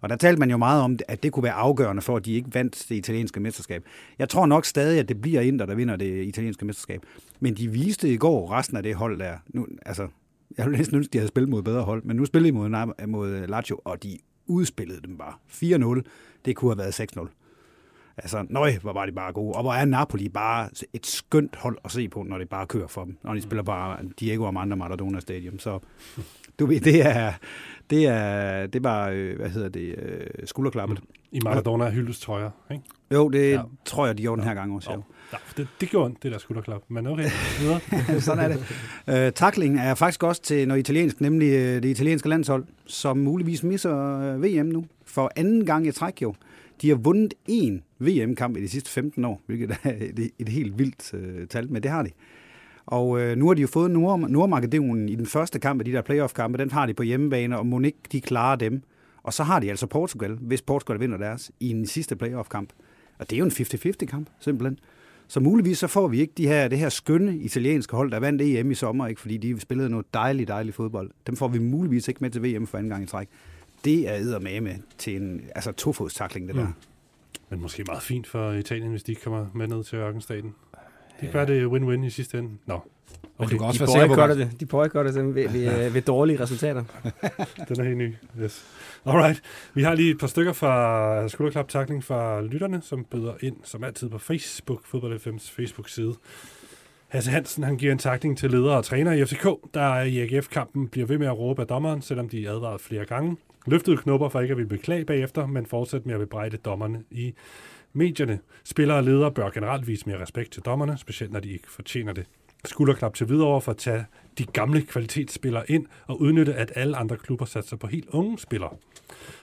Og 0.03 0.09
der 0.09 0.17
talte 0.17 0.41
man 0.41 0.51
jo 0.51 0.57
meget 0.57 0.83
om, 0.83 0.99
at 1.09 1.23
det 1.23 1.33
kunne 1.33 1.43
være 1.43 1.53
afgørende 1.53 2.03
for, 2.03 2.17
at 2.17 2.25
de 2.25 2.33
ikke 2.33 2.55
vandt 2.55 2.87
det 2.89 2.95
italienske 2.95 3.41
mesterskab. 3.41 3.85
Jeg 4.19 4.29
tror 4.29 4.47
nok 4.47 4.65
stadig, 4.65 5.01
at 5.01 5.09
det 5.09 5.21
bliver 5.21 5.41
Inter, 5.41 5.67
der 5.67 5.75
vinder 5.75 5.97
det 5.97 6.25
italienske 6.25 6.65
mesterskab. 6.65 7.01
Men 7.41 7.55
de 7.55 7.69
viste 7.69 8.13
i 8.13 8.17
går 8.17 8.53
resten 8.53 8.77
af 8.77 8.83
det 8.83 8.95
hold 8.95 9.19
der. 9.19 9.37
Nu, 9.49 9.67
altså, 9.87 10.09
jeg 10.59 10.67
ville 10.67 10.79
næsten 10.79 10.97
ønske, 10.97 11.09
at 11.09 11.13
de 11.13 11.19
havde 11.19 11.29
spillet 11.29 11.51
mod 11.51 11.63
bedre 11.63 11.83
hold, 11.83 12.03
men 12.03 12.17
nu 12.17 12.25
spillede 12.25 12.53
de 12.53 12.59
mod, 12.59 13.07
mod 13.07 13.47
Lazio, 13.47 13.81
og 13.85 14.03
de 14.03 14.19
udspillede 14.47 15.01
dem 15.01 15.19
bare. 15.19 15.35
4-0, 15.99 16.03
det 16.45 16.57
kunne 16.57 16.71
have 16.71 16.79
været 16.79 17.01
6-0. 17.01 17.29
Altså, 18.17 18.47
nøj, 18.49 18.79
hvor 18.83 18.93
var 18.93 19.07
de 19.07 19.13
bare 19.13 19.33
gode. 19.33 19.55
Og 19.55 19.63
hvor 19.63 19.73
er 19.73 19.85
Napoli 19.85 20.29
bare 20.29 20.71
et 20.93 21.07
skønt 21.07 21.57
hold 21.57 21.79
at 21.85 21.91
se 21.91 22.09
på, 22.09 22.23
når 22.23 22.39
det 22.39 22.49
bare 22.49 22.67
kører 22.67 22.87
for 22.87 23.05
dem. 23.05 23.17
Når 23.25 23.35
de 23.35 23.43
spiller 23.43 23.63
bare 23.63 23.99
Diego 24.21 24.47
Armando 24.47 24.77
Maradona 24.77 25.21
Stadium. 25.21 25.59
Så 25.59 25.79
du 26.59 26.67
ved, 26.67 26.81
det 26.81 27.07
er, 27.07 27.33
det 27.93 28.07
er, 28.07 28.67
det 28.67 28.85
var, 28.85 29.09
øh, 29.09 29.37
hvad 29.37 29.51
hedder 29.51 29.69
det, 29.69 29.95
øh, 29.99 30.27
skulderklappet. 30.45 31.01
I 31.33 31.41
Maradona 31.45 31.91
hyldes 31.91 32.21
trøjer, 32.21 32.51
ikke? 32.71 32.85
Jo, 33.13 33.29
det 33.29 33.51
ja. 33.51 33.63
tror 33.85 34.07
jeg, 34.07 34.19
de 34.19 34.23
gjorde 34.23 34.41
den 34.41 34.49
her 34.49 34.55
gang 34.55 34.75
også. 34.75 34.91
Ja. 34.91 34.97
Ja, 35.33 35.37
det, 35.57 35.69
det 35.81 35.89
gjorde 35.89 36.15
det 36.23 36.33
der 36.33 36.39
skulderklap, 36.39 36.83
men 36.89 37.07
okay, 37.07 37.31
videre. 37.61 37.81
Sådan 38.21 38.45
er 38.45 38.49
det. 38.49 39.29
Uh, 39.29 39.33
tackling 39.35 39.79
er 39.79 39.95
faktisk 39.95 40.23
også 40.23 40.43
til 40.43 40.69
noget 40.69 40.81
italiensk, 40.81 41.21
nemlig 41.21 41.49
uh, 41.49 41.59
det 41.59 41.85
italienske 41.85 42.29
landshold, 42.29 42.65
som 42.87 43.17
muligvis 43.17 43.63
misser 43.63 44.35
uh, 44.35 44.43
VM 44.43 44.67
nu. 44.67 44.85
For 45.07 45.31
anden 45.37 45.67
gang 45.67 45.87
i 45.87 45.93
træk 45.93 46.23
jo. 46.23 46.35
De 46.83 46.89
har 46.89 46.97
vundet 46.97 47.35
én 47.51 47.81
VM-kamp 47.99 48.57
i 48.57 48.61
de 48.61 48.69
sidste 48.69 48.91
15 48.91 49.25
år, 49.25 49.41
hvilket 49.47 49.77
er 49.83 49.93
et, 50.01 50.31
et 50.39 50.49
helt 50.49 50.79
vildt 50.79 51.15
uh, 51.15 51.49
tal, 51.49 51.73
men 51.73 51.83
det 51.83 51.91
har 51.91 52.03
de. 52.03 52.11
Og 52.87 53.21
øh, 53.21 53.37
nu 53.37 53.47
har 53.47 53.55
de 53.55 53.61
jo 53.63 53.67
fået 53.67 53.91
Nord- 53.91 54.29
Nordmakedonien 54.31 55.09
i 55.09 55.15
den 55.15 55.27
første 55.27 55.59
kamp 55.59 55.81
af 55.81 55.85
de 55.85 55.93
der 55.93 56.03
playoff-kampe. 56.03 56.59
Den 56.59 56.71
har 56.71 56.87
de 56.87 56.95
på 56.95 57.03
hjemmebane, 57.03 57.59
og 57.59 57.67
må 57.67 57.81
ikke 57.81 57.99
de 58.13 58.21
klarer 58.21 58.57
dem. 58.57 58.83
Og 59.23 59.33
så 59.33 59.43
har 59.43 59.61
de 59.61 59.71
altså 59.71 59.87
Portugal, 59.87 60.39
hvis 60.41 60.63
Portugal 60.63 61.01
vinder 61.01 61.19
deres, 61.19 61.51
i 61.61 61.71
en 61.71 61.87
sidste 61.87 62.17
playoff-kamp. 62.17 62.73
Og 63.19 63.31
det 63.31 63.37
er 63.37 63.39
jo 63.39 63.45
en 63.45 63.51
50-50-kamp, 63.51 64.29
simpelthen. 64.41 64.79
Så 65.29 65.41
muligvis 65.41 65.79
så 65.79 65.87
får 65.87 66.09
vi 66.09 66.21
ikke 66.21 66.33
de 66.37 66.47
her, 66.47 66.69
det 66.69 66.79
her 66.79 66.89
skønne 66.89 67.37
italienske 67.37 67.97
hold, 67.97 68.11
der 68.11 68.21
vandt 68.21 68.43
EM 68.43 68.71
i 68.71 68.75
sommer, 68.75 69.07
ikke, 69.07 69.21
fordi 69.21 69.37
de 69.37 69.61
spillede 69.61 69.91
noget 69.91 70.07
dejligt, 70.15 70.49
dejligt 70.49 70.77
fodbold. 70.77 71.11
Dem 71.27 71.37
får 71.37 71.49
vi 71.49 71.59
muligvis 71.59 72.09
ikke 72.09 72.19
med 72.21 72.31
til 72.31 72.43
VM 72.43 72.67
for 72.67 72.79
anden 72.79 72.91
gang 72.91 73.03
i 73.03 73.07
træk. 73.07 73.29
Det 73.85 74.09
er 74.09 74.61
med 74.61 74.75
til 74.99 75.17
en 75.17 75.41
altså, 75.55 75.73
tofodstakling, 75.73 76.49
det 76.49 76.57
der. 76.57 76.67
Mm. 76.67 76.73
Men 77.51 77.61
måske 77.61 77.85
meget 77.85 78.03
fint 78.03 78.27
for 78.27 78.53
Italien, 78.53 78.91
hvis 78.91 79.03
de 79.03 79.15
kommer 79.15 79.47
med 79.55 79.69
ned 79.69 79.85
til 79.85 79.99
ørkenstaten. 79.99 80.55
Det 81.23 81.31
kan 81.31 81.35
være, 81.35 81.47
det 81.47 81.67
win-win 81.67 82.05
i 82.05 82.11
sidste 82.11 82.39
ende. 82.39 82.51
Nå. 82.67 82.81
Okay. 83.39 83.53
du 83.53 83.59
kan 83.59 83.67
også 83.67 83.85
de 83.85 83.93
være 83.93 84.09
sikker 84.09 84.27
på, 84.27 84.35
det. 84.35 84.61
De 84.61 84.67
boykotter 84.67 85.13
det 85.13 85.35
ved, 85.35 85.49
ved, 85.49 85.91
ved 85.91 86.03
dårlige 86.03 86.41
resultater. 86.41 86.85
Den 87.69 87.81
er 87.81 87.85
helt 87.85 87.97
ny. 87.97 88.15
Yes. 88.43 88.65
Alright. 89.07 89.43
Vi 89.75 89.83
har 89.83 89.95
lige 89.95 90.11
et 90.11 90.19
par 90.19 90.27
stykker 90.27 90.53
fra 90.53 91.29
skulderklap 91.29 91.69
takling 91.69 92.05
fra 92.05 92.43
lytterne, 92.43 92.81
som 92.83 93.05
byder 93.05 93.35
ind, 93.41 93.57
som 93.65 93.85
altid 93.85 94.09
på 94.09 94.19
Facebook, 94.19 94.87
Fodbold 94.87 95.21
FM's 95.21 95.57
Facebook-side. 95.57 96.15
Hasse 97.09 97.31
Hansen 97.31 97.65
han 97.65 97.77
giver 97.77 97.93
en 97.93 97.99
takling 97.99 98.39
til 98.39 98.51
ledere 98.51 98.77
og 98.77 98.85
træner 98.85 99.13
i 99.13 99.25
FCK, 99.25 99.47
der 99.75 100.01
i 100.01 100.19
AGF-kampen 100.19 100.89
bliver 100.89 101.07
ved 101.07 101.19
med 101.19 101.27
at 101.27 101.39
råbe 101.39 101.63
af 101.63 101.69
dommeren, 101.69 102.03
selvom 102.03 102.29
de 102.29 102.47
er 102.47 102.51
advaret 102.51 102.81
flere 102.81 103.05
gange. 103.05 103.37
Løftede 103.67 103.97
knupper 103.97 104.29
for 104.29 104.41
ikke 104.41 104.53
at 104.53 104.57
ville 104.57 104.69
beklage 104.69 105.05
bagefter, 105.05 105.47
men 105.47 105.67
fortsætte 105.67 106.07
med 106.07 106.15
at 106.15 106.21
bebrejde 106.21 106.57
dommerne 106.57 107.03
i 107.11 107.35
medierne. 107.93 108.39
Spillere 108.65 108.97
og 108.97 109.05
ledere 109.05 109.33
bør 109.33 109.51
generelt 109.51 109.87
vise 109.87 110.07
mere 110.07 110.23
respekt 110.23 110.53
til 110.53 110.63
dommerne, 110.63 110.99
specielt 110.99 111.33
når 111.33 111.41
de 111.41 111.51
ikke 111.51 111.71
fortjener 111.71 112.13
det. 112.13 112.27
skulderklap 112.65 113.15
til 113.15 113.29
videre 113.29 113.61
for 113.61 113.73
at 113.73 113.79
tage 113.79 114.05
de 114.39 114.45
gamle 114.45 114.83
kvalitetsspillere 114.83 115.71
ind 115.71 115.87
og 116.07 116.21
udnytte, 116.21 116.55
at 116.55 116.73
alle 116.75 116.97
andre 116.97 117.17
klubber 117.17 117.45
satser 117.45 117.77
på 117.77 117.87
helt 117.87 118.09
unge 118.09 118.39
spillere. 118.39 118.77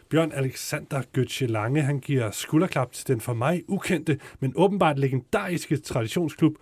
Bjørn 0.10 0.32
Alexander 0.32 1.02
Götze 1.18 1.46
Lange, 1.46 1.82
han 1.82 2.00
giver 2.00 2.32
skulderklap 2.32 2.92
til 2.92 3.08
den 3.08 3.22
for 3.22 3.34
mig 3.34 3.64
ukendte, 3.68 4.20
men 4.40 4.54
åbenbart 4.56 5.00
legendariske 5.00 5.78
traditionsklub 5.78 6.58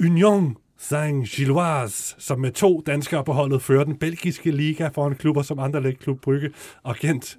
Union 0.00 0.56
Saint-Gilloise, 0.80 2.14
som 2.18 2.40
med 2.40 2.52
to 2.52 2.82
danskere 2.86 3.24
på 3.24 3.32
holdet 3.32 3.62
fører 3.62 3.84
den 3.84 3.96
belgiske 3.96 4.50
liga 4.50 4.88
foran 4.88 5.14
klubber 5.14 5.42
som 5.42 5.58
Anderlecht, 5.58 5.98
Klub 5.98 6.20
Brygge 6.20 6.50
og 6.82 6.96
Gent. 6.96 7.38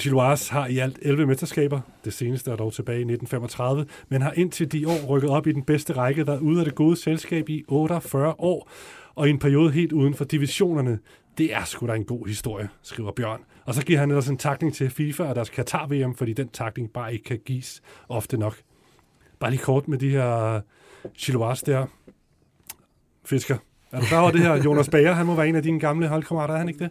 Gilloise 0.00 0.52
har 0.52 0.66
i 0.66 0.78
alt 0.78 0.98
11 1.02 1.26
mesterskaber, 1.26 1.80
det 2.04 2.12
seneste 2.12 2.50
er 2.50 2.56
dog 2.56 2.72
tilbage 2.72 2.98
i 2.98 3.00
1935, 3.00 3.86
men 4.08 4.22
har 4.22 4.32
indtil 4.32 4.72
de 4.72 4.88
år 4.88 5.06
rykket 5.06 5.30
op 5.30 5.46
i 5.46 5.52
den 5.52 5.62
bedste 5.62 5.92
række, 5.92 6.24
der 6.24 6.32
er 6.32 6.38
ude 6.38 6.58
af 6.58 6.64
det 6.64 6.74
gode 6.74 6.96
selskab 6.96 7.48
i 7.48 7.64
48 7.68 8.34
år, 8.38 8.70
og 9.14 9.26
i 9.26 9.30
en 9.30 9.38
periode 9.38 9.72
helt 9.72 9.92
uden 9.92 10.14
for 10.14 10.24
divisionerne. 10.24 10.98
Det 11.38 11.54
er 11.54 11.64
sgu 11.64 11.86
da 11.86 11.94
en 11.94 12.04
god 12.04 12.26
historie, 12.26 12.68
skriver 12.82 13.12
Bjørn. 13.12 13.40
Og 13.64 13.74
så 13.74 13.84
giver 13.84 13.98
han 13.98 14.10
ellers 14.10 14.28
en 14.28 14.38
takning 14.38 14.74
til 14.74 14.90
FIFA 14.90 15.24
og 15.24 15.34
deres 15.34 15.50
Qatar-VM, 15.50 16.14
fordi 16.14 16.32
den 16.32 16.48
takning 16.48 16.90
bare 16.92 17.12
ikke 17.12 17.24
kan 17.24 17.40
gives 17.46 17.82
ofte 18.08 18.36
nok. 18.36 18.56
Bare 19.38 19.50
lige 19.50 19.62
kort 19.62 19.88
med 19.88 19.98
de 19.98 20.10
her 20.10 20.60
Gilloise 21.18 21.66
der. 21.66 21.86
Fisker. 23.24 23.56
Er 23.94 24.00
du 24.00 24.06
klar 24.06 24.20
over 24.20 24.30
det 24.30 24.40
her? 24.40 24.62
Jonas 24.64 24.88
Bager, 24.88 25.12
han 25.12 25.26
må 25.26 25.34
være 25.34 25.48
en 25.48 25.56
af 25.56 25.62
dine 25.62 25.80
gamle 25.80 26.08
holdkammerater, 26.08 26.54
er 26.54 26.58
han 26.58 26.68
ikke 26.68 26.84
det? 26.84 26.90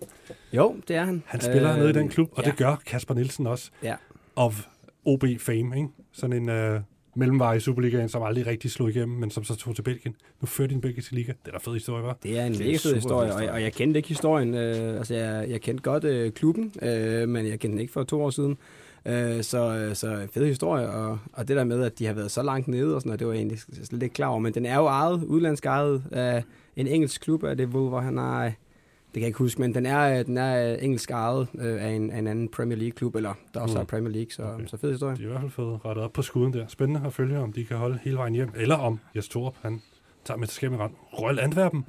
Jo, 0.54 0.76
det 0.88 0.96
er 0.96 1.04
han. 1.04 1.24
Han 1.26 1.42
spiller 1.42 1.72
øh, 1.72 1.78
nede 1.78 1.90
i 1.90 1.94
den 1.94 2.10
klub, 2.10 2.30
og 2.32 2.44
ja. 2.44 2.50
det 2.50 2.58
gør 2.58 2.76
Kasper 2.86 3.14
Nielsen 3.14 3.48
også. 3.48 3.72
Ja. 3.84 3.96
Of 4.36 4.66
OB 5.06 5.24
fame, 5.40 5.78
ikke? 5.78 5.88
Sådan 6.12 6.36
en 6.36 6.50
øh, 6.50 6.80
mellemvej 7.16 7.54
i 7.54 7.60
Superligaen, 7.60 8.10
som 8.10 8.24
aldrig 8.24 8.48
rigtig 8.48 8.72
slog 8.72 8.90
igennem, 8.90 9.18
men 9.18 9.32
som 9.32 9.44
så 9.44 9.56
tog 9.56 9.76
til 9.76 9.82
Belgien. 9.82 10.16
Nu 10.42 10.46
fører 10.46 10.68
din 10.68 10.82
belgiske 10.82 11.16
liga. 11.16 11.32
Det 11.46 11.54
er 11.54 11.58
da 11.58 11.58
fed 11.58 11.74
historie, 11.74 12.04
var. 12.04 12.18
Det 12.24 12.40
er 12.40 12.46
en 12.46 12.52
mega 12.52 12.72
en 12.72 12.80
fed 12.80 12.96
historie, 12.96 13.34
og, 13.34 13.44
og 13.50 13.62
jeg 13.62 13.74
kendte 13.74 13.98
ikke 13.98 14.10
historien. 14.10 14.54
Øh, 14.54 14.98
altså, 14.98 15.16
jeg, 15.16 15.50
jeg 15.50 15.62
kendte 15.62 15.84
godt 15.84 16.04
øh, 16.04 16.32
klubben, 16.32 16.74
øh, 16.82 17.30
men 17.30 17.46
jeg 17.46 17.60
kendte 17.60 17.68
den 17.68 17.80
ikke 17.80 17.94
for 17.94 18.04
to 18.04 18.24
år 18.24 18.30
siden. 18.30 18.58
Øh, 19.06 19.44
så, 19.44 19.92
så 19.94 20.28
fed 20.34 20.46
historie, 20.46 20.90
og, 20.90 21.20
og 21.34 21.48
det 21.48 21.58
der 21.58 21.64
med, 21.64 21.84
at 21.84 22.00
de 22.00 22.06
har 22.06 22.14
været 22.14 22.32
så 22.32 22.44
langt 22.44 22.68
nede, 22.68 22.96
og 22.96 23.02
sådan 23.02 23.10
noget, 23.10 23.20
det 23.20 23.28
var 23.28 23.34
jeg 23.34 23.40
egentlig 23.40 23.60
slet 23.84 24.04
ikke 24.04 24.14
klar 24.14 24.28
over. 24.28 24.40
Men 24.40 24.54
den 24.54 24.66
er 24.66 24.76
jo 24.76 24.86
ejet, 24.86 25.24
udlandsk 25.24 25.66
ejet 25.66 26.04
af 26.12 26.44
en 26.76 26.88
engelsk 26.88 27.22
klub, 27.22 27.44
er 27.44 27.54
det 27.54 27.68
hvor 27.68 28.00
han 28.00 28.18
er... 28.18 28.42
Det 28.44 29.20
kan 29.20 29.22
jeg 29.22 29.28
ikke 29.28 29.38
huske, 29.40 29.62
men 29.62 29.76
den 29.76 29.86
er, 29.86 30.24
den 30.24 30.38
er 30.38 30.76
engelsk 30.76 31.12
ejet 31.12 31.48
øh, 31.60 31.84
af, 31.86 31.90
en, 31.90 32.12
af 32.12 32.18
en 32.20 32.28
anden 32.28 32.50
Premier 32.50 32.78
League-klub, 32.78 33.16
eller 33.16 33.34
der 33.54 33.60
også 33.60 33.76
Mm. 33.76 33.82
er 33.82 33.86
Premier 33.86 34.12
League, 34.14 34.32
så, 34.32 34.44
Okay. 34.44 34.66
så 34.68 34.78
fed 34.78 34.92
historie. 34.92 35.16
De 35.16 35.22
har 35.22 35.28
i 35.28 35.32
hvert 35.32 35.42
fald 35.42 35.52
fået 35.52 35.86
rettet 35.86 36.04
op 36.06 36.14
på 36.14 36.22
skuden 36.22 36.54
der. 36.54 36.68
Spændende 36.68 37.02
at 37.06 37.14
følge, 37.14 37.40
om 37.40 37.54
de 37.54 37.66
kan 37.66 37.78
holde 37.78 38.00
hele 38.04 38.18
vejen 38.18 38.34
hjem, 38.34 38.50
eller 38.56 38.76
om 38.76 39.00
Jes 39.16 39.28
Torup, 39.30 39.56
han 39.62 39.82
tager 40.26 40.38
mesterskabet 40.38 40.80
rand. 40.80 40.94
Royal 41.20 41.40
Antwerpen. 41.40 41.86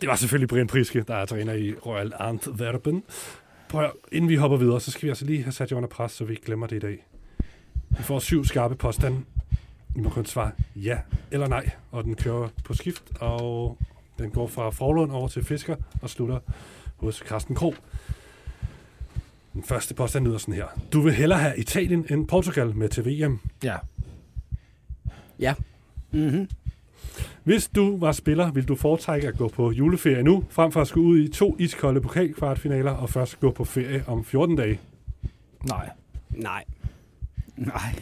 Det 0.00 0.08
var 0.08 0.16
selvfølgelig 0.16 0.48
Brian 0.48 0.66
Priske, 0.66 1.04
der 1.08 1.14
er 1.14 1.26
træner 1.26 1.52
i 1.52 1.74
Royal 1.86 2.12
Antwerpen. 2.18 3.02
Prøv 3.72 3.84
at, 3.84 3.92
inden 4.12 4.28
vi 4.28 4.36
hopper 4.36 4.56
videre, 4.56 4.80
så 4.80 4.90
skal 4.90 5.02
vi 5.02 5.08
altså 5.08 5.24
lige 5.24 5.42
have 5.42 5.52
sat 5.52 5.70
jer 5.70 5.76
under 5.76 5.88
pres, 5.88 6.12
så 6.12 6.24
vi 6.24 6.32
ikke 6.32 6.44
glemmer 6.44 6.66
det 6.66 6.76
i 6.76 6.78
dag. 6.78 7.06
Vi 7.90 8.02
får 8.02 8.18
syv 8.18 8.44
skarpe 8.44 8.74
påstande. 8.74 9.20
I 9.96 10.00
må 10.00 10.08
kun 10.08 10.26
svare 10.26 10.50
ja 10.76 10.98
eller 11.30 11.48
nej, 11.48 11.70
og 11.90 12.04
den 12.04 12.14
kører 12.14 12.48
på 12.64 12.74
skift, 12.74 13.02
og 13.20 13.78
den 14.18 14.30
går 14.30 14.46
fra 14.46 14.70
Forlund 14.70 15.12
over 15.12 15.28
til 15.28 15.44
Fisker 15.44 15.76
og 16.02 16.10
slutter 16.10 16.38
hos 16.96 17.16
Carsten 17.16 17.54
Krog. 17.54 17.74
Den 19.52 19.62
første 19.62 19.94
påstand 19.94 20.24
lyder 20.24 20.38
sådan 20.38 20.54
her. 20.54 20.66
Du 20.92 21.00
vil 21.00 21.12
hellere 21.12 21.38
have 21.38 21.58
Italien 21.58 22.06
end 22.10 22.28
Portugal 22.28 22.76
med 22.76 22.88
til 22.88 23.06
VM. 23.06 23.38
Ja. 23.64 23.76
Ja, 25.38 25.54
Mm-hmm. 26.12 26.48
Hvis 27.44 27.68
du 27.68 27.98
var 27.98 28.12
spiller, 28.12 28.50
ville 28.50 28.66
du 28.66 28.74
foretrække 28.74 29.28
at 29.28 29.38
gå 29.38 29.48
på 29.48 29.70
juleferie 29.70 30.22
nu, 30.22 30.44
frem 30.50 30.72
for 30.72 30.80
at 30.80 30.88
skulle 30.88 31.06
ud 31.06 31.18
i 31.18 31.28
to 31.28 31.56
iskolde 31.58 32.00
pokalkvartfinaler 32.00 32.90
og 32.90 33.10
først 33.10 33.40
gå 33.40 33.50
på 33.50 33.64
ferie 33.64 34.04
om 34.06 34.24
14 34.24 34.56
dage. 34.56 34.80
Nej. 35.64 35.90
nej. 36.30 36.64
Nej. 37.56 37.94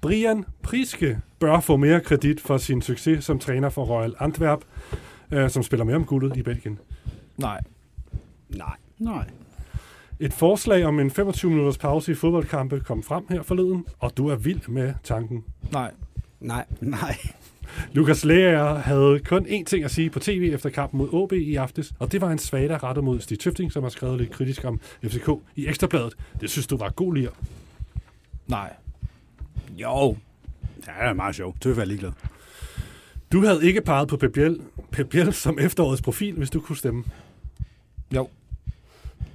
Brian 0.00 0.44
Priske 0.62 1.18
bør 1.38 1.60
få 1.60 1.76
mere 1.76 2.00
kredit 2.00 2.40
for 2.40 2.58
sin 2.58 2.82
succes 2.82 3.24
som 3.24 3.38
træner 3.38 3.68
for 3.68 3.84
Royal 3.84 4.14
Antwerp, 4.18 4.60
øh, 5.32 5.50
som 5.50 5.62
spiller 5.62 5.84
med 5.84 5.94
om 5.94 6.04
guldet 6.04 6.36
i 6.36 6.42
Belgien. 6.42 6.78
Nej. 7.36 7.60
Nej. 8.48 8.76
Nej. 8.98 9.26
Et 10.20 10.32
forslag 10.32 10.84
om 10.84 11.00
en 11.00 11.10
25-minutters 11.10 11.78
pause 11.78 12.12
i 12.12 12.14
fodboldkampe 12.14 12.80
kom 12.80 13.02
frem 13.02 13.24
her 13.30 13.42
forleden, 13.42 13.86
og 13.98 14.16
du 14.16 14.28
er 14.28 14.36
vild 14.36 14.68
med 14.68 14.94
tanken. 15.04 15.44
Nej. 15.72 15.90
Nej. 16.40 16.64
Nej. 16.80 17.16
Lukas 17.92 18.24
Læger 18.24 18.74
havde 18.74 19.20
kun 19.24 19.46
én 19.46 19.64
ting 19.64 19.84
at 19.84 19.90
sige 19.90 20.10
på 20.10 20.18
tv 20.18 20.50
efter 20.54 20.70
kampen 20.70 20.98
mod 20.98 21.08
OB 21.12 21.32
i 21.32 21.54
aftes, 21.56 21.92
og 21.98 22.12
det 22.12 22.20
var 22.20 22.30
en 22.30 22.38
svada 22.38 22.76
rettet 22.76 23.04
mod 23.04 23.20
Stig 23.20 23.38
Tøfting, 23.38 23.72
som 23.72 23.82
har 23.82 23.90
skrevet 23.90 24.18
lidt 24.18 24.30
kritisk 24.30 24.64
om 24.64 24.80
FCK 25.04 25.28
i 25.56 25.66
Ekstrabladet. 25.66 26.14
Det 26.40 26.50
synes 26.50 26.66
du 26.66 26.76
var 26.76 26.90
god 26.90 27.14
lir. 27.14 27.30
Nej. 28.46 28.72
Jo. 29.76 30.16
Ja, 30.86 30.92
det 31.02 31.08
er 31.08 31.12
meget 31.12 31.34
sjovt. 31.34 31.60
Tøf 31.60 31.78
er 31.78 31.84
ligeglad. 31.84 32.12
Du 33.32 33.44
havde 33.44 33.66
ikke 33.66 33.80
peget 33.80 34.08
på 34.08 34.16
Pep 34.16 34.32
Biel, 34.32 34.60
Pep 34.90 35.08
Biel 35.08 35.32
som 35.32 35.58
efterårets 35.58 36.02
profil, 36.02 36.34
hvis 36.34 36.50
du 36.50 36.60
kunne 36.60 36.76
stemme. 36.76 37.04
Jo. 38.14 38.28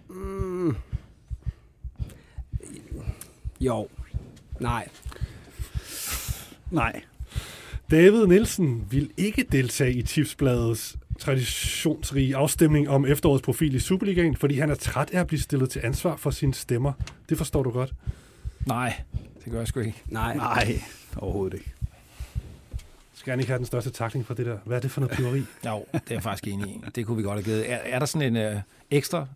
Mm. 0.09 0.75
Jo. 3.59 3.87
Nej. 4.59 4.87
Nej. 6.71 7.01
David 7.91 8.27
Nielsen 8.27 8.87
vil 8.89 9.11
ikke 9.17 9.45
deltage 9.51 9.93
i 9.93 10.01
Tipsbladets 10.01 10.97
traditionsrige 11.19 12.35
afstemning 12.35 12.89
om 12.89 13.05
efterårets 13.05 13.43
profil 13.43 13.75
i 13.75 13.79
Superligaen, 13.79 14.35
fordi 14.35 14.59
han 14.59 14.69
er 14.69 14.75
træt 14.75 15.09
af 15.13 15.19
at 15.19 15.27
blive 15.27 15.39
stillet 15.39 15.69
til 15.69 15.81
ansvar 15.83 16.15
for 16.15 16.31
sine 16.31 16.53
stemmer. 16.53 16.93
Det 17.29 17.37
forstår 17.37 17.63
du 17.63 17.69
godt. 17.71 17.93
Nej. 18.65 19.01
Det 19.43 19.51
gør 19.51 19.59
jeg 19.59 19.67
sgu 19.67 19.79
ikke. 19.79 20.01
Nej. 20.07 20.35
Nej. 20.35 20.81
Overhovedet 21.17 21.57
ikke. 21.57 21.71
Skal 23.13 23.31
han 23.31 23.39
ikke 23.39 23.49
have 23.49 23.57
den 23.57 23.65
største 23.65 23.89
takling 23.89 24.25
for 24.25 24.33
det 24.33 24.45
der? 24.45 24.57
Hvad 24.65 24.77
er 24.77 24.81
det 24.81 24.91
for 24.91 25.01
noget 25.01 25.17
piveri? 25.17 25.43
Jo, 25.65 25.85
det 25.93 26.01
er 26.09 26.15
jeg 26.15 26.23
faktisk 26.23 26.53
enig 26.53 26.67
i. 26.69 26.81
Det 26.95 27.05
kunne 27.05 27.17
vi 27.17 27.23
godt 27.23 27.35
have 27.35 27.43
givet. 27.43 27.71
Er, 27.71 27.75
er 27.75 27.99
der 27.99 28.05
sådan 28.05 28.35
en 28.35 28.37
øh, 28.37 28.61
ekstra 28.91 29.27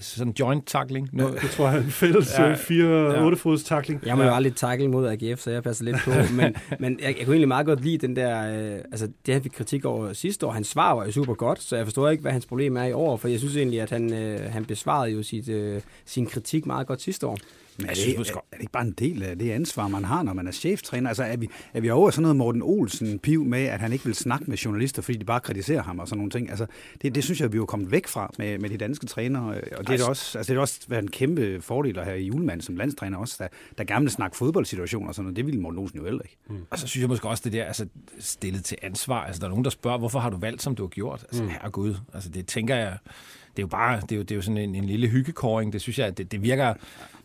sådan 0.00 0.34
joint 0.40 0.66
tackling? 0.66 1.10
Det 1.42 1.50
tror 1.50 1.68
jeg 1.68 1.78
er 1.78 1.82
en 1.82 1.90
fælles 1.90 2.34
Ja. 2.38 2.48
ja. 2.48 3.30
4-8 3.30 3.34
fods 3.36 3.64
takling. 3.64 4.00
Jeg 4.06 4.16
må 4.16 4.22
jo 4.22 4.34
aldrig 4.34 4.56
tackle 4.56 4.88
mod 4.88 5.08
AGF, 5.08 5.40
så 5.40 5.50
jeg 5.50 5.62
passer 5.62 5.84
lidt 5.84 5.96
på. 6.04 6.10
Men, 6.36 6.54
men 6.78 6.98
jeg, 7.02 7.06
jeg 7.18 7.26
kunne 7.26 7.34
egentlig 7.34 7.48
meget 7.48 7.66
godt 7.66 7.84
lide 7.84 8.06
den 8.06 8.16
der... 8.16 8.60
Øh, 8.74 8.78
altså, 8.92 9.08
det 9.26 9.34
han 9.34 9.42
fik 9.42 9.52
kritik 9.52 9.84
over 9.84 10.12
sidste 10.12 10.46
år. 10.46 10.50
Hans 10.50 10.66
svar 10.68 10.94
var 10.94 11.04
jo 11.04 11.12
super 11.12 11.34
godt, 11.34 11.62
så 11.62 11.76
jeg 11.76 11.86
forstår 11.86 12.08
ikke, 12.08 12.22
hvad 12.22 12.32
hans 12.32 12.46
problem 12.46 12.76
er 12.76 12.84
i 12.84 12.92
år. 12.92 13.16
For 13.16 13.28
jeg 13.28 13.38
synes 13.38 13.56
egentlig, 13.56 13.80
at 13.80 13.90
han, 13.90 14.12
øh, 14.12 14.40
han 14.52 14.64
besvarede 14.64 15.12
jo 15.12 15.22
sit, 15.22 15.48
øh, 15.48 15.80
sin 16.04 16.26
kritik 16.26 16.66
meget 16.66 16.86
godt 16.86 17.02
sidste 17.02 17.26
år. 17.26 17.38
Men 17.78 17.86
er 17.86 17.90
det, 17.90 17.98
synes 17.98 18.30
er, 18.30 18.34
er 18.34 18.40
det 18.56 18.60
ikke 18.60 18.72
bare 18.72 18.86
en 18.86 18.92
del 18.92 19.22
af 19.22 19.38
det 19.38 19.50
ansvar, 19.50 19.88
man 19.88 20.04
har, 20.04 20.22
når 20.22 20.32
man 20.32 20.46
er 20.46 20.52
cheftræner? 20.52 21.08
Altså, 21.08 21.24
er 21.24 21.36
vi, 21.36 21.48
er 21.74 21.80
vi 21.80 21.90
over 21.90 22.10
sådan 22.10 22.22
noget 22.22 22.36
Morten 22.36 22.62
Olsen 22.62 23.18
piv 23.18 23.44
med, 23.44 23.64
at 23.64 23.80
han 23.80 23.92
ikke 23.92 24.04
vil 24.04 24.14
snakke 24.14 24.44
med 24.48 24.56
journalister, 24.56 25.02
fordi 25.02 25.18
de 25.18 25.24
bare 25.24 25.40
kritiserer 25.40 25.82
ham 25.82 25.98
og 25.98 26.08
sådan 26.08 26.18
nogle 26.18 26.30
ting? 26.30 26.50
Altså, 26.50 26.66
det, 27.02 27.14
det 27.14 27.24
synes 27.24 27.40
jeg, 27.40 27.52
vi 27.52 27.56
er 27.56 27.60
jo 27.60 27.66
kommet 27.66 27.90
væk 27.90 28.06
fra 28.06 28.30
med, 28.38 28.58
med 28.58 28.70
de 28.70 28.76
danske 28.76 29.06
trænere. 29.06 29.60
Og 29.76 29.86
det 29.86 29.94
er 29.94 29.96
da 29.96 30.04
også, 30.04 30.38
altså, 30.38 30.52
det 30.52 30.56
er 30.56 30.60
også 30.60 30.80
været 30.88 31.02
en 31.02 31.10
kæmpe 31.10 31.60
fordel 31.60 31.98
at 31.98 32.04
have 32.04 32.18
julemand 32.18 32.60
som 32.60 32.76
landstræner 32.76 33.18
også, 33.18 33.36
der, 33.38 33.48
der 33.78 33.84
gerne 33.84 34.04
vil 34.04 34.12
snakke 34.12 34.36
fodboldsituationer 34.36 35.08
og 35.08 35.14
sådan 35.14 35.24
noget. 35.24 35.36
Det 35.36 35.46
ville 35.46 35.60
Morten 35.60 35.78
Olsen 35.78 35.98
jo 35.98 36.04
heller 36.04 36.22
ikke. 36.22 36.36
Og 36.70 36.78
så 36.78 36.86
synes 36.86 37.00
jeg 37.00 37.08
måske 37.08 37.28
også, 37.28 37.42
det 37.44 37.52
der 37.52 37.64
altså, 37.64 37.86
stillet 38.18 38.64
til 38.64 38.78
ansvar. 38.82 39.24
Altså, 39.24 39.40
der 39.40 39.46
er 39.46 39.50
nogen, 39.50 39.64
der 39.64 39.70
spørger, 39.70 39.98
hvorfor 39.98 40.18
har 40.18 40.30
du 40.30 40.36
valgt, 40.36 40.62
som 40.62 40.74
du 40.74 40.82
har 40.82 40.88
gjort? 40.88 41.22
Altså, 41.22 41.42
mm. 41.42 41.48
herregud. 41.48 41.94
Altså, 42.14 42.28
det 42.28 42.46
tænker 42.46 42.76
jeg... 42.76 42.98
Det 43.56 43.62
er 43.62 43.64
jo 43.64 43.68
bare 43.68 44.00
det 44.00 44.12
er 44.12 44.16
jo, 44.16 44.22
det 44.22 44.30
er 44.30 44.36
jo 44.36 44.42
sådan 44.42 44.56
en, 44.56 44.74
en 44.74 44.84
lille 44.84 45.08
hyggekåring. 45.08 45.72
Det 45.72 45.80
synes 45.80 45.98
jeg, 45.98 46.18
det, 46.18 46.32
det, 46.32 46.42
virker, 46.42 46.74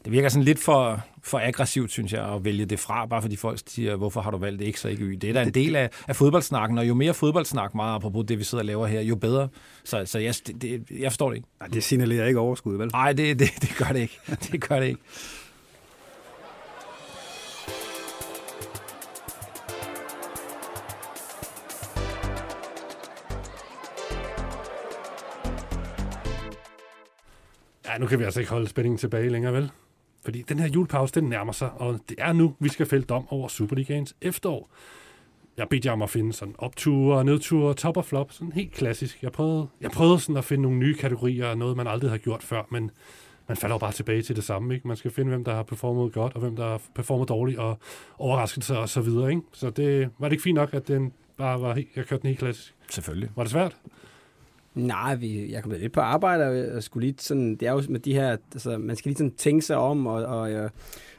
det 0.06 0.12
virker 0.12 0.30
sådan 0.30 0.44
lidt 0.44 0.60
for, 0.60 1.02
for 1.24 1.40
aggressivt, 1.40 1.92
synes 1.92 2.14
jeg, 2.14 2.34
at 2.34 2.46
vælge 2.46 2.66
det 2.66 2.80
fra, 2.80 3.06
bare 3.06 3.22
fordi 3.22 3.36
folk 3.36 3.60
siger, 3.68 3.96
hvorfor 3.96 4.22
har 4.22 4.32
du 4.32 4.38
valgt 4.38 4.76
X 4.76 4.86
og 4.86 4.92
ikke 4.92 5.04
Y. 5.04 5.12
Det 5.12 5.30
er 5.30 5.34
da 5.34 5.42
en 5.42 5.54
del 5.54 5.76
af, 5.76 5.90
af 6.08 6.16
fodboldsnakken, 6.16 6.78
og 6.78 6.88
jo 6.88 6.94
mere 6.94 7.14
fodboldsnak, 7.14 7.76
meget 7.76 7.96
apropos 7.96 8.26
det, 8.28 8.40
vi 8.40 8.44
sidder 8.44 8.62
og 8.62 8.66
laver 8.66 8.88
her, 8.88 9.02
jo 9.02 9.16
bedre. 9.16 9.50
Så, 9.84 10.06
så 10.06 10.20
jeg, 10.20 10.34
det, 10.48 10.62
det, 10.62 10.84
jeg 11.00 11.12
forstår 11.12 11.30
det 11.30 11.36
ikke. 11.36 11.48
Nej, 11.60 11.68
det 11.68 11.84
signalerer 11.84 12.28
ikke 12.28 12.40
overskud, 12.40 12.78
vel? 12.78 12.90
Nej, 12.94 13.14
det, 13.14 13.40
det, 13.40 13.50
det 13.62 13.76
gør 13.78 13.86
det 13.86 14.00
ikke. 14.00 14.20
Det 14.52 14.62
gør 14.62 14.80
det 14.80 14.88
ikke. 14.88 15.02
Ja, 27.88 27.98
nu 27.98 28.08
kan 28.08 28.20
vi 28.20 28.24
altså 28.24 28.40
ikke 28.40 28.52
holde 28.52 28.68
spændingen 28.68 28.98
tilbage 28.98 29.30
længere, 29.30 29.54
vel? 29.54 29.72
Fordi 30.24 30.42
den 30.42 30.60
her 30.60 30.68
julepause, 30.68 31.14
den 31.14 31.24
nærmer 31.24 31.52
sig, 31.52 31.72
og 31.72 32.00
det 32.10 32.18
er 32.20 32.34
nu, 32.34 32.56
vi 32.60 32.70
skal 32.70 32.86
fælde 32.86 33.06
dom 33.06 33.28
over 33.30 33.48
Superligaens 33.48 34.16
efterår. 34.22 34.70
jeg 35.58 35.70
bedte 35.70 35.88
jer 35.88 35.94
om 35.94 36.02
at 36.02 36.10
finde 36.10 36.34
sådan 36.34 36.56
opture, 36.58 37.26
nedture, 37.26 37.74
top 37.74 37.98
og 37.98 38.06
flop, 38.06 38.32
sådan 38.32 38.52
helt 38.52 38.72
klassisk. 38.72 39.24
Jeg 39.24 39.32
prøvede, 39.32 39.68
jeg 39.82 39.92
prøvede 39.92 40.20
sådan 40.20 40.38
at 40.38 40.46
finde 40.46 40.62
nogle 40.62 40.78
nye 40.78 40.96
kategorier, 40.96 41.56
noget 41.56 41.78
man 41.78 41.88
aldrig 41.88 42.12
har 42.12 42.18
gjort 42.18 42.44
før, 42.44 42.64
men 42.72 42.92
man 43.48 43.58
falder 43.58 43.74
jo 43.74 43.78
bare 43.78 43.92
tilbage 43.92 44.22
til 44.22 44.36
det 44.36 44.44
samme. 44.44 44.74
Ikke? 44.74 44.88
Man 44.88 44.98
skal 44.98 45.12
finde, 45.12 45.30
hvem 45.30 45.44
der 45.44 45.56
har 45.56 45.64
performet 45.64 46.14
godt, 46.14 46.34
og 46.34 46.40
hvem 46.40 46.56
der 46.56 46.68
har 46.68 46.82
performet 46.96 47.30
dårligt, 47.30 47.60
og 47.60 47.80
overraskelser 48.18 48.76
og 48.76 48.90
så 48.90 49.02
videre. 49.02 49.30
Ikke? 49.30 49.42
Så 49.54 49.70
det 49.70 50.10
var 50.20 50.28
det 50.28 50.34
ikke 50.34 50.44
fint 50.44 50.56
nok, 50.56 50.74
at 50.74 50.88
den 50.88 51.14
bare 51.38 51.62
var 51.62 51.76
helt, 51.76 51.90
jeg 51.96 52.06
kørte 52.06 52.22
den 52.22 52.28
helt 52.28 52.40
klassisk. 52.40 52.76
Selvfølgelig. 52.90 53.30
Var 53.36 53.44
det 53.44 53.52
svært? 53.52 53.78
Nej, 54.76 55.16
vi, 55.16 55.52
jeg 55.52 55.64
kom 55.64 55.72
lidt 55.72 55.94
på 55.94 56.02
arbejde, 56.02 56.72
og 56.76 56.84
skulle 56.84 57.08
lige 57.08 57.16
sådan, 57.20 57.56
det 57.56 57.68
er 57.68 57.72
jo 57.72 57.84
med 57.90 58.00
de 58.00 58.14
her, 58.14 58.38
altså, 58.54 58.78
man 58.78 58.96
skal 58.96 59.10
lige 59.10 59.18
sådan 59.18 59.32
tænke 59.32 59.66
sig 59.66 59.78
om, 59.78 60.08
og, 60.08 60.26
og, 60.26 60.40
og, 60.40 60.72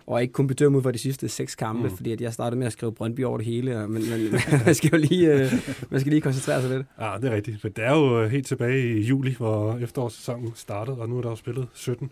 og 0.07 0.23
ikke 0.23 0.33
kun 0.33 0.47
bedømme 0.47 0.79
ud 0.79 0.83
for 0.83 0.91
de 0.91 0.99
sidste 0.99 1.29
seks 1.29 1.55
kampe, 1.55 1.89
mm. 1.89 1.97
fordi 1.97 2.13
at 2.13 2.21
jeg 2.21 2.33
startede 2.33 2.59
med 2.59 2.67
at 2.67 2.73
skrive 2.73 2.93
Brøndby 2.93 3.25
over 3.25 3.37
det 3.37 3.47
hele, 3.47 3.79
og, 3.79 3.91
men, 3.91 4.03
men 4.11 4.33
man 4.67 4.75
skal 4.75 4.91
jo 4.91 4.97
lige, 4.97 5.33
øh, 5.33 5.53
man 5.91 6.01
skal 6.01 6.11
lige 6.11 6.21
koncentrere 6.21 6.61
sig 6.63 6.71
lidt. 6.71 6.87
Ja, 7.01 7.17
det 7.21 7.31
er 7.31 7.35
rigtigt. 7.35 7.65
Men 7.65 7.73
det 7.73 7.85
er 7.85 7.97
jo 7.97 8.27
helt 8.27 8.47
tilbage 8.47 8.99
i 8.99 9.01
juli, 9.01 9.35
hvor 9.35 9.79
efterårssæsonen 9.79 10.53
startede, 10.55 10.99
og 10.99 11.09
nu 11.09 11.19
er 11.19 11.23
der 11.23 11.31
jo 11.31 11.37
spillet 11.37 11.69
17 11.73 12.11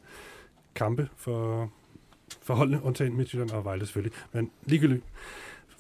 kampe 0.75 1.09
for, 1.17 1.71
for 2.43 2.55
holdene, 2.55 2.85
undtagen 2.85 3.17
Midtjylland 3.17 3.51
og 3.51 3.65
Vejle 3.65 3.87
selvfølgelig. 3.87 4.19
Men 4.33 4.51
ligegyldigt. 4.67 5.05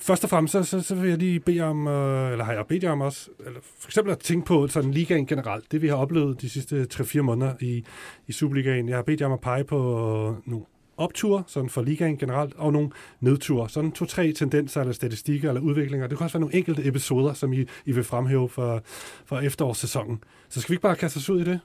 Først 0.03 0.25
og 0.25 0.31
fremmest, 0.31 0.53
så, 0.53 0.63
så, 0.63 0.81
så 0.81 0.95
vil 0.95 1.09
jeg 1.09 1.19
lige 1.19 1.41
bede 1.41 1.61
om, 1.61 1.87
øh, 1.87 2.33
eller 2.33 2.45
har 2.45 2.53
jeg 2.53 2.67
bedt 2.67 2.83
jer 2.83 2.91
om 2.91 3.01
også, 3.01 3.31
eller 3.47 3.61
for 3.79 3.89
eksempel 3.89 4.13
at 4.13 4.19
tænke 4.19 4.47
på 4.47 4.69
sådan 4.69 4.91
ligaen 4.91 5.27
generelt, 5.27 5.73
det 5.73 5.83
vi 5.83 5.89
har 5.89 5.97
oplevet 5.97 6.41
de 6.41 6.51
sidste 6.51 6.87
3-4 6.95 7.21
måneder 7.21 7.55
i, 7.61 7.85
i 8.27 8.33
Superligaen. 8.33 8.89
Jeg 8.89 8.97
har 8.97 9.03
bedt 9.03 9.21
jer 9.21 9.27
om 9.27 9.33
at 9.33 9.41
pege 9.41 9.65
på 9.65 9.79
øh, 9.79 10.51
nogle 10.51 10.67
opture, 10.97 11.43
sådan 11.47 11.71
for 11.71 11.83
ligaen 11.83 12.19
generelt, 12.19 12.55
og 12.57 12.73
nogle 12.73 12.91
nedture. 13.21 13.69
Sådan 13.69 13.93
to-tre 13.93 14.33
tendenser, 14.33 14.81
eller 14.81 14.93
statistikker, 14.93 15.49
eller 15.49 15.61
udviklinger. 15.61 16.07
Det 16.07 16.19
kan 16.19 16.25
også 16.25 16.39
være 16.39 16.41
nogle 16.41 16.55
enkelte 16.55 16.85
episoder, 16.85 17.33
som 17.33 17.53
I, 17.53 17.67
I 17.87 17.93
vil 17.93 18.05
fremhæve 18.05 18.49
for, 18.49 18.83
for 19.27 19.39
efterårssæsonen. 19.39 20.25
Så 20.49 20.61
skal 20.61 20.71
vi 20.71 20.75
ikke 20.75 20.83
bare 20.83 20.97
kaste 20.97 21.17
os 21.17 21.31
ud 21.31 21.41
i 21.41 21.45
det? 21.45 21.61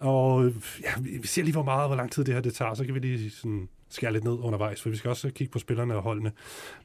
Og 0.00 0.52
ja, 0.82 0.90
vi 1.20 1.26
ser 1.26 1.42
lige, 1.42 1.52
hvor 1.52 1.62
meget 1.62 1.88
hvor 1.88 1.96
lang 1.96 2.12
tid 2.12 2.24
det 2.24 2.34
her 2.34 2.40
det 2.40 2.54
tager, 2.54 2.74
så 2.74 2.84
kan 2.84 2.94
vi 2.94 2.98
lige 2.98 3.30
sådan 3.30 3.68
skære 3.90 4.12
lidt 4.12 4.24
ned 4.24 4.32
undervejs, 4.32 4.82
for 4.82 4.90
vi 4.90 4.96
skal 4.96 5.08
også 5.08 5.30
kigge 5.30 5.50
på 5.50 5.58
spillerne 5.58 5.96
og 5.96 6.02
holdene. 6.02 6.32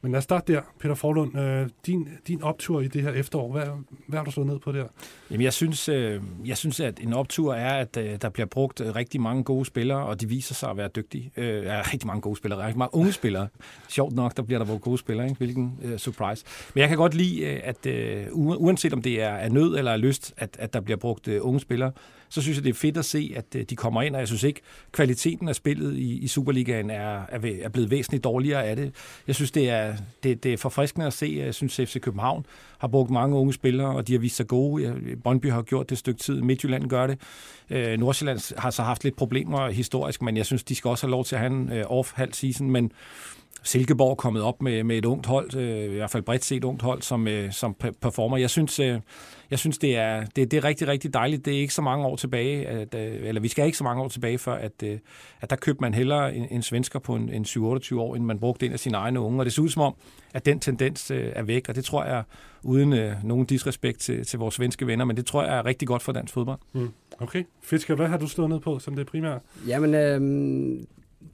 Men 0.02 0.12
lad 0.12 0.18
os 0.18 0.24
starte 0.24 0.52
der. 0.52 0.60
Peter 0.80 0.94
Forlund, 0.94 1.38
øh, 1.38 1.68
din, 1.86 2.08
din 2.26 2.42
optur 2.42 2.80
i 2.80 2.88
det 2.88 3.02
her 3.02 3.10
efterår, 3.10 3.52
hvad, 3.52 3.66
hvad 4.08 4.18
har 4.18 4.24
du 4.24 4.30
slået 4.30 4.48
ned 4.48 4.58
på 4.58 4.72
der? 4.72 4.86
Jamen, 5.30 5.44
jeg 5.44 5.52
synes, 5.52 5.88
øh, 5.88 6.22
jeg 6.44 6.56
synes 6.56 6.80
at 6.80 7.00
en 7.00 7.12
optur 7.12 7.54
er, 7.54 7.80
at 7.80 7.96
øh, 7.96 8.18
der 8.22 8.28
bliver 8.28 8.46
brugt 8.46 8.80
øh, 8.80 8.94
rigtig 8.96 9.20
mange 9.20 9.44
gode 9.44 9.64
spillere, 9.64 10.06
og 10.06 10.20
de 10.20 10.28
viser 10.28 10.54
sig 10.54 10.70
at 10.70 10.76
være 10.76 10.88
dygtige. 10.88 11.32
Øh, 11.36 11.64
ja, 11.64 11.82
rigtig 11.92 12.06
mange 12.06 12.20
gode 12.20 12.36
spillere, 12.36 12.60
rigtig 12.60 12.78
mange 12.78 12.94
unge 12.94 13.12
spillere. 13.12 13.48
Sjovt 13.88 14.14
nok, 14.14 14.36
der 14.36 14.42
bliver 14.42 14.58
der 14.58 14.66
brugt 14.66 14.82
gode 14.82 14.98
spillere, 14.98 15.26
ikke? 15.26 15.38
hvilken 15.38 15.78
øh, 15.82 15.98
surprise. 15.98 16.44
Men 16.74 16.80
jeg 16.80 16.88
kan 16.88 16.98
godt 16.98 17.14
lide, 17.14 17.40
øh, 17.40 17.60
at 17.64 17.86
øh, 17.86 18.26
uanset 18.32 18.92
om 18.92 19.02
det 19.02 19.22
er, 19.22 19.30
af 19.30 19.52
nød 19.52 19.78
eller 19.78 19.92
er 19.92 19.96
lyst, 19.96 20.34
at, 20.36 20.56
at 20.58 20.72
der 20.72 20.80
bliver 20.80 20.96
brugt 20.96 21.28
øh, 21.28 21.38
unge 21.42 21.60
spillere, 21.60 21.92
så 22.28 22.42
synes 22.42 22.56
jeg, 22.56 22.64
det 22.64 22.70
er 22.70 22.74
fedt 22.74 22.96
at 22.96 23.04
se, 23.04 23.32
at 23.36 23.44
øh, 23.56 23.62
de 23.70 23.76
kommer 23.76 24.02
ind, 24.02 24.14
og 24.14 24.20
jeg 24.20 24.28
synes 24.28 24.42
ikke, 24.42 24.60
kvaliteten 24.92 25.48
af 25.48 25.54
spillet 25.54 25.96
i, 25.96 26.18
i 26.18 26.28
Superligaen 26.28 26.90
er, 26.90 27.20
er 27.28 27.68
blevet 27.68 27.90
væsentligt 27.90 28.24
dårligere 28.24 28.64
af 28.64 28.76
det. 28.76 28.94
Jeg 29.26 29.34
synes, 29.34 29.50
det 29.50 29.70
er, 29.70 29.94
det, 30.22 30.44
det 30.44 30.52
er 30.52 30.56
forfriskende 30.56 31.06
at 31.06 31.12
se. 31.12 31.34
Jeg 31.44 31.54
synes, 31.54 31.76
FC 31.76 32.00
København 32.00 32.46
har 32.78 32.88
brugt 32.88 33.10
mange 33.10 33.36
unge 33.36 33.52
spillere, 33.52 33.88
og 33.88 34.08
de 34.08 34.12
har 34.12 34.20
vist 34.20 34.36
sig 34.36 34.46
gode. 34.46 34.94
Brøndby 35.22 35.50
har 35.50 35.62
gjort 35.62 35.88
det 35.88 35.94
et 35.94 35.98
stykke 35.98 36.20
tid. 36.20 36.42
Midtjylland 36.42 36.88
gør 36.88 37.06
det. 37.06 37.20
Øh, 37.70 37.98
Nordsjælland 37.98 38.58
har 38.58 38.70
så 38.70 38.82
haft 38.82 39.04
lidt 39.04 39.16
problemer 39.16 39.70
historisk, 39.70 40.22
men 40.22 40.36
jeg 40.36 40.46
synes, 40.46 40.64
de 40.64 40.74
skal 40.74 40.88
også 40.88 41.06
have 41.06 41.10
lov 41.10 41.24
til 41.24 41.34
at 41.34 41.40
have 41.40 41.52
en 41.52 41.72
øh, 41.72 41.84
off-halv 41.88 42.32
season, 42.32 42.70
men 42.70 42.92
Silkeborg 43.62 44.16
kommet 44.16 44.42
op 44.42 44.62
med, 44.62 44.84
med 44.84 44.98
et 44.98 45.04
ungt 45.04 45.26
hold, 45.26 45.56
øh, 45.56 45.92
i 45.92 45.96
hvert 45.96 46.10
fald 46.10 46.22
bredt 46.22 46.44
set 46.44 46.64
ungt 46.64 46.82
hold, 46.82 47.02
som, 47.02 47.28
øh, 47.28 47.52
som 47.52 47.74
performer. 48.00 48.36
Jeg 48.36 48.50
synes, 48.50 48.80
øh, 48.80 49.00
jeg 49.50 49.58
synes 49.58 49.78
det, 49.78 49.96
er, 49.96 50.24
det, 50.36 50.50
det 50.50 50.56
er 50.56 50.64
rigtig, 50.64 50.88
rigtig 50.88 51.14
dejligt. 51.14 51.44
Det 51.44 51.54
er 51.54 51.58
ikke 51.58 51.74
så 51.74 51.82
mange 51.82 52.06
år 52.06 52.16
tilbage, 52.16 52.66
at, 52.66 52.94
øh, 52.94 53.28
eller 53.28 53.40
vi 53.40 53.48
skal 53.48 53.66
ikke 53.66 53.78
så 53.78 53.84
mange 53.84 54.02
år 54.02 54.08
tilbage, 54.08 54.38
før 54.38 54.54
at, 54.54 54.82
øh, 54.84 54.98
at 55.40 55.50
der 55.50 55.56
købte 55.56 55.80
man 55.80 55.94
hellere 55.94 56.34
en, 56.34 56.46
en 56.50 56.62
svensker 56.62 56.98
på 56.98 57.14
en, 57.14 57.28
en 57.28 57.44
7-28 57.44 57.98
år, 57.98 58.16
end 58.16 58.24
man 58.24 58.38
brugte 58.38 58.66
en 58.66 58.72
af 58.72 58.80
sine 58.80 58.96
egne 58.96 59.20
unge. 59.20 59.40
Og 59.40 59.44
det 59.44 59.52
ser 59.52 59.62
ud 59.62 59.68
som 59.68 59.82
om, 59.82 59.94
at 60.34 60.46
den 60.46 60.60
tendens 60.60 61.10
øh, 61.10 61.32
er 61.36 61.42
væk, 61.42 61.68
og 61.68 61.74
det 61.74 61.84
tror 61.84 62.04
jeg, 62.04 62.22
uden 62.62 62.92
øh, 62.92 63.24
nogen 63.24 63.46
disrespekt 63.46 64.00
til, 64.00 64.24
til 64.24 64.38
vores 64.38 64.54
svenske 64.54 64.86
venner, 64.86 65.04
men 65.04 65.16
det 65.16 65.26
tror 65.26 65.42
jeg 65.42 65.58
er 65.58 65.66
rigtig 65.66 65.88
godt 65.88 66.02
for 66.02 66.12
dansk 66.12 66.34
fodbold. 66.34 66.58
Mm. 66.72 66.90
Okay. 67.20 67.44
Fisker, 67.62 67.94
hvad 67.94 68.08
har 68.08 68.18
du 68.18 68.26
slået 68.26 68.50
ned 68.50 68.60
på 68.60 68.78
som 68.78 68.96
det 68.96 69.06
primære? 69.06 69.40
Jamen, 69.66 69.94
øh, 69.94 70.86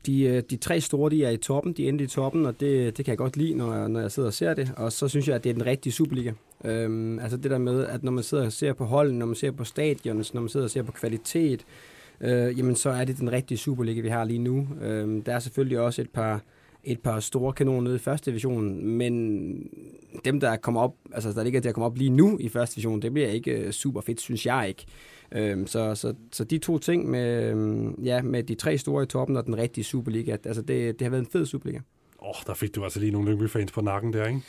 de, 0.06 0.22
øh, 0.22 0.42
de 0.50 0.56
tre 0.56 0.80
store, 0.80 1.10
de 1.10 1.24
er 1.24 1.30
i 1.30 1.36
toppen, 1.36 1.72
de 1.72 1.88
endte 1.88 2.04
i 2.04 2.06
toppen, 2.06 2.46
og 2.46 2.60
det, 2.60 2.96
det 2.96 3.04
kan 3.04 3.12
jeg 3.12 3.18
godt 3.18 3.36
lide, 3.36 3.54
når 3.54 3.74
jeg, 3.74 3.88
når 3.88 4.00
jeg 4.00 4.12
sidder 4.12 4.28
og 4.28 4.34
ser 4.34 4.54
det. 4.54 4.72
Og 4.76 4.92
så 4.92 5.08
synes 5.08 5.28
jeg, 5.28 5.34
at 5.34 5.44
det 5.44 5.50
er 5.50 5.54
den 5.54 5.66
rigtige 5.66 5.92
Superliga. 5.92 6.32
Øhm, 6.64 7.18
altså 7.18 7.36
det 7.36 7.50
der 7.50 7.58
med, 7.58 7.86
at 7.86 8.02
når 8.02 8.12
man 8.12 8.24
sidder 8.24 8.46
og 8.46 8.52
ser 8.52 8.72
på 8.72 8.84
holden, 8.84 9.18
når 9.18 9.26
man 9.26 9.34
ser 9.34 9.50
på 9.50 9.64
stadionet, 9.64 10.34
når 10.34 10.40
man 10.40 10.48
sidder 10.48 10.66
og 10.66 10.70
ser 10.70 10.82
på 10.82 10.92
kvalitet, 10.92 11.64
øh, 12.20 12.58
jamen 12.58 12.76
så 12.76 12.90
er 12.90 13.04
det 13.04 13.18
den 13.18 13.32
rigtige 13.32 13.58
Superliga, 13.58 14.00
vi 14.00 14.08
har 14.08 14.24
lige 14.24 14.38
nu. 14.38 14.68
Øhm, 14.82 15.22
der 15.22 15.34
er 15.34 15.38
selvfølgelig 15.38 15.80
også 15.80 16.02
et 16.02 16.10
par, 16.10 16.40
et 16.84 17.00
par 17.00 17.20
store 17.20 17.52
kanoner 17.52 17.80
nede 17.80 17.96
i 17.96 17.98
første 17.98 18.30
division, 18.30 18.86
men 18.86 19.70
dem, 20.24 20.40
der 20.40 20.56
kommer 20.56 20.80
op, 20.80 20.94
altså 21.12 21.32
der 21.32 21.44
ligger 21.44 21.60
til 21.60 21.68
at 21.68 21.74
komme 21.74 21.86
op 21.86 21.98
lige 21.98 22.10
nu 22.10 22.38
i 22.40 22.48
første 22.48 22.74
division, 22.74 23.02
det 23.02 23.12
bliver 23.12 23.28
ikke 23.28 23.50
øh, 23.50 23.72
super 23.72 24.00
fedt, 24.00 24.20
synes 24.20 24.46
jeg 24.46 24.68
ikke. 24.68 24.86
Øhm, 25.32 25.66
så, 25.66 25.94
så, 25.94 26.14
så 26.32 26.44
de 26.44 26.58
to 26.58 26.78
ting 26.78 27.10
med, 27.10 27.50
øhm, 27.50 28.02
ja, 28.02 28.22
med 28.22 28.42
de 28.42 28.54
tre 28.54 28.78
store 28.78 29.02
i 29.02 29.06
toppen 29.06 29.36
og 29.36 29.46
den 29.46 29.56
rigtige 29.56 29.84
Superliga, 29.84 30.36
altså 30.44 30.62
det, 30.62 30.98
det 30.98 31.02
har 31.04 31.10
været 31.10 31.22
en 31.22 31.30
fed 31.32 31.46
Superliga. 31.46 31.80
Åh, 32.22 32.28
oh, 32.28 32.34
der 32.46 32.54
fik 32.54 32.74
du 32.74 32.84
altså 32.84 33.00
lige 33.00 33.12
nogle 33.12 33.30
Lyngby-fans 33.30 33.72
på 33.72 33.80
nakken 33.80 34.12
der, 34.12 34.26
ikke? 34.26 34.40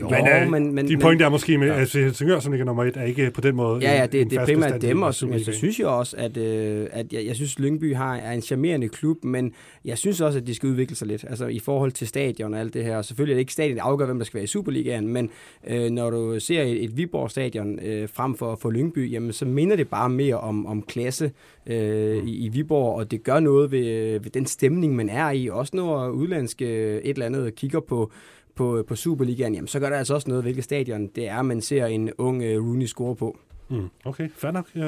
Jo, 0.00 0.08
men, 0.08 0.28
øh, 0.28 0.50
men, 0.50 0.74
men, 0.74 0.88
de 0.88 0.96
point 0.96 1.20
der 1.20 1.28
måske 1.28 1.58
med, 1.58 1.66
ja. 1.66 1.80
at 1.80 1.92
Helsingør, 1.92 2.38
som 2.38 2.52
ligger 2.52 2.64
nummer 2.64 2.84
et, 2.84 2.96
er 2.96 3.02
ikke 3.02 3.30
på 3.30 3.40
den 3.40 3.56
måde 3.56 3.80
Ja, 3.82 4.00
ja, 4.00 4.06
det, 4.06 4.20
en, 4.20 4.30
det 4.30 4.38
er 4.38 4.44
primært 4.44 4.82
dem, 4.82 5.02
og 5.02 5.14
men 5.22 5.44
så 5.44 5.52
synes 5.52 5.78
jeg 5.78 5.86
også, 5.86 6.16
at, 6.16 6.36
øh, 6.36 6.86
at 6.90 7.12
jeg, 7.12 7.26
jeg 7.26 7.36
synes, 7.36 7.58
Lyngby 7.58 7.94
har, 7.94 8.16
er 8.16 8.32
en 8.32 8.42
charmerende 8.42 8.88
klub, 8.88 9.24
men 9.24 9.52
jeg 9.84 9.98
synes 9.98 10.20
også, 10.20 10.38
at 10.38 10.46
de 10.46 10.54
skal 10.54 10.68
udvikle 10.68 10.96
sig 10.96 11.08
lidt, 11.08 11.24
altså 11.28 11.46
i 11.46 11.58
forhold 11.58 11.92
til 11.92 12.06
stadion 12.06 12.54
og 12.54 12.60
alt 12.60 12.74
det 12.74 12.84
her. 12.84 12.96
Og 12.96 13.04
selvfølgelig 13.04 13.32
er 13.32 13.36
det 13.36 13.40
ikke 13.40 13.52
stadion, 13.52 13.76
der 13.76 13.82
afgør, 13.82 14.06
hvem 14.06 14.18
der 14.18 14.24
skal 14.24 14.34
være 14.34 14.44
i 14.44 14.46
Superligaen, 14.46 15.08
men 15.08 15.30
øh, 15.66 15.90
når 15.90 16.10
du 16.10 16.40
ser 16.40 16.62
et, 16.62 16.84
et 16.84 16.96
Viborg-stadion 16.96 17.78
øh, 17.78 18.08
frem 18.08 18.34
for, 18.34 18.58
for 18.62 18.70
Lyngby, 18.70 19.12
jamen, 19.12 19.32
så 19.32 19.44
minder 19.44 19.76
det 19.76 19.88
bare 19.88 20.08
mere 20.08 20.40
om, 20.40 20.66
om 20.66 20.82
klasse 20.82 21.30
øh, 21.66 22.22
mm. 22.22 22.26
i, 22.26 22.44
i 22.44 22.48
Viborg, 22.48 22.98
og 22.98 23.10
det 23.10 23.22
gør 23.22 23.40
noget 23.40 23.70
ved, 23.70 24.20
ved 24.20 24.30
den 24.30 24.46
stemning, 24.46 24.96
man 24.96 25.08
er 25.08 25.30
i. 25.30 25.48
Også 25.48 25.76
når 25.76 26.08
udlandske 26.08 26.66
et 26.66 27.10
eller 27.10 27.26
andet 27.26 27.54
kigger 27.54 27.80
på 27.80 28.12
på, 28.56 28.84
på 28.88 28.96
Superligaen, 28.96 29.54
jamen, 29.54 29.68
så 29.68 29.80
gør 29.80 29.88
det 29.88 29.96
altså 29.96 30.14
også 30.14 30.28
noget, 30.28 30.44
hvilket 30.44 30.64
stadion 30.64 31.06
det 31.06 31.28
er, 31.28 31.42
man 31.42 31.60
ser 31.60 31.86
en 31.86 32.10
ung 32.18 32.36
uh, 32.36 32.66
Rooney 32.66 32.86
score 32.86 33.16
på. 33.16 33.38
Mm, 33.68 33.88
okay, 34.04 34.28
fair 34.34 34.50
nok. 34.50 34.66
Uh, 34.74 34.82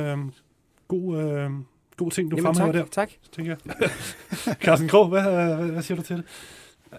god, 0.88 1.44
uh, 1.46 1.52
god 1.96 2.10
ting, 2.10 2.30
du 2.30 2.36
jamen, 2.36 2.54
fremhæver 2.54 2.72
tak, 2.72 2.84
der. 2.84 3.02
Tak, 3.02 3.10
tænker 3.32 3.56
jeg. 3.66 3.90
Carsten 4.64 4.88
Krog, 4.88 5.08
hvad, 5.08 5.22
hvad, 5.22 5.70
hvad 5.70 5.82
siger 5.82 5.96
du 5.96 6.02
til 6.02 6.16
det? 6.16 6.24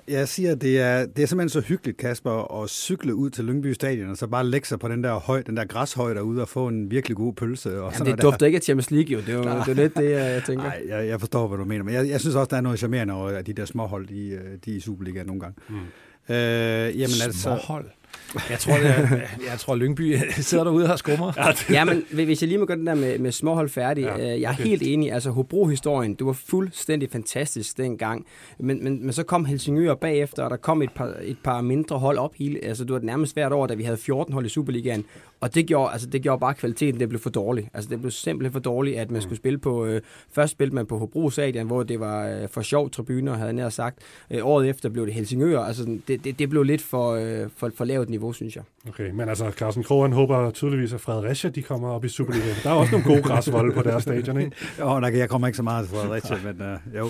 Jeg 0.07 0.27
siger, 0.27 0.55
det 0.55 0.79
er, 0.79 1.05
det 1.05 1.23
er 1.23 1.27
simpelthen 1.27 1.49
så 1.49 1.67
hyggeligt, 1.67 1.97
Kasper, 1.97 2.61
at 2.63 2.69
cykle 2.69 3.15
ud 3.15 3.29
til 3.29 3.45
Lyngby 3.45 3.73
Stadion, 3.73 4.09
og 4.09 4.17
så 4.17 4.27
bare 4.27 4.45
lægge 4.45 4.67
sig 4.67 4.79
på 4.79 4.87
den 4.87 5.03
der 5.03 5.13
høj, 5.13 5.41
den 5.41 5.57
der 5.57 5.65
græshøj 5.65 6.13
derude, 6.13 6.41
og 6.41 6.49
få 6.49 6.67
en 6.67 6.91
virkelig 6.91 7.17
god 7.17 7.33
pølse. 7.33 7.81
Og 7.81 7.93
Jamen, 7.93 8.13
det 8.13 8.21
dufter 8.21 8.45
ikke 8.45 8.55
af 8.55 8.61
Champions 8.61 8.91
League, 8.91 9.11
jo. 9.11 9.19
Det 9.19 9.29
er 9.29 9.33
jo 9.33 9.43
det 9.43 9.67
er 9.67 9.73
lidt 9.73 9.97
det, 9.97 10.11
jeg 10.11 10.43
tænker. 10.45 10.63
Nej, 10.63 10.83
jeg, 10.87 11.07
jeg, 11.07 11.19
forstår, 11.19 11.47
hvad 11.47 11.57
du 11.57 11.65
mener. 11.65 11.83
Men 11.83 11.93
jeg, 11.93 12.09
jeg 12.09 12.19
synes 12.19 12.35
også, 12.35 12.49
der 12.49 12.57
er 12.57 12.61
noget 12.61 12.79
charmerende 12.79 13.13
over, 13.13 13.29
at 13.29 13.47
de 13.47 13.53
der 13.53 13.65
småhold, 13.65 14.07
de, 14.07 14.39
de 14.65 14.71
er 14.71 14.75
i 14.75 14.79
Superligaen 14.79 15.27
nogle 15.27 15.41
gange. 15.41 15.55
Mm. 15.69 15.75
Øh, 16.29 16.35
jamen 16.99 17.21
altså... 17.25 17.41
Småhold. 17.41 17.85
Jeg 18.49 18.59
tror, 18.59 18.73
det, 18.73 19.21
jeg 19.51 19.59
tror 19.59 19.75
Lyngby 19.75 20.17
sidder 20.39 20.63
derude 20.63 20.91
og 20.91 20.99
skummer. 20.99 21.53
Ja, 21.69 21.85
men 21.85 22.03
hvis 22.11 22.41
jeg 22.41 22.47
lige 22.47 22.57
må 22.57 22.65
gøre 22.65 22.77
den 22.77 22.87
der 22.87 22.95
med, 22.95 23.19
med 23.19 23.31
småhold 23.31 23.69
færdig. 23.69 24.03
Ja, 24.03 24.13
okay. 24.13 24.33
Øh, 24.33 24.41
jeg 24.41 24.49
er 24.49 24.63
helt 24.63 24.83
enig. 24.83 25.11
Altså, 25.11 25.29
Hobro-historien, 25.29 26.13
det 26.13 26.25
var 26.25 26.33
fuldstændig 26.33 27.09
fantastisk 27.11 27.77
dengang. 27.77 28.25
Men, 28.59 28.83
men, 28.83 29.03
men 29.03 29.13
så 29.13 29.23
kom 29.23 29.45
Helsingør 29.45 29.95
bagefter, 29.95 30.43
og 30.43 30.49
der 30.49 30.57
kom 30.57 30.81
et 30.81 30.91
par, 30.95 31.15
et 31.21 31.37
par 31.43 31.61
mindre 31.61 31.99
hold 31.99 32.17
op. 32.17 32.35
Hele, 32.35 32.59
altså, 32.63 32.83
det 32.83 32.93
var 32.93 32.99
nærmest 32.99 33.33
hvert 33.33 33.53
år, 33.53 33.67
da 33.67 33.73
vi 33.73 33.83
havde 33.83 33.97
14 33.97 34.33
hold 34.33 34.45
i 34.45 34.49
Superligaen. 34.49 35.05
Og 35.41 35.55
det 35.55 35.65
gjorde, 35.65 35.91
altså, 35.91 36.07
det 36.07 36.21
gjorde 36.21 36.39
bare 36.39 36.53
kvaliteten, 36.53 36.99
det 36.99 37.09
blev 37.09 37.21
for 37.21 37.29
dårligt. 37.29 37.67
Altså, 37.73 37.89
det 37.89 37.99
blev 37.99 38.11
simpelthen 38.11 38.51
for 38.53 38.59
dårligt, 38.59 38.97
at 38.97 39.11
man 39.11 39.17
mm. 39.17 39.21
skulle 39.21 39.37
spille 39.37 39.59
på... 39.59 39.85
Øh, 39.85 40.01
først 40.31 40.51
spillede 40.51 40.75
man 40.75 40.85
på 40.85 40.97
Hobro 40.97 41.29
Stadion, 41.29 41.67
hvor 41.67 41.83
det 41.83 41.99
var 41.99 42.27
øh, 42.27 42.47
for 42.51 42.61
sjov 42.61 42.89
tribuner, 42.89 43.33
havde 43.33 43.45
jeg 43.45 43.53
nær 43.53 43.69
sagt. 43.69 43.99
Øh, 44.31 44.45
året 44.45 44.69
efter 44.69 44.89
blev 44.89 45.05
det 45.05 45.13
Helsingør. 45.13 45.59
Altså, 45.59 45.99
det, 46.07 46.23
det, 46.23 46.39
det 46.39 46.49
blev 46.49 46.63
lidt 46.63 46.81
for, 46.81 47.11
øh, 47.11 47.49
for, 47.55 47.71
for 47.75 47.85
lavt 47.85 48.09
niveau, 48.09 48.33
synes 48.33 48.55
jeg. 48.55 48.63
Okay, 48.87 49.11
men 49.11 49.29
altså, 49.29 49.51
Carsten 49.51 49.83
Krogen 49.83 50.13
håber 50.13 50.51
tydeligvis, 50.51 50.93
at 50.93 51.01
Fredericia 51.01 51.49
de 51.49 51.61
kommer 51.61 51.89
op 51.89 52.05
i 52.05 52.09
Superligaen. 52.09 52.55
Der 52.63 52.69
er 52.69 52.73
også 52.73 52.91
nogle 52.91 53.05
gode 53.05 53.21
græsvolde 53.21 53.75
på 53.75 53.81
deres 53.81 54.03
stadion, 54.03 54.39
ikke? 54.39 54.51
Jo, 54.79 54.99
der, 54.99 55.07
jeg 55.07 55.29
kommer 55.29 55.47
ikke 55.47 55.57
så 55.57 55.63
meget 55.63 55.87
til 55.87 55.97
Fredericia, 55.97 56.37
men 56.53 56.61
uh, 56.61 56.95
jo. 56.95 57.09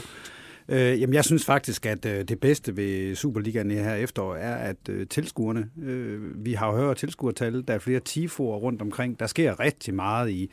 Øh, 0.72 1.02
jamen, 1.02 1.14
jeg 1.14 1.26
synes 1.26 1.46
faktisk, 1.46 1.86
at 1.86 2.06
øh, 2.06 2.24
det 2.24 2.40
bedste 2.40 2.78
ved 2.78 3.16
Superligaen 3.16 3.72
her 3.72 3.96
efterår 3.96 4.36
er, 4.36 4.56
at 4.56 4.90
øh, 4.90 5.08
tilskuerne, 5.08 5.70
øh, 5.84 6.46
vi 6.46 6.54
har 6.54 6.68
jo 6.68 6.78
hørt 6.78 6.98
tilskuertal, 6.98 7.64
der 7.68 7.74
er 7.74 7.80
flere 7.80 8.00
tifoer 8.00 8.58
rundt 8.58 8.82
omkring, 8.82 9.20
der 9.20 9.28
sker 9.28 9.60
rigtig 9.60 9.94
meget 9.94 10.30
i, 10.30 10.52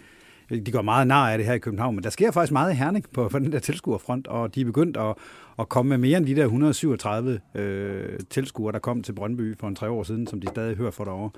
øh, 0.50 0.66
de 0.66 0.72
går 0.72 0.82
meget 0.82 1.06
nar 1.06 1.30
af 1.30 1.38
det 1.38 1.46
her 1.46 1.54
i 1.54 1.58
København, 1.58 1.94
men 1.94 2.04
der 2.04 2.10
sker 2.10 2.30
faktisk 2.30 2.52
meget 2.52 2.72
i 2.72 2.76
Herning 2.76 3.04
på, 3.12 3.28
på 3.28 3.38
den 3.38 3.52
der 3.52 3.58
tilskuerfront, 3.58 4.26
og 4.26 4.54
de 4.54 4.60
er 4.60 4.64
begyndt 4.64 4.96
at, 4.96 5.14
at 5.58 5.68
komme 5.68 5.88
med 5.88 5.98
mere 5.98 6.18
end 6.18 6.26
de 6.26 6.36
der 6.36 6.44
137 6.44 7.40
øh, 7.54 8.18
tilskuere, 8.30 8.72
der 8.72 8.78
kom 8.78 9.02
til 9.02 9.12
Brøndby 9.12 9.58
for 9.58 9.68
en 9.68 9.74
tre 9.74 9.90
år 9.90 10.02
siden, 10.02 10.26
som 10.26 10.40
de 10.40 10.48
stadig 10.48 10.76
hører 10.76 10.90
for 10.90 11.04
derovre. 11.04 11.30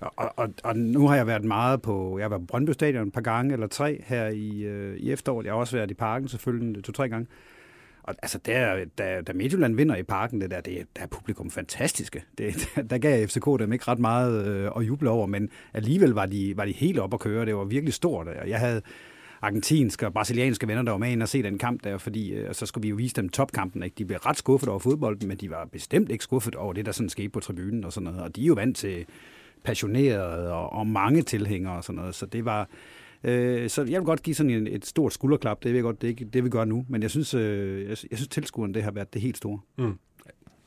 Og, 0.00 0.32
og, 0.36 0.48
og 0.64 0.76
nu 0.76 1.08
har 1.08 1.16
jeg 1.16 1.26
været 1.26 1.44
meget 1.44 1.82
på, 1.82 2.18
jeg 2.18 2.24
har 2.24 2.28
været 2.28 2.42
på 2.42 2.46
Brøndby 2.46 2.70
Stadion 2.70 3.06
et 3.06 3.12
par 3.12 3.20
gange 3.20 3.52
eller 3.52 3.66
tre 3.66 4.04
her 4.06 4.28
i, 4.28 4.62
øh, 4.62 4.96
i 4.96 5.12
efteråret. 5.12 5.44
Jeg 5.44 5.52
har 5.52 5.58
også 5.58 5.76
været 5.76 5.90
i 5.90 5.94
parken 5.94 6.28
selvfølgelig 6.28 6.84
to-tre 6.84 7.08
gange. 7.08 7.26
Og 8.04 8.14
altså, 8.22 8.38
der, 8.46 8.84
da, 8.98 9.20
da 9.20 9.32
Midtjylland 9.32 9.76
vinder 9.76 9.96
i 9.96 10.02
parken, 10.02 10.40
det 10.40 10.50
der, 10.50 10.60
det, 10.60 10.86
der 10.96 11.02
er 11.02 11.06
publikum 11.06 11.50
fantastiske. 11.50 12.22
Det, 12.38 12.68
der, 12.76 12.82
der 12.90 12.98
gav 12.98 13.26
FCK 13.28 13.44
dem 13.58 13.72
ikke 13.72 13.84
ret 13.88 13.98
meget 13.98 14.46
øh, 14.46 14.70
at 14.76 14.82
juble 14.82 15.10
over, 15.10 15.26
men 15.26 15.50
alligevel 15.74 16.10
var 16.10 16.26
de, 16.26 16.56
var 16.56 16.64
de 16.64 16.72
helt 16.72 16.98
op 16.98 17.14
at 17.14 17.20
køre. 17.20 17.46
Det 17.46 17.56
var 17.56 17.64
virkelig 17.64 17.94
stort. 17.94 18.28
Jeg 18.46 18.58
havde 18.58 18.82
argentinske 19.42 20.06
og 20.06 20.12
brasilianske 20.12 20.68
venner, 20.68 20.82
der 20.82 20.90
var 20.90 20.98
med 20.98 21.12
ind 21.12 21.22
og 21.22 21.28
se 21.28 21.42
den 21.42 21.58
kamp 21.58 21.84
der, 21.84 21.98
fordi 21.98 22.32
øh, 22.32 22.54
så 22.54 22.66
skulle 22.66 22.82
vi 22.82 22.88
jo 22.88 22.96
vise 22.96 23.14
dem 23.14 23.28
topkampen. 23.28 23.82
Ikke? 23.82 23.94
De 23.98 24.04
blev 24.04 24.18
ret 24.18 24.38
skuffet 24.38 24.68
over 24.68 24.78
fodbolden, 24.78 25.28
men 25.28 25.36
de 25.36 25.50
var 25.50 25.64
bestemt 25.64 26.10
ikke 26.10 26.24
skuffet 26.24 26.54
over 26.54 26.72
det, 26.72 26.86
der 26.86 26.92
sådan 26.92 27.08
skete 27.08 27.28
på 27.28 27.40
tribunen 27.40 27.84
og 27.84 27.92
sådan 27.92 28.04
noget. 28.04 28.22
Og 28.22 28.36
de 28.36 28.42
er 28.42 28.46
jo 28.46 28.54
vant 28.54 28.76
til 28.76 29.06
passionerede 29.64 30.52
og, 30.52 30.72
og 30.72 30.86
mange 30.86 31.22
tilhængere 31.22 31.76
og 31.76 31.84
sådan 31.84 31.96
noget. 31.96 32.14
Så 32.14 32.26
det 32.26 32.44
var... 32.44 32.68
Øh, 33.24 33.70
så 33.70 33.82
jeg 33.82 34.00
vil 34.00 34.06
godt 34.06 34.22
give 34.22 34.36
sådan 34.36 34.50
en, 34.50 34.66
et 34.66 34.86
stort 34.86 35.12
skulderklap. 35.12 35.62
Det 35.62 35.68
vil 35.70 35.74
jeg 35.74 35.82
godt, 35.82 36.02
det, 36.02 36.08
ikke, 36.08 36.24
det 36.24 36.44
vi 36.44 36.48
gør 36.48 36.64
nu. 36.64 36.86
Men 36.88 37.02
jeg 37.02 37.10
synes, 37.10 37.34
øh, 37.34 37.80
jeg, 37.80 37.88
jeg 37.88 38.18
synes 38.18 38.28
tilskueren 38.28 38.74
det 38.74 38.82
har 38.82 38.90
været 38.90 39.14
det 39.14 39.22
helt 39.22 39.36
store. 39.36 39.58
Mm. 39.78 39.98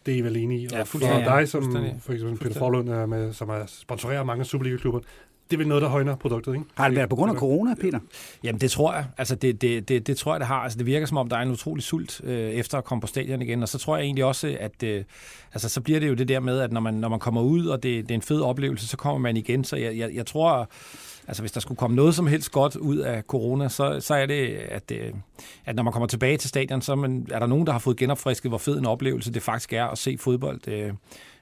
Det 0.06 0.14
er 0.14 0.18
I 0.18 0.22
vel 0.22 0.38
enige 0.38 0.62
i? 0.62 0.68
Ja, 0.72 0.82
og 0.82 0.88
for 0.88 1.00
dig, 1.00 1.50
som 1.50 1.78
for 2.00 2.14
eksempel 2.14 2.38
Peter 2.38 2.60
Forlund, 2.60 2.90
er 2.90 3.06
med, 3.06 3.34
som 3.34 3.50
er 3.50 3.64
sponsorerer 3.66 4.24
mange 4.24 4.46
Superliga-klubber, 4.46 5.00
det 5.50 5.56
er 5.56 5.58
vel 5.58 5.68
noget, 5.68 5.82
der 5.82 5.90
højner 5.90 6.16
produktet, 6.16 6.54
ikke? 6.54 6.66
Har 6.76 6.88
det 6.88 6.98
været 6.98 7.10
på 7.10 7.16
grund 7.16 7.32
af 7.32 7.38
corona, 7.38 7.76
Peter? 7.76 8.00
Jamen, 8.44 8.62
det 8.62 8.72
tror 8.72 8.94
jeg. 8.94 9.06
Altså, 9.18 9.36
det, 9.36 9.62
det, 9.62 9.90
det, 9.90 10.08
det 10.08 10.18
tror 10.18 10.34
jeg, 10.34 10.40
det 10.40 10.48
har. 10.48 10.56
Altså, 10.56 10.78
det 10.78 10.86
virker 10.86 11.08
som 11.08 11.18
om, 11.18 11.30
der 11.30 11.38
er 11.38 11.42
en 11.42 11.52
utrolig 11.52 11.84
sult 11.84 12.22
øh, 12.24 12.50
efter 12.50 12.78
at 12.78 12.84
komme 12.84 13.02
på 13.02 13.08
stadion 13.08 13.42
igen. 13.42 13.64
Og 13.64 13.70
så 13.70 13.78
tror 13.78 13.98
jeg 13.98 14.04
egentlig 14.04 14.26
også, 14.26 14.58
at 14.60 14.84
øh, 14.84 15.04
altså, 15.54 15.70
så 15.70 15.82
bliver 15.82 16.00
det 16.00 16.10
jo 16.10 16.14
det 16.14 16.28
der 16.28 16.40
med, 16.40 16.60
at 16.60 16.72
når 16.72 16.82
man, 16.82 16.94
når 16.94 17.10
man 17.10 17.20
kommer 17.20 17.42
ud, 17.42 17.66
og 17.66 17.84
det, 17.84 18.04
det 18.04 18.12
er 18.12 18.16
en 18.16 18.22
fed 18.22 18.42
oplevelse, 18.42 18.88
så 18.88 18.98
kommer 18.98 19.20
man 19.20 19.38
igen. 19.38 19.64
Så 19.64 19.76
jeg, 19.76 19.98
jeg, 19.98 20.12
jeg 20.14 20.26
tror, 20.26 20.70
altså 21.28 21.44
hvis 21.44 21.52
der 21.52 21.60
skulle 21.60 21.78
komme 21.78 21.96
noget 21.96 22.16
som 22.16 22.28
helst 22.28 22.52
godt 22.52 22.76
ud 22.76 22.98
af 22.98 23.24
corona, 23.24 23.70
så, 23.70 24.00
så 24.00 24.14
er 24.14 24.26
det, 24.26 24.48
at, 24.48 24.92
øh, 24.92 25.14
at 25.66 25.76
når 25.76 25.84
man 25.84 25.94
kommer 25.94 26.08
tilbage 26.08 26.38
til 26.38 26.50
stadion, 26.50 26.82
så 26.82 26.92
er, 26.92 26.96
man, 26.96 27.28
er 27.32 27.40
der 27.40 27.48
nogen, 27.48 27.66
der 27.66 27.72
har 27.72 27.80
fået 27.80 27.98
genopfrisket, 27.98 28.52
hvor 28.52 28.58
fed 28.58 28.78
en 28.78 28.86
oplevelse 28.86 29.34
det 29.34 29.42
faktisk 29.42 29.74
er 29.74 29.86
at 29.86 29.98
se 29.98 30.18
fodbold 30.18 30.68
øh, 30.68 30.94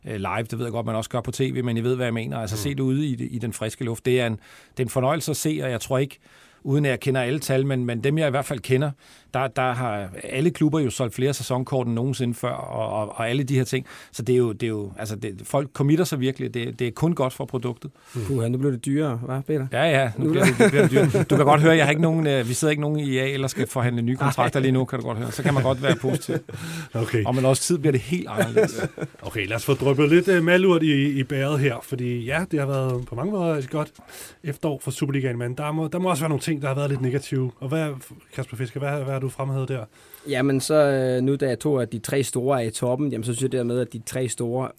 øh, 0.06 0.16
live. 0.16 0.44
Det 0.44 0.58
ved 0.58 0.66
jeg 0.66 0.72
godt, 0.72 0.86
man 0.86 0.96
også 0.96 1.10
gør 1.10 1.22
på 1.22 1.32
tv, 1.32 1.64
men 1.64 1.78
I 1.78 1.82
ved, 1.82 1.96
hvad 1.96 2.06
jeg 2.06 2.14
mener. 2.14 2.38
Altså 2.38 2.56
mm. 2.56 2.58
se 2.58 2.70
det 2.70 2.80
ude 2.80 3.06
i, 3.06 3.14
i 3.28 3.40
den 3.40 3.54
friske 3.54 3.84
luft. 3.84 4.06
Det 4.06 4.22
er, 4.22 4.28
en, 4.28 4.34
det 4.72 4.80
er 4.80 4.84
en 4.84 4.90
fornøjelse 4.90 5.32
at 5.32 5.38
se, 5.38 5.60
og 5.64 5.72
jeg 5.72 5.82
tror 5.82 5.98
ikke, 5.98 6.20
uden 6.64 6.86
at 6.86 6.92
jeg 6.92 7.00
kender 7.00 7.22
alle 7.22 7.40
tal, 7.40 7.66
men, 7.66 7.86
men 7.86 8.04
dem 8.04 8.18
jeg 8.18 8.28
i 8.28 8.32
hvert 8.32 8.46
fald 8.46 8.60
kender, 8.60 8.92
der, 9.36 9.48
der 9.48 9.74
har 9.74 10.10
alle 10.24 10.52
klubber 10.52 10.80
jo 10.80 10.90
solgt 10.90 11.16
flere 11.16 11.34
sæsonkort 11.34 11.88
end 11.88 11.96
nogensinde 11.96 12.34
før, 12.34 12.52
og, 12.52 13.02
og, 13.02 13.16
og 13.18 13.30
alle 13.30 13.44
de 13.44 13.56
her 13.56 13.64
ting. 13.64 13.86
Så 14.12 14.22
det 14.22 14.34
er 14.34 14.38
jo, 14.38 14.52
det 14.52 14.64
er 14.64 14.68
jo 14.68 14.92
altså 14.98 15.16
det, 15.16 15.42
folk 15.44 15.70
committer 15.74 16.06
sig 16.06 16.20
virkelig. 16.20 16.54
Det, 16.54 16.80
det 16.80 16.88
er 16.88 16.92
kun 16.92 17.14
godt 17.14 17.34
for 17.34 17.46
produktet. 17.46 17.92
Mm. 18.16 18.22
Puh, 18.26 18.44
nu 18.44 18.58
bliver 18.58 18.72
det 18.72 18.86
dyrere, 18.86 19.16
hvad 19.26 19.42
Peter? 19.48 19.68
Ja, 19.72 19.84
ja, 19.84 20.12
nu 20.18 20.30
bliver 20.30 20.46
det, 20.46 20.58
det 20.58 20.70
bliver 20.70 20.82
det 20.82 20.92
dyrere. 20.92 21.24
Du 21.24 21.36
kan 21.36 21.46
godt 21.46 21.62
høre, 21.62 21.76
jeg 21.76 21.86
har 21.86 21.90
ikke 21.90 22.02
nogen, 22.02 22.28
øh, 22.28 22.50
vi 22.50 22.54
sidder 22.54 22.72
ikke 22.72 22.82
nogen 22.82 23.00
i 23.00 23.04
IA, 23.04 23.28
eller 23.28 23.48
skal 23.48 23.68
forhandle 23.68 24.02
nye 24.02 24.16
kontrakter 24.16 24.60
lige 24.60 24.72
nu, 24.72 24.86
kan 24.86 25.00
du 25.00 25.06
godt 25.06 25.18
høre. 25.18 25.32
Så 25.32 25.44
kan 25.44 25.54
man 25.54 25.64
godt 25.64 25.84
være 25.84 25.96
positiv. 25.96 26.36
Okay. 26.94 27.24
Og 27.26 27.36
men 27.36 27.46
også 27.46 27.64
tid 27.64 27.78
bliver 27.78 27.92
det 27.92 28.02
helt 28.02 28.28
anderledes. 28.30 28.82
Okay, 29.22 29.48
lad 29.48 29.56
os 29.56 29.66
få 29.66 29.74
drøbet 29.74 30.10
lidt 30.10 30.28
uh, 30.28 30.44
malurt 30.44 30.84
i, 30.84 31.20
i 31.20 31.24
bæret 31.24 31.60
her, 31.60 31.76
fordi 31.84 32.26
ja, 32.26 32.46
det 32.52 32.60
har 32.60 32.68
været 32.68 33.06
på 33.06 33.16
mange 33.16 33.32
måder 33.32 33.56
et 33.56 33.70
godt 33.70 33.92
efterår 34.44 34.80
for 34.84 34.92
Superligaen, 34.92 35.38
men 35.38 35.54
der 35.54 35.72
må, 35.72 35.88
der 35.88 36.00
må 36.00 36.10
også 36.10 36.24
være 36.24 36.30
nogle 36.30 36.42
ting, 36.42 36.62
der 36.62 36.68
har 36.68 36.76
været 36.76 36.90
lidt 36.90 37.02
negative. 37.02 37.52
Og 37.60 37.68
hvad, 37.68 37.90
Kasper 38.36 38.58
Fisker, 38.58 38.80
hvad, 38.80 39.04
hvad 39.04 39.14
har 39.14 39.20
du 39.20 39.25
fremhævet 39.30 39.70
der? 39.70 39.86
Jamen 40.30 40.62
så 40.62 40.76
øh, 40.76 41.24
nu 41.24 41.36
da 41.36 41.48
jeg 41.48 41.60
tog, 41.60 41.82
at 41.82 41.92
de 41.92 42.00
tre 42.00 42.24
store 42.24 42.64
er 42.64 42.68
i 42.68 42.72
toppen, 42.72 43.12
jamen 43.12 43.24
så 43.24 43.34
synes 43.34 43.42
jeg 43.42 43.52
dermed, 43.52 43.80
at 43.80 43.94
de 43.94 44.02
tre 44.06 44.28
store, 44.28 44.70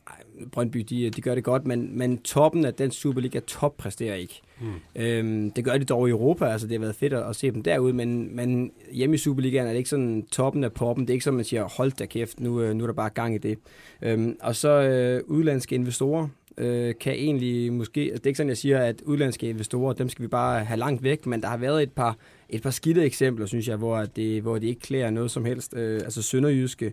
Brøndby, 0.53 0.79
de, 0.79 1.11
de 1.11 1.21
gør 1.21 1.35
det 1.35 1.45
godt, 1.45 1.67
men, 1.67 1.99
men 1.99 2.19
toppen 2.19 2.65
af 2.65 2.75
den 2.75 2.91
Superliga 2.91 3.41
top 3.41 3.77
præsterer 3.77 4.15
ikke. 4.15 4.41
Mm. 4.61 5.03
Øhm, 5.03 5.51
det 5.51 5.65
gør 5.65 5.79
de 5.79 5.85
dog 5.85 6.09
i 6.09 6.11
Europa, 6.11 6.45
altså 6.45 6.67
det 6.67 6.75
har 6.75 6.81
været 6.81 6.97
fedt 6.97 7.13
at, 7.13 7.37
se 7.37 7.51
dem 7.51 7.63
derude, 7.63 7.93
men, 7.93 8.37
men 8.37 8.73
hjemme 8.93 9.15
i 9.15 9.19
Superligaen 9.19 9.67
er 9.67 9.71
det 9.71 9.79
ikke 9.79 9.91
sådan 9.91 10.27
toppen 10.33 10.65
af 10.65 10.73
poppen, 10.73 11.05
det 11.05 11.11
er 11.11 11.15
ikke 11.15 11.25
sådan, 11.25 11.37
man 11.37 11.45
siger, 11.45 11.65
hold 11.77 11.93
da 11.93 12.07
kæft, 12.07 12.41
nu, 12.41 12.61
øh, 12.61 12.75
nu 12.75 12.85
er 12.85 12.87
der 12.87 12.95
bare 12.95 13.11
gang 13.11 13.35
i 13.35 13.39
det. 13.39 13.59
Øhm, 14.03 14.37
og 14.43 14.57
så 14.57 14.69
øh, 14.69 15.23
udlandske 15.27 15.75
investorer, 15.75 16.29
øh, 16.59 16.95
kan 17.01 17.13
egentlig 17.13 17.73
måske, 17.73 18.01
altså 18.01 18.15
det 18.15 18.27
er 18.27 18.29
ikke 18.29 18.37
sådan, 18.37 18.49
jeg 18.49 18.57
siger, 18.57 18.79
at 18.79 19.03
udlandske 19.05 19.49
investorer, 19.49 19.93
dem 19.93 20.09
skal 20.09 20.23
vi 20.23 20.29
bare 20.29 20.65
have 20.65 20.79
langt 20.79 21.03
væk, 21.03 21.27
men 21.27 21.41
der 21.41 21.49
har 21.49 21.57
været 21.57 21.83
et 21.83 21.93
par, 21.93 22.17
et 22.49 22.63
par 22.63 22.71
skidte 22.71 23.05
eksempler, 23.05 23.47
synes 23.47 23.69
jeg, 23.69 23.77
hvor 23.77 24.03
det, 24.03 24.43
hvor 24.43 24.59
det 24.59 24.67
ikke 24.67 24.81
klæder 24.81 25.11
noget 25.11 25.31
som 25.31 25.45
helst. 25.45 25.75
Øh, 25.77 26.01
altså 26.05 26.23
Sønderjyske, 26.23 26.93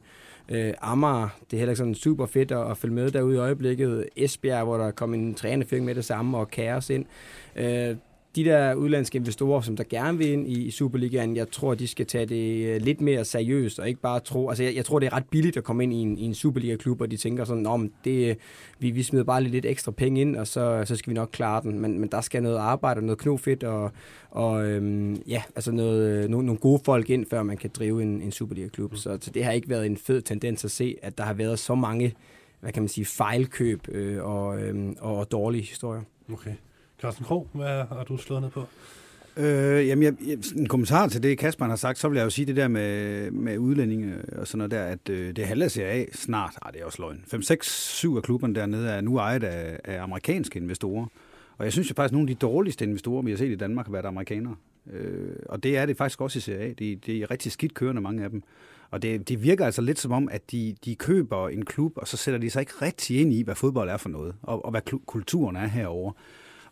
øh, 0.50 0.74
Amager, 0.82 1.30
det 1.46 1.54
er 1.54 1.58
heller 1.58 1.72
ikke 1.72 1.78
sådan 1.78 1.96
super 1.96 2.26
fedt 2.26 2.52
at, 2.52 2.72
at 2.72 2.78
følge 2.78 2.96
med 2.96 3.12
derude 3.12 3.36
i 3.36 3.40
øjeblikket. 3.40 4.10
Esbjerg, 4.16 4.64
hvor 4.64 4.78
der 4.78 4.92
kom 4.92 5.14
en 5.14 5.34
trænerføring 5.34 5.86
med 5.86 5.96
det 5.96 6.06
samme, 6.06 6.38
og 6.38 6.52
kaos 6.52 6.90
ind. 6.90 7.06
Øh, 7.56 7.96
de 8.36 8.44
der 8.44 8.74
udlandske 8.74 9.18
investorer, 9.18 9.62
som 9.62 9.78
der 9.78 9.84
gerne 9.90 10.18
vil 10.18 10.28
ind 10.28 10.48
i 10.48 10.72
Superligaen, 10.72 11.36
jeg 11.36 11.52
tror, 11.52 11.74
de 11.76 11.88
skal 11.88 12.06
tage 12.06 12.26
det 12.26 12.66
øh, 12.66 12.82
lidt 12.82 13.02
mere 13.02 13.26
seriøst, 13.26 13.80
og 13.80 13.88
ikke 13.88 14.02
bare 14.02 14.20
tro, 14.20 14.50
altså 14.50 14.64
jeg, 14.64 14.76
jeg 14.76 14.86
tror, 14.86 15.00
det 15.00 15.08
er 15.08 15.14
ret 15.14 15.26
billigt 15.32 15.58
at 15.58 15.64
komme 15.64 15.84
ind 15.84 15.94
i 15.94 15.96
en, 15.96 16.18
i 16.18 16.22
en 16.22 16.34
Superliga-klub, 16.34 17.02
og 17.02 17.12
de 17.12 17.18
tænker 17.18 17.46
sådan, 17.46 17.66
om 17.66 17.92
det, 18.04 18.38
vi, 18.80 18.92
vi 18.92 19.04
smider 19.04 19.24
bare 19.24 19.44
lidt 19.44 19.66
ekstra 19.66 19.92
penge 19.92 20.22
ind, 20.22 20.36
og 20.36 20.48
så, 20.48 20.84
så 20.86 20.96
skal 20.96 21.10
vi 21.10 21.16
nok 21.16 21.30
klare 21.32 21.62
den, 21.62 21.80
men, 21.80 22.00
men 22.00 22.10
der 22.10 22.22
skal 22.22 22.44
noget 22.44 22.58
arbejde, 22.58 23.00
og 23.00 23.04
noget 23.04 23.20
knofedt, 23.20 23.64
og, 23.64 23.92
og 24.30 24.66
øhm, 24.66 25.16
ja, 25.28 25.44
altså 25.56 25.72
noget, 25.72 26.30
nogle, 26.30 26.46
nogle 26.46 26.60
gode 26.60 26.82
folk 26.86 27.10
ind, 27.10 27.26
før 27.26 27.44
man 27.44 27.58
kan 27.58 27.70
drive 27.74 28.02
en, 28.02 28.22
en 28.22 28.32
Superliga-klub, 28.32 28.92
mm. 28.92 28.98
så, 28.98 29.18
så 29.22 29.32
det 29.32 29.44
har 29.44 29.52
ikke 29.52 29.70
været 29.70 29.86
en 29.86 29.98
fed 29.98 30.22
tendens 30.22 30.66
at 30.66 30.72
se, 30.72 30.96
at 31.02 31.18
der 31.18 31.24
har 31.24 31.34
været 31.34 31.60
så 31.60 31.76
mange, 31.76 32.14
hvad 32.60 32.72
kan 32.72 32.84
man 32.84 32.90
sige, 32.90 33.06
fejlkøb 33.06 33.88
øh, 33.92 34.24
og, 34.24 34.62
øhm, 34.62 34.96
og 35.00 35.32
dårlige 35.32 35.64
historier. 35.64 36.02
Okay. 36.34 36.54
Carsten 37.04 37.26
Krog, 37.26 37.48
hvad 37.54 37.84
har 37.86 38.06
du 38.08 38.18
slået 38.18 38.42
ned 38.42 38.50
på? 38.50 38.66
Øh, 39.38 39.88
jamen, 39.88 40.04
jeg, 40.04 40.38
en 40.56 40.68
kommentar 40.68 41.08
til 41.08 41.24
det, 41.24 41.38
Kasper 41.38 41.66
har 41.66 41.76
sagt, 41.76 41.98
så 41.98 42.10
vil 42.10 42.16
jeg 42.16 42.26
jo 42.26 42.30
sige 42.30 42.46
det 42.46 42.56
der 42.56 42.68
med, 42.68 43.32
med 43.32 43.58
udlændinge 43.58 44.16
og 44.38 44.48
sådan 44.48 44.58
noget 44.58 44.72
der, 44.72 44.84
at 44.84 45.10
øh, 45.10 45.36
det 45.36 45.46
halve 45.46 45.84
af 45.84 46.10
snart, 46.14 46.58
ej, 46.66 46.72
det 46.72 46.82
er 46.82 46.86
også 46.86 47.02
løgn, 47.02 47.24
5, 47.28 47.42
6, 47.42 47.96
7 47.98 48.18
af 48.18 48.24
klubberne 48.24 48.56
dernede 48.56 48.90
er 48.90 49.02
nu 49.02 49.18
ejet 49.18 49.44
af, 49.44 49.80
af 49.84 50.02
amerikanske 50.04 50.60
investorer. 50.60 51.06
Og 51.58 51.66
jeg 51.66 51.74
synes 51.74 51.90
jo 51.90 51.96
faktisk, 51.96 52.12
at 52.12 52.14
nogle 52.14 52.30
af 52.30 52.36
de 52.36 52.40
dårligste 52.40 52.86
investorer, 52.86 53.22
vi 53.22 53.32
har 53.32 53.38
set 53.38 53.52
i 53.52 53.56
Danmark, 53.56 53.86
har 53.86 53.92
været 53.92 54.06
amerikanere. 54.06 54.56
Øh, 54.94 55.36
og 55.46 55.64
det 55.64 55.78
er 55.78 55.86
det 55.86 55.98
faktisk 55.98 56.22
også 56.22 56.40
i 56.40 56.42
CA. 56.42 56.74
De, 56.80 56.96
de 56.96 57.24
er 57.24 57.32
rigtig 57.32 57.52
skidt 57.52 57.74
kørende, 57.74 58.02
mange 58.02 58.24
af 58.24 58.30
dem. 58.30 58.44
Og 58.92 59.02
det, 59.02 59.30
det 59.30 59.44
virker 59.44 59.66
altså 59.66 59.82
lidt 59.82 60.00
som 60.00 60.12
om, 60.12 60.30
at 60.32 60.52
de, 60.52 60.76
de 60.86 60.96
køber 60.96 61.50
en 61.50 61.66
klub, 61.66 61.94
og 61.96 62.08
så 62.08 62.18
sætter 62.18 62.40
de 62.40 62.50
sig 62.50 62.60
ikke 62.60 62.74
rigtig 62.82 63.22
ind 63.22 63.34
i, 63.34 63.42
hvad 63.42 63.56
fodbold 63.56 63.90
er 63.90 63.98
for 63.98 64.10
noget, 64.10 64.36
og, 64.42 64.66
og 64.66 64.72
hvad 64.72 64.82
kulturen 65.06 65.56
er 65.56 65.68
herover. 65.68 66.12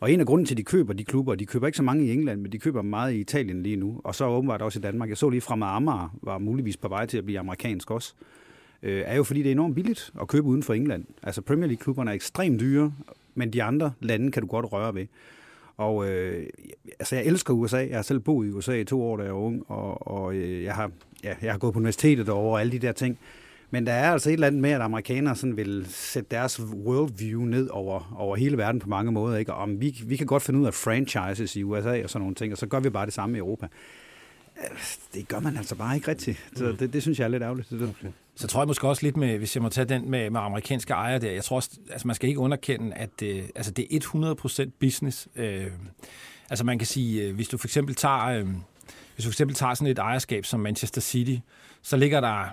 Og 0.01 0.11
en 0.11 0.19
af 0.19 0.25
grunden 0.25 0.45
til, 0.45 0.53
at 0.53 0.57
de 0.57 0.63
køber 0.63 0.93
de 0.93 1.03
klubber, 1.03 1.35
de 1.35 1.45
køber 1.45 1.67
ikke 1.67 1.77
så 1.77 1.83
mange 1.83 2.05
i 2.05 2.11
England, 2.13 2.41
men 2.41 2.51
de 2.51 2.59
køber 2.59 2.81
meget 2.81 3.13
i 3.13 3.19
Italien 3.19 3.63
lige 3.63 3.75
nu, 3.75 4.01
og 4.03 4.15
så 4.15 4.25
åbenbart 4.25 4.61
også 4.61 4.79
i 4.79 4.81
Danmark. 4.81 5.09
Jeg 5.09 5.17
så 5.17 5.29
lige 5.29 5.41
fra, 5.41 5.75
Amager 5.75 6.15
var 6.21 6.37
muligvis 6.37 6.77
på 6.77 6.87
vej 6.87 7.05
til 7.05 7.17
at 7.17 7.25
blive 7.25 7.39
amerikansk 7.39 7.91
også, 7.91 8.13
øh, 8.83 9.03
er 9.05 9.15
jo 9.15 9.23
fordi, 9.23 9.39
det 9.41 9.47
er 9.47 9.51
enormt 9.51 9.75
billigt 9.75 10.11
at 10.21 10.27
købe 10.27 10.47
uden 10.47 10.63
for 10.63 10.73
England. 10.73 11.05
Altså 11.23 11.41
Premier 11.41 11.67
League-klubberne 11.67 12.11
er 12.11 12.15
ekstremt 12.15 12.59
dyre, 12.59 12.93
men 13.35 13.53
de 13.53 13.63
andre 13.63 13.93
lande 13.99 14.31
kan 14.31 14.41
du 14.41 14.47
godt 14.47 14.71
røre 14.71 14.95
ved. 14.95 15.07
Og 15.77 16.09
øh, 16.09 16.45
altså, 16.99 17.15
jeg 17.15 17.25
elsker 17.25 17.53
USA. 17.53 17.77
Jeg 17.77 17.97
har 17.97 18.01
selv 18.01 18.19
boet 18.19 18.47
i 18.47 18.51
USA 18.51 18.73
i 18.73 18.83
to 18.83 19.03
år, 19.03 19.17
da 19.17 19.23
jeg 19.23 19.33
var 19.33 19.39
ung, 19.39 19.63
og, 19.67 20.07
og 20.07 20.35
øh, 20.35 20.63
jeg, 20.63 20.75
har, 20.75 20.91
ja, 21.23 21.35
jeg 21.41 21.51
har 21.51 21.59
gået 21.59 21.73
på 21.73 21.79
universitetet 21.79 22.25
derovre 22.27 22.55
og 22.55 22.59
alle 22.61 22.71
de 22.71 22.79
der 22.79 22.91
ting. 22.91 23.19
Men 23.71 23.85
der 23.85 23.93
er 23.93 24.11
altså 24.11 24.29
et 24.29 24.33
eller 24.33 24.47
andet 24.47 24.61
med, 24.61 24.69
at 24.69 24.81
amerikanere 24.81 25.35
sådan 25.35 25.57
vil 25.57 25.85
sætte 25.89 26.27
deres 26.31 26.59
worldview 26.59 27.41
ned 27.41 27.67
over, 27.69 28.15
over 28.17 28.35
hele 28.35 28.57
verden 28.57 28.79
på 28.81 28.89
mange 28.89 29.11
måder. 29.11 29.37
Ikke? 29.37 29.53
Og 29.53 29.61
om 29.61 29.81
vi, 29.81 30.01
vi 30.05 30.15
kan 30.17 30.27
godt 30.27 30.43
finde 30.43 30.59
ud 30.59 30.65
af 30.65 30.73
franchises 30.73 31.55
i 31.55 31.63
USA 31.63 32.03
og 32.03 32.09
sådan 32.09 32.21
nogle 32.21 32.35
ting, 32.35 32.51
og 32.51 32.57
så 32.57 32.67
gør 32.67 32.79
vi 32.79 32.89
bare 32.89 33.05
det 33.05 33.13
samme 33.13 33.37
i 33.37 33.39
Europa. 33.39 33.67
Øh, 34.57 34.77
det 35.13 35.27
gør 35.27 35.39
man 35.39 35.57
altså 35.57 35.75
bare 35.75 35.95
ikke 35.95 36.07
rigtigt. 36.07 36.49
Så 36.55 36.65
mm. 36.65 36.77
det, 36.77 36.93
det 36.93 37.01
synes 37.01 37.19
jeg 37.19 37.25
er 37.25 37.29
lidt 37.29 37.43
ærgerligt. 37.43 37.73
Okay. 37.73 38.07
Så 38.35 38.47
tror 38.47 38.61
jeg 38.61 38.67
måske 38.67 38.87
også 38.87 39.05
lidt 39.05 39.17
med, 39.17 39.37
hvis 39.37 39.55
jeg 39.55 39.63
må 39.63 39.69
tage 39.69 39.85
den 39.85 40.11
med, 40.11 40.29
med 40.29 40.39
amerikanske 40.39 40.93
ejere 40.93 41.19
der, 41.19 41.31
jeg 41.31 41.43
tror 41.43 41.55
også, 41.55 41.69
altså 41.91 42.07
man 42.07 42.15
skal 42.15 42.29
ikke 42.29 42.39
underkende, 42.39 42.93
at 42.93 43.21
øh, 43.23 43.43
altså 43.55 43.71
det 43.71 43.87
er 43.91 44.65
100% 44.65 44.69
business. 44.79 45.27
Øh, 45.35 45.67
altså 46.49 46.65
man 46.65 46.77
kan 46.77 46.87
sige, 46.87 47.23
øh, 47.23 47.35
hvis 47.35 47.47
du 47.47 47.57
for 47.57 47.67
eksempel 47.67 47.95
tager, 47.95 48.25
øh, 48.25 48.47
hvis 49.15 49.25
du 49.25 49.29
for 49.29 49.33
eksempel 49.33 49.55
tager 49.55 49.73
sådan 49.73 49.91
et 49.91 49.99
ejerskab 49.99 50.45
som 50.45 50.59
Manchester 50.59 51.01
City, 51.01 51.35
så 51.83 51.97
ligger 51.97 52.21
der, 52.21 52.45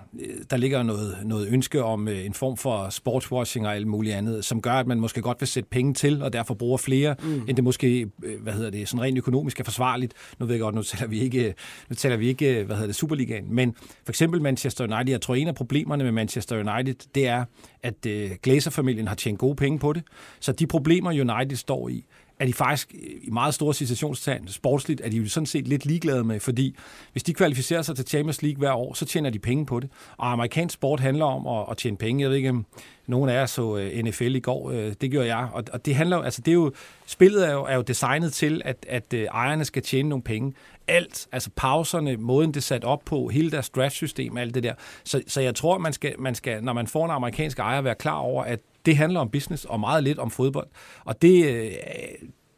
der 0.50 0.56
ligger 0.56 0.82
noget, 0.82 1.16
noget 1.24 1.48
ønske 1.48 1.84
om 1.84 2.08
øh, 2.08 2.26
en 2.26 2.34
form 2.34 2.56
for 2.56 2.88
sportswashing 2.90 3.66
og 3.66 3.74
alt 3.74 3.86
muligt 3.86 4.14
andet, 4.14 4.44
som 4.44 4.62
gør, 4.62 4.72
at 4.72 4.86
man 4.86 5.00
måske 5.00 5.22
godt 5.22 5.40
vil 5.40 5.48
sætte 5.48 5.68
penge 5.68 5.94
til, 5.94 6.22
og 6.22 6.32
derfor 6.32 6.54
bruger 6.54 6.76
flere, 6.76 7.16
mm. 7.22 7.44
end 7.48 7.56
det 7.56 7.64
måske, 7.64 8.10
øh, 8.22 8.42
hvad 8.42 8.52
hedder 8.52 8.70
det, 8.70 8.88
sådan 8.88 9.02
rent 9.02 9.18
økonomisk 9.18 9.60
er 9.60 9.64
forsvarligt. 9.64 10.14
Nu 10.38 10.46
ved 10.46 10.54
jeg 10.54 10.60
godt, 10.60 10.74
nu 10.74 10.82
taler 10.82 11.06
vi 11.06 11.20
ikke, 11.20 11.54
nu 11.88 11.96
taler 11.96 12.16
vi 12.16 12.28
ikke 12.28 12.64
hvad 12.64 12.76
hedder 12.76 12.86
det, 12.86 12.96
Superligaen, 12.96 13.54
men 13.54 13.74
for 14.04 14.12
eksempel 14.12 14.42
Manchester 14.42 14.84
United, 14.84 15.10
jeg 15.10 15.20
tror, 15.20 15.34
en 15.34 15.48
af 15.48 15.54
problemerne 15.54 16.04
med 16.04 16.12
Manchester 16.12 16.74
United, 16.74 16.94
det 17.14 17.26
er, 17.26 17.44
at 17.82 18.06
øh, 18.06 18.30
Glazer-familien 18.42 19.08
har 19.08 19.14
tjent 19.14 19.38
gode 19.38 19.56
penge 19.56 19.78
på 19.78 19.92
det, 19.92 20.02
så 20.40 20.52
de 20.52 20.66
problemer, 20.66 21.10
United 21.10 21.56
står 21.56 21.88
i, 21.88 22.04
er 22.40 22.46
de 22.46 22.52
faktisk 22.52 22.94
i 23.22 23.30
meget 23.30 23.54
store 23.54 23.74
situationstegn 23.74 24.48
sportsligt, 24.48 25.00
er 25.04 25.08
de 25.08 25.16
jo 25.16 25.28
sådan 25.28 25.46
set 25.46 25.68
lidt 25.68 25.86
ligeglade 25.86 26.24
med, 26.24 26.40
fordi 26.40 26.76
hvis 27.12 27.22
de 27.22 27.34
kvalificerer 27.34 27.82
sig 27.82 27.96
til 27.96 28.06
Champions 28.06 28.42
League 28.42 28.58
hver 28.58 28.72
år, 28.72 28.94
så 28.94 29.04
tjener 29.04 29.30
de 29.30 29.38
penge 29.38 29.66
på 29.66 29.80
det. 29.80 29.90
Og 30.16 30.32
amerikansk 30.32 30.74
sport 30.74 31.00
handler 31.00 31.24
om 31.24 31.46
at, 31.46 31.66
at 31.70 31.76
tjene 31.76 31.96
penge. 31.96 32.22
Jeg 32.22 32.30
ved 32.30 32.36
ikke, 32.36 32.50
om 32.50 32.66
nogen 33.06 33.30
af 33.30 33.34
jer 33.34 33.46
så 33.46 33.76
øh, 33.76 34.04
NFL 34.04 34.34
i 34.34 34.40
går. 34.40 34.70
Øh, 34.70 34.92
det 35.00 35.10
gjorde 35.10 35.36
jeg. 35.36 35.48
Og, 35.52 35.64
og 35.72 35.86
det 35.86 35.94
handler 35.94 36.18
altså 36.18 36.40
det 36.40 36.50
er 36.50 36.54
jo, 36.54 36.72
spillet 37.06 37.48
er 37.48 37.52
jo, 37.52 37.64
er 37.64 37.74
jo 37.74 37.82
designet 37.82 38.32
til, 38.32 38.62
at, 38.64 38.86
at 38.88 39.14
øh, 39.14 39.24
ejerne 39.24 39.64
skal 39.64 39.82
tjene 39.82 40.08
nogle 40.08 40.22
penge. 40.22 40.52
Alt, 40.88 41.28
altså 41.32 41.50
pauserne, 41.56 42.16
måden 42.16 42.50
det 42.50 42.56
er 42.56 42.60
sat 42.60 42.84
op 42.84 43.02
på, 43.04 43.28
hele 43.28 43.50
deres 43.50 43.70
draftsystem, 43.70 44.36
alt 44.36 44.54
det 44.54 44.62
der. 44.62 44.74
Så, 45.04 45.22
så 45.26 45.40
jeg 45.40 45.54
tror, 45.54 45.78
man 45.78 45.92
skal, 45.92 46.14
man 46.18 46.34
skal, 46.34 46.64
når 46.64 46.72
man 46.72 46.86
får 46.86 47.04
en 47.04 47.10
amerikansk 47.10 47.58
ejer, 47.58 47.80
være 47.80 47.94
klar 47.94 48.16
over, 48.16 48.44
at 48.44 48.60
det 48.88 48.96
handler 48.96 49.20
om 49.20 49.30
business 49.30 49.64
og 49.64 49.80
meget 49.80 50.04
lidt 50.04 50.18
om 50.18 50.30
fodbold. 50.30 50.66
Og 51.04 51.22
det 51.22 51.54
øh, 51.54 51.72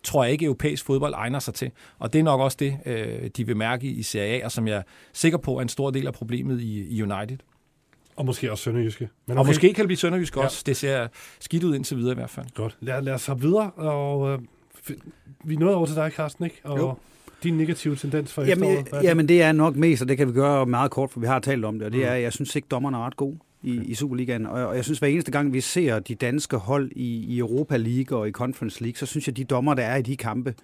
tror 0.02 0.24
jeg 0.24 0.32
ikke, 0.32 0.44
europæisk 0.44 0.84
fodbold 0.84 1.14
egner 1.16 1.38
sig 1.38 1.54
til. 1.54 1.70
Og 1.98 2.12
det 2.12 2.18
er 2.18 2.22
nok 2.22 2.40
også 2.40 2.56
det, 2.60 2.78
øh, 2.86 3.30
de 3.36 3.46
vil 3.46 3.56
mærke 3.56 3.86
i 3.86 4.02
Serie 4.02 4.42
A, 4.42 4.44
og 4.44 4.52
som 4.52 4.68
jeg 4.68 4.76
er 4.76 4.82
sikker 5.12 5.38
på 5.38 5.56
er 5.56 5.62
en 5.62 5.68
stor 5.68 5.90
del 5.90 6.06
af 6.06 6.12
problemet 6.12 6.60
i, 6.60 6.96
i 6.96 7.02
United. 7.02 7.38
Og 8.16 8.26
måske 8.26 8.52
også 8.52 8.64
Sønderjyske. 8.64 9.08
Men 9.26 9.32
okay. 9.32 9.40
Og 9.40 9.46
måske 9.46 9.72
kan 9.72 9.82
det 9.82 9.86
blive 9.88 9.96
Sønderjysk 9.96 10.36
ja. 10.36 10.44
også. 10.44 10.62
Det 10.66 10.76
ser 10.76 11.08
skidt 11.40 11.64
ud 11.64 11.74
indtil 11.74 11.96
videre 11.96 12.12
i 12.12 12.14
hvert 12.14 12.30
fald. 12.30 12.46
Godt. 12.54 12.76
Lad, 12.80 13.02
lad 13.02 13.12
os 13.12 13.26
hoppe 13.26 13.42
videre. 13.42 13.70
Og, 13.70 14.32
øh, 14.32 14.38
vi 15.44 15.56
nåede 15.56 15.76
over 15.76 15.86
til 15.86 15.96
dig, 15.96 16.12
Carsten, 16.16 16.44
ikke? 16.44 16.60
Og 16.64 16.78
jo. 16.78 16.94
din 17.42 17.56
negative 17.56 17.96
tendens 17.96 18.32
for 18.32 18.42
jamen, 18.42 18.78
efteråret? 18.78 19.04
Jamen, 19.04 19.28
det 19.28 19.42
er 19.42 19.52
nok 19.52 19.76
mest, 19.76 20.02
og 20.02 20.08
det 20.08 20.16
kan 20.16 20.28
vi 20.28 20.32
gøre 20.32 20.66
meget 20.66 20.90
kort, 20.90 21.10
for 21.10 21.20
vi 21.20 21.26
har 21.26 21.38
talt 21.38 21.64
om 21.64 21.78
det, 21.78 21.86
og 21.86 21.92
det 21.92 22.00
mm. 22.00 22.06
er, 22.06 22.14
jeg 22.14 22.32
synes 22.32 22.56
ikke, 22.56 22.68
dommerne 22.70 22.96
er 22.96 23.06
ret 23.06 23.16
gode 23.16 23.38
i, 23.62 23.78
okay. 23.78 23.88
i 23.88 23.94
Superligaen. 23.94 24.46
Og, 24.46 24.66
og 24.66 24.76
jeg 24.76 24.84
synes, 24.84 24.98
hver 24.98 25.08
eneste 25.08 25.32
gang, 25.32 25.52
vi 25.52 25.60
ser 25.60 25.98
de 25.98 26.14
danske 26.14 26.56
hold 26.56 26.90
i, 26.92 27.34
i 27.34 27.38
Europa 27.38 27.76
League 27.76 28.18
og 28.18 28.28
i 28.28 28.32
Conference 28.32 28.82
League, 28.82 28.96
så 28.96 29.06
synes 29.06 29.26
jeg, 29.26 29.36
de 29.36 29.44
dommer, 29.44 29.74
der 29.74 29.82
er 29.82 29.96
i 29.96 30.02
de 30.02 30.16
kampe, 30.16 30.54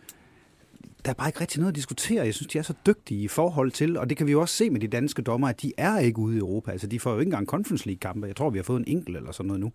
der 1.05 1.11
er 1.11 1.15
bare 1.15 1.29
ikke 1.29 1.41
rigtig 1.41 1.61
noget 1.61 1.73
at 1.73 1.77
diskutere. 1.77 2.25
Jeg 2.25 2.35
synes, 2.35 2.53
de 2.53 2.59
er 2.59 2.63
så 2.63 2.75
dygtige 2.87 3.23
i 3.23 3.29
forhold 3.29 3.71
til, 3.71 3.97
og 3.97 4.09
det 4.09 4.17
kan 4.17 4.27
vi 4.27 4.33
jo 4.33 4.41
også 4.41 4.55
se 4.55 4.71
med 4.71 4.81
de 4.81 4.89
danske 4.89 5.23
dommer, 5.23 5.49
at 5.49 5.63
de 5.63 5.73
er 5.77 5.99
ikke 5.99 6.19
ude 6.19 6.37
i 6.37 6.39
Europa. 6.39 6.71
Altså, 6.71 6.87
de 6.87 7.01
får 7.01 7.13
jo 7.13 7.19
ikke 7.19 7.29
engang 7.29 7.47
Conference 7.47 7.87
League-kampe. 7.87 8.27
Jeg 8.27 8.37
tror, 8.37 8.51
vi 8.51 8.59
har 8.59 8.63
fået 8.63 8.79
en 8.79 8.85
enkelt 8.87 9.17
eller 9.17 9.33
sådan 9.33 9.47
noget 9.47 9.61
nu. 9.61 9.73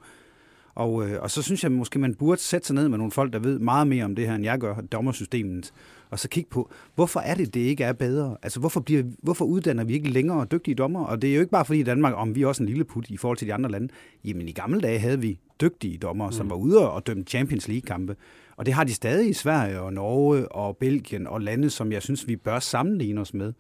Og, 0.76 1.10
øh, 1.10 1.22
og 1.22 1.32
så 1.32 1.42
synes 1.42 1.64
jeg 1.64 1.72
måske, 1.72 2.00
man 2.00 2.16
burde 2.16 2.42
sætte 2.42 2.68
sig 2.68 2.76
ned 2.76 2.90
med 2.90 2.98
nogle 2.98 3.12
folk, 3.12 3.34
der 3.34 3.40
ved 3.40 3.60
meget 3.60 3.88
mere 3.88 4.06
om 4.06 4.16
det 4.16 4.28
her, 4.28 4.36
end 4.36 4.44
jeg 4.44 4.60
gør, 4.60 4.76
dommersystemet, 4.76 5.72
og 6.12 6.20
så 6.20 6.30
kigge 6.30 6.50
på, 6.50 6.72
hvorfor 6.96 7.20
er 7.20 7.36
det, 7.36 7.54
det 7.54 7.60
ikke 7.60 7.84
er 7.84 7.94
bedre? 7.94 8.38
Altså, 8.44 8.60
hvorfor, 8.60 8.80
bliver, 8.80 9.04
hvorfor 9.24 9.46
uddanner 9.46 9.84
vi 9.84 9.94
ikke 9.94 10.10
længere 10.10 10.46
dygtige 10.52 10.76
dommer? 10.76 11.06
Og 11.06 11.22
det 11.22 11.30
er 11.30 11.34
jo 11.34 11.40
ikke 11.40 11.52
bare 11.52 11.66
fordi 11.66 11.80
i 11.80 11.84
Danmark, 11.84 12.14
om 12.18 12.36
vi 12.36 12.42
er 12.42 12.48
også 12.48 12.64
en 12.64 12.70
lille 12.70 12.84
put 12.84 13.10
i 13.10 13.18
forhold 13.18 13.38
til 13.38 13.48
de 13.48 13.54
andre 13.54 13.72
lande. 13.72 13.90
Jamen, 14.26 14.48
i 14.48 14.52
gamle 14.52 14.82
dage 14.82 15.00
havde 15.00 15.22
vi 15.22 15.40
dygtige 15.62 15.98
dommer, 15.98 16.26
mm. 16.26 16.32
som 16.32 16.50
var 16.50 16.56
ude 16.56 16.92
og 16.92 17.08
dømte 17.08 17.30
Champions 17.30 17.68
League-kampe. 17.68 18.16
Og 18.58 18.66
det 18.66 18.74
har 18.74 18.84
de 18.84 18.94
stadig 18.94 19.30
i 19.30 19.34
Sverige 19.34 19.80
og 19.80 19.94
Norge 19.94 20.52
og 20.52 20.78
Belgien 20.78 21.28
og 21.28 21.42
lande, 21.42 21.70
som 21.70 21.92
jeg 21.92 22.02
synes, 22.02 22.28
vi 22.28 22.36
bør 22.36 22.60
sammenligne 22.60 23.22
os 23.22 23.34
med. 23.34 23.54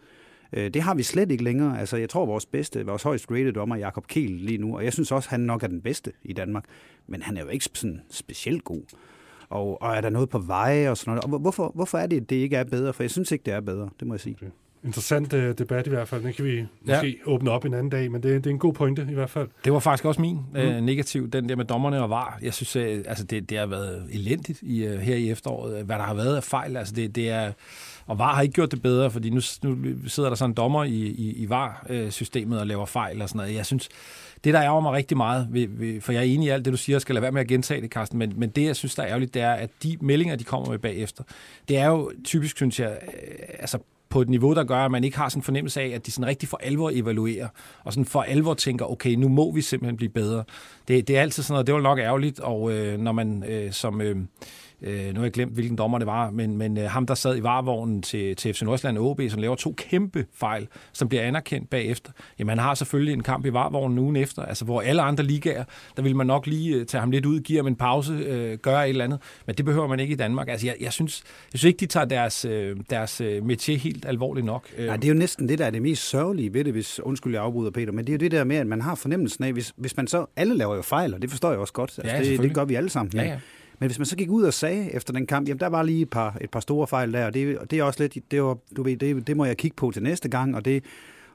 Øh, 0.53 0.73
det 0.73 0.81
har 0.81 0.95
vi 0.95 1.03
slet 1.03 1.31
ikke 1.31 1.43
længere. 1.43 1.79
Altså, 1.79 1.97
jeg 1.97 2.09
tror, 2.09 2.25
vores 2.25 2.45
bedste, 2.45 2.85
vores 2.85 3.03
højst 3.03 3.31
rated 3.31 3.53
dommer, 3.53 3.75
Jakob 3.75 4.07
Kiel 4.07 4.31
lige 4.31 4.57
nu, 4.57 4.75
og 4.75 4.83
jeg 4.83 4.93
synes 4.93 5.11
også, 5.11 5.29
han 5.29 5.39
nok 5.39 5.63
er 5.63 5.67
den 5.67 5.81
bedste 5.81 6.11
i 6.23 6.33
Danmark, 6.33 6.65
men 7.07 7.21
han 7.21 7.37
er 7.37 7.41
jo 7.41 7.47
ikke 7.47 7.65
sådan 7.73 8.01
specielt 8.09 8.63
god. 8.63 8.81
Og, 9.51 9.81
og 9.81 9.95
er 9.95 10.01
der 10.01 10.09
noget 10.09 10.29
på 10.29 10.39
veje 10.39 10.89
og 10.89 10.97
sådan 10.97 11.11
noget? 11.11 11.33
Og 11.33 11.39
hvorfor, 11.39 11.71
hvorfor 11.75 11.97
er 11.97 12.07
det, 12.07 12.29
det 12.29 12.35
ikke 12.35 12.55
er 12.55 12.63
bedre? 12.63 12.93
For 12.93 13.03
jeg 13.03 13.11
synes 13.11 13.31
ikke, 13.31 13.43
det 13.43 13.53
er 13.53 13.61
bedre, 13.61 13.89
det 13.99 14.07
må 14.07 14.13
jeg 14.13 14.21
sige. 14.21 14.35
Okay. 14.41 14.51
Interessant 14.83 15.33
uh, 15.33 15.39
debat 15.39 15.87
i 15.87 15.89
hvert 15.89 16.07
fald. 16.07 16.23
Den 16.23 16.33
kan 16.33 16.45
vi 16.45 16.65
måske 16.85 17.07
ja. 17.07 17.31
åbne 17.31 17.51
op 17.51 17.65
en 17.65 17.73
anden 17.73 17.89
dag, 17.89 18.11
men 18.11 18.23
det, 18.23 18.43
det 18.43 18.49
er 18.49 18.53
en 18.53 18.59
god 18.59 18.73
pointe 18.73 19.07
i 19.11 19.13
hvert 19.13 19.29
fald. 19.29 19.47
Det 19.65 19.73
var 19.73 19.79
faktisk 19.79 20.05
også 20.05 20.21
min 20.21 20.39
mm. 20.53 20.59
uh, 20.59 20.83
negativ, 20.83 21.29
den 21.29 21.49
der 21.49 21.55
med 21.55 21.65
dommerne 21.65 22.03
og 22.03 22.09
var. 22.09 22.39
Jeg 22.41 22.53
synes, 22.53 22.75
uh, 22.75 23.03
altså 23.05 23.23
det, 23.23 23.49
det 23.49 23.57
har 23.57 23.65
været 23.65 24.03
elendigt 24.11 24.61
i, 24.61 24.87
uh, 24.87 24.93
her 24.93 25.15
i 25.15 25.29
efteråret, 25.29 25.85
hvad 25.85 25.95
der 25.95 26.03
har 26.03 26.13
været 26.13 26.35
af 26.35 26.43
fejl. 26.43 26.77
Altså 26.77 26.93
det, 26.95 27.15
det 27.15 27.29
er, 27.29 27.51
og 28.05 28.19
VAR 28.19 28.35
har 28.35 28.41
ikke 28.41 28.53
gjort 28.53 28.71
det 28.71 28.81
bedre, 28.81 29.11
fordi 29.11 29.29
nu, 29.29 29.41
nu 29.63 29.77
sidder 30.07 30.29
der 30.29 30.35
sådan 30.35 30.51
en 30.51 30.55
dommer 30.55 30.83
i, 30.83 30.89
i, 30.89 31.33
i 31.35 31.49
VAR-systemet 31.49 32.59
og 32.59 32.67
laver 32.67 32.85
fejl 32.85 33.21
og 33.21 33.29
sådan 33.29 33.39
noget. 33.39 33.55
Jeg 33.55 33.65
synes, 33.65 33.89
det, 34.43 34.53
der 34.53 34.61
ærger 34.61 34.81
mig 34.81 34.91
rigtig 34.91 35.17
meget, 35.17 35.47
ved, 35.51 35.67
ved, 35.69 36.01
for 36.01 36.11
jeg 36.11 36.19
er 36.19 36.23
enig 36.23 36.45
i 36.45 36.49
alt 36.49 36.65
det, 36.65 36.73
du 36.73 36.77
siger, 36.77 36.99
skal 36.99 37.15
lade 37.15 37.21
være 37.21 37.31
med 37.31 37.41
at 37.41 37.47
gentage 37.47 37.81
det, 37.81 37.91
Carsten, 37.91 38.19
men, 38.19 38.33
men 38.35 38.49
det, 38.49 38.65
jeg 38.65 38.75
synes, 38.75 38.95
der 38.95 39.03
er 39.03 39.07
ærgerligt, 39.07 39.33
det 39.33 39.41
er, 39.41 39.51
at 39.51 39.69
de 39.83 39.97
meldinger, 40.01 40.35
de 40.35 40.43
kommer 40.43 40.69
med 40.69 40.79
bagefter, 40.79 41.23
det 41.69 41.77
er 41.77 41.87
jo 41.87 42.11
typisk, 42.23 42.55
synes 42.55 42.79
jeg, 42.79 42.99
øh, 43.07 43.45
altså 43.59 43.77
på 44.09 44.21
et 44.21 44.29
niveau, 44.29 44.53
der 44.53 44.63
gør, 44.63 44.77
at 44.77 44.91
man 44.91 45.03
ikke 45.03 45.17
har 45.17 45.29
sådan 45.29 45.39
en 45.39 45.43
fornemmelse 45.43 45.81
af, 45.81 45.87
at 45.87 46.05
de 46.05 46.11
sådan 46.11 46.27
rigtig 46.27 46.49
for 46.49 46.59
alvor 46.63 46.91
evaluerer, 46.93 47.47
og 47.83 47.93
sådan 47.93 48.05
for 48.05 48.21
alvor 48.21 48.53
tænker, 48.53 48.91
okay, 48.91 49.11
nu 49.11 49.27
må 49.27 49.51
vi 49.51 49.61
simpelthen 49.61 49.97
blive 49.97 50.09
bedre. 50.09 50.43
Det, 50.87 51.07
det 51.07 51.17
er 51.17 51.21
altid 51.21 51.43
sådan 51.43 51.53
noget, 51.53 51.67
det 51.67 51.75
var 51.75 51.81
nok 51.81 51.99
ærgerligt, 51.99 52.39
og 52.39 52.71
øh, 52.71 52.99
når 52.99 53.11
man 53.11 53.43
øh, 53.47 53.71
som... 53.71 54.01
Øh, 54.01 54.15
Øh, 54.81 55.13
nu 55.13 55.19
har 55.19 55.25
jeg 55.25 55.31
glemt, 55.31 55.53
hvilken 55.53 55.77
dommer 55.77 55.97
det 55.97 56.07
var, 56.07 56.29
men, 56.29 56.57
men 56.57 56.77
øh, 56.77 56.89
ham, 56.89 57.05
der 57.05 57.13
sad 57.13 57.37
i 57.37 57.43
varevognen 57.43 58.01
til, 58.01 58.35
til 58.35 58.53
FC 58.53 58.61
Nordsjælland 58.61 58.97
OB, 58.97 59.21
som 59.29 59.41
laver 59.41 59.55
to 59.55 59.73
kæmpe 59.77 60.25
fejl, 60.33 60.67
som 60.93 61.09
bliver 61.09 61.23
anerkendt 61.23 61.69
bagefter. 61.69 62.11
Jamen, 62.39 62.49
han 62.49 62.59
har 62.59 62.75
selvfølgelig 62.75 63.13
en 63.13 63.23
kamp 63.23 63.45
i 63.45 63.53
varevognen 63.53 63.99
ugen 63.99 64.15
efter, 64.15 64.41
altså 64.41 64.65
hvor 64.65 64.81
alle 64.81 65.01
andre 65.01 65.23
ligaer, 65.23 65.63
der 65.97 66.03
vil 66.03 66.15
man 66.15 66.27
nok 66.27 66.47
lige 66.47 66.75
øh, 66.75 66.85
tage 66.85 66.99
ham 66.99 67.11
lidt 67.11 67.25
ud, 67.25 67.39
give 67.39 67.57
ham 67.57 67.67
en 67.67 67.75
pause, 67.75 68.13
øh, 68.13 68.57
gøre 68.57 68.85
et 68.85 68.89
eller 68.89 69.03
andet, 69.03 69.19
men 69.45 69.55
det 69.55 69.65
behøver 69.65 69.87
man 69.87 69.99
ikke 69.99 70.11
i 70.11 70.17
Danmark. 70.17 70.49
Altså, 70.49 70.67
jeg, 70.67 70.75
jeg, 70.81 70.93
synes, 70.93 71.23
jeg 71.53 71.59
synes 71.59 71.69
ikke, 71.69 71.79
de 71.79 71.85
tager 71.85 72.05
deres, 72.05 72.45
øh, 72.45 72.77
deres 72.89 73.21
øh, 73.21 73.41
métier 73.41 73.77
helt 73.77 74.05
alvorligt 74.05 74.45
nok. 74.45 74.67
Nej, 74.79 74.95
det 74.95 75.03
er 75.03 75.09
jo 75.09 75.19
næsten 75.19 75.49
det, 75.49 75.59
der 75.59 75.65
er 75.65 75.69
det 75.69 75.81
mest 75.81 76.09
sørgelige 76.09 76.53
ved 76.53 76.63
det, 76.63 76.73
hvis, 76.73 76.99
undskyld, 76.99 77.33
jeg 77.33 77.43
afbryder 77.43 77.71
Peter, 77.71 77.91
men 77.91 78.05
det 78.05 78.09
er 78.09 78.13
jo 78.13 78.19
det 78.19 78.31
der 78.31 78.43
med, 78.43 78.55
at 78.55 78.67
man 78.67 78.81
har 78.81 78.95
fornemmelsen 78.95 79.43
af, 79.43 79.53
hvis, 79.53 79.73
hvis 79.77 79.97
man 79.97 80.07
så, 80.07 80.25
alle 80.35 80.57
laver 80.57 80.75
jo 80.75 80.81
fejl, 80.81 81.13
og 81.13 81.21
det 81.21 81.29
forstår 81.29 81.49
jeg 81.49 81.59
også 81.59 81.73
godt, 81.73 81.99
altså, 82.03 82.15
ja, 82.15 82.23
det, 82.23 82.39
det 82.39 82.53
gør 82.53 82.65
vi 82.65 82.75
alle 82.75 82.89
sammen. 82.89 83.11
Ja, 83.15 83.23
ja. 83.23 83.39
Men 83.81 83.87
hvis 83.87 83.99
man 83.99 84.05
så 84.05 84.15
gik 84.15 84.29
ud 84.29 84.43
og 84.43 84.53
sagde 84.53 84.91
efter 84.91 85.13
den 85.13 85.27
kamp, 85.27 85.47
jamen 85.47 85.59
der 85.59 85.67
var 85.67 85.83
lige 85.83 86.01
et 86.01 86.09
par, 86.09 86.37
et 86.41 86.49
par 86.49 86.59
store 86.59 86.87
fejl 86.87 87.13
der, 87.13 87.25
og 87.25 87.33
det, 87.33 87.57
og 87.57 87.71
det 87.71 87.79
er 87.79 87.83
også 87.83 88.03
lidt, 88.03 88.31
det, 88.31 88.43
var, 88.43 88.57
du 88.77 88.83
ved, 88.83 88.97
det, 88.97 89.27
det 89.27 89.37
må 89.37 89.45
jeg 89.45 89.57
kigge 89.57 89.75
på 89.75 89.91
til 89.91 90.03
næste 90.03 90.29
gang, 90.29 90.55
og 90.55 90.65
det, 90.65 90.83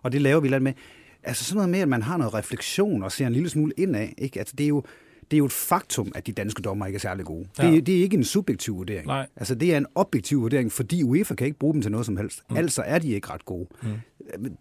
og 0.02 0.12
det 0.12 0.20
laver 0.22 0.40
vi 0.40 0.48
lidt 0.48 0.62
med. 0.62 0.72
Altså 1.22 1.44
sådan 1.44 1.56
noget 1.56 1.70
med, 1.70 1.80
at 1.80 1.88
man 1.88 2.02
har 2.02 2.16
noget 2.16 2.34
refleksion 2.34 3.02
og 3.02 3.12
ser 3.12 3.26
en 3.26 3.32
lille 3.32 3.48
smule 3.48 3.72
indad, 3.76 4.08
ikke? 4.18 4.38
Altså 4.38 4.54
det 4.58 4.64
er 4.64 4.68
jo, 4.68 4.82
det 5.30 5.36
er 5.36 5.38
jo 5.38 5.44
et 5.44 5.52
faktum, 5.52 6.12
at 6.14 6.26
de 6.26 6.32
danske 6.32 6.62
dommer 6.62 6.86
ikke 6.86 6.96
er 6.96 7.00
særlig 7.00 7.24
gode. 7.24 7.46
Ja. 7.58 7.70
Det, 7.70 7.86
det 7.86 7.98
er 7.98 8.02
ikke 8.02 8.16
en 8.16 8.24
subjektiv 8.24 8.76
vurdering. 8.76 9.06
Nej. 9.06 9.26
Altså, 9.36 9.54
det 9.54 9.74
er 9.74 9.76
en 9.76 9.86
objektiv 9.94 10.40
vurdering, 10.40 10.72
fordi 10.72 11.02
UEFA 11.02 11.34
kan 11.34 11.46
ikke 11.46 11.58
bruge 11.58 11.74
dem 11.74 11.82
til 11.82 11.90
noget 11.90 12.06
som 12.06 12.16
helst. 12.16 12.42
Mm. 12.50 12.56
Altså 12.56 12.82
er 12.86 12.98
de 12.98 13.10
ikke 13.10 13.30
ret 13.30 13.44
gode. 13.44 13.68
Mm. 13.82 13.88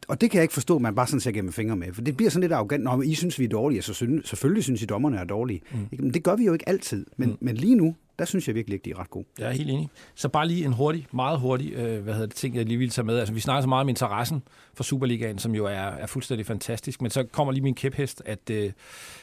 Og 0.08 0.22
det 0.22 0.32
kan 0.32 0.38
jeg 0.38 0.44
ikke 0.44 0.54
forstå, 0.54 0.76
at 0.76 0.82
man 0.82 0.96
bare 0.96 1.08
sådan 1.08 1.20
ser 1.20 1.32
gennem 1.32 1.52
fingre 1.54 1.76
med. 1.76 1.94
For 1.94 2.02
det 2.02 2.18
bliver 2.18 2.30
sådan 2.30 2.42
lidt 2.42 2.52
arrogant. 2.52 2.84
Når 2.84 3.02
I 3.02 3.14
synes, 3.14 3.40
vi 3.40 3.44
er 3.44 3.50
dårlige, 3.50 3.82
så 3.82 3.94
selvfølgelig 4.24 4.64
synes 4.64 4.82
I, 4.82 4.86
dommerne 4.86 5.18
er 5.18 5.24
dårlige. 5.24 5.62
Mm. 5.72 5.78
Men 6.00 6.14
det 6.14 6.24
gør 6.24 6.36
vi 6.36 6.46
jo 6.46 6.54
ikke 6.54 6.70
altid. 6.70 7.06
Men, 7.18 7.30
mm. 7.30 7.38
men 7.42 7.58
lige 7.58 7.76
nu, 7.76 7.96
der 8.20 8.26
synes 8.26 8.48
jeg 8.48 8.56
virkelig 8.56 8.74
ikke, 8.74 8.86
de 8.86 8.92
er 8.92 9.00
ret 9.00 9.10
gode. 9.10 9.26
Jeg 9.40 9.48
er 9.48 9.52
helt 9.52 9.70
enig. 9.70 9.90
Så 10.16 10.30
bare 10.30 10.48
lige 10.48 10.66
en 10.66 10.74
hurtig, 10.74 11.08
meget 11.12 11.40
hurtig, 11.40 11.74
øh, 11.74 12.04
hvad 12.04 12.14
hedder 12.14 12.28
det, 12.28 12.36
ting, 12.36 12.56
jeg 12.56 12.66
lige 12.66 12.78
ville 12.78 12.92
tage 12.92 13.06
med. 13.06 13.20
Altså, 13.20 13.34
vi 13.34 13.40
snakker 13.40 13.62
så 13.62 13.68
meget 13.68 13.82
om 13.82 13.90
interessen 13.90 14.44
for 14.74 14.84
Superligaen, 14.84 15.40
som 15.40 15.56
jo 15.56 15.66
er, 15.66 15.72
er 15.72 16.06
fuldstændig 16.06 16.46
fantastisk, 16.46 17.02
men 17.02 17.12
så 17.12 17.24
kommer 17.24 17.54
lige 17.54 17.64
min 17.64 17.76
kæphest, 17.76 18.22
at, 18.26 18.50
øh, 18.50 18.72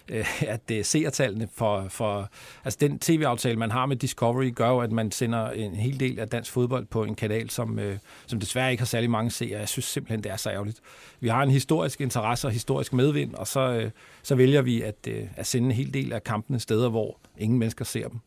øh, 0.09 0.43
at 0.49 0.71
øh, 0.73 0.85
seertallene 0.85 1.49
for, 1.55 1.87
for, 1.89 2.29
altså 2.65 2.79
den 2.81 2.99
tv-aftale, 2.99 3.59
man 3.59 3.71
har 3.71 3.87
med 3.87 3.97
Discovery, 3.97 4.55
gør 4.55 4.69
jo, 4.69 4.79
at 4.79 4.93
man 4.93 5.11
sender 5.11 5.51
en 5.51 5.75
hel 5.75 6.01
del 6.01 6.19
af 6.19 6.29
dansk 6.29 6.53
fodbold 6.53 6.87
på 6.87 7.05
en 7.05 7.15
kanal, 7.15 7.51
som, 7.51 7.79
øh, 7.79 7.99
som 8.27 8.41
desværre 8.41 8.71
ikke 8.71 8.81
har 8.81 8.87
særlig 8.87 9.11
mange 9.11 9.31
seere. 9.31 9.59
Jeg 9.59 9.69
synes 9.69 9.85
simpelthen, 9.85 10.23
det 10.23 10.33
er 10.33 10.37
så 10.37 10.51
ærgerligt. 10.51 10.81
Vi 11.21 11.29
har 11.29 11.43
en 11.43 11.51
historisk 11.51 12.01
interesse 12.01 12.47
og 12.47 12.53
historisk 12.53 12.93
medvind, 12.93 13.35
og 13.35 13.47
så, 13.47 13.61
øh, 13.61 13.91
så 14.23 14.35
vælger 14.35 14.63
vi 14.63 14.83
at, 14.83 15.09
øh, 15.09 15.27
at 15.37 15.47
sende 15.47 15.67
en 15.67 15.73
hel 15.73 15.95
del 15.95 16.13
af 16.13 16.25
kampene 16.25 16.61
steder, 16.61 16.89
hvor 16.89 17.19
ingen 17.39 17.59
mennesker 17.59 17.85
ser 17.85 18.09
dem. 18.09 18.19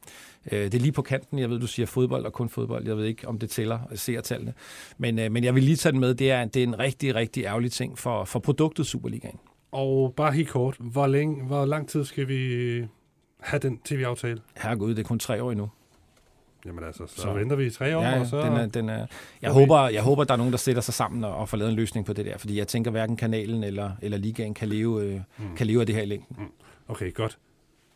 Øh, 0.52 0.60
det 0.60 0.74
er 0.74 0.80
lige 0.80 0.92
på 0.92 1.02
kanten. 1.02 1.40
Jeg 1.40 1.50
ved, 1.50 1.60
du 1.60 1.68
siger 1.68 1.86
fodbold 1.86 2.26
og 2.26 2.34
kun 2.34 2.50
fodbold. 2.50 2.88
Jeg 2.88 2.98
ved 2.98 3.06
ikke, 3.06 3.28
om 3.28 3.40
det 3.40 3.50
tæller 3.50 3.80
seertallene. 3.96 4.54
Men, 4.98 5.20
øh, 5.20 5.32
men 5.32 5.44
jeg 5.44 5.56
vil 5.56 5.64
lige 5.64 5.76
tage 5.76 5.92
den 5.92 6.00
med. 6.00 6.16
Det 6.16 6.32
er, 6.32 6.46
det 6.46 6.64
er 6.64 6.68
en 6.68 6.80
rigtig, 6.80 7.16
rigtig 7.16 7.44
ærgerlig 7.44 7.72
ting 7.72 8.00
for, 8.00 8.24
for 8.24 8.40
produktet 8.40 8.86
Superligaen. 8.86 9.40
Og 9.72 10.14
bare 10.18 10.32
helt 10.32 10.50
kort. 10.50 10.76
Hvor, 10.80 11.08
længe, 11.08 11.46
hvor 11.46 11.66
lang 11.66 11.90
tid 11.90 12.04
skal 12.06 12.28
vi 12.28 12.78
have 13.40 13.60
den 13.60 13.80
tv-aftale? 13.86 14.42
Herregud, 14.58 14.90
det 14.90 15.00
er 15.00 15.04
kun 15.04 15.20
tre 15.20 15.44
år 15.44 15.52
endnu. 15.52 15.70
Jamen 16.66 16.84
altså, 16.84 17.04
så, 17.08 17.22
så 17.22 17.34
venter 17.34 17.56
vi 17.56 17.66
i 17.66 17.70
tre 17.70 17.98
år, 17.98 18.02
ja, 18.02 18.10
ja, 18.10 18.20
og 18.20 18.28
så... 18.28 18.42
Den 18.42 18.54
er, 18.54 18.66
den 18.66 18.90
er, 18.90 19.08
jeg, 19.42 19.52
okay. 19.52 19.60
håber, 19.60 19.88
jeg 19.88 20.02
håber, 20.04 20.24
der 20.24 20.34
er 20.34 20.38
nogen, 20.38 20.52
der 20.52 20.58
sætter 20.58 20.82
sig 20.82 20.94
sammen 20.94 21.24
og, 21.24 21.36
og 21.36 21.50
får 21.50 21.58
lavet 21.58 21.70
en 21.70 21.76
løsning 21.76 22.06
på 22.06 22.14
det 22.14 22.26
der, 22.26 22.38
fordi 22.38 22.58
jeg 22.58 22.68
tænker, 22.68 22.92
hverken 22.92 23.18
kanalen 23.18 23.64
eller, 23.64 23.92
eller 24.02 24.18
ligaen 24.18 24.54
kan 24.54 24.68
leve, 24.68 25.04
øh, 25.04 25.22
mm. 25.38 25.56
kan 25.56 25.68
leve 25.68 25.80
af 25.80 25.86
det 25.86 25.96
her 25.96 26.02
i 26.02 26.06
længden. 26.06 26.36
Mm. 26.40 26.52
Okay, 26.88 27.14
godt. 27.14 27.38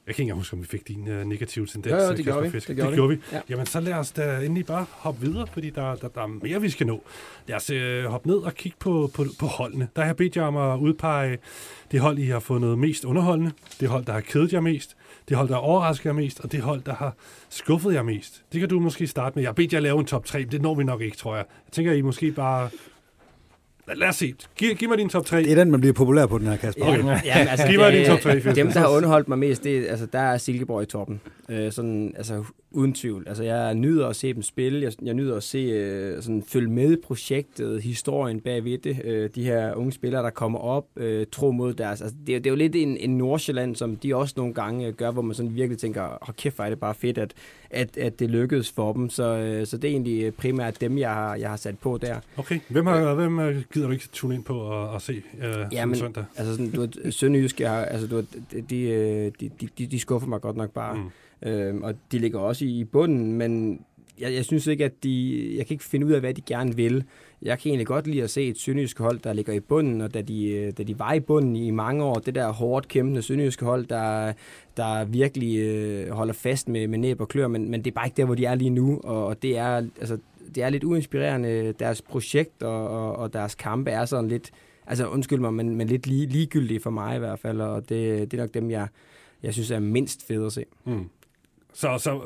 Jeg 0.10 0.15
kan 0.15 0.23
ikke 0.23 0.36
huske, 0.36 0.53
om 0.53 0.61
vi 0.61 0.68
fik 0.68 0.88
din 0.88 1.07
uh, 1.07 1.27
negative 1.27 1.65
tendens. 1.65 1.94
Ja, 1.94 2.02
ja 2.02 2.11
det, 2.11 2.26
gjorde 2.26 2.52
vi. 2.52 2.60
det 2.60 2.76
gjorde 2.76 2.91
det 2.91 2.98
gjorde 2.98 3.15
vi. 3.15 3.22
Ja. 3.31 3.41
Jamen, 3.49 3.65
så 3.65 3.80
lad 3.80 3.94
os 3.94 4.11
da 4.11 4.38
endelig 4.38 4.65
bare 4.65 4.86
hoppe 4.91 5.22
videre, 5.22 5.48
fordi 5.48 5.69
der, 5.69 5.95
der, 5.95 6.07
der 6.07 6.22
er 6.22 6.27
mere, 6.27 6.61
vi 6.61 6.69
skal 6.69 6.88
nå. 6.88 7.03
Lad 7.48 7.56
os 7.56 7.72
uh, 7.72 8.11
hoppe 8.11 8.27
ned 8.27 8.38
og 8.38 8.53
kigge 8.53 8.77
på, 8.80 9.11
på, 9.14 9.26
på 9.40 9.45
holdene. 9.45 9.88
Der 9.95 10.02
har 10.02 10.10
jeg 10.10 10.15
bedt 10.15 10.36
jer 10.36 10.44
om 10.44 10.57
at 10.57 10.80
udpege 10.80 11.38
det 11.91 11.99
hold, 11.99 12.18
I 12.19 12.26
har 12.26 12.40
fundet 12.40 12.80
mest 12.80 13.06
underholdende, 13.06 13.52
det 13.80 13.90
hold, 13.90 14.06
der 14.06 14.14
har 14.14 14.22
kedet 14.22 14.53
jer 14.53 14.60
mest, 14.60 14.98
det 15.30 15.38
hold, 15.38 15.48
der 15.48 15.53
har 15.53 15.61
overrasket 15.61 16.06
jer 16.06 16.14
mest, 16.14 16.40
og 16.40 16.52
det 16.52 16.61
hold, 16.61 16.81
der 16.81 16.94
har 16.94 17.15
skuffet 17.49 17.94
jer 17.94 18.03
mest. 18.03 18.44
Det 18.53 18.60
kan 18.60 18.69
du 18.69 18.80
måske 18.80 19.07
starte 19.07 19.36
med. 19.36 19.44
Jeg 19.44 19.49
har 19.49 19.53
bedt 19.53 19.73
jer 19.73 19.80
at 19.80 19.84
lave 19.84 19.99
en 19.99 20.06
top 20.06 20.26
3, 20.26 20.40
men 20.40 20.52
det 20.52 20.61
når 20.61 20.76
vi 20.76 20.84
nok 20.84 21.02
ikke, 21.02 21.18
tror 21.18 21.36
jeg. 21.36 21.45
Jeg 21.68 21.72
tænker, 21.72 21.94
I 21.94 22.02
måske 22.02 22.31
bare 22.31 22.69
Lad 23.95 24.07
os 24.10 24.16
se. 24.16 24.34
Giv, 24.57 24.76
giv 24.76 24.90
mig 24.90 24.98
din 24.98 25.10
top 25.10 25.26
3. 25.26 25.38
Det 25.44 25.52
er 25.52 25.56
den, 25.56 25.72
man 25.72 25.80
bliver 25.80 25.94
populær 25.94 26.26
på, 26.26 26.38
den 26.38 26.48
her, 26.48 26.56
Kasper. 26.57 26.86
Okay. 26.86 27.03
Ja, 27.06 27.20
ja, 27.26 27.38
altså, 27.49 27.68
Giv 27.68 27.80
mig 27.80 27.91
det- 27.91 27.99
din 27.99 28.07
top 28.07 28.20
3, 28.20 28.41
Fisk. 28.41 28.56
Dem, 28.56 28.72
der 28.72 28.80
har 28.80 28.88
underholdt 28.88 29.28
mig 29.28 29.40
mest, 29.40 29.64
det, 29.64 29.88
altså, 29.88 30.06
der 30.06 30.20
er 30.20 30.38
Silkeborg 30.38 30.84
i 30.84 30.86
toppen. 30.86 31.22
Øh, 31.49 31.72
sådan, 31.72 32.14
altså, 32.18 32.44
uden 32.72 32.94
tvivl. 32.94 33.24
Altså, 33.28 33.44
jeg 33.44 33.76
nyder 33.76 34.07
at 34.07 34.16
se 34.16 34.34
dem 34.34 34.41
spille. 34.41 34.82
Jeg, 34.84 34.91
jeg 35.02 35.14
nyder 35.14 35.36
at 35.38 35.44
se, 35.44 35.57
øh, 35.57 36.22
sådan, 36.24 36.44
følge 36.48 36.70
med 36.72 36.98
projektet, 36.98 37.82
historien 37.82 38.40
bagved 38.40 38.78
det. 38.78 39.02
Øh, 39.06 39.30
de 39.36 39.44
her 39.44 39.74
unge 39.76 39.91
spillere, 39.91 40.24
der 40.24 40.30
kommer 40.30 40.60
op, 40.60 40.86
øh, 40.98 41.26
tro 41.32 41.52
mod 41.52 41.74
deres... 41.74 42.02
Altså, 42.02 42.18
det, 42.28 42.36
er- 42.36 42.40
det 42.40 42.45
er 42.48 42.52
jo 42.52 42.56
lidt 42.57 42.76
en, 42.76 42.98
en 42.98 43.18
Nordsjælland, 43.18 43.76
som 43.76 43.95
de 43.95 44.16
også 44.16 44.34
nogle 44.38 44.53
gange 44.53 44.88
øh, 44.88 44.94
gør, 44.94 45.11
hvor 45.11 45.22
man 45.22 45.36
sådan 45.36 45.56
virkelig 45.56 45.78
tænker, 45.78 46.02
hold 46.22 46.36
kæft, 46.38 46.56
hvor 46.56 46.66
er 46.66 46.70
det 46.70 46.80
bare 46.80 46.94
fedt, 46.95 47.18
at, 47.18 47.34
at, 47.70 47.98
at 47.98 48.20
det 48.20 48.30
lykkedes 48.30 48.72
for 48.72 48.94
dem. 48.94 49.10
Så, 49.10 49.24
øh, 49.38 49.66
så 49.68 49.78
det 49.78 49.88
er 49.88 49.91
egentlig 49.91 50.24
øh, 50.24 50.32
primært 50.32 50.82
dem, 50.82 50.98
jeg 50.98 51.10
har, 51.14 51.36
jeg 51.36 51.49
har 51.49 51.57
sat 51.57 51.80
på 51.80 51.98
der. 52.02 52.16
Okay. 52.38 52.60
Hvem, 52.70 52.86
har, 52.86 53.14
hvem 53.14 53.40
øh, 53.40 53.61
gider 53.80 53.88
du 53.88 53.93
ikke 53.93 54.07
tune 54.11 54.35
ind 54.35 54.43
på 54.43 54.57
og, 54.60 54.89
og 54.89 55.01
se 55.01 55.22
øh, 55.41 55.56
Ja, 55.72 55.85
men- 55.85 55.95
søndag? 55.95 56.23
Altså 56.35 56.53
sådan, 56.53 56.72
du 56.72 56.81
ved, 56.81 57.11
Sønderjyske, 57.11 57.68
har, 57.68 57.85
altså, 57.85 58.07
du 58.07 58.15
ved, 58.15 58.26
de, 58.51 58.61
de, 58.61 58.81
øh, 58.81 59.31
de, 59.39 59.49
de, 59.77 59.88
de 59.88 59.99
skuffer 59.99 60.27
mig 60.30 60.41
godt 60.41 60.56
nok 60.57 60.72
bare. 60.72 60.95
Mm. 60.95 61.49
Øhm, 61.49 61.84
og 61.84 61.93
de 62.11 62.19
ligger 62.19 62.39
også 62.39 62.65
i 62.65 62.84
bunden, 62.84 63.34
men 63.34 63.81
jeg, 64.19 64.33
jeg 64.33 64.45
synes 64.45 64.67
ikke, 64.67 64.85
at 64.85 65.03
de... 65.03 65.45
Jeg 65.57 65.65
kan 65.65 65.73
ikke 65.73 65.83
finde 65.83 66.05
ud 66.05 66.11
af, 66.11 66.19
hvad 66.19 66.33
de 66.33 66.41
gerne 66.41 66.75
vil. 66.75 67.03
Jeg 67.41 67.59
kan 67.59 67.69
egentlig 67.69 67.87
godt 67.87 68.07
lide 68.07 68.23
at 68.23 68.29
se 68.29 68.47
et 68.47 68.57
sønderjysk 68.57 68.99
hold, 68.99 69.19
der 69.19 69.33
ligger 69.33 69.53
i 69.53 69.59
bunden, 69.59 70.01
og 70.01 70.13
da 70.13 70.21
de, 70.21 70.49
øh, 70.49 70.73
da 70.77 70.83
de 70.83 70.99
var 70.99 71.13
i 71.13 71.19
bunden 71.19 71.55
i 71.55 71.71
mange 71.71 72.03
år, 72.03 72.15
det 72.15 72.35
der 72.35 72.51
hårdt 72.51 72.87
kæmpende 72.87 73.21
sønderjyske 73.21 73.65
hold, 73.65 73.85
der, 73.85 74.33
der 74.77 75.05
virkelig 75.05 75.59
øh, 75.59 76.09
holder 76.09 76.33
fast 76.33 76.69
med, 76.69 76.87
med 76.87 76.97
næb 76.97 77.21
og 77.21 77.27
klør, 77.27 77.47
men, 77.47 77.71
men 77.71 77.83
det 77.83 77.91
er 77.91 77.95
bare 77.95 78.07
ikke 78.07 78.17
der, 78.17 78.25
hvor 78.25 78.35
de 78.35 78.45
er 78.45 78.55
lige 78.55 78.69
nu, 78.69 78.99
og, 79.03 79.25
og 79.25 79.41
det, 79.41 79.57
er, 79.57 79.75
altså, 79.75 80.17
det 80.55 80.63
er 80.63 80.69
lidt 80.69 80.83
uinspirerende. 80.83 81.73
Deres 81.79 82.01
projekt 82.01 82.63
og, 82.63 82.87
og, 82.87 83.15
og 83.15 83.33
deres 83.33 83.55
kampe 83.55 83.91
er 83.91 84.05
sådan 84.05 84.29
lidt, 84.29 84.51
altså 84.87 85.07
undskyld 85.07 85.39
mig, 85.39 85.53
men, 85.53 85.75
men 85.75 85.87
lidt 85.87 86.07
lige, 86.07 86.25
ligegyldige 86.25 86.79
for 86.79 86.89
mig 86.89 87.15
i 87.15 87.19
hvert 87.19 87.39
fald, 87.39 87.61
og 87.61 87.89
det, 87.89 88.31
det 88.31 88.39
er 88.39 88.43
nok 88.43 88.53
dem, 88.53 88.71
jeg, 88.71 88.87
jeg 89.43 89.53
synes 89.53 89.71
er 89.71 89.79
mindst 89.79 90.27
fede 90.27 90.45
at 90.45 90.53
se. 90.53 90.65
Mm. 90.85 91.09
Så, 91.73 91.97
så 91.97 92.21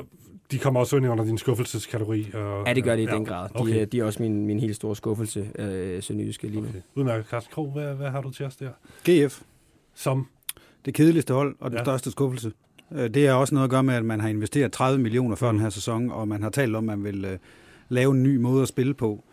de 0.50 0.58
kommer 0.58 0.80
også 0.80 0.96
ind 0.96 1.08
under 1.08 1.24
din 1.24 1.38
skuffelseskategori? 1.38 2.30
Og, 2.34 2.64
Ja, 2.66 2.72
det 2.74 2.84
gør 2.84 2.96
de 2.96 3.02
i 3.02 3.06
den 3.06 3.24
grad. 3.24 3.48
De, 3.48 3.54
Okay. 3.54 3.70
okay. 3.72 3.86
de 3.92 4.00
er 4.00 4.04
også 4.04 4.22
min, 4.22 4.46
min 4.46 4.58
helt 4.60 4.76
store 4.76 4.96
skuffelse, 4.96 5.50
øh, 5.58 6.02
Sønderjyske 6.02 6.46
lige 6.48 6.60
nu. 6.60 6.68
okay. 6.68 6.80
Udmærket, 6.94 7.26
Carsten 7.30 7.52
Krog, 7.54 7.70
hvad, 7.72 7.94
hvad 7.94 8.10
har 8.10 8.20
du 8.20 8.30
til 8.30 8.46
os 8.46 8.56
der? 8.56 8.68
GF, 9.10 9.40
Som? 9.94 10.26
det 10.84 10.94
kedeligste 10.94 11.34
hold 11.34 11.56
og 11.60 11.70
den 11.70 11.76
Ja. 11.76 11.80
ja. 11.80 11.84
største 11.84 12.10
skuffelse. 12.10 12.52
Øh, 12.92 13.10
Det 13.10 13.28
har 13.28 13.34
også 13.34 13.54
noget 13.54 13.64
at 13.64 13.70
gøre 13.70 13.82
med, 13.82 13.94
at 13.94 14.04
man 14.04 14.20
har 14.20 14.28
investeret 14.28 14.72
30 14.72 14.98
millioner 15.02 15.36
før 15.36 15.50
den 15.50 15.60
her 15.60 15.70
sæson, 15.70 16.10
og 16.10 16.28
man 16.28 16.42
har 16.42 16.50
talt 16.50 16.76
om, 16.76 16.88
at 16.88 16.98
man 16.98 17.04
vil 17.12 17.24
øh, 17.24 17.38
lave 17.88 18.12
en 18.12 18.22
ny 18.22 18.36
måde 18.36 18.62
at 18.62 18.68
spille 18.68 18.94
på. 18.94 19.24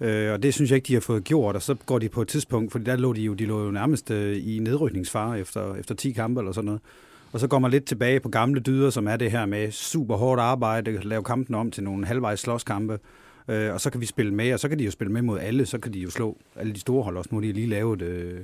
Øh, 0.00 0.32
og 0.32 0.42
det 0.42 0.54
synes 0.54 0.70
jeg 0.70 0.76
ikke, 0.76 0.86
de 0.88 0.92
har 0.94 1.00
fået 1.00 1.24
gjort, 1.24 1.56
og 1.56 1.62
så 1.62 1.74
går 1.86 1.98
de 1.98 2.08
på 2.08 2.22
et 2.22 2.28
tidspunkt, 2.28 2.72
fordi 2.72 2.84
der 2.84 2.96
lå 2.96 3.12
de 3.12 3.20
jo, 3.22 3.34
de 3.34 3.44
lå 3.46 3.64
jo 3.64 3.70
nærmest 3.70 4.10
øh, 4.10 4.54
i 4.54 4.58
nedrykningsfare 4.58 5.40
efter, 5.40 5.74
efter 5.74 5.94
10 5.94 6.12
kampe 6.12 6.40
eller 6.40 6.52
sådan 6.52 6.66
noget. 6.66 6.80
Og 7.36 7.40
så 7.40 7.48
går 7.48 7.58
man 7.58 7.70
lidt 7.70 7.84
tilbage 7.84 8.20
på 8.20 8.28
gamle 8.28 8.60
dyder, 8.60 8.90
som 8.90 9.08
er 9.08 9.16
det 9.16 9.30
her 9.30 9.46
med 9.46 9.70
super 9.70 10.16
hårdt 10.16 10.40
arbejde, 10.40 11.00
lave 11.02 11.24
kampen 11.24 11.54
om 11.54 11.70
til 11.70 11.84
nogle 11.84 12.06
halvvejs 12.06 12.40
slåskampe, 12.40 12.98
øh, 13.48 13.72
og 13.72 13.80
så 13.80 13.90
kan 13.90 14.00
vi 14.00 14.06
spille 14.06 14.34
med, 14.34 14.52
og 14.52 14.60
så 14.60 14.68
kan 14.68 14.78
de 14.78 14.84
jo 14.84 14.90
spille 14.90 15.12
med 15.12 15.22
mod 15.22 15.38
alle, 15.38 15.66
så 15.66 15.78
kan 15.78 15.92
de 15.92 15.98
jo 15.98 16.10
slå 16.10 16.38
alle 16.56 16.72
de 16.72 16.80
store 16.80 17.02
hold 17.02 17.16
også. 17.16 17.28
Nu 17.32 17.36
har 17.36 17.42
de 17.42 17.52
lige 17.52 17.66
lavet, 17.66 18.02
øh, 18.02 18.40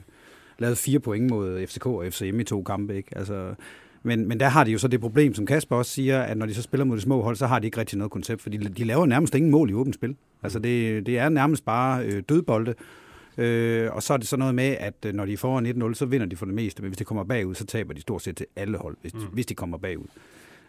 lavet 0.58 0.78
fire 0.78 1.00
point 1.00 1.30
mod 1.30 1.66
FCK 1.66 1.86
og 1.86 2.04
FCM 2.10 2.40
i 2.40 2.44
to 2.44 2.62
kampe, 2.62 2.96
ikke? 2.96 3.18
Altså, 3.18 3.54
men, 4.02 4.28
men 4.28 4.40
der 4.40 4.48
har 4.48 4.64
de 4.64 4.70
jo 4.70 4.78
så 4.78 4.88
det 4.88 5.00
problem, 5.00 5.34
som 5.34 5.46
Kasper 5.46 5.76
også 5.76 5.92
siger, 5.92 6.22
at 6.22 6.36
når 6.36 6.46
de 6.46 6.54
så 6.54 6.62
spiller 6.62 6.84
mod 6.84 6.96
de 6.96 7.02
små 7.02 7.22
hold, 7.22 7.36
så 7.36 7.46
har 7.46 7.58
de 7.58 7.66
ikke 7.66 7.80
rigtig 7.80 7.98
noget 7.98 8.10
koncept, 8.10 8.42
fordi 8.42 8.56
de 8.56 8.84
laver 8.84 9.06
nærmest 9.06 9.34
ingen 9.34 9.50
mål 9.50 9.70
i 9.70 9.74
åbent 9.74 9.94
spil. 9.94 10.16
Altså 10.42 10.58
det, 10.58 11.06
det 11.06 11.18
er 11.18 11.28
nærmest 11.28 11.64
bare 11.64 12.04
øh, 12.04 12.22
dødbolde, 12.28 12.74
øh, 13.38 13.92
og 13.92 14.02
så 14.02 14.12
er 14.12 14.16
det 14.16 14.28
så 14.28 14.36
noget 14.36 14.54
med, 14.54 14.76
at 14.80 14.94
øh, 15.06 15.14
når 15.14 15.24
de 15.24 15.36
får 15.36 15.88
1-0, 15.90 15.94
så 15.94 16.06
vinder 16.06 16.26
de 16.26 16.36
for 16.36 16.46
det 16.46 16.54
meste, 16.54 16.82
men 16.82 16.88
hvis 16.88 16.98
de 16.98 17.04
kommer 17.04 17.24
bagud, 17.24 17.54
så 17.54 17.66
taber 17.66 17.94
de 17.94 18.00
stort 18.00 18.22
set 18.22 18.36
til 18.36 18.46
alle 18.56 18.78
hold, 18.78 18.96
hvis, 19.00 19.14
mm. 19.14 19.20
hvis 19.20 19.46
de 19.46 19.54
kommer 19.54 19.78
bagud. 19.78 20.06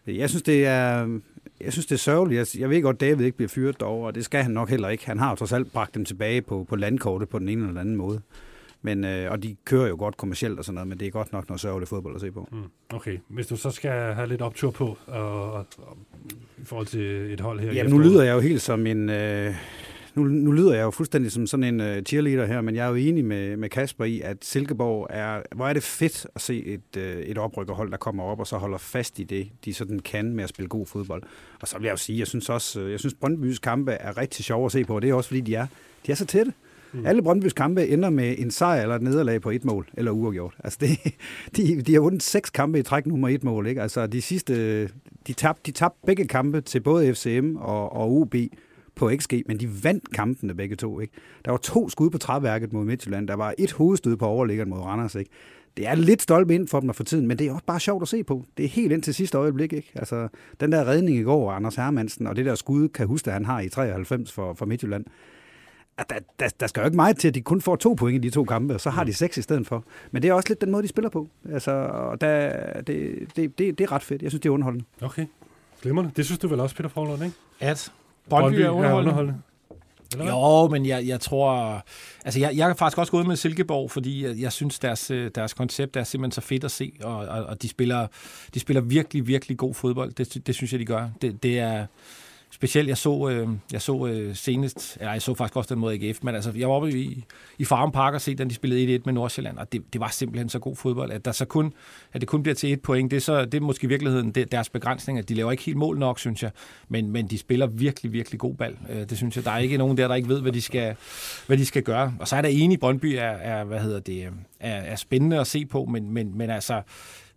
Jeg 0.07 0.29
synes, 0.29 0.43
det 0.43 0.65
er, 0.65 1.19
jeg 1.61 1.73
synes, 1.73 1.85
det 1.85 1.95
er 1.95 1.99
sørgeligt. 1.99 2.55
Jeg, 2.55 2.61
jeg 2.61 2.69
ved 2.69 2.81
godt, 2.81 2.95
at 2.95 3.01
David 3.01 3.25
ikke 3.25 3.37
bliver 3.37 3.49
fyret 3.49 3.79
derovre, 3.79 4.07
og 4.07 4.15
det 4.15 4.25
skal 4.25 4.43
han 4.43 4.51
nok 4.51 4.69
heller 4.69 4.89
ikke. 4.89 5.05
Han 5.05 5.19
har 5.19 5.29
jo 5.29 5.35
trods 5.35 5.53
alt 5.53 5.73
bragt 5.73 5.95
dem 5.95 6.05
tilbage 6.05 6.41
på, 6.41 6.65
på 6.69 6.75
landkortet 6.75 7.29
på 7.29 7.39
den 7.39 7.49
ene 7.49 7.61
eller 7.61 7.71
den 7.71 7.77
anden 7.77 7.95
måde. 7.95 8.21
Men, 8.85 9.03
øh, 9.03 9.31
og 9.31 9.43
de 9.43 9.55
kører 9.65 9.87
jo 9.87 9.95
godt 9.99 10.17
kommercielt 10.17 10.59
og 10.59 10.65
sådan 10.65 10.73
noget, 10.73 10.87
men 10.87 10.99
det 10.99 11.07
er 11.07 11.11
godt 11.11 11.33
nok 11.33 11.49
noget 11.49 11.61
sørgeligt 11.61 11.89
fodbold 11.89 12.15
at 12.15 12.21
se 12.21 12.31
på. 12.31 12.47
Mm. 12.51 12.57
Okay, 12.95 13.17
hvis 13.27 13.47
du 13.47 13.55
så 13.55 13.71
skal 13.71 13.91
have 13.91 14.27
lidt 14.27 14.41
optur 14.41 14.71
på, 14.71 14.97
og, 15.07 15.53
og, 15.53 15.65
og, 15.77 15.97
i 16.57 16.65
forhold 16.65 16.87
til 16.87 17.33
et 17.33 17.39
hold 17.39 17.59
her 17.59 17.73
Jamen, 17.73 17.93
nu 17.93 17.99
lyder 17.99 18.23
jeg 18.23 18.33
jo 18.33 18.39
helt 18.39 18.61
som 18.61 18.87
en... 18.87 19.09
Øh, 19.09 19.53
nu, 20.15 20.23
nu 20.23 20.51
lyder 20.51 20.73
jeg 20.73 20.83
jo 20.83 20.91
fuldstændig 20.91 21.31
som 21.31 21.47
sådan 21.47 21.63
en 21.63 21.97
uh, 21.97 22.03
cheerleader 22.03 22.45
her, 22.45 22.61
men 22.61 22.75
jeg 22.75 22.85
er 22.85 22.89
jo 22.89 22.95
enig 22.95 23.25
med, 23.25 23.57
med 23.57 23.69
Kasper 23.69 24.05
i, 24.05 24.21
at 24.21 24.37
Silkeborg 24.41 25.07
er... 25.09 25.41
Hvor 25.55 25.67
er 25.67 25.73
det 25.73 25.83
fedt 25.83 26.27
at 26.35 26.41
se 26.41 26.65
et, 26.65 26.81
uh, 26.97 27.03
et 27.03 27.37
oprykkerhold, 27.37 27.91
der 27.91 27.97
kommer 27.97 28.23
op 28.23 28.39
og 28.39 28.47
så 28.47 28.57
holder 28.57 28.77
fast 28.77 29.19
i 29.19 29.23
det, 29.23 29.49
de 29.65 29.73
sådan 29.73 29.99
kan 29.99 30.35
med 30.35 30.43
at 30.43 30.49
spille 30.49 30.69
god 30.69 30.85
fodbold. 30.85 31.23
Og 31.61 31.67
så 31.67 31.77
vil 31.77 31.85
jeg 31.85 31.91
jo 31.91 31.97
sige, 31.97 32.19
jeg 32.19 32.27
synes 32.27 32.49
også, 32.49 32.81
øh, 32.81 32.91
jeg 32.91 32.99
synes 32.99 33.15
Brøndby's 33.25 33.59
kampe 33.59 33.91
er 33.91 34.17
rigtig 34.17 34.45
sjove 34.45 34.65
at 34.65 34.71
se 34.71 34.83
på, 34.83 34.95
og 34.95 35.01
det 35.01 35.09
er 35.09 35.13
også 35.13 35.27
fordi, 35.27 35.41
de 35.41 35.55
er, 35.55 35.67
de 36.05 36.11
er 36.11 36.15
så 36.15 36.25
tætte. 36.25 36.53
Mm. 36.93 37.05
Alle 37.05 37.21
Brøndby's 37.21 37.53
kampe 37.53 37.87
ender 37.87 38.09
med 38.09 38.35
en 38.37 38.51
sejr 38.51 38.81
eller 38.81 38.95
et 38.95 39.01
nederlag 39.01 39.41
på 39.41 39.49
et 39.49 39.65
mål, 39.65 39.87
eller 39.93 40.11
uafgjort. 40.11 40.53
Altså 40.63 40.79
det, 40.81 41.13
de, 41.57 41.81
de 41.81 41.93
har 41.93 42.01
vundet 42.01 42.23
seks 42.23 42.49
kampe 42.49 42.79
i 42.79 42.83
træk 42.83 43.05
nummer 43.05 43.29
et 43.29 43.43
mål. 43.43 43.67
Ikke? 43.67 43.81
Altså 43.81 44.07
de 44.07 44.21
sidste, 44.21 44.83
de 45.27 45.33
tabte 45.33 45.61
de 45.65 45.71
tabte 45.71 45.99
begge 46.05 46.27
kampe 46.27 46.61
til 46.61 46.79
både 46.79 47.15
FCM 47.15 47.55
og, 47.55 47.93
og 47.93 48.11
UB 48.11 48.35
på 48.95 49.11
XG, 49.17 49.33
men 49.47 49.59
de 49.59 49.83
vandt 49.83 50.11
kampene 50.13 50.55
begge 50.55 50.75
to. 50.75 50.99
Ikke? 50.99 51.13
Der 51.45 51.51
var 51.51 51.57
to 51.57 51.89
skud 51.89 52.09
på 52.09 52.17
træværket 52.17 52.73
mod 52.73 52.85
Midtjylland. 52.85 53.27
Der 53.27 53.33
var 53.33 53.53
et 53.57 53.71
hovedstød 53.71 54.17
på 54.17 54.25
overliggeren 54.25 54.69
mod 54.69 54.79
Randers. 54.79 55.15
Ikke? 55.15 55.31
Det 55.77 55.87
er 55.87 55.95
lidt 55.95 56.21
stolpe 56.21 56.55
ind 56.55 56.67
for 56.67 56.79
dem 56.79 56.93
for 56.93 57.03
tiden, 57.03 57.27
men 57.27 57.39
det 57.39 57.47
er 57.47 57.51
også 57.51 57.65
bare 57.65 57.79
sjovt 57.79 58.01
at 58.01 58.07
se 58.07 58.23
på. 58.23 58.45
Det 58.57 58.65
er 58.65 58.69
helt 58.69 58.91
ind 58.91 59.03
til 59.03 59.13
sidste 59.13 59.37
øjeblik. 59.37 59.73
Ikke? 59.73 59.91
Altså, 59.95 60.27
den 60.59 60.71
der 60.71 60.85
redning 60.85 61.17
i 61.17 61.23
går, 61.23 61.51
Anders 61.51 61.75
Hermansen, 61.75 62.27
og 62.27 62.35
det 62.35 62.45
der 62.45 62.55
skud, 62.55 62.89
kan 62.89 63.07
huske, 63.07 63.27
at 63.27 63.33
han 63.33 63.45
har 63.45 63.59
i 63.59 63.69
93 63.69 64.31
for, 64.31 64.53
for 64.53 64.65
Midtjylland, 64.65 65.05
at 65.97 66.09
der, 66.09 66.15
der, 66.39 66.49
der 66.59 66.67
skal 66.67 66.81
jo 66.81 66.85
ikke 66.85 66.95
meget 66.95 67.17
til, 67.17 67.27
at 67.27 67.35
de 67.35 67.41
kun 67.41 67.61
får 67.61 67.75
to 67.75 67.93
point 67.93 68.25
i 68.25 68.27
de 68.27 68.33
to 68.33 68.43
kampe, 68.43 68.73
og 68.73 68.81
så 68.81 68.89
har 68.89 69.03
de 69.03 69.13
seks 69.13 69.37
i 69.37 69.41
stedet 69.41 69.67
for. 69.67 69.83
Men 70.11 70.21
det 70.21 70.29
er 70.29 70.33
også 70.33 70.49
lidt 70.49 70.61
den 70.61 70.71
måde, 70.71 70.83
de 70.83 70.87
spiller 70.87 71.09
på. 71.09 71.27
Altså, 71.51 71.71
og 71.71 72.21
der, 72.21 72.81
det, 72.81 73.19
det, 73.35 73.57
det, 73.57 73.77
det 73.77 73.81
er 73.81 73.91
ret 73.91 74.03
fedt. 74.03 74.21
Jeg 74.21 74.31
synes, 74.31 74.41
det 74.41 74.49
er 74.49 74.53
underholdende. 74.53 74.85
Okay, 75.01 75.25
glimrende. 75.81 76.11
Det 76.15 76.25
synes 76.25 76.39
du 76.39 76.47
vel 76.47 76.59
også, 76.59 76.75
Peter 76.75 76.89
Forlund, 76.89 77.23
ikke? 77.23 77.35
At 77.59 77.91
Brøndby 78.29 78.59
er 78.59 78.69
underholdende. 78.69 79.41
Eller 80.11 80.23
hvad? 80.23 80.33
Jo, 80.33 80.67
men 80.67 80.85
jeg, 80.85 81.07
jeg 81.07 81.19
tror... 81.19 81.83
Altså, 82.25 82.39
jeg, 82.39 82.57
jeg 82.57 82.69
er 82.69 82.73
faktisk 82.73 82.97
også 82.97 83.11
gået 83.11 83.27
med 83.27 83.35
Silkeborg, 83.35 83.91
fordi 83.91 84.25
jeg, 84.25 84.37
jeg 84.37 84.51
synes, 84.51 84.79
deres, 84.79 85.11
øh, 85.11 85.31
deres 85.35 85.53
koncept 85.53 85.95
er 85.95 86.03
simpelthen 86.03 86.31
så 86.31 86.41
fedt 86.41 86.63
at 86.63 86.71
se, 86.71 86.93
og, 87.03 87.15
og, 87.15 87.43
og 87.43 87.61
de, 87.61 87.69
spiller, 87.69 88.07
de 88.53 88.59
spiller 88.59 88.81
virkelig, 88.81 89.27
virkelig 89.27 89.57
god 89.57 89.73
fodbold. 89.73 90.11
Det, 90.11 90.47
det 90.47 90.55
synes 90.55 90.71
jeg, 90.71 90.79
de 90.79 90.85
gør. 90.85 91.09
Det, 91.21 91.43
det 91.43 91.59
er... 91.59 91.85
Specielt, 92.53 92.89
jeg 92.89 92.97
så, 92.97 93.29
øh, 93.29 93.47
jeg 93.71 93.81
så 93.81 94.07
øh, 94.07 94.35
senest, 94.35 94.97
eller 94.99 95.11
jeg 95.11 95.21
så 95.21 95.33
faktisk 95.33 95.55
også 95.55 95.75
den 95.75 95.81
mod 95.81 95.93
AGF, 95.93 96.19
men 96.23 96.35
altså, 96.35 96.51
jeg 96.55 96.69
var 96.69 96.75
oppe 96.75 96.91
i, 96.91 97.25
i 97.57 97.65
Farm 97.65 97.91
Park 97.91 98.13
og 98.13 98.21
se, 98.21 98.35
den 98.35 98.49
de 98.49 98.55
spillede 98.55 98.95
1-1 98.95 99.01
med 99.05 99.13
Nordsjælland, 99.13 99.57
og 99.57 99.71
det, 99.71 99.93
det 99.93 100.01
var 100.01 100.07
simpelthen 100.07 100.49
så 100.49 100.59
god 100.59 100.75
fodbold, 100.75 101.11
at, 101.11 101.25
der 101.25 101.31
så 101.31 101.45
kun, 101.45 101.73
at 102.13 102.21
det 102.21 102.29
kun 102.29 102.43
bliver 102.43 102.55
til 102.55 102.73
et 102.73 102.81
point. 102.81 103.11
Det 103.11 103.17
er, 103.17 103.21
så, 103.21 103.45
det 103.45 103.53
er 103.53 103.61
måske 103.61 103.85
i 103.85 103.87
virkeligheden 103.87 104.31
det, 104.31 104.51
deres 104.51 104.69
begrænsning, 104.69 105.19
at 105.19 105.29
de 105.29 105.33
laver 105.33 105.51
ikke 105.51 105.63
helt 105.63 105.77
mål 105.77 105.97
nok, 105.97 106.19
synes 106.19 106.43
jeg, 106.43 106.51
men, 106.89 107.11
men 107.11 107.27
de 107.27 107.37
spiller 107.37 107.67
virkelig, 107.67 108.13
virkelig 108.13 108.39
god 108.39 108.55
bal. 108.55 108.77
Øh, 108.89 109.09
det 109.09 109.17
synes 109.17 109.35
jeg, 109.35 109.45
der 109.45 109.51
er 109.51 109.57
ikke 109.57 109.77
nogen 109.77 109.97
der, 109.97 110.07
der 110.07 110.15
ikke 110.15 110.29
ved, 110.29 110.41
hvad 110.41 110.51
de 110.51 110.61
skal, 110.61 110.95
hvad 111.47 111.57
de 111.57 111.65
skal 111.65 111.83
gøre. 111.83 112.13
Og 112.19 112.27
så 112.27 112.35
er 112.35 112.41
der 112.41 112.49
enig, 112.49 112.79
Brøndby 112.79 113.05
er, 113.05 113.21
er, 113.21 113.63
hvad 113.63 113.79
hedder 113.79 113.99
det, 113.99 114.23
er, 114.23 114.31
er 114.59 114.95
spændende 114.95 115.39
at 115.39 115.47
se 115.47 115.65
på, 115.65 115.85
men, 115.85 116.11
men, 116.11 116.37
men 116.37 116.49
altså, 116.49 116.81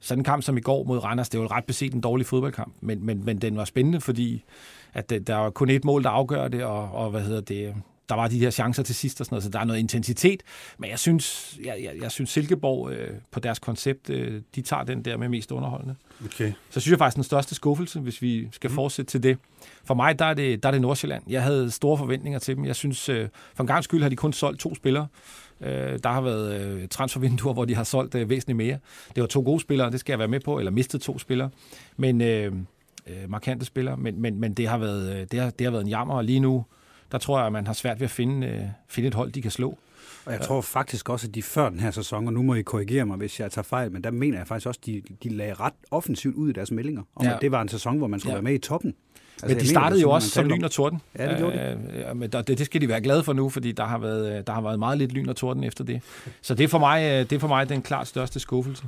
sådan 0.00 0.20
en 0.20 0.24
kamp 0.24 0.42
som 0.42 0.56
i 0.56 0.60
går 0.60 0.84
mod 0.84 1.04
Randers, 1.04 1.28
det 1.28 1.40
var 1.40 1.44
jo 1.44 1.50
ret 1.50 1.64
beset 1.64 1.92
en 1.92 2.00
dårlig 2.00 2.26
fodboldkamp, 2.26 2.74
men, 2.80 3.06
men, 3.06 3.24
men 3.24 3.38
den 3.38 3.56
var 3.56 3.64
spændende, 3.64 4.00
fordi 4.00 4.44
at 4.96 5.26
der 5.26 5.34
var 5.34 5.50
kun 5.50 5.70
et 5.70 5.84
mål, 5.84 6.02
der 6.02 6.10
afgør 6.10 6.48
det, 6.48 6.64
og, 6.64 6.92
og 6.92 7.10
hvad 7.10 7.20
hedder 7.20 7.40
det, 7.40 7.74
der 8.08 8.14
var 8.14 8.28
de 8.28 8.38
her 8.38 8.50
chancer 8.50 8.82
til 8.82 8.94
sidst 8.94 9.20
og 9.20 9.26
sådan 9.26 9.34
noget, 9.34 9.44
så 9.44 9.50
der 9.50 9.58
er 9.58 9.64
noget 9.64 9.80
intensitet, 9.80 10.42
men 10.78 10.90
jeg 10.90 10.98
synes, 10.98 11.56
jeg, 11.64 11.76
jeg, 11.82 12.02
jeg 12.02 12.10
synes 12.10 12.30
Silkeborg 12.30 12.90
øh, 12.90 13.10
på 13.30 13.40
deres 13.40 13.58
koncept, 13.58 14.10
øh, 14.10 14.42
de 14.54 14.62
tager 14.62 14.84
den 14.84 15.04
der 15.04 15.16
med 15.16 15.28
mest 15.28 15.52
underholdende. 15.52 15.94
Okay. 16.24 16.52
Så 16.70 16.80
synes 16.80 16.90
jeg 16.90 16.98
faktisk 16.98 17.16
den 17.16 17.24
største 17.24 17.54
skuffelse, 17.54 18.00
hvis 18.00 18.22
vi 18.22 18.48
skal 18.52 18.70
fortsætte 18.70 19.10
til 19.10 19.22
det. 19.22 19.38
For 19.84 19.94
mig, 19.94 20.18
der 20.18 20.24
er 20.24 20.34
det, 20.34 20.62
der 20.62 20.68
er 20.68 20.72
det 20.72 20.80
Nordsjælland. 20.80 21.22
Jeg 21.28 21.42
havde 21.42 21.70
store 21.70 21.98
forventninger 21.98 22.38
til 22.38 22.56
dem. 22.56 22.64
Jeg 22.64 22.76
synes, 22.76 23.08
øh, 23.08 23.28
for 23.54 23.62
en 23.62 23.66
gang 23.66 23.84
skyld 23.84 24.02
har 24.02 24.08
de 24.08 24.16
kun 24.16 24.32
solgt 24.32 24.60
to 24.60 24.74
spillere. 24.74 25.06
Øh, 25.60 25.98
der 26.02 26.08
har 26.08 26.20
været 26.20 26.60
øh, 26.60 26.88
transfervinduer, 26.88 27.52
hvor 27.52 27.64
de 27.64 27.74
har 27.74 27.84
solgt 27.84 28.14
øh, 28.14 28.28
væsentligt 28.28 28.56
mere. 28.56 28.78
Det 29.14 29.20
var 29.20 29.26
to 29.26 29.42
gode 29.42 29.60
spillere, 29.60 29.90
det 29.90 30.00
skal 30.00 30.12
jeg 30.12 30.18
være 30.18 30.28
med 30.28 30.40
på, 30.40 30.58
eller 30.58 30.70
mistet 30.70 31.00
to 31.00 31.18
spillere. 31.18 31.50
Men 31.96 32.20
øh, 32.20 32.52
øh, 33.06 33.30
markante 33.30 33.64
spillere, 33.66 33.96
men, 33.96 34.20
men, 34.22 34.40
men 34.40 34.54
det, 34.54 34.68
har 34.68 34.78
været, 34.78 35.16
øh, 35.16 35.26
det, 35.30 35.40
har, 35.40 35.50
det 35.50 35.64
har 35.64 35.70
været 35.70 35.82
en 35.82 35.88
jammer, 35.88 36.14
og 36.14 36.24
lige 36.24 36.40
nu, 36.40 36.64
der 37.12 37.18
tror 37.18 37.38
jeg, 37.38 37.46
at 37.46 37.52
man 37.52 37.66
har 37.66 37.72
svært 37.74 38.00
ved 38.00 38.04
at 38.04 38.10
finde, 38.10 38.46
øh, 38.46 38.60
finde 38.88 39.06
et 39.08 39.14
hold, 39.14 39.32
de 39.32 39.42
kan 39.42 39.50
slå. 39.50 39.78
Og 40.26 40.32
jeg 40.32 40.40
tror 40.40 40.60
faktisk 40.60 41.08
også, 41.08 41.26
at 41.28 41.34
de 41.34 41.42
før 41.42 41.68
den 41.68 41.80
her 41.80 41.90
sæson, 41.90 42.26
og 42.26 42.32
nu 42.32 42.42
må 42.42 42.54
I 42.54 42.62
korrigere 42.62 43.06
mig, 43.06 43.16
hvis 43.16 43.40
jeg 43.40 43.50
tager 43.52 43.62
fejl, 43.62 43.92
men 43.92 44.04
der 44.04 44.10
mener 44.10 44.38
jeg 44.38 44.46
faktisk 44.46 44.66
også, 44.66 44.80
at 44.82 44.86
de, 44.86 45.02
de 45.22 45.28
lagde 45.28 45.54
ret 45.54 45.72
offensivt 45.90 46.34
ud 46.34 46.48
i 46.50 46.52
deres 46.52 46.70
meldinger, 46.70 47.02
om 47.16 47.24
Ja. 47.26 47.34
at 47.34 47.38
det 47.40 47.52
var 47.52 47.62
en 47.62 47.68
sæson, 47.68 47.98
hvor 47.98 48.06
man 48.06 48.20
skulle 48.20 48.30
Ja. 48.30 48.34
være 48.36 48.42
med 48.42 48.54
i 48.54 48.58
toppen. 48.58 48.94
Altså, 49.42 49.46
Men 49.46 49.50
de 49.50 49.60
mener, 49.60 49.70
startede 49.70 49.98
det 49.98 50.04
er 50.04 50.08
jo 50.08 50.10
også 50.14 50.28
som 50.28 50.48
lyn 50.48 50.64
og 50.64 50.70
torden. 50.70 51.00
Ja, 51.18 51.28
det 51.30 51.38
gjorde 51.38 51.56
de. 51.58 51.98
Øh, 52.02 52.10
øh, 52.10 52.16
men 52.16 52.30
der, 52.32 52.42
det, 52.42 52.58
det 52.58 52.66
skal 52.66 52.80
de 52.80 52.88
være 52.88 53.00
glade 53.00 53.22
for 53.24 53.32
nu, 53.32 53.48
fordi 53.48 53.72
der 53.72 53.84
har 53.84 53.98
været, 53.98 54.38
øh, 54.38 54.42
der 54.46 54.52
har 54.52 54.60
været 54.60 54.78
meget 54.78 54.98
lidt 54.98 55.12
lyn 55.12 55.28
og 55.28 55.36
torden 55.36 55.64
efter 55.64 55.84
det. 55.84 56.02
Så 56.42 56.54
det 56.54 56.64
er 56.64 56.68
for 56.68 56.78
mig, 56.78 57.30
det 57.30 57.36
er 57.36 57.40
for 57.40 57.48
mig 57.48 57.68
den 57.68 57.82
klart 57.82 58.06
største 58.08 58.40
skuffelse. 58.40 58.84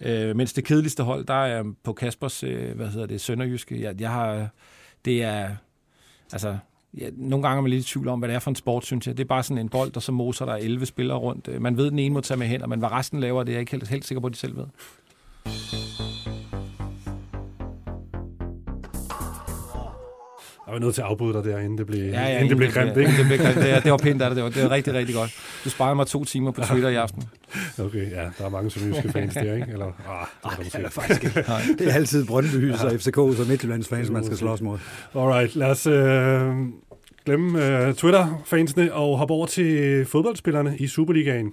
Øh, 0.00 0.36
mens 0.36 0.52
det 0.52 0.64
kedeligste 0.64 1.02
hold, 1.02 1.24
der 1.24 1.34
er 1.34 1.64
på 1.82 1.92
Kaspers, 1.92 2.42
øh, 2.42 2.76
hvad 2.76 2.88
hedder 2.88 3.06
det, 3.06 3.20
Sønderjyske. 3.20 3.82
Jeg, 3.82 4.00
jeg 4.00 4.10
har, 4.10 4.48
det 5.04 5.22
er, 5.22 5.50
altså, 6.32 6.56
ja, 6.98 7.08
nogle 7.12 7.42
gange 7.42 7.58
er 7.58 7.62
man 7.62 7.70
lidt 7.70 7.84
i 7.84 7.92
tvivl 7.92 8.08
om, 8.08 8.18
hvad 8.18 8.28
det 8.28 8.34
er 8.34 8.38
for 8.38 8.50
en 8.50 8.56
sport, 8.56 8.86
synes 8.86 9.06
jeg. 9.06 9.16
Det 9.16 9.24
er 9.24 9.28
bare 9.28 9.42
sådan 9.42 9.58
en 9.58 9.68
bold, 9.68 9.92
der 9.92 10.00
så 10.00 10.12
moser 10.12 10.44
der 10.44 10.52
er 10.52 10.56
11 10.56 10.86
spillere 10.86 11.18
rundt. 11.18 11.48
Øh, 11.48 11.62
man 11.62 11.76
ved, 11.76 11.90
den 11.90 11.98
ene 11.98 12.12
må 12.12 12.20
tage 12.20 12.38
med 12.38 12.46
hen, 12.46 12.62
og 12.62 12.68
man, 12.68 12.78
hvad 12.78 12.90
resten 12.90 13.20
laver, 13.20 13.42
det 13.42 13.52
er 13.52 13.54
jeg 13.54 13.60
ikke 13.60 13.72
helt, 13.72 13.88
helt 13.88 14.04
sikker 14.04 14.20
på, 14.20 14.26
at 14.26 14.32
de 14.32 14.38
selv 14.38 14.56
ved. 14.56 14.66
Jeg 20.66 20.72
var 20.74 20.78
nødt 20.78 20.94
til 20.94 21.02
at 21.02 21.06
afbryde 21.08 21.34
dig 21.34 21.44
der, 21.44 21.58
inden 21.58 21.78
det 21.78 21.86
blev, 21.86 22.00
Ja, 22.00 22.20
ja, 22.22 22.34
inden 22.34 22.48
det 22.48 22.56
blev 22.56 22.70
grimt, 22.70 22.96
ikke? 22.96 23.10
Det, 23.18 23.26
blev 23.26 23.38
grimt. 23.38 23.56
Det, 23.56 23.84
det 23.84 23.90
var 23.92 23.98
pænt 23.98 24.22
af 24.22 24.30
dig. 24.30 24.36
Det 24.36 24.44
var, 24.44 24.50
det 24.50 24.62
var 24.62 24.70
rigtig, 24.70 24.94
rigtig 24.94 25.14
godt. 25.14 25.30
Du 25.64 25.70
sparede 25.70 25.94
mig 25.94 26.06
to 26.06 26.24
timer 26.24 26.50
på 26.50 26.60
Twitter 26.60 26.88
i 26.88 26.94
aften. 26.94 27.22
Okay, 27.78 28.10
ja, 28.10 28.22
der 28.38 28.44
er 28.44 28.48
mange 28.48 28.70
sønderjyske 28.70 29.08
fans 29.12 29.34
der, 29.34 29.54
ikke? 29.54 29.66
Eller, 29.72 29.86
ah, 29.86 30.26
det 30.42 30.44
er 30.44 30.48
der 30.50 30.64
måske. 30.64 30.78
Eller 30.78 30.90
faktisk 30.90 31.24
ikke. 31.24 31.44
Det 31.78 31.88
er 31.88 31.92
altid 31.94 32.26
Brøndby, 32.26 32.72
og 32.72 32.92
FCK, 33.00 33.18
og 33.18 33.34
Midtjyllands 33.48 33.88
fans, 33.88 34.10
man 34.10 34.24
skal 34.24 34.36
slås 34.36 34.60
mod. 34.60 34.78
Alright, 35.14 35.56
lad 35.56 35.70
os 35.70 35.86
øh, 35.86 36.52
glemme 37.24 37.66
øh, 37.86 37.94
Twitter-fansene 37.94 38.92
og 38.92 39.18
hoppe 39.18 39.34
over 39.34 39.46
til 39.46 40.04
fodboldspillerne 40.06 40.76
i 40.78 40.86
Superligaen. 40.86 41.52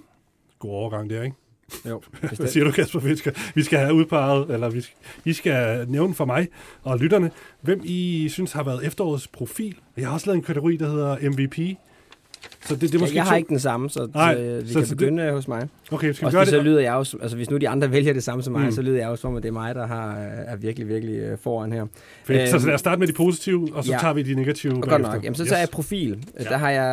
God 0.58 0.70
overgang 0.70 1.10
der, 1.10 1.22
ikke? 1.22 1.36
Jo, 1.90 2.02
Hvad 2.36 2.48
siger 2.48 2.64
du, 2.64 2.70
Kasper? 2.70 3.00
Vi 3.00 3.16
skal, 3.16 3.36
vi 3.54 3.62
skal 3.62 3.78
have 3.78 3.94
udpeget, 3.94 4.50
eller 4.50 4.70
vi 4.70 4.80
skal, 4.80 4.96
I 5.24 5.32
skal 5.32 5.84
nævne 5.88 6.14
for 6.14 6.24
mig 6.24 6.48
og 6.82 6.98
lytterne, 6.98 7.30
hvem 7.60 7.80
I 7.84 8.28
synes 8.28 8.52
har 8.52 8.62
været 8.62 8.86
efterårets 8.86 9.28
profil. 9.28 9.76
Jeg 9.96 10.06
har 10.06 10.14
også 10.14 10.26
lavet 10.26 10.36
en 10.36 10.44
kategori, 10.44 10.76
der 10.76 10.88
hedder 10.90 11.30
MVP. 11.30 11.78
Så 12.66 12.74
det, 12.74 12.80
det 12.82 12.94
er 12.94 12.98
måske 12.98 13.16
jeg 13.16 13.24
har 13.24 13.30
to. 13.30 13.36
ikke 13.36 13.48
den 13.48 13.58
samme, 13.58 13.90
så 13.90 14.08
Nej, 14.14 14.34
øh, 14.40 14.62
vi 14.62 14.68
så- 14.68 14.78
kan 14.78 14.86
så 14.86 14.90
det- 14.94 14.98
begynde 14.98 15.30
hos 15.32 15.48
mig. 15.48 15.68
Okay, 15.92 16.12
skal 16.12 16.22
vi 16.22 16.26
Også 16.26 16.36
gøre 16.36 16.40
fordi 16.46 16.50
så 16.50 16.56
det? 16.56 16.64
lyder 16.64 16.80
jeg 16.80 16.92
også, 16.94 17.16
altså 17.22 17.36
hvis 17.36 17.50
nu 17.50 17.56
de 17.56 17.68
andre 17.68 17.90
vælger 17.92 18.12
det 18.12 18.22
samme 18.22 18.42
som 18.42 18.52
mig, 18.52 18.64
Mm. 18.64 18.72
så 18.72 18.82
lyder 18.82 18.98
jeg 18.98 19.08
også 19.08 19.22
som, 19.22 19.36
at 19.36 19.42
det 19.42 19.48
er 19.48 19.52
mig, 19.52 19.74
der 19.74 19.86
har, 19.86 20.12
er 20.46 20.56
virkelig, 20.56 20.88
virkelig 20.88 21.14
øh, 21.18 21.38
foran 21.38 21.72
her. 21.72 21.86
Fedt. 22.24 22.48
Så, 22.48 22.50
så 22.52 22.56
Øhm, 22.56 22.66
lad 22.66 22.74
os 22.74 22.80
starte 22.80 22.98
med 22.98 23.06
de 23.08 23.12
positive, 23.12 23.68
og 23.74 23.84
så 23.84 23.92
ja. 23.92 23.98
tager 23.98 24.14
vi 24.14 24.22
de 24.22 24.34
negative 24.34 24.72
Og 24.74 24.82
godt 24.82 25.02
nok. 25.02 25.24
Jamen, 25.24 25.34
så 25.34 25.44
tager 25.44 25.58
jeg 25.58 25.68
profil. 25.72 26.10
Ja. 26.38 26.42
Ja. 26.44 26.48
Der 26.48 26.56
har 26.56 26.70
jeg, 26.70 26.84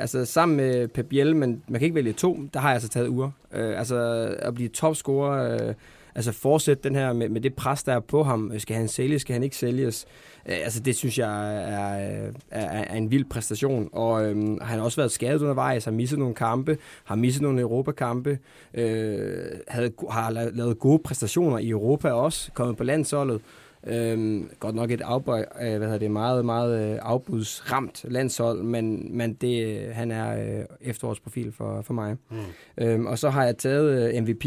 altså 0.00 0.24
sammen 0.24 0.56
med 0.56 0.88
Pep 0.88 1.06
Biel, 1.06 1.36
men 1.36 1.62
man 1.68 1.78
kan 1.80 1.86
ikke 1.86 1.94
vælge 1.94 2.12
to, 2.12 2.38
der 2.54 2.60
har 2.60 2.68
jeg 2.68 2.74
altså 2.74 2.88
taget 2.88 3.08
uger. 3.08 3.30
Øh, 3.54 3.78
altså 3.78 4.28
at 4.38 4.54
blive 4.54 4.68
topscorer, 4.68 5.54
øh, 5.68 5.74
altså 6.14 6.32
fortsætte 6.32 6.82
den 6.88 6.94
her 6.96 7.12
med, 7.12 7.28
med 7.28 7.40
det 7.40 7.54
pres, 7.54 7.82
der 7.82 7.92
er 7.92 8.00
på 8.00 8.22
ham. 8.22 8.52
Skal 8.58 8.76
han 8.76 8.88
sælges, 8.88 9.22
skal 9.22 9.32
han 9.32 9.42
ikke 9.42 9.56
sælges? 9.56 10.06
Altså 10.48 10.80
det 10.80 10.96
synes 10.96 11.18
jeg 11.18 11.56
er, 11.56 11.60
er, 11.60 12.30
er, 12.50 12.82
er 12.82 12.94
en 12.94 13.10
vild 13.10 13.24
præstation. 13.24 13.88
Og 13.92 14.24
øhm, 14.24 14.60
han 14.60 14.78
har 14.78 14.84
også 14.84 14.96
været 14.96 15.12
skadet 15.12 15.42
undervejs, 15.42 15.84
har 15.84 15.92
misset 15.92 16.18
nogle 16.18 16.34
kampe, 16.34 16.78
har 17.04 17.14
misset 17.14 17.42
nogle 17.42 17.60
Europakampe, 17.60 18.38
øh, 18.74 19.46
havde, 19.68 19.92
har 20.10 20.30
lavet 20.30 20.78
gode 20.78 20.98
præstationer 20.98 21.58
i 21.58 21.68
Europa 21.68 22.10
også, 22.10 22.50
kommet 22.52 22.76
på 22.76 22.84
landsholdet. 22.84 23.40
Øhm, 23.86 24.50
godt 24.60 24.74
nok 24.74 24.90
et 24.90 25.00
afbøj, 25.00 25.44
øh, 25.62 25.68
hvad 25.76 25.78
hedder 25.86 25.98
det, 25.98 26.10
meget, 26.10 26.44
meget 26.44 26.92
øh, 26.92 26.98
afbudsramt 27.02 28.04
landshold, 28.08 28.62
men, 28.62 29.16
men 29.16 29.32
det, 29.34 29.66
øh, 29.66 29.94
han 29.94 30.10
er 30.10 30.58
øh, 30.58 30.64
efterårsprofil 30.80 31.52
for, 31.52 31.82
for 31.82 31.94
mig. 31.94 32.16
Mm. 32.30 32.36
Øhm, 32.84 33.06
og 33.06 33.18
så 33.18 33.30
har 33.30 33.44
jeg 33.44 33.56
taget 33.56 34.14
øh, 34.14 34.22
MVP. 34.22 34.44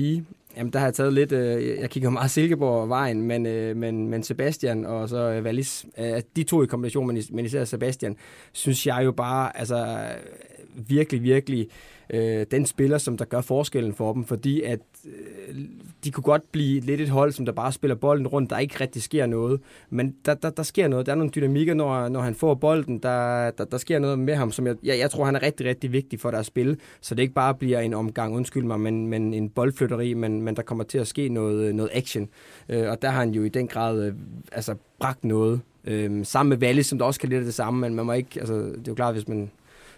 Jamen, 0.57 0.73
der 0.73 0.79
har 0.79 0.85
jeg 0.87 0.93
taget 0.93 1.13
lidt, 1.13 1.31
øh, 1.31 1.79
jeg 1.79 1.89
kigger 1.89 2.09
meget 2.09 2.31
Silkeborg 2.31 2.89
vejen, 2.89 3.21
men, 3.21 3.45
øh, 3.45 3.77
men, 3.77 4.07
men 4.07 4.23
Sebastian 4.23 4.85
og 4.85 5.09
så 5.09 5.17
øh, 5.17 5.43
Wallis, 5.43 5.85
øh, 5.97 6.21
de 6.35 6.43
to 6.43 6.63
i 6.63 6.65
kombination, 6.65 7.07
men, 7.07 7.17
is- 7.17 7.31
men 7.31 7.45
især 7.45 7.63
Sebastian, 7.63 8.15
synes 8.51 8.87
jeg 8.87 9.01
jo 9.05 9.11
bare, 9.11 9.57
altså 9.57 9.77
øh, 9.77 10.89
virkelig, 10.89 11.23
virkelig 11.23 11.67
øh, 12.13 12.45
den 12.51 12.65
spiller, 12.65 12.97
som 12.97 13.17
der 13.17 13.25
gør 13.25 13.41
forskellen 13.41 13.93
for 13.93 14.13
dem, 14.13 14.25
fordi 14.25 14.61
at 14.61 14.79
øh, 15.05 15.55
de 16.03 16.11
kunne 16.11 16.23
godt 16.23 16.51
blive 16.51 16.79
lidt 16.79 17.01
et 17.01 17.09
hold, 17.09 17.31
som 17.31 17.45
der 17.45 17.51
bare 17.51 17.71
spiller 17.71 17.95
bolden 17.95 18.27
rundt, 18.27 18.49
der 18.49 18.57
ikke 18.57 18.75
rigtig 18.81 19.01
sker 19.01 19.25
noget, 19.25 19.61
men 19.89 20.15
der, 20.25 20.33
der, 20.33 20.49
der 20.49 20.63
sker 20.63 20.87
noget, 20.87 21.05
der 21.05 21.11
er 21.11 21.15
nogle 21.15 21.31
dynamikker, 21.31 21.73
når, 21.73 22.09
når 22.09 22.21
han 22.21 22.35
får 22.35 22.53
bolden, 22.53 22.97
der, 22.97 23.51
der, 23.51 23.65
der 23.65 23.77
sker 23.77 23.99
noget 23.99 24.19
med 24.19 24.35
ham, 24.35 24.51
som 24.51 24.67
jeg, 24.67 24.75
jeg, 24.83 24.99
jeg 24.99 25.11
tror, 25.11 25.25
han 25.25 25.35
er 25.35 25.41
rigtig, 25.41 25.67
rigtig 25.67 25.91
vigtig 25.91 26.19
for 26.19 26.31
deres 26.31 26.47
spil, 26.47 26.79
så 27.01 27.15
det 27.15 27.21
ikke 27.21 27.33
bare 27.33 27.53
bliver 27.53 27.79
en 27.79 27.93
omgang, 27.93 28.35
undskyld 28.35 28.63
mig, 28.63 28.79
men, 28.79 29.07
men 29.07 29.33
en 29.33 29.49
boldflytteri, 29.49 30.13
men, 30.13 30.41
men 30.41 30.55
der 30.55 30.61
kommer 30.61 30.83
til 30.83 30.97
at 30.97 31.07
ske 31.07 31.29
noget, 31.29 31.75
noget 31.75 31.91
action, 31.93 32.29
øh, 32.69 32.89
og 32.89 33.01
der 33.01 33.09
har 33.09 33.19
han 33.19 33.31
jo 33.31 33.43
i 33.43 33.49
den 33.49 33.67
grad 33.67 34.03
øh, 34.03 34.13
altså, 34.51 34.75
bragt 34.99 35.23
noget, 35.23 35.61
øh, 35.85 36.25
sammen 36.25 36.49
med 36.49 36.57
Valle, 36.57 36.83
som 36.83 36.97
der 36.97 37.05
også 37.05 37.19
kan 37.19 37.29
lidt 37.29 37.45
det 37.45 37.53
samme, 37.53 37.79
men 37.79 37.95
man 37.95 38.05
må 38.05 38.13
ikke, 38.13 38.39
altså, 38.39 38.53
det 38.53 38.77
er 38.77 38.81
jo 38.87 38.95
klart, 38.95 39.13
hvis 39.13 39.27
man 39.27 39.51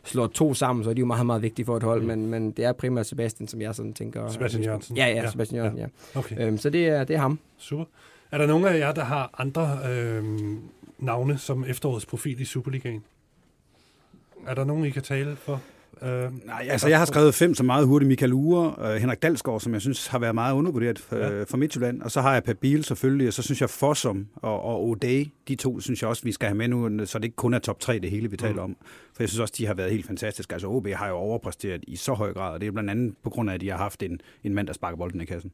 slår 0.04 0.28
to 0.28 0.54
sammen, 0.54 0.84
så 0.84 0.90
er 0.90 0.94
de 0.94 1.00
jo 1.00 1.06
meget, 1.06 1.26
meget 1.26 1.42
vigtige 1.42 1.66
for 1.66 1.78
et 1.78 1.84
hold, 1.84 2.02
Mm. 2.02 2.08
men, 2.08 2.28
men 2.28 2.52
det 2.52 2.66
er 2.66 2.72
primært 2.72 3.06
Sebastian, 3.06 3.48
som 3.48 3.62
jeg 3.62 3.76
sådan 3.76 3.94
tænker. 3.94 4.30
Sebastian 4.30 4.64
Jørgensen. 4.64 4.98
Ja, 4.98 5.06
ja, 5.08 5.14
Ja, 5.24 5.30
Sebastian 5.32 5.58
Jørgensen, 5.58 5.90
ja. 6.16 6.20
Okay, 6.20 6.48
Øhm, 6.48 6.58
så 6.58 6.70
det 6.70 6.88
er, 6.88 7.04
det 7.04 7.14
er 7.16 7.20
ham. 7.20 7.40
super. 7.58 7.86
Er 8.32 8.38
der 8.38 8.46
nogen 8.48 8.66
af 8.66 8.78
jer, 8.80 8.92
der 8.92 9.04
har 9.04 9.30
andre 9.38 9.80
øh, 9.90 10.24
navne 11.00 11.38
som 11.38 11.66
efterårets 11.68 12.06
profil 12.06 12.42
i 12.42 12.46
Superligaen? 12.46 13.04
Er 14.48 14.54
der 14.54 14.64
nogen, 14.64 14.86
I 14.86 14.90
kan 14.90 15.02
tale 15.02 15.36
for? 15.36 15.62
Øh, 16.06 16.46
Nej, 16.46 16.68
altså 16.70 16.88
jeg 16.88 16.98
har 17.00 17.06
skrevet 17.06 17.36
fem 17.36 17.54
så 17.56 17.64
meget 17.64 17.88
hurtigt. 17.88 18.08
Michael 18.08 18.34
Ure, 18.34 18.76
øh, 18.80 18.96
Henrik 19.02 19.22
Dalsgaard, 19.22 19.60
som 19.60 19.74
jeg 19.74 19.82
synes 19.82 20.08
har 20.08 20.20
været 20.20 20.36
meget 20.36 20.54
undervurderet 20.54 21.00
for, 21.00 21.16
Ja. 21.16 21.44
for 21.44 21.58
Midtjylland. 21.58 22.02
Og 22.02 22.12
så 22.12 22.22
har 22.22 22.34
jeg 22.34 22.44
Pabil 22.44 22.84
selvfølgelig, 22.84 23.28
og 23.28 23.34
så 23.34 23.42
synes 23.42 23.62
jeg 23.62 23.70
Fossum 23.70 24.28
og, 24.36 24.62
og 24.64 24.92
O'Day, 24.98 25.30
de 25.48 25.56
to 25.56 25.80
synes 25.80 26.02
jeg 26.02 26.10
også, 26.10 26.24
vi 26.24 26.32
skal 26.32 26.48
have 26.48 26.58
med 26.58 26.68
nu, 26.68 27.06
så 27.06 27.18
det 27.20 27.24
ikke 27.26 27.36
kun 27.36 27.54
er 27.54 27.60
top 27.60 27.80
3, 27.80 28.00
det 28.00 28.12
hele 28.12 28.32
vi 28.32 28.38
taler 28.38 28.54
Mm. 28.54 28.60
om. 28.72 28.76
For 29.16 29.24
jeg 29.24 29.30
synes 29.30 29.40
også, 29.40 29.54
de 29.58 29.66
har 29.66 29.74
været 29.74 29.92
helt 29.92 30.08
fantastiske. 30.08 30.54
Altså 30.54 30.68
OB 30.68 30.88
har 30.88 31.08
jo 31.08 31.14
overpræsteret 31.16 31.84
i 31.88 31.96
så 31.96 32.14
høj 32.14 32.34
grad, 32.34 32.54
og 32.54 32.62
det 32.62 32.68
er 32.68 32.72
blandt 32.72 32.90
andet 32.90 33.16
på 33.24 33.30
grund 33.30 33.50
af, 33.50 33.54
at 33.54 33.62
de 33.62 33.70
har 33.70 33.78
haft 33.78 34.04
en, 34.04 34.20
en 34.44 34.54
mand, 34.54 34.68
der 34.68 34.74
sparker 34.74 34.98
bolden 34.98 35.22
i 35.22 35.26
kassen. 35.26 35.52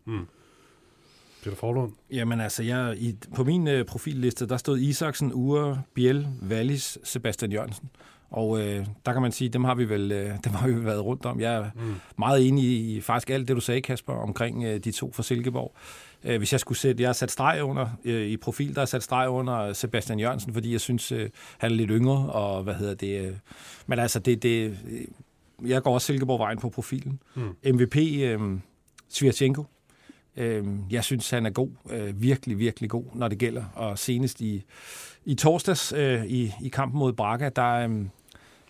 Peter 1.44 1.56
Forlund? 1.56 1.92
Jamen 2.12 2.42
altså, 2.42 2.64
jeg, 2.64 2.96
i, 2.98 3.16
på 3.36 3.44
min 3.44 3.68
øh, 3.68 3.86
profilliste, 3.86 4.48
der 4.48 4.58
stod 4.58 4.80
Isaksen, 4.80 5.32
Ure, 5.34 5.82
Biel, 5.94 6.28
Wallis, 6.50 6.98
Sebastian 7.04 7.52
Jørgensen. 7.52 7.90
Og 8.32 8.60
øh, 8.62 8.86
der 9.06 9.14
kan 9.14 9.22
man 9.22 9.32
sige, 9.32 9.50
dem 9.50 9.64
har 9.64 9.76
vi 9.76 9.90
vel 9.90 10.12
øh, 10.12 10.32
dem 10.44 10.54
har 10.54 10.68
vi 10.68 10.86
været 10.86 11.06
rundt 11.06 11.26
om. 11.26 11.40
Jeg 11.40 11.54
er 11.56 11.70
Mm. 11.76 11.94
meget 12.18 12.48
enig 12.48 12.64
i 12.66 13.02
faktisk 13.02 13.30
alt 13.30 13.48
det, 13.48 13.56
du 13.56 13.62
sagde, 13.62 13.82
Kasper, 13.82 14.14
omkring 14.14 14.64
øh, 14.64 14.80
de 14.80 14.92
to 14.92 15.12
fra 15.12 15.24
Silkeborg. 15.24 15.76
Øh, 16.24 16.38
hvis 16.38 16.52
jeg 16.52 16.60
skulle 16.60 16.78
sætte, 16.78 17.02
jeg 17.04 17.08
har 17.08 17.14
sat 17.14 17.32
streg 17.32 17.64
under, 17.64 17.88
øh, 18.06 18.28
i 18.28 18.38
profil, 18.38 18.76
der 18.76 18.82
jeg 18.82 18.88
sat 18.88 19.04
streg 19.04 19.30
under 19.30 19.74
Sebastian 19.74 20.20
Jørgensen, 20.20 20.54
fordi 20.54 20.72
jeg 20.72 20.82
synes, 20.82 21.12
øh, 21.12 21.30
han 21.58 21.72
er 21.72 21.76
lidt 21.76 21.90
yngre, 21.94 22.32
og 22.32 22.64
hvad 22.64 22.74
hedder 22.74 22.94
det, 22.94 23.26
øh, 23.28 23.34
men 23.88 24.00
altså, 24.00 24.20
det, 24.20 24.44
det, 24.44 24.78
øh, 24.90 25.70
jeg 25.72 25.82
går 25.84 25.94
også 25.94 26.06
Silkeborg-vejen 26.08 26.58
på 26.58 26.70
profilen. 26.70 27.20
Mm. 27.36 27.56
MVP, 27.76 27.96
øh, 27.98 28.40
Svirchenko. 29.10 29.64
Øh, 30.38 30.66
jeg 30.92 31.04
synes, 31.04 31.30
han 31.30 31.46
er 31.46 31.50
god. 31.50 31.70
Øh, 31.92 32.22
virkelig, 32.22 32.60
virkelig 32.60 32.90
god, 32.90 33.04
når 33.14 33.28
det 33.28 33.38
gælder. 33.38 33.64
Og 33.76 34.00
senest 34.00 34.42
i, 34.42 34.64
i 35.26 35.36
torsdags 35.36 35.94
øh, 35.98 36.26
i, 36.26 36.52
i 36.62 36.70
kampen 36.70 37.00
mod 37.00 37.14
Braga, 37.14 37.50
der, 37.56 37.74
øh, 37.74 38.06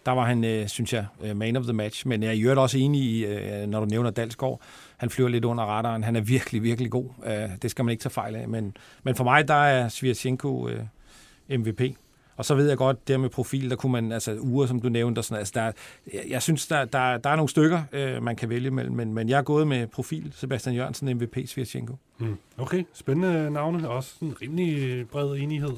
der 0.05 0.11
var 0.11 0.26
han, 0.26 0.43
øh, 0.43 0.67
synes 0.67 0.93
jeg, 0.93 1.05
øh, 1.23 1.38
man 1.38 1.55
of 1.55 1.63
the 1.63 1.73
match. 1.73 2.07
Men 2.07 2.23
jeg 2.23 2.30
er 2.30 2.34
i 2.34 2.41
øvrigt 2.41 2.59
også 2.59 2.77
enig 2.77 3.01
i, 3.01 3.26
øh, 3.26 3.67
når 3.67 3.80
du 3.80 3.85
nævner 3.85 4.09
Dalsgaard. 4.09 4.61
Han 4.97 5.09
flyver 5.09 5.30
lidt 5.30 5.45
under 5.45 5.63
radaren. 5.63 6.03
Han 6.03 6.15
er 6.15 6.21
virkelig, 6.21 6.63
virkelig 6.63 6.91
god. 6.91 7.05
Øh, 7.26 7.49
det 7.61 7.71
skal 7.71 7.85
man 7.85 7.91
ikke 7.91 8.01
tage 8.01 8.13
fejl 8.13 8.35
af. 8.35 8.47
Men, 8.47 8.77
men 9.03 9.15
for 9.15 9.23
mig, 9.23 9.47
der 9.47 9.53
er 9.53 9.89
Svirchenko 9.89 10.69
øh, 10.69 10.80
MVP. 11.59 11.81
Og 12.39 12.45
så 12.45 12.55
ved 12.55 12.67
jeg 12.69 12.77
godt, 12.77 13.07
der 13.07 13.17
med 13.17 13.30
profil, 13.30 13.69
der 13.69 13.76
kunne 13.76 13.91
man, 13.91 14.11
altså 14.11 14.38
uger, 14.39 14.65
som 14.65 14.80
du 14.80 14.89
nævnte, 14.89 15.19
og 15.19 15.26
sådan, 15.26 15.39
altså 15.39 15.53
der, 15.55 15.71
jeg, 16.13 16.23
jeg 16.30 16.41
synes, 16.41 16.67
der, 16.67 16.85
der, 16.85 17.17
der 17.17 17.30
er 17.30 17.35
nogle 17.35 17.49
stykker, 17.49 17.81
øh, 17.91 18.23
man 18.23 18.35
kan 18.35 18.49
vælge 18.49 18.71
mellem, 18.71 18.95
men, 18.95 19.13
men 19.13 19.30
jeg 19.30 19.38
er 19.38 19.41
gået 19.41 19.67
med 19.67 19.88
profil, 19.88 20.34
Sebastian 20.35 20.76
Jørgensen, 20.76 21.13
MVP, 21.17 21.38
Svirchenko. 21.45 21.95
Mm. 22.17 22.38
Okay, 22.57 22.84
spændende 22.93 23.51
navne. 23.51 23.89
Også 23.89 24.15
en 24.21 24.35
rimelig 24.41 25.07
bred 25.09 25.35
enighed 25.38 25.73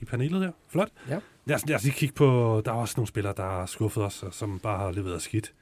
i 0.00 0.04
panelet 0.04 0.42
her. 0.42 0.50
Flot. 0.68 0.88
Ja. 1.08 1.18
Lad 1.46 1.56
os, 1.56 1.66
lad 1.66 1.76
os 1.76 1.82
lige 1.84 1.94
kigge 1.94 2.14
på, 2.14 2.62
der 2.64 2.72
er 2.72 2.76
også 2.76 2.94
nogle 2.96 3.08
spillere, 3.08 3.34
der 3.36 3.42
har 3.42 3.66
skuffet 3.66 4.02
os, 4.04 4.22
og 4.22 4.34
som 4.34 4.58
bare 4.58 4.78
har 4.78 4.90
leveret 4.92 5.22
skidt. 5.22 5.52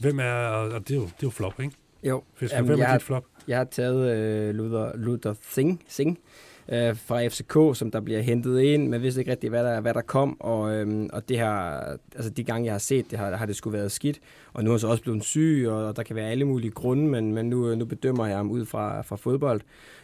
Hvem 0.00 0.18
er, 0.18 0.32
og 0.48 0.88
det 0.88 0.90
er 0.90 0.94
jo, 0.94 1.02
det 1.02 1.10
er 1.10 1.16
jo 1.22 1.30
flop, 1.30 1.60
ikke? 1.60 1.74
Jo, 2.04 2.22
Fisk, 2.34 2.52
Jamen, 2.54 2.66
hvem 2.66 2.80
er 2.80 2.84
jeg- 2.84 2.94
dit 2.94 3.02
flop? 3.02 3.24
jeg 3.48 3.56
har 3.56 3.64
taget 3.64 4.16
øh, 4.16 4.54
Luther, 4.54 4.96
Luther 4.96 5.34
Singh, 5.50 5.78
Singh 5.88 6.16
øh, 6.68 6.96
fra 6.96 7.26
FCK, 7.28 7.78
som 7.78 7.90
der 7.90 8.00
bliver 8.00 8.20
hentet 8.20 8.60
ind. 8.60 8.88
Man 8.88 9.02
vidste 9.02 9.20
ikke 9.20 9.30
rigtig, 9.30 9.50
hvad 9.50 9.64
der, 9.64 9.80
hvad 9.80 9.94
der 9.94 10.00
kom, 10.00 10.40
og, 10.40 10.74
øhm, 10.74 11.08
og 11.12 11.28
det 11.28 11.38
har, 11.38 11.80
altså 12.14 12.30
de 12.30 12.44
gange, 12.44 12.64
jeg 12.66 12.74
har 12.74 12.78
set 12.78 13.10
det, 13.10 13.18
har, 13.18 13.36
har 13.36 13.46
det 13.46 13.56
skulle 13.56 13.78
været 13.78 13.92
skidt. 13.92 14.20
Og 14.52 14.64
nu 14.64 14.70
er 14.70 14.74
han 14.74 14.80
så 14.80 14.88
også 14.88 15.02
blevet 15.02 15.24
syg, 15.24 15.66
og 15.68 15.96
der 15.96 16.02
kan 16.02 16.16
være 16.16 16.30
alle 16.30 16.44
mulige 16.44 16.70
grunde, 16.70 17.06
men, 17.08 17.34
men 17.34 17.46
nu, 17.50 17.74
nu 17.74 17.84
bedømmer 17.84 18.26
jeg 18.26 18.36
ham 18.36 18.50
ud 18.50 18.64
fra, 18.66 19.02
fra 19.02 19.16
fodbold. 19.16 19.60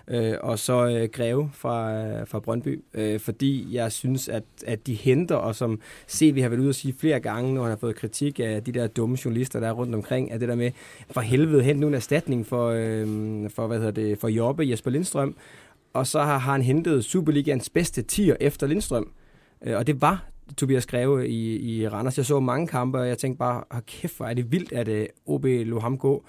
Øh, 0.08 0.34
og 0.40 0.58
så 0.58 0.88
øh, 0.88 1.08
Greve 1.08 1.50
fra, 1.54 1.94
øh, 1.94 2.26
fra 2.26 2.40
Brøndby, 2.40 2.84
øh, 2.94 3.20
fordi 3.20 3.68
jeg 3.72 3.92
synes, 3.92 4.28
at, 4.28 4.42
at 4.66 4.86
de 4.86 4.94
henter, 4.94 5.34
og 5.34 5.54
som 5.54 5.80
vi 6.20 6.40
har 6.40 6.48
været 6.48 6.60
ude 6.60 6.68
at 6.68 6.74
sige 6.74 6.94
flere 6.98 7.20
gange, 7.20 7.54
når 7.54 7.62
han 7.62 7.70
har 7.70 7.76
fået 7.76 7.96
kritik 7.96 8.40
af 8.40 8.64
de 8.64 8.72
der 8.72 8.86
dumme 8.86 9.18
journalister, 9.24 9.60
der 9.60 9.68
er 9.68 9.72
rundt 9.72 9.94
omkring, 9.94 10.32
at 10.32 10.40
det 10.40 10.48
der 10.48 10.54
med, 10.54 10.70
for 11.10 11.20
helvede, 11.20 11.62
hent 11.62 11.80
nu 11.80 11.88
en 11.88 11.94
erstatning 11.94 12.46
for, 12.46 12.68
øh, 12.68 13.50
for, 13.50 13.66
hvad 13.66 13.78
hedder 13.78 13.92
det, 13.92 14.18
for 14.18 14.28
Jobbe 14.28 14.68
Jesper 14.68 14.90
Lindstrøm, 14.90 15.36
og 15.92 16.06
så 16.06 16.22
har 16.22 16.38
han 16.38 16.62
hentet 16.62 17.04
Superligans 17.04 17.70
bedste 17.70 18.02
tier 18.02 18.36
efter 18.40 18.66
Lindstrøm. 18.66 19.12
Øh, 19.64 19.76
og 19.76 19.86
det 19.86 20.00
var 20.00 20.24
Tobias 20.56 20.86
Greve 20.86 21.28
i, 21.28 21.56
i 21.56 21.88
Randers. 21.88 22.16
Jeg 22.18 22.26
så 22.26 22.40
mange 22.40 22.66
kampe, 22.66 22.98
og 22.98 23.08
jeg 23.08 23.18
tænkte 23.18 23.38
bare, 23.38 23.80
kæft, 23.86 24.16
hvor 24.16 24.26
er 24.26 24.34
det 24.34 24.52
vildt, 24.52 24.72
at 24.72 24.88
øh, 24.88 25.06
OB 25.26 25.44
lå 25.44 25.80
ham 25.80 25.98
gå. 25.98 26.24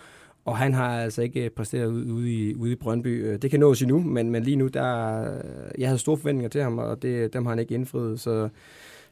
Og 0.45 0.57
han 0.57 0.73
har 0.73 1.01
altså 1.01 1.21
ikke 1.21 1.49
præsteret 1.49 1.87
ude, 1.87 2.13
ude, 2.13 2.33
i, 2.33 2.55
ude 2.55 2.71
i 2.71 2.75
Brøndby. 2.75 3.25
Øh, 3.25 3.41
det 3.41 3.51
kan 3.51 3.59
nås 3.59 3.81
endnu, 3.81 3.99
men, 3.99 4.29
men 4.29 4.43
lige 4.43 4.55
nu, 4.55 4.67
der, 4.67 5.21
jeg 5.77 5.87
havde 5.87 5.99
store 5.99 6.17
forventninger 6.17 6.49
til 6.49 6.61
ham, 6.61 6.77
og 6.77 7.01
det, 7.01 7.33
dem 7.33 7.45
har 7.45 7.51
han 7.51 7.59
ikke 7.59 7.75
indfriet, 7.75 8.19
så, 8.19 8.49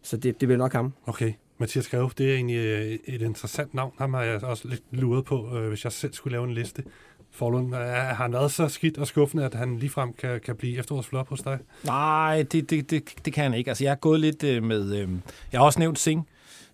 så 0.01 0.17
det, 0.17 0.41
det 0.41 0.47
bliver 0.47 0.57
nok 0.57 0.73
ham. 0.73 0.93
Okay. 1.05 1.33
Mathias 1.57 1.87
Greve, 1.87 2.09
det 2.17 2.31
er 2.31 2.35
egentlig 2.35 2.57
et 3.05 3.21
interessant 3.21 3.73
navn. 3.73 3.93
Ham 3.97 4.13
har 4.13 4.23
jeg 4.23 4.43
også 4.43 4.67
lidt 4.67 4.83
luret 4.91 5.25
på, 5.25 5.59
hvis 5.69 5.83
jeg 5.83 5.91
selv 5.91 6.13
skulle 6.13 6.31
lave 6.31 6.43
en 6.43 6.53
liste. 6.53 6.83
Forlund, 7.31 7.73
har 7.73 8.13
han 8.13 8.33
været 8.33 8.51
så 8.51 8.67
skidt 8.67 8.97
og 8.97 9.07
skuffende, 9.07 9.45
at 9.45 9.53
han 9.53 9.77
ligefrem 9.77 10.13
kan, 10.13 10.39
kan 10.45 10.55
blive 10.55 10.77
efterårsflop 10.77 11.29
hos 11.29 11.41
dig? 11.41 11.59
Nej, 11.83 12.43
det, 12.51 12.69
det, 12.69 12.91
det, 12.91 13.03
det 13.25 13.33
kan 13.33 13.43
han 13.43 13.53
ikke. 13.53 13.71
Altså, 13.71 13.83
jeg 13.83 13.91
har 13.91 13.95
gået 13.95 14.19
lidt 14.19 14.43
øh, 14.43 14.63
med... 14.63 14.95
Øh, 14.95 15.09
jeg 15.51 15.59
har 15.59 15.65
også 15.65 15.79
nævnt 15.79 15.99
Sing. 15.99 16.27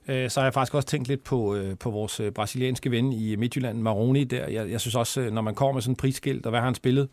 Øh, 0.07 0.29
så 0.29 0.39
har 0.39 0.45
jeg 0.45 0.53
faktisk 0.53 0.73
også 0.73 0.87
tænkt 0.87 1.07
lidt 1.07 1.23
på, 1.23 1.55
øh, 1.55 1.77
på 1.77 1.91
vores 1.91 2.19
øh, 2.19 2.31
brasilianske 2.31 2.91
ven 2.91 3.13
i 3.13 3.35
Midtjylland, 3.35 3.81
Maroni. 3.81 4.23
Der. 4.23 4.47
Jeg, 4.47 4.71
jeg 4.71 4.81
synes 4.81 4.95
også, 4.95 5.21
øh, 5.21 5.31
når 5.31 5.41
man 5.41 5.55
kommer 5.55 5.73
med 5.73 5.81
sådan 5.81 5.91
en 5.91 5.95
prisskilt, 5.95 6.45
og 6.45 6.49
hvad 6.49 6.59
har 6.59 6.65
han 6.65 6.75
spillet? 6.75 7.09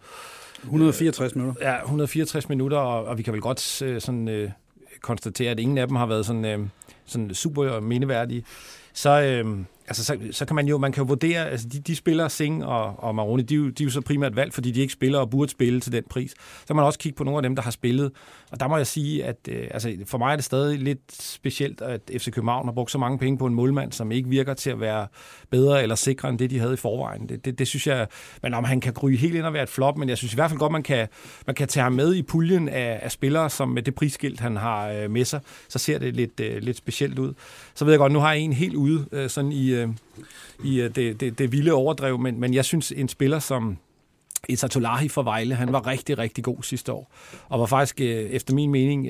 164 0.62 1.34
minutter. 1.34 1.70
Ja, 1.70 1.80
164 1.80 2.48
minutter, 2.48 2.78
og, 2.78 3.04
og 3.04 3.18
vi 3.18 3.22
kan 3.22 3.32
vel 3.32 3.40
godt 3.40 3.60
sådan, 3.60 4.28
øh, 4.28 4.50
konstatere, 5.00 5.50
at 5.50 5.60
ingen 5.60 5.78
af 5.78 5.86
dem 5.88 5.96
har 5.96 6.06
været 6.06 6.26
sådan, 6.26 6.44
øh, 6.44 6.66
sådan 7.04 7.34
super 7.34 7.80
mindeværdige. 7.80 8.44
Så... 8.92 9.22
Øh, 9.22 9.64
altså, 9.88 10.04
så, 10.04 10.18
så 10.30 10.44
kan 10.44 10.56
man 10.56 10.66
jo 10.66 10.78
man 10.78 10.92
kan 10.92 11.02
jo 11.02 11.06
vurdere, 11.06 11.50
altså 11.50 11.68
de, 11.68 11.80
de 11.80 11.96
spiller 11.96 12.28
Sing 12.28 12.64
og, 12.64 12.94
og 12.98 13.14
Maroni, 13.14 13.42
de, 13.42 13.56
de 13.56 13.82
er 13.82 13.84
jo 13.84 13.90
så 13.90 14.00
primært 14.00 14.36
valgt, 14.36 14.54
fordi 14.54 14.70
de 14.70 14.80
ikke 14.80 14.92
spiller 14.92 15.18
og 15.18 15.30
burde 15.30 15.50
spille 15.50 15.80
til 15.80 15.92
den 15.92 16.04
pris. 16.10 16.30
Så 16.30 16.66
kan 16.66 16.76
man 16.76 16.84
også 16.84 16.98
kigge 16.98 17.16
på 17.16 17.24
nogle 17.24 17.38
af 17.38 17.42
dem, 17.42 17.56
der 17.56 17.62
har 17.62 17.70
spillet. 17.70 18.12
Og 18.50 18.60
der 18.60 18.68
må 18.68 18.76
jeg 18.76 18.86
sige, 18.86 19.24
at 19.24 19.36
øh, 19.48 19.66
altså, 19.70 19.96
for 20.06 20.18
mig 20.18 20.32
er 20.32 20.36
det 20.36 20.44
stadig 20.44 20.78
lidt 20.78 21.12
specielt, 21.12 21.80
at 21.80 22.00
FC 22.18 22.30
København 22.30 22.66
har 22.66 22.72
brugt 22.72 22.90
så 22.90 22.98
mange 22.98 23.18
penge 23.18 23.38
på 23.38 23.46
en 23.46 23.54
målmand, 23.54 23.92
som 23.92 24.12
ikke 24.12 24.28
virker 24.28 24.54
til 24.54 24.70
at 24.70 24.80
være 24.80 25.06
bedre 25.50 25.82
eller 25.82 25.94
sikre 25.94 26.28
end 26.28 26.38
det, 26.38 26.50
de 26.50 26.58
havde 26.58 26.72
i 26.72 26.76
forvejen. 26.76 27.28
Det, 27.28 27.44
det, 27.44 27.58
det 27.58 27.68
synes 27.68 27.86
jeg, 27.86 28.06
men 28.42 28.54
om 28.54 28.64
han 28.64 28.80
kan 28.80 28.92
gryge 28.92 29.16
helt 29.16 29.34
ind 29.34 29.44
og 29.46 29.52
være 29.52 29.62
et 29.62 29.68
flop, 29.68 29.98
men 29.98 30.08
jeg 30.08 30.18
synes 30.18 30.32
i 30.32 30.36
hvert 30.36 30.50
fald 30.50 30.58
godt, 30.58 30.72
man 30.72 30.82
kan, 30.82 31.08
man 31.46 31.54
kan 31.54 31.68
tage 31.68 31.84
ham 31.84 31.92
med 31.92 32.14
i 32.14 32.22
puljen 32.22 32.68
af, 32.68 33.00
af 33.02 33.12
spillere, 33.12 33.50
som 33.50 33.68
med 33.68 33.82
det 33.82 33.94
prisskilt, 33.94 34.40
han 34.40 34.56
har 34.56 34.88
øh, 34.88 35.10
med 35.10 35.24
sig, 35.24 35.40
så 35.68 35.78
ser 35.78 35.98
det 35.98 36.16
lidt, 36.16 36.40
øh, 36.40 36.62
lidt 36.62 36.76
specielt 36.76 37.18
ud. 37.18 37.34
Så 37.74 37.84
ved 37.84 37.92
jeg 37.92 37.98
godt, 37.98 38.12
nu 38.12 38.18
har 38.18 38.32
jeg 38.32 38.40
en 38.40 38.52
helt 38.52 38.74
ude 38.74 39.06
øh, 39.12 39.30
sådan 39.30 39.52
i, 39.52 39.73
Øh, 39.74 39.88
i 40.64 40.80
øh, 40.80 40.94
det, 40.94 41.20
det, 41.20 41.38
det 41.38 41.52
vilde 41.52 41.72
overdrev, 41.72 42.18
men, 42.18 42.40
men 42.40 42.54
jeg 42.54 42.64
synes, 42.64 42.92
en 42.92 43.08
spiller 43.08 43.38
som 43.38 43.76
Issa 44.48 44.68
Tolahi 44.68 45.08
fra 45.08 45.22
Vejle, 45.22 45.54
han 45.54 45.72
var 45.72 45.86
rigtig, 45.86 46.18
rigtig 46.18 46.44
god 46.44 46.62
sidste 46.62 46.92
år, 46.92 47.12
og 47.48 47.60
var 47.60 47.66
faktisk, 47.66 48.00
øh, 48.00 48.06
efter 48.06 48.54
min 48.54 48.70
mening, 48.70 49.08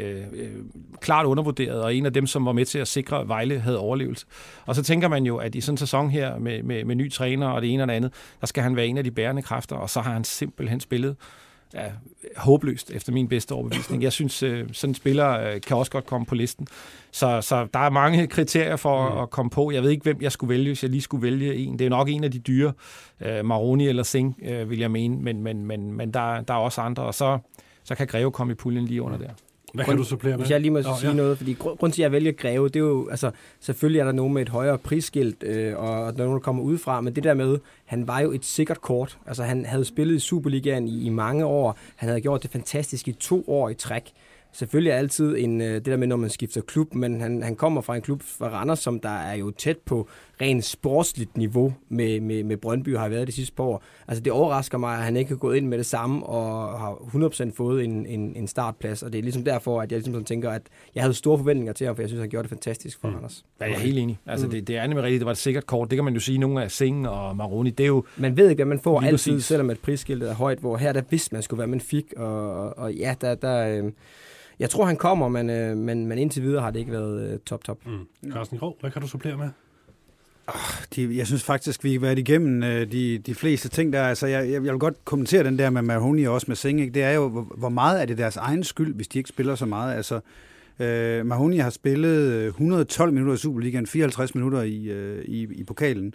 klart 1.01 1.27
undervurderet, 1.27 1.83
og 1.83 1.95
en 1.95 2.07
af 2.07 2.13
dem, 2.13 2.27
som 2.27 2.47
var 2.47 2.53
med 2.53 2.65
til 2.65 2.79
at 2.79 2.89
sikre, 2.89 3.21
at 3.21 3.29
Vejle 3.29 3.61
havde 3.61 3.79
overlevelse. 3.79 4.27
Og 4.67 4.75
så 4.75 4.83
tænker 4.83 5.09
man 5.09 5.27
jo, 5.27 5.37
at 5.37 5.55
i 5.55 5.61
sådan 5.61 5.73
en 5.73 5.79
sæson 5.79 6.11
her, 6.11 6.39
med, 6.39 6.63
med, 6.63 6.85
med 6.85 6.95
ny 6.95 7.13
træner 7.13 7.49
og 7.49 7.63
det 7.63 7.73
ene 7.73 7.83
og 7.83 7.89
det 7.89 7.95
andet, 7.95 8.13
der 8.41 8.47
skal 8.47 8.63
han 8.63 8.77
være 8.77 8.87
en 8.87 8.99
af 8.99 9.05
de 9.05 9.11
bærende 9.11 9.43
kræfter, 9.43 9.77
og 9.77 9.91
så 9.91 10.01
har 10.01 10.13
han 10.13 10.25
simpelthen 10.25 10.81
spillet 10.81 11.17
ja, 11.75 11.91
håbløst, 12.37 12.91
efter 12.91 13.13
min 13.13 13.29
bedste 13.29 13.53
overbevisning. 13.53 14.03
Jeg 14.03 14.13
synes, 14.13 14.43
øh, 14.43 14.69
sådan 14.73 14.91
en 14.91 14.95
spiller 14.95 15.41
øh, 15.41 15.61
kan 15.61 15.77
også 15.77 15.93
godt 15.93 16.07
komme 16.07 16.27
på 16.27 16.35
listen. 16.35 16.67
Så, 17.11 17.41
så 17.41 17.67
der 17.75 17.81
er 17.81 17.91
mange 17.91 18.27
kriterier 18.27 18.77
for 18.77 19.15
mm. 19.15 19.19
at 19.19 19.31
komme 19.31 19.51
på. 19.51 19.71
Jeg 19.71 19.83
ved 19.83 19.91
ikke, 19.91 20.03
hvem 20.03 20.19
jeg 20.21 20.33
skulle 20.33 20.49
vælge, 20.49 20.67
hvis 20.67 20.83
jeg 20.83 20.91
lige 20.91 21.03
skulle 21.03 21.23
vælge 21.23 21.55
en. 21.55 21.79
Det 21.79 21.85
er 21.85 21.91
nok 21.91 22.09
en 22.09 22.25
af 22.25 22.31
de 22.31 22.39
dyre, 22.39 22.73
øh, 23.21 23.45
Maroni 23.45 23.89
eller 23.89 24.03
Singh, 24.03 24.35
øh, 24.43 24.71
vil 24.71 24.79
jeg 24.79 24.91
mene, 24.91 25.17
men, 25.17 25.43
men, 25.43 25.67
men, 25.67 25.93
men 25.93 26.15
der, 26.15 26.41
der 26.41 26.55
er 26.55 26.59
også 26.59 26.81
andre, 26.81 27.03
og 27.03 27.15
så, 27.15 27.39
så 27.85 27.95
kan 27.95 28.07
Greve 28.07 28.31
komme 28.31 28.53
i 28.53 28.57
puljen 28.57 28.85
lige 28.85 29.03
under 29.03 29.19
mm. 29.19 29.25
der. 29.25 29.33
Hvad 29.75 29.85
kan 29.85 29.97
du 29.97 30.05
supplere 30.05 30.37
med? 30.37 30.45
Hvis 30.45 30.51
jeg 30.51 30.61
lige 30.61 30.71
må 30.71 30.79
oh, 30.79 30.85
sige 30.99 31.11
ja. 31.11 31.17
noget, 31.17 31.39
fordi 31.39 31.53
grund, 31.53 31.79
grund 31.79 31.93
til, 31.93 32.03
at 32.03 32.05
jeg 32.05 32.13
vælger 32.13 32.33
Greve, 32.33 32.69
det 32.69 32.77
er 32.77 32.81
jo, 32.81 33.09
altså, 33.09 33.31
selvfølgelig 33.61 34.01
er 34.01 34.05
der 34.05 34.13
nogen 34.13 34.35
med 34.35 34.43
et 34.43 34.49
højere 34.49 34.79
prisskilt, 34.79 35.43
øh, 35.43 35.77
og 35.77 36.15
nogen, 36.17 36.33
der 36.33 36.39
kommer 36.39 36.63
udefra, 36.63 37.01
men 37.01 37.17
det 37.17 37.25
der 37.25 37.35
med, 37.35 37.59
han 37.85 38.09
var 38.09 38.21
jo 38.21 38.33
et 38.33 38.45
sikkert 38.45 38.81
kort. 38.81 39.19
Altså, 39.27 39.43
han 39.43 39.65
havde 39.65 39.85
spillet 39.85 40.17
i 40.17 40.19
Superligaen 40.19 40.89
i, 40.89 41.05
i 41.05 41.09
mange 41.09 41.45
år. 41.45 41.79
Han 41.97 42.09
havde 42.09 42.21
gjort 42.21 42.43
det 42.43 42.51
fantastisk 42.51 43.09
i 43.09 43.13
to 43.13 43.45
år 43.49 43.69
i 43.69 43.75
træk 43.75 44.13
selvfølgelig 44.55 44.91
er 44.91 44.97
altid 44.97 45.37
en, 45.39 45.61
øh, 45.61 45.75
det 45.75 45.87
der 45.87 45.97
med, 45.97 46.07
når 46.07 46.17
man 46.17 46.31
skifter 46.31 46.61
klub, 46.61 46.95
men 46.95 47.21
han, 47.21 47.43
han 47.43 47.57
kommer 47.57 47.81
fra 47.81 47.97
en 47.97 48.03
klub 48.03 48.23
fra 48.23 48.49
Randers, 48.49 48.79
som 48.79 49.01
der 49.01 49.09
er 49.09 49.35
jo 49.35 49.51
tæt 49.51 49.79
på 49.79 50.09
rent 50.41 50.65
sportsligt 50.65 51.37
niveau 51.37 51.75
med, 51.89 52.21
med, 52.21 52.45
med 52.45 52.57
Brøndby 52.57 52.97
har 52.97 53.09
været 53.09 53.27
de 53.27 53.33
sidste 53.33 53.55
par 53.55 53.65
år. 53.65 53.83
Altså 54.09 54.23
det 54.23 54.33
overrasker 54.33 54.79
mig, 54.79 54.99
at 54.99 55.05
han 55.05 55.17
ikke 55.17 55.29
har 55.29 55.37
gået 55.37 55.57
ind 55.57 55.67
med 55.67 55.79
det 55.79 55.87
samme 55.87 56.27
og 56.27 56.79
har 56.79 56.93
100% 56.95 57.53
fået 57.57 57.85
en, 57.85 58.07
en, 58.07 58.37
en 58.37 58.47
startplads, 58.47 59.03
og 59.03 59.13
det 59.13 59.19
er 59.19 59.23
ligesom 59.23 59.45
derfor, 59.45 59.81
at 59.81 59.93
jeg 59.93 59.99
ligesom 59.99 60.15
sådan 60.15 60.25
tænker, 60.25 60.51
at 60.51 60.63
jeg 60.95 61.03
havde 61.03 61.15
store 61.15 61.39
forventninger 61.39 61.73
til 61.73 61.87
ham, 61.87 61.97
for 61.97 62.03
jeg 62.03 62.09
synes, 62.09 62.21
han 62.21 62.31
gjorde 62.31 62.43
det 62.43 62.51
fantastisk 62.51 63.01
for 63.01 63.09
mm. 63.09 63.15
Randers. 63.15 63.45
Ja, 63.61 63.65
jeg 63.65 63.75
er 63.75 63.79
helt 63.79 63.99
enig. 63.99 64.19
Altså 64.27 64.47
mm. 64.47 64.53
det, 64.53 64.69
det 64.69 64.77
er 64.77 64.87
nemlig 64.87 65.05
rigtigt, 65.05 65.21
det 65.21 65.27
var 65.27 65.33
et 65.33 65.39
sikkert 65.39 65.67
kort. 65.67 65.91
Det 65.91 65.97
kan 65.97 66.05
man 66.05 66.15
jo 66.15 66.21
sige, 66.21 66.39
nogle 66.39 66.63
af 66.63 66.71
Sing 66.71 67.09
og 67.09 67.37
Maroni, 67.37 67.71
det 67.71 67.85
er 67.85 67.89
jo... 67.89 68.05
Man 68.17 68.37
ved 68.37 68.51
ikke, 68.51 68.59
hvad 68.59 68.69
man 68.69 68.81
får 68.81 69.01
altid, 69.01 69.33
præcis. 69.33 69.45
selvom 69.45 69.71
et 69.71 69.81
prisskiltet 69.81 70.31
er 70.31 70.35
højt, 70.35 70.59
hvor 70.59 70.77
her 70.77 70.93
der 70.93 71.03
vidste 71.11 71.35
man 71.35 71.43
skulle, 71.43 71.59
hvad 71.59 71.67
man 71.67 71.81
fik, 71.81 72.05
og, 72.17 72.51
og, 72.51 72.79
og 72.79 72.95
ja, 72.95 73.15
der, 73.21 73.35
der, 73.35 73.85
øh, 73.85 73.93
jeg 74.59 74.71
tror, 74.71 74.85
han 74.85 74.97
kommer, 74.97 75.29
men, 75.29 75.51
øh, 75.51 75.77
men, 75.77 76.07
men 76.07 76.19
indtil 76.19 76.43
videre 76.43 76.63
har 76.63 76.71
det 76.71 76.81
ikke 76.81 76.93
været 76.93 77.33
øh, 77.33 77.39
top-top. 77.39 77.87
Mm. 77.87 78.33
Carsten 78.33 78.59
Grov, 78.59 78.77
hvad 78.81 78.91
kan 78.91 79.03
du 79.03 79.09
supplere 79.09 79.37
med? 79.37 79.49
De, 80.97 81.17
jeg 81.17 81.27
synes 81.27 81.43
faktisk, 81.43 81.85
vi 81.85 81.93
har 81.93 82.01
været 82.01 82.19
igennem 82.19 82.63
øh, 82.63 82.93
de, 82.93 83.19
de 83.19 83.35
fleste 83.35 83.69
ting 83.69 83.93
der. 83.93 84.03
Altså, 84.03 84.27
jeg, 84.27 84.51
jeg, 84.51 84.63
vil 84.63 84.73
godt 84.73 85.05
kommentere 85.05 85.45
den 85.45 85.59
der 85.59 85.71
med 85.71 85.83
Mahoney 85.83 86.27
og 86.27 86.35
også 86.35 86.45
med 86.49 86.57
Singh. 86.57 86.95
Det 86.95 87.03
er 87.03 87.11
jo, 87.11 87.47
hvor, 87.57 87.69
meget 87.69 88.03
er 88.03 88.07
det 88.07 88.19
deres 88.19 88.37
egen 88.37 88.65
skyld, 88.65 88.95
hvis 88.95 89.09
de 89.09 89.19
ikke 89.19 89.29
spiller 89.29 89.55
så 89.55 89.67
meget. 89.67 89.97
Altså, 89.97 90.21
øh, 90.79 91.27
Mahoney 91.27 91.61
har 91.61 91.71
spillet 91.71 92.33
øh, 92.33 92.47
112 92.47 93.13
minutter 93.13 93.35
i 93.35 93.37
Superligaen, 93.37 93.87
54 93.87 94.35
minutter 94.35 94.63
i, 94.63 94.85
øh, 94.85 95.25
i, 95.25 95.43
i 95.43 95.65
pokalen, 95.65 96.15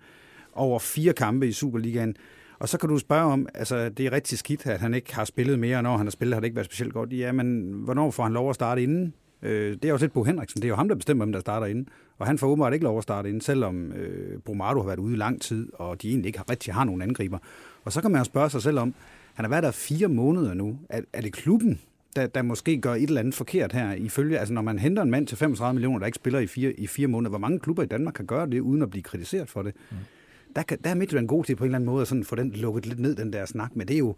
over 0.53 0.79
fire 0.79 1.13
kampe 1.13 1.47
i 1.47 1.51
Superligaen. 1.51 2.15
Og 2.59 2.69
så 2.69 2.77
kan 2.77 2.89
du 2.89 2.97
spørge 2.97 3.33
om, 3.33 3.47
altså 3.53 3.89
det 3.89 4.05
er 4.05 4.11
rigtig 4.11 4.37
skidt, 4.37 4.65
at 4.65 4.79
han 4.79 4.93
ikke 4.93 5.15
har 5.15 5.25
spillet 5.25 5.59
mere, 5.59 5.83
når 5.83 5.97
han 5.97 6.05
har 6.05 6.11
spillet, 6.11 6.33
har 6.33 6.39
det 6.39 6.45
ikke 6.45 6.55
været 6.55 6.65
specielt 6.65 6.93
godt. 6.93 7.13
Ja, 7.13 7.31
men 7.31 7.71
hvornår 7.71 8.11
får 8.11 8.23
han 8.23 8.33
lov 8.33 8.49
at 8.49 8.55
starte 8.55 8.83
inden? 8.83 9.13
Øh, 9.41 9.73
det 9.73 9.85
er 9.85 9.89
jo 9.89 9.97
set 9.97 10.11
på 10.11 10.23
Henriksen, 10.23 10.61
det 10.61 10.67
er 10.67 10.69
jo 10.69 10.75
ham, 10.75 10.87
der 10.87 10.95
bestemmer, 10.95 11.25
hvem 11.25 11.33
der 11.33 11.39
starter 11.39 11.67
inden. 11.67 11.87
Og 12.17 12.27
han 12.27 12.37
får 12.37 12.47
åbenbart 12.47 12.73
ikke 12.73 12.83
lov 12.83 12.97
at 12.97 13.03
starte 13.03 13.29
inden, 13.29 13.41
selvom 13.41 13.91
øh, 13.91 14.39
Brumado 14.39 14.79
har 14.79 14.87
været 14.87 14.99
ude 14.99 15.13
i 15.13 15.17
lang 15.17 15.41
tid, 15.41 15.69
og 15.73 16.01
de 16.01 16.09
egentlig 16.09 16.27
ikke 16.27 16.39
har 16.39 16.49
rigtig 16.49 16.73
har 16.73 16.83
nogen 16.83 17.01
angriber. 17.01 17.37
Og 17.85 17.91
så 17.91 18.01
kan 18.01 18.11
man 18.11 18.19
jo 18.19 18.23
spørge 18.23 18.49
sig 18.49 18.61
selv 18.61 18.79
om, 18.79 18.93
han 19.33 19.45
har 19.45 19.49
været 19.49 19.63
der 19.63 19.71
fire 19.71 20.07
måneder 20.07 20.53
nu. 20.53 20.79
Er, 20.89 21.01
er 21.13 21.21
det 21.21 21.33
klubben, 21.33 21.79
der, 22.15 22.27
der 22.27 22.41
måske 22.41 22.81
gør 22.81 22.93
et 22.93 23.03
eller 23.03 23.19
andet 23.19 23.33
forkert 23.33 23.73
her, 23.73 23.93
ifølge, 23.93 24.39
altså 24.39 24.53
når 24.53 24.61
man 24.61 24.79
henter 24.79 25.03
en 25.03 25.11
mand 25.11 25.27
til 25.27 25.37
35 25.37 25.73
millioner, 25.73 25.99
der 25.99 26.05
ikke 26.05 26.15
spiller 26.15 26.39
i 26.39 26.47
fire, 26.47 26.71
i 26.71 26.87
fire 26.87 27.07
måneder, 27.07 27.29
hvor 27.29 27.39
mange 27.39 27.59
klubber 27.59 27.83
i 27.83 27.85
Danmark 27.85 28.13
kan 28.13 28.25
gøre 28.25 28.49
det, 28.49 28.59
uden 28.59 28.81
at 28.81 28.89
blive 28.89 29.03
kritiseret 29.03 29.49
for 29.49 29.61
det? 29.61 29.73
Mm 29.91 29.97
der, 30.55 30.63
kan, 30.63 30.77
der 30.83 30.89
er 30.89 30.95
Midtjylland 30.95 31.27
god 31.27 31.43
til 31.43 31.55
på 31.55 31.63
en 31.63 31.67
eller 31.67 31.77
anden 31.77 31.85
måde 31.85 32.01
at 32.01 32.07
sådan 32.07 32.23
få 32.23 32.35
den 32.35 32.51
lukket 32.51 32.85
lidt 32.85 32.99
ned, 32.99 33.15
den 33.15 33.33
der 33.33 33.45
snak. 33.45 33.75
Men 33.75 33.87
det 33.87 33.93
er 33.93 33.97
jo, 33.97 34.15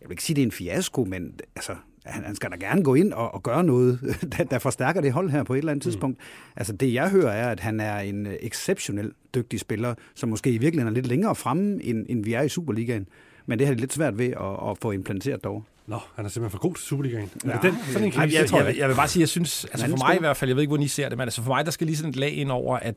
jeg 0.00 0.08
vil 0.08 0.12
ikke 0.12 0.22
sige, 0.22 0.34
det 0.34 0.42
er 0.42 0.46
en 0.46 0.52
fiasko, 0.52 1.04
men 1.04 1.34
altså, 1.56 1.76
han, 2.10 2.24
han 2.24 2.34
skal 2.34 2.50
da 2.50 2.56
gerne 2.56 2.84
gå 2.84 2.94
ind 2.94 3.12
og, 3.12 3.34
og 3.34 3.42
gøre 3.42 3.64
noget, 3.64 4.00
der, 4.38 4.44
der 4.44 4.58
forstærker 4.58 5.00
det 5.00 5.12
hold 5.12 5.30
her 5.30 5.42
på 5.42 5.54
et 5.54 5.58
eller 5.58 5.72
andet 5.72 5.86
mm. 5.86 5.90
tidspunkt. 5.90 6.18
Altså 6.56 6.72
det 6.72 6.94
jeg 6.94 7.10
hører 7.10 7.32
er, 7.32 7.50
at 7.50 7.60
han 7.60 7.80
er 7.80 7.98
en 7.98 8.28
exceptionel 8.40 9.12
dygtig 9.34 9.60
spiller, 9.60 9.94
som 10.14 10.28
måske 10.28 10.50
i 10.50 10.58
virkeligheden 10.58 10.92
er 10.92 10.94
lidt 10.94 11.06
længere 11.06 11.34
fremme, 11.34 11.84
end, 11.84 12.06
end 12.08 12.24
vi 12.24 12.32
er 12.32 12.42
i 12.42 12.48
Superligaen. 12.48 13.06
Men 13.46 13.58
det 13.58 13.66
har 13.66 13.74
det 13.74 13.80
lidt 13.80 13.92
svært 13.92 14.18
ved 14.18 14.26
at, 14.26 14.70
at 14.70 14.78
få 14.78 14.90
implementeret 14.90 15.44
dog. 15.44 15.64
Nå, 15.86 15.98
han 16.14 16.24
er 16.24 16.28
simpelthen 16.28 16.50
for 16.50 16.68
god 16.68 16.74
til 16.74 16.84
Superligaen. 16.84 17.30
Ja. 17.44 17.58
Den, 17.62 17.74
sådan 17.92 18.08
en 18.08 18.12
jeg, 18.14 18.32
jeg, 18.32 18.52
jeg, 18.52 18.76
jeg 18.78 18.88
vil 18.88 18.94
bare 18.94 19.08
sige, 19.08 19.20
jeg 19.20 19.28
synes, 19.28 19.64
altså 19.64 19.88
for 19.88 19.96
mig 19.96 20.16
i 20.16 20.18
hvert 20.18 20.36
fald, 20.36 20.48
jeg 20.48 20.56
ved 20.56 20.62
ikke, 20.62 20.70
hvordan 20.70 20.84
I 20.84 20.88
ser 20.88 21.08
det, 21.08 21.18
men 21.18 21.22
altså 21.22 21.42
for 21.42 21.48
mig, 21.48 21.64
der 21.64 21.70
skal 21.70 21.86
lige 21.86 21.96
sådan 21.96 22.10
et 22.10 22.16
lag 22.16 22.32
ind 22.32 22.50
over, 22.50 22.76
at 22.76 22.94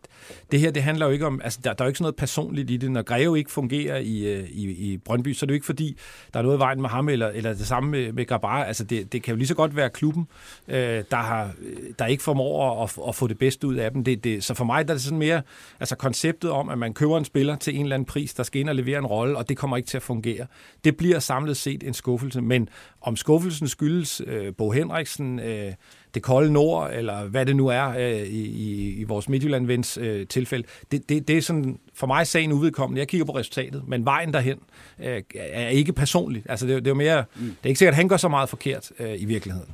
det 0.52 0.60
her, 0.60 0.72
det 0.72 0.84
handler 0.84 1.06
jo 1.06 1.12
ikke 1.12 1.26
om, 1.26 1.42
altså 1.44 1.60
der, 1.64 1.74
der 1.74 1.84
er 1.84 1.86
jo 1.86 1.90
ikke 1.90 1.98
sådan 1.98 2.04
noget 2.04 2.16
personligt 2.16 2.72
i 2.72 2.78
det. 2.78 2.92
Når 2.92 3.02
Greve 3.02 3.38
ikke 3.38 3.52
fungerer 3.52 3.98
i, 3.98 4.34
øh, 4.34 4.50
i, 4.50 4.94
i 4.94 4.98
Brøndby, 4.98 5.34
så 5.34 5.46
er 5.46 5.48
det 5.48 5.52
jo 5.52 5.56
ikke 5.56 5.66
fordi, 5.66 5.98
der 6.34 6.40
er 6.40 6.44
noget 6.44 6.58
i 6.58 6.60
vejen 6.60 6.82
med 6.82 6.90
ham, 6.90 7.10
eller, 7.10 7.28
eller 7.28 7.54
det 7.54 7.68
samme 7.68 7.92
med, 7.92 8.12
med 8.12 8.26
Grabar. 8.26 8.64
Altså 8.64 8.84
det, 8.84 9.14
det 9.14 9.24
kan 9.24 9.32
jo 9.32 9.38
lige 9.38 9.48
så 9.48 9.56
godt 9.56 9.76
være 9.76 9.90
klubben, 9.90 10.28
øh, 10.68 11.04
der, 11.12 11.18
har, 11.18 11.52
der 12.00 12.06
ikke 12.06 12.24
formår 12.24 12.84
at, 12.84 12.98
at 13.08 13.16
få 13.16 13.28
det 13.28 13.38
bedste 13.38 13.68
ud 13.68 13.76
af 13.76 13.92
dem. 13.92 14.04
Det, 14.04 14.24
det, 14.24 14.44
så 14.44 14.54
for 14.54 14.66
mig, 14.66 14.88
der 14.88 14.94
er 14.94 14.96
det 14.96 15.04
sådan 15.04 15.18
mere 15.18 15.42
altså 15.80 15.96
konceptet 15.96 16.52
om, 16.52 16.70
at 16.70 16.78
man 16.78 16.94
køber 16.94 17.18
en 17.18 17.26
spiller 17.26 17.56
til 17.56 17.76
en 17.76 17.82
eller 17.82 17.96
anden 17.96 18.06
pris, 18.06 18.34
der 18.34 18.44
skal 18.44 18.62
ind 18.62 18.70
og 18.70 18.76
levere 18.76 18.98
en 18.98 19.06
rolle, 19.06 19.38
og 19.38 19.50
det 19.50 19.58
kommer 19.58 19.78
ikke 19.78 19.88
til 19.88 19.98
at 19.98 20.04
fungere. 20.04 20.46
Det 20.84 20.98
bliver 20.98 21.20
samlet 21.20 21.58
set 21.58 21.84
en 21.84 21.94
skuffelse, 21.94 22.42
men 22.42 22.70
om 23.02 23.16
skuffelsen 23.16 23.68
skyldes 23.68 24.22
øh, 24.28 24.54
Bo 24.58 24.72
Henriksen, 24.72 25.40
øh, 25.40 25.74
det 26.14 26.24
kolde 26.24 26.54
nord, 26.54 26.92
eller 26.94 27.24
hvad 27.24 27.46
det 27.46 27.56
nu 27.56 27.68
er 27.68 27.90
øh, 27.90 28.24
i, 28.24 28.94
i 29.00 29.04
vores 29.04 29.30
Midtjylland-vens 29.30 29.98
øh, 29.98 30.28
tilfælde, 30.28 30.68
det, 30.92 31.10
det, 31.10 31.28
det 31.28 31.38
er 31.38 31.42
sådan 31.42 31.80
for 31.94 32.08
mig 32.08 32.28
sagen 32.28 32.52
uvedkommende. 32.52 33.00
Jeg 33.00 33.08
kigger 33.08 33.26
på 33.26 33.36
resultatet, 33.36 33.84
men 33.88 34.06
vejen 34.06 34.34
derhen 34.34 34.60
øh, 35.00 35.22
er 35.36 35.68
ikke 35.68 35.94
personligt. 35.94 36.46
Altså 36.50 36.68
det, 36.68 36.76
det 36.76 36.88
er 36.88 36.92
jo 36.92 36.96
mere, 36.96 37.24
mm. 37.36 37.46
det 37.46 37.56
er 37.64 37.68
ikke 37.68 37.80
sikkert, 37.80 37.94
at 37.94 37.98
han 37.98 38.08
gør 38.08 38.18
så 38.18 38.28
meget 38.28 38.50
forkert 38.50 38.92
øh, 39.00 39.22
i 39.22 39.26
virkeligheden. 39.26 39.70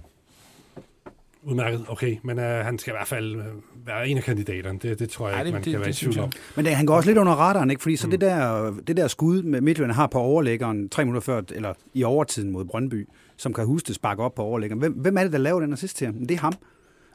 Udmærket, 1.43 1.85
okay. 1.87 2.17
Men 2.23 2.39
øh, 2.39 2.65
han 2.65 2.79
skal 2.79 2.91
i 2.91 2.95
hvert 2.95 3.07
fald 3.07 3.35
øh, 3.35 3.41
være 3.85 4.07
en 4.07 4.17
af 4.17 4.23
kandidaterne. 4.23 4.79
Det, 4.81 4.99
det 4.99 5.09
tror 5.09 5.27
jeg 5.29 5.35
Ej, 5.35 5.39
ikke, 5.41 5.45
det- 5.45 5.53
man 5.53 5.63
det- 5.63 5.71
kan 5.71 5.79
være 5.79 5.89
i 5.89 5.91
det 5.91 5.97
tvivl 5.97 6.19
om. 6.19 6.31
Men 6.55 6.65
det, 6.65 6.75
han 6.75 6.85
går 6.85 6.95
også 6.95 7.09
lidt 7.09 7.17
under 7.17 7.33
radaren, 7.33 7.69
ikke? 7.69 7.81
Fordi 7.81 7.95
så 7.95 8.07
mm. 8.07 8.11
det, 8.11 8.21
der, 8.21 8.73
det 8.87 8.97
der 8.97 9.07
skud, 9.07 9.43
med 9.43 9.61
Midtjylland 9.61 9.91
har 9.93 10.07
på 10.07 10.19
overlæggeren 10.19 10.89
tre 10.89 11.05
minutter 11.05 11.21
før, 11.21 11.41
eller 11.51 11.73
i 11.93 12.03
overtiden 12.03 12.51
mod 12.51 12.65
Brøndby, 12.65 13.07
som 13.37 13.53
kan 13.53 13.65
huske 13.65 13.87
det 13.87 13.95
sparke 13.95 14.23
op 14.23 14.35
på 14.35 14.41
overlæggeren. 14.41 14.79
Hvem, 14.79 14.93
hvem 14.93 15.17
er 15.17 15.23
det, 15.23 15.31
der 15.31 15.37
laver 15.37 15.59
den 15.59 15.73
assist 15.73 15.97
til 15.97 16.05
ham? 16.05 16.15
Det 16.15 16.31
er 16.31 16.37
ham. 16.39 16.53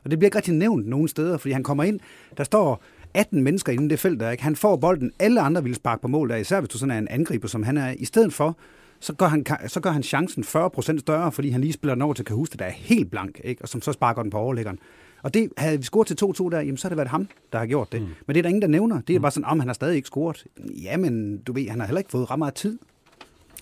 Og 0.04 0.10
det 0.10 0.18
bliver 0.18 0.26
ikke 0.28 0.36
rigtig 0.36 0.54
nævnt 0.54 0.86
nogen 0.86 1.08
steder, 1.08 1.38
fordi 1.38 1.52
han 1.52 1.62
kommer 1.62 1.84
ind, 1.84 2.00
der 2.36 2.44
står 2.44 2.82
18 3.14 3.42
mennesker 3.42 3.72
inde 3.72 3.84
i 3.84 3.88
det 3.88 3.98
felt 4.00 4.20
der, 4.20 4.30
ikke? 4.30 4.42
Han 4.42 4.56
får 4.56 4.76
bolden, 4.76 5.12
alle 5.18 5.40
andre 5.40 5.64
vil 5.64 5.74
sparke 5.74 6.02
på 6.02 6.08
mål 6.08 6.28
der, 6.28 6.36
især 6.36 6.60
hvis 6.60 6.68
du 6.70 6.78
sådan 6.78 6.90
er 6.90 6.98
en 6.98 7.08
angriber, 7.08 7.48
som 7.48 7.62
han 7.62 7.76
er. 7.78 7.94
I 7.98 8.04
stedet 8.04 8.32
for, 8.32 8.56
så 9.04 9.12
gør 9.12 9.26
han, 9.26 9.46
så 9.66 9.80
gør 9.80 9.90
han 9.90 10.02
chancen 10.02 10.44
40% 10.44 10.98
større, 10.98 11.32
fordi 11.32 11.50
han 11.50 11.60
lige 11.60 11.72
spiller 11.72 11.94
den 11.94 12.02
over 12.02 12.14
til 12.14 12.24
Kahuste, 12.24 12.58
der 12.58 12.64
er 12.64 12.70
helt 12.70 13.10
blank, 13.10 13.40
ikke? 13.44 13.62
og 13.62 13.68
som 13.68 13.82
så 13.82 13.92
sparker 13.92 14.22
den 14.22 14.30
på 14.30 14.38
overlæggeren. 14.38 14.78
Og 15.22 15.34
det 15.34 15.48
havde 15.58 15.76
vi 15.78 15.82
scoret 15.82 16.06
til 16.06 16.16
2-2 16.24 16.50
der, 16.50 16.56
jamen 16.60 16.76
så 16.76 16.84
har 16.84 16.88
det 16.90 16.96
været 16.96 17.08
ham, 17.08 17.28
der 17.52 17.58
har 17.58 17.66
gjort 17.66 17.92
det. 17.92 18.00
Mm. 18.02 18.08
Men 18.26 18.34
det 18.34 18.36
er 18.38 18.42
der 18.42 18.48
ingen, 18.48 18.62
der 18.62 18.68
nævner. 18.68 19.00
Det 19.00 19.16
er 19.16 19.20
bare 19.20 19.30
sådan, 19.30 19.44
om 19.44 19.58
han 19.60 19.68
har 19.68 19.74
stadig 19.74 19.96
ikke 19.96 20.06
scoret. 20.06 20.44
Ja, 20.82 20.96
men 20.96 21.38
du 21.38 21.52
ved, 21.52 21.68
han 21.68 21.80
har 21.80 21.86
heller 21.86 21.98
ikke 21.98 22.10
fået 22.10 22.30
ret 22.30 22.38
meget 22.38 22.54
tid. 22.54 22.78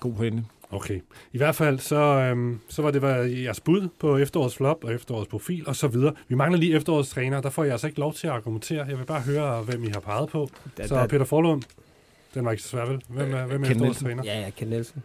God 0.01 0.13
pointe. 0.15 0.45
Okay. 0.71 1.01
I 1.33 1.39
hvert 1.39 1.55
fald, 1.55 1.79
så, 1.79 1.97
øhm, 1.97 2.59
så 2.69 2.83
var 2.83 2.91
det 2.91 3.03
var 3.03 3.15
jeres 3.17 3.61
bud 3.61 3.89
på 4.01 4.17
efterårets 4.17 4.57
flop 4.57 4.85
og 4.85 4.95
efterårets 4.95 5.29
profil 5.31 5.69
og 5.69 5.77
så 5.77 5.89
videre. 5.89 6.13
Vi 6.29 6.35
mangler 6.35 6.59
lige 6.59 6.77
efterårets 6.77 7.11
træner. 7.11 7.41
Der 7.41 7.51
får 7.51 7.65
jeg 7.65 7.73
altså 7.73 7.87
ikke 7.87 7.99
lov 8.01 8.15
til 8.15 8.27
at 8.27 8.33
argumentere. 8.33 8.87
Jeg 8.89 8.99
vil 8.99 9.05
bare 9.05 9.21
høre, 9.21 9.63
hvem 9.63 9.85
I 9.85 9.89
har 9.89 10.01
peget 10.01 10.29
på. 10.29 10.49
Da- 10.79 10.87
Så 10.87 10.95
da- 10.95 11.07
Peter 11.07 11.25
Forlund, 11.25 11.63
den 12.35 12.45
var 12.45 12.51
ikke 12.51 12.63
så 12.63 12.69
svær, 12.69 12.85
vel? 12.87 13.03
Hvem 13.09 13.35
er, 13.35 13.47
hvem 13.47 13.63
er 13.63 13.67
Ken 13.67 13.73
efterårets 13.77 13.81
Nielsen. 14.03 14.07
træner? 14.07 14.23
Ja, 14.25 14.41
ja, 14.41 14.51
Ken 14.51 14.69
Nielsen. 14.69 15.03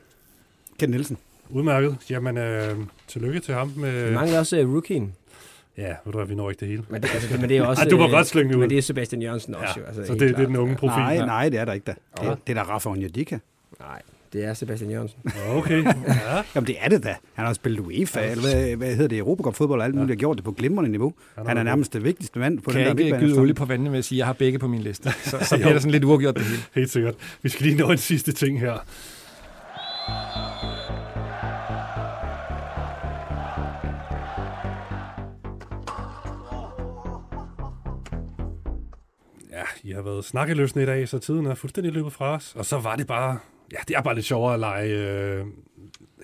Ken 0.79 0.89
Nielsen. 0.89 1.17
Udmærket. 1.49 1.97
Jamen, 2.09 2.37
øh, 2.37 2.75
tillykke 3.07 3.39
til 3.39 3.53
ham. 3.53 3.71
Vi 3.75 3.81
Med, 3.81 4.11
mangler 4.11 4.39
også 4.39 4.61
uh, 4.61 4.73
rookien. 4.73 5.13
ja, 5.77 5.87
ved 5.87 6.11
du 6.13 6.17
hvad, 6.17 6.25
vi 6.27 6.35
når 6.35 6.49
ikke 6.49 6.59
det 6.59 6.67
hele. 6.67 6.83
Men 6.89 7.01
det, 7.01 7.09
altså, 7.13 7.37
men 7.39 7.49
det 7.49 7.57
er 7.57 7.63
også... 7.67 7.83
Ej, 7.83 7.89
du 7.89 7.97
må 7.97 8.05
øh, 8.05 8.11
godt 8.11 8.27
slynge 8.27 8.55
ud. 8.55 8.59
Men 8.61 8.69
det 8.69 8.77
er 8.77 8.81
Sebastian 8.81 9.21
Jørgensen 9.21 9.55
også 9.55 9.73
Ja, 9.75 9.81
jo. 9.81 9.85
Altså, 9.87 10.05
så 10.05 10.13
det, 10.13 10.21
det 10.21 10.31
er 10.39 10.45
den 10.45 10.55
unge 10.57 10.75
profil. 10.75 10.97
Nej, 11.01 11.13
Ja. 11.13 11.25
nej, 11.25 11.49
det 11.49 11.59
er 11.59 11.65
der 11.65 11.73
ikke 11.73 11.83
da. 11.83 11.93
Ja. 12.23 12.29
Det, 12.29 12.37
det 12.47 12.57
er 12.57 12.63
der 12.63 12.69
Rafa 12.71 12.89
Onyedika. 12.89 13.37
Nej, 13.79 14.01
det 14.33 14.45
er 14.45 14.53
Sebastian 14.53 14.91
Jørgensen. 14.91 15.19
Okay. 15.49 15.83
Ja. 15.83 15.91
Jamen 16.55 16.67
det 16.67 16.75
er 16.81 16.89
det 16.89 17.03
da. 17.03 17.15
Han 17.33 17.45
har 17.45 17.53
spillet 17.53 17.79
UEFA, 17.79 18.31
eller 18.31 18.41
hvad, 18.53 18.75
hvad 18.75 18.87
hedder 18.95 19.07
det, 19.07 19.17
Europacup 19.17 19.55
fodbold 19.55 19.79
og 19.79 19.85
alt 19.85 19.95
muligt, 19.95 20.11
og 20.11 20.17
gjort 20.17 20.37
det 20.37 20.43
på 20.45 20.51
glimrende 20.51 20.91
niveau. 20.91 21.13
har 21.35 21.43
Han 21.47 21.57
er 21.57 21.63
nærmest 21.63 21.93
det 21.93 22.03
vigtigste 22.03 22.39
mand 22.39 22.59
på 22.59 22.71
Kan 22.71 22.79
den 22.79 22.87
jeg 22.87 22.97
der 22.97 23.03
ikke 23.03 23.11
midtbane. 23.13 23.31
gyde 23.33 23.41
olie 23.41 23.53
på 23.53 23.65
vandene 23.65 23.89
med 23.89 23.99
at 23.99 24.05
sige, 24.05 24.15
at 24.15 24.19
jeg 24.19 24.25
har 24.25 24.33
begge 24.33 24.59
på 24.59 24.67
min 24.67 24.81
liste? 24.81 25.11
Så, 25.23 25.37
så 25.41 25.55
bliver 25.57 25.73
det 25.73 25.81
sådan 25.81 25.91
lidt 25.91 26.03
uafgjort 26.03 26.35
det 26.35 26.43
hele. 26.43 26.61
Helt 26.75 26.89
sikkert. 26.89 27.15
Vi 27.41 27.49
skal 27.49 27.65
lige 27.65 27.77
nå 27.77 27.91
en 27.91 27.97
sidste 27.97 28.31
ting 28.31 28.59
her. 28.59 28.73
Ja, 39.87 39.91
I 39.91 39.93
har 39.93 40.01
været 40.01 40.25
snakkeløsende 40.25 40.83
i 40.83 40.85
dag, 40.85 41.09
så 41.09 41.19
tiden 41.19 41.45
er 41.45 41.55
fuldstændig 41.55 41.93
løbet 41.93 42.13
fra 42.13 42.33
os. 42.35 42.53
Og 42.55 42.65
så 42.65 42.77
var 42.79 42.95
det 42.95 43.07
bare... 43.07 43.39
Ja, 43.71 43.77
det 43.87 43.95
er 43.95 44.01
bare 44.01 44.15
lidt 44.15 44.25
sjovere 44.25 44.53
at 44.53 44.59
lege... 44.59 44.89
Øh, 44.89 45.45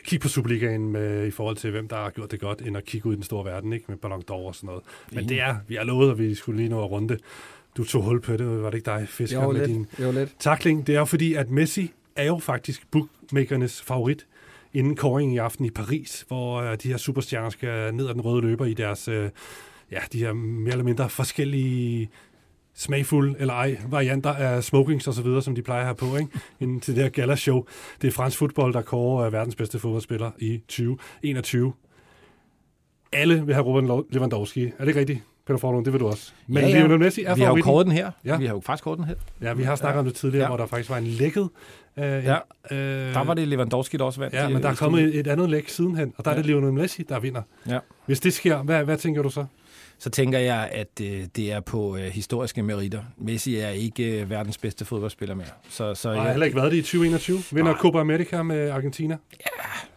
kigge 0.03 0.23
på 0.23 0.27
Superligaen 0.29 0.91
med, 0.91 1.27
i 1.27 1.31
forhold 1.31 1.55
til, 1.55 1.71
hvem 1.71 1.87
der 1.87 1.95
har 1.95 2.09
gjort 2.09 2.31
det 2.31 2.39
godt, 2.39 2.61
end 2.61 2.77
at 2.77 2.85
kigge 2.85 3.07
ud 3.09 3.13
i 3.13 3.15
den 3.15 3.23
store 3.23 3.45
verden, 3.45 3.73
ikke? 3.73 3.85
Med 3.87 3.97
Ballon 3.97 4.21
d'Or 4.31 4.33
og 4.33 4.55
sådan 4.55 4.67
noget. 4.67 4.83
Men 5.11 5.29
det 5.29 5.41
er... 5.41 5.55
Vi 5.67 5.75
har 5.75 5.83
lovet, 5.83 6.11
at 6.11 6.19
vi 6.19 6.35
skulle 6.35 6.57
lige 6.57 6.69
nå 6.69 6.83
at 6.83 6.91
runde. 6.91 7.17
Du 7.77 7.83
tog 7.83 8.03
hul 8.03 8.21
på 8.21 8.37
det, 8.37 8.61
var 8.63 8.69
det 8.69 8.77
ikke 8.77 8.85
dig, 8.85 9.07
Fisker, 9.09 9.41
Jo, 9.43 9.51
med 9.51 9.59
lidt. 9.59 9.69
din 9.69 9.87
Jo, 9.99 10.11
lidt. 10.11 10.35
takling. 10.39 10.87
Det 10.87 10.95
er 10.95 10.99
jo 10.99 11.05
fordi, 11.05 11.33
at 11.33 11.49
Messi 11.49 11.91
er 12.15 12.23
jo 12.25 12.37
faktisk 12.37 12.91
bookmakernes 12.91 13.81
favorit 13.81 14.27
inden 14.73 14.95
kåringen 14.95 15.35
i 15.35 15.37
aften 15.37 15.65
i 15.65 15.69
Paris, 15.69 16.25
hvor 16.27 16.61
øh, 16.61 16.77
de 16.83 16.87
her 16.89 16.97
superstjerner 16.97 17.49
skal 17.49 17.93
ned 17.95 18.07
ad 18.09 18.13
den 18.13 18.21
røde 18.21 18.41
løber 18.41 18.65
i 18.65 18.73
deres, 18.73 19.07
øh, 19.07 19.29
ja, 19.91 19.99
de 20.13 20.19
her 20.19 20.33
mere 20.33 20.71
eller 20.71 20.85
mindre 20.85 21.09
forskellige 21.09 22.09
smagfulde 22.75 23.35
eller 23.39 23.53
ej 23.53 23.77
varianter 23.89 24.33
af 24.33 24.63
smokings 24.63 25.07
og 25.07 25.13
så 25.13 25.21
videre, 25.21 25.41
som 25.41 25.55
de 25.55 25.61
plejer 25.61 25.79
at 25.79 25.85
have 25.85 25.95
på, 25.95 26.15
ikke? 26.15 26.31
Inden 26.59 26.79
til 26.79 26.95
det 26.95 27.03
her 27.03 27.09
gala-show. 27.09 27.65
Det 28.01 28.07
er 28.07 28.11
fransk 28.11 28.37
fodbold, 28.37 28.73
der 28.73 28.81
kårer 28.81 29.29
verdens 29.29 29.55
bedste 29.55 29.79
fodboldspiller 29.79 30.31
i 30.39 30.57
2021. 30.57 31.73
Alle 33.11 33.45
vil 33.45 33.55
have 33.55 33.65
Robert 33.65 34.05
Lewandowski. 34.11 34.63
Er 34.65 34.69
det 34.79 34.87
ikke 34.87 34.99
rigtigt? 34.99 35.19
Peter 35.47 35.57
Forlund, 35.57 35.85
det 35.85 35.93
vil 35.93 35.99
du 35.99 36.07
også. 36.07 36.31
Men 36.47 36.63
Ja, 36.63 36.69
ja. 36.69 36.79
Lionel 36.79 36.99
Messi 36.99 37.23
er 37.23 37.35
Vi 37.35 37.41
har 37.41 37.55
jo 37.55 37.61
kåret 37.63 37.85
den 37.85 37.93
her. 37.93 38.11
Ja. 38.25 38.37
Vi 38.37 38.45
har 38.45 38.53
jo 38.53 38.61
faktisk 38.65 38.83
kåret 38.83 38.97
den 38.97 39.05
her. 39.07 39.15
Ja, 39.41 39.53
vi 39.53 39.63
har 39.63 39.75
snakket 39.75 39.95
Ja. 39.95 39.99
om 39.99 40.05
det 40.05 40.15
tidligere, 40.15 40.43
Ja. 40.43 40.49
hvor 40.49 40.57
der 40.57 40.65
faktisk 40.65 40.89
var 40.89 40.97
en 40.97 41.03
lækket. 41.07 41.49
Øh, 41.97 42.03
Ja. 42.05 42.35
øh, 42.71 42.77
Der 43.13 43.23
var 43.23 43.33
det 43.33 43.47
Lewandowski, 43.47 43.97
der 43.97 44.03
også 44.03 44.19
vandt. 44.19 44.35
Ja, 44.35 44.49
men 44.49 44.63
der 44.63 44.69
er 44.69 44.75
kommet 44.75 45.03
et, 45.03 45.15
et 45.19 45.27
andet 45.27 45.49
læk 45.49 45.69
sidenhen, 45.69 46.13
og 46.17 46.25
der 46.25 46.31
er 46.31 46.35
Ja. 46.35 46.37
det 46.41 46.45
Lionel 46.47 46.73
Messi, 46.73 47.03
der 47.09 47.19
vinder. 47.19 47.41
Ja. 47.69 47.79
Hvis 48.05 48.19
det 48.19 48.33
sker, 48.33 48.63
hvad, 48.63 48.83
hvad 48.83 48.97
tænker 48.97 49.21
du 49.21 49.29
så? 49.29 49.45
Så 50.03 50.09
tænker 50.09 50.39
jeg, 50.39 50.69
at 50.71 51.01
øh, 51.01 51.25
det 51.35 51.51
er 51.51 51.59
på 51.59 51.97
øh, 51.97 52.03
historiske 52.03 52.63
meritter. 52.63 53.03
Messi 53.17 53.55
er 53.55 53.69
ikke 53.69 54.21
øh, 54.21 54.29
verdens 54.29 54.57
bedste 54.57 54.85
fodboldspiller 54.85 55.35
mere. 55.35 55.47
Så, 55.69 55.95
så 55.95 56.09
Og 56.09 56.15
har 56.15 56.23
jeg, 56.23 56.31
heller 56.31 56.45
ikke 56.45 56.57
været 56.57 56.71
det 56.71 56.77
i 56.77 56.81
2021. 56.81 57.43
Vinder 57.51 57.71
Nej. 57.71 57.79
Copa 57.81 57.99
America 57.99 58.43
med 58.43 58.69
Argentina. 58.69 59.17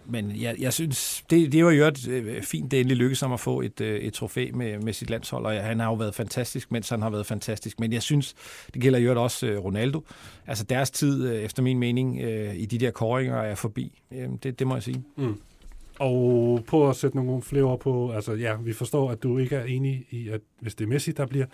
Men 0.05 0.33
jeg, 0.41 0.57
jeg 0.59 0.73
synes, 0.73 1.25
det, 1.31 1.53
det 1.53 1.65
var 1.65 1.71
jo 1.71 1.85
et, 1.85 2.09
øh, 2.09 2.43
fint, 2.43 2.71
det 2.71 2.81
endelig 2.81 2.97
lykkedes 2.97 3.21
ham 3.21 3.33
at 3.33 3.41
få 3.41 3.61
et, 3.61 3.81
øh, 3.81 4.01
et 4.01 4.13
trofæ 4.13 4.51
med, 4.55 4.79
med 4.79 4.93
sit 4.93 5.11
landshold, 5.11 5.47
og 5.47 5.53
han 5.53 5.81
har 5.81 5.87
jo 5.87 5.95
været 5.95 6.15
fantastisk, 6.15 6.73
mens 6.73 6.89
han 6.89 7.03
har 7.03 7.11
været 7.11 7.27
fantastisk. 7.27 7.81
Men 7.81 7.93
jeg 7.93 8.03
synes, 8.03 8.35
det 8.75 8.83
gælder 8.83 8.99
jo 8.99 9.23
også 9.23 9.47
øh, 9.47 9.65
Ronaldo. 9.65 10.05
Altså 10.47 10.65
deres 10.65 10.91
tid, 10.91 11.29
øh, 11.29 11.43
efter 11.43 11.63
min 11.63 11.79
mening, 11.79 12.21
øh, 12.21 12.57
i 12.57 12.67
de 12.67 12.79
der 12.79 12.91
kåringer 12.91 13.37
er 13.37 13.55
forbi. 13.55 14.03
Øh, 14.13 14.29
det, 14.43 14.59
det 14.59 14.67
må 14.67 14.75
jeg 14.75 14.83
sige. 14.83 15.05
Og 15.99 16.65
på 16.67 16.89
at 16.89 16.97
sætte 16.97 17.17
nogle 17.17 17.43
flere 17.43 17.63
ord 17.63 17.81
på, 17.81 18.13
altså 18.13 18.33
ja, 18.33 18.57
vi 18.57 18.73
forstår, 18.73 19.11
at 19.11 19.23
du 19.23 19.39
ikke 19.39 19.57
er 19.57 19.65
enig 19.65 20.07
i, 20.11 20.29
at 20.29 20.41
hvis 20.61 20.75
det 20.75 20.85
er 20.85 20.89
Messi, 20.89 21.13
der 21.13 21.27
bliver 21.27 21.47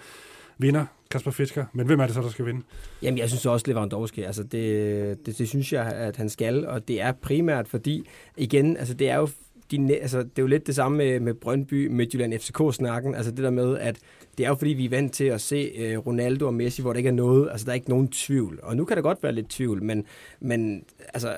vinder, 0.59 0.87
Kasper 1.11 1.31
Fisker, 1.31 1.65
men 1.73 1.87
hvem 1.87 2.01
er 2.01 2.07
det 2.07 2.15
så, 2.15 2.21
der 2.21 2.29
skal 2.29 2.47
vinde? 2.47 2.63
Jamen, 3.03 3.19
jeg 3.19 3.29
synes 3.29 3.47
også 3.47 3.65
Lewandowski, 3.69 4.23
altså 4.23 4.43
det, 4.43 5.27
det, 5.27 5.39
det 5.39 5.49
synes 5.49 5.73
jeg, 5.73 5.87
at 5.87 6.17
han 6.17 6.29
skal, 6.29 6.67
og 6.67 6.89
det 6.89 7.01
er 7.01 7.13
primært 7.13 7.69
fordi, 7.69 8.09
igen, 8.37 8.77
altså 8.77 8.95
det 8.95 9.11
er 9.11 9.17
jo 9.17 9.29
de, 9.71 9.97
altså, 9.97 10.19
det 10.19 10.39
er 10.39 10.43
jo 10.43 10.47
lidt 10.47 10.67
det 10.67 10.75
samme 10.75 10.99
med, 10.99 11.21
med 11.21 11.35
Brøndby, 11.35 11.87
med 11.87 12.07
Jylland 12.15 12.39
FCK-snakken, 12.39 13.15
altså 13.15 13.31
det 13.31 13.45
der 13.45 13.51
med, 13.51 13.79
at 13.79 13.99
det 14.39 14.45
er 14.45 14.49
jo 14.49 14.55
fordi, 14.55 14.71
vi 14.71 14.85
er 14.85 14.91
vant 14.91 15.13
til 15.13 15.25
at 15.25 15.41
se 15.41 15.73
øh, 15.77 15.99
Ronaldo 15.99 16.47
og 16.47 16.55
Messi, 16.55 16.83
hvor 16.83 16.93
der 16.93 16.99
ikke 16.99 17.09
er 17.09 17.13
noget, 17.13 17.51
altså 17.51 17.65
der 17.65 17.71
er 17.71 17.75
ikke 17.75 17.91
nogen 17.91 18.09
tvivl, 18.09 18.61
og 18.63 18.77
nu 18.77 18.85
kan 18.85 18.97
der 18.97 19.03
godt 19.03 19.23
være 19.23 19.33
lidt 19.33 19.49
tvivl, 19.49 19.83
men, 19.83 20.05
men 20.41 20.85
altså, 21.15 21.35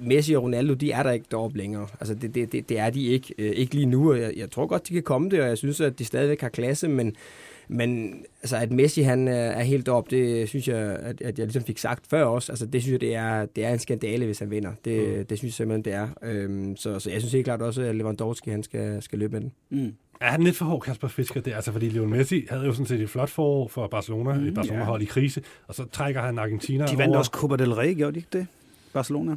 Messi 0.00 0.34
og 0.34 0.42
Ronaldo, 0.42 0.74
de 0.74 0.92
er 0.92 1.02
der 1.02 1.10
ikke 1.10 1.26
deroppe 1.30 1.58
længere. 1.58 1.86
Altså, 2.00 2.14
det, 2.14 2.34
det, 2.34 2.52
det, 2.52 2.68
det 2.68 2.78
er 2.78 2.90
de 2.90 3.06
ikke. 3.06 3.34
Øh, 3.38 3.50
ikke 3.50 3.74
lige 3.74 3.86
nu, 3.86 4.12
og 4.12 4.20
jeg, 4.20 4.32
jeg 4.36 4.50
tror 4.50 4.66
godt, 4.66 4.88
de 4.88 4.94
kan 4.94 5.02
komme 5.02 5.30
det, 5.30 5.40
og 5.40 5.48
jeg 5.48 5.58
synes, 5.58 5.80
at 5.80 5.98
de 5.98 6.04
stadigvæk 6.04 6.40
har 6.40 6.48
klasse, 6.48 6.88
men, 6.88 7.16
men 7.68 8.22
altså, 8.42 8.56
at 8.56 8.72
Messi 8.72 9.02
han 9.02 9.28
er, 9.28 9.32
er 9.32 9.62
helt 9.62 9.86
deroppe, 9.86 10.16
det 10.16 10.48
synes 10.48 10.68
jeg, 10.68 10.76
at, 10.76 11.20
at 11.20 11.38
jeg 11.38 11.46
ligesom 11.46 11.62
fik 11.64 11.78
sagt 11.78 12.06
før 12.10 12.24
også. 12.24 12.52
Altså, 12.52 12.66
det 12.66 12.82
synes 12.82 12.92
jeg, 12.92 13.00
det 13.00 13.14
er, 13.14 13.46
det 13.46 13.64
er 13.64 13.72
en 13.72 13.78
skandale, 13.78 14.26
hvis 14.26 14.38
han 14.38 14.50
vinder. 14.50 14.72
Det, 14.84 15.18
mm. 15.18 15.24
det 15.26 15.38
synes 15.38 15.52
jeg 15.52 15.54
simpelthen, 15.54 15.84
det 15.84 15.92
er. 15.92 16.08
Øhm, 16.22 16.76
så, 16.76 16.98
så 16.98 17.10
jeg 17.10 17.20
synes 17.20 17.32
helt 17.32 17.44
klart 17.44 17.62
også, 17.62 17.82
at 17.82 17.94
Lewandowski 17.94 18.50
han 18.50 18.62
skal, 18.62 19.02
skal 19.02 19.18
løbe 19.18 19.32
med 19.32 19.40
den. 19.40 19.52
Mm. 19.70 19.94
Er 20.20 20.30
han 20.30 20.42
lidt 20.42 20.56
for 20.56 20.64
hård, 20.64 20.80
Kasper 20.82 21.08
Fisker? 21.08 21.40
Det 21.40 21.50
er 21.52 21.56
altså, 21.56 21.72
fordi 21.72 21.88
Lionel 21.88 22.16
Messi 22.16 22.46
havde 22.50 22.64
jo 22.64 22.72
sådan 22.72 22.86
set 22.86 23.00
et 23.00 23.10
flot 23.10 23.30
forår 23.30 23.68
for 23.68 23.86
Barcelona, 23.86 24.34
mm, 24.34 24.46
et 24.46 24.54
Barcelona-hold 24.54 25.02
i 25.02 25.04
krise, 25.04 25.42
og 25.66 25.74
så 25.74 25.84
trækker 25.92 26.20
han 26.20 26.38
Argentina 26.38 26.86
De 26.86 26.98
vandt 26.98 27.08
over. 27.08 27.18
også 27.18 27.30
Copa 27.30 27.56
del 27.56 27.74
Rey, 27.74 27.94
gjorde 27.94 28.12
de 28.12 28.18
ikke 28.18 28.28
det? 28.32 28.46
Barcelona. 28.92 29.36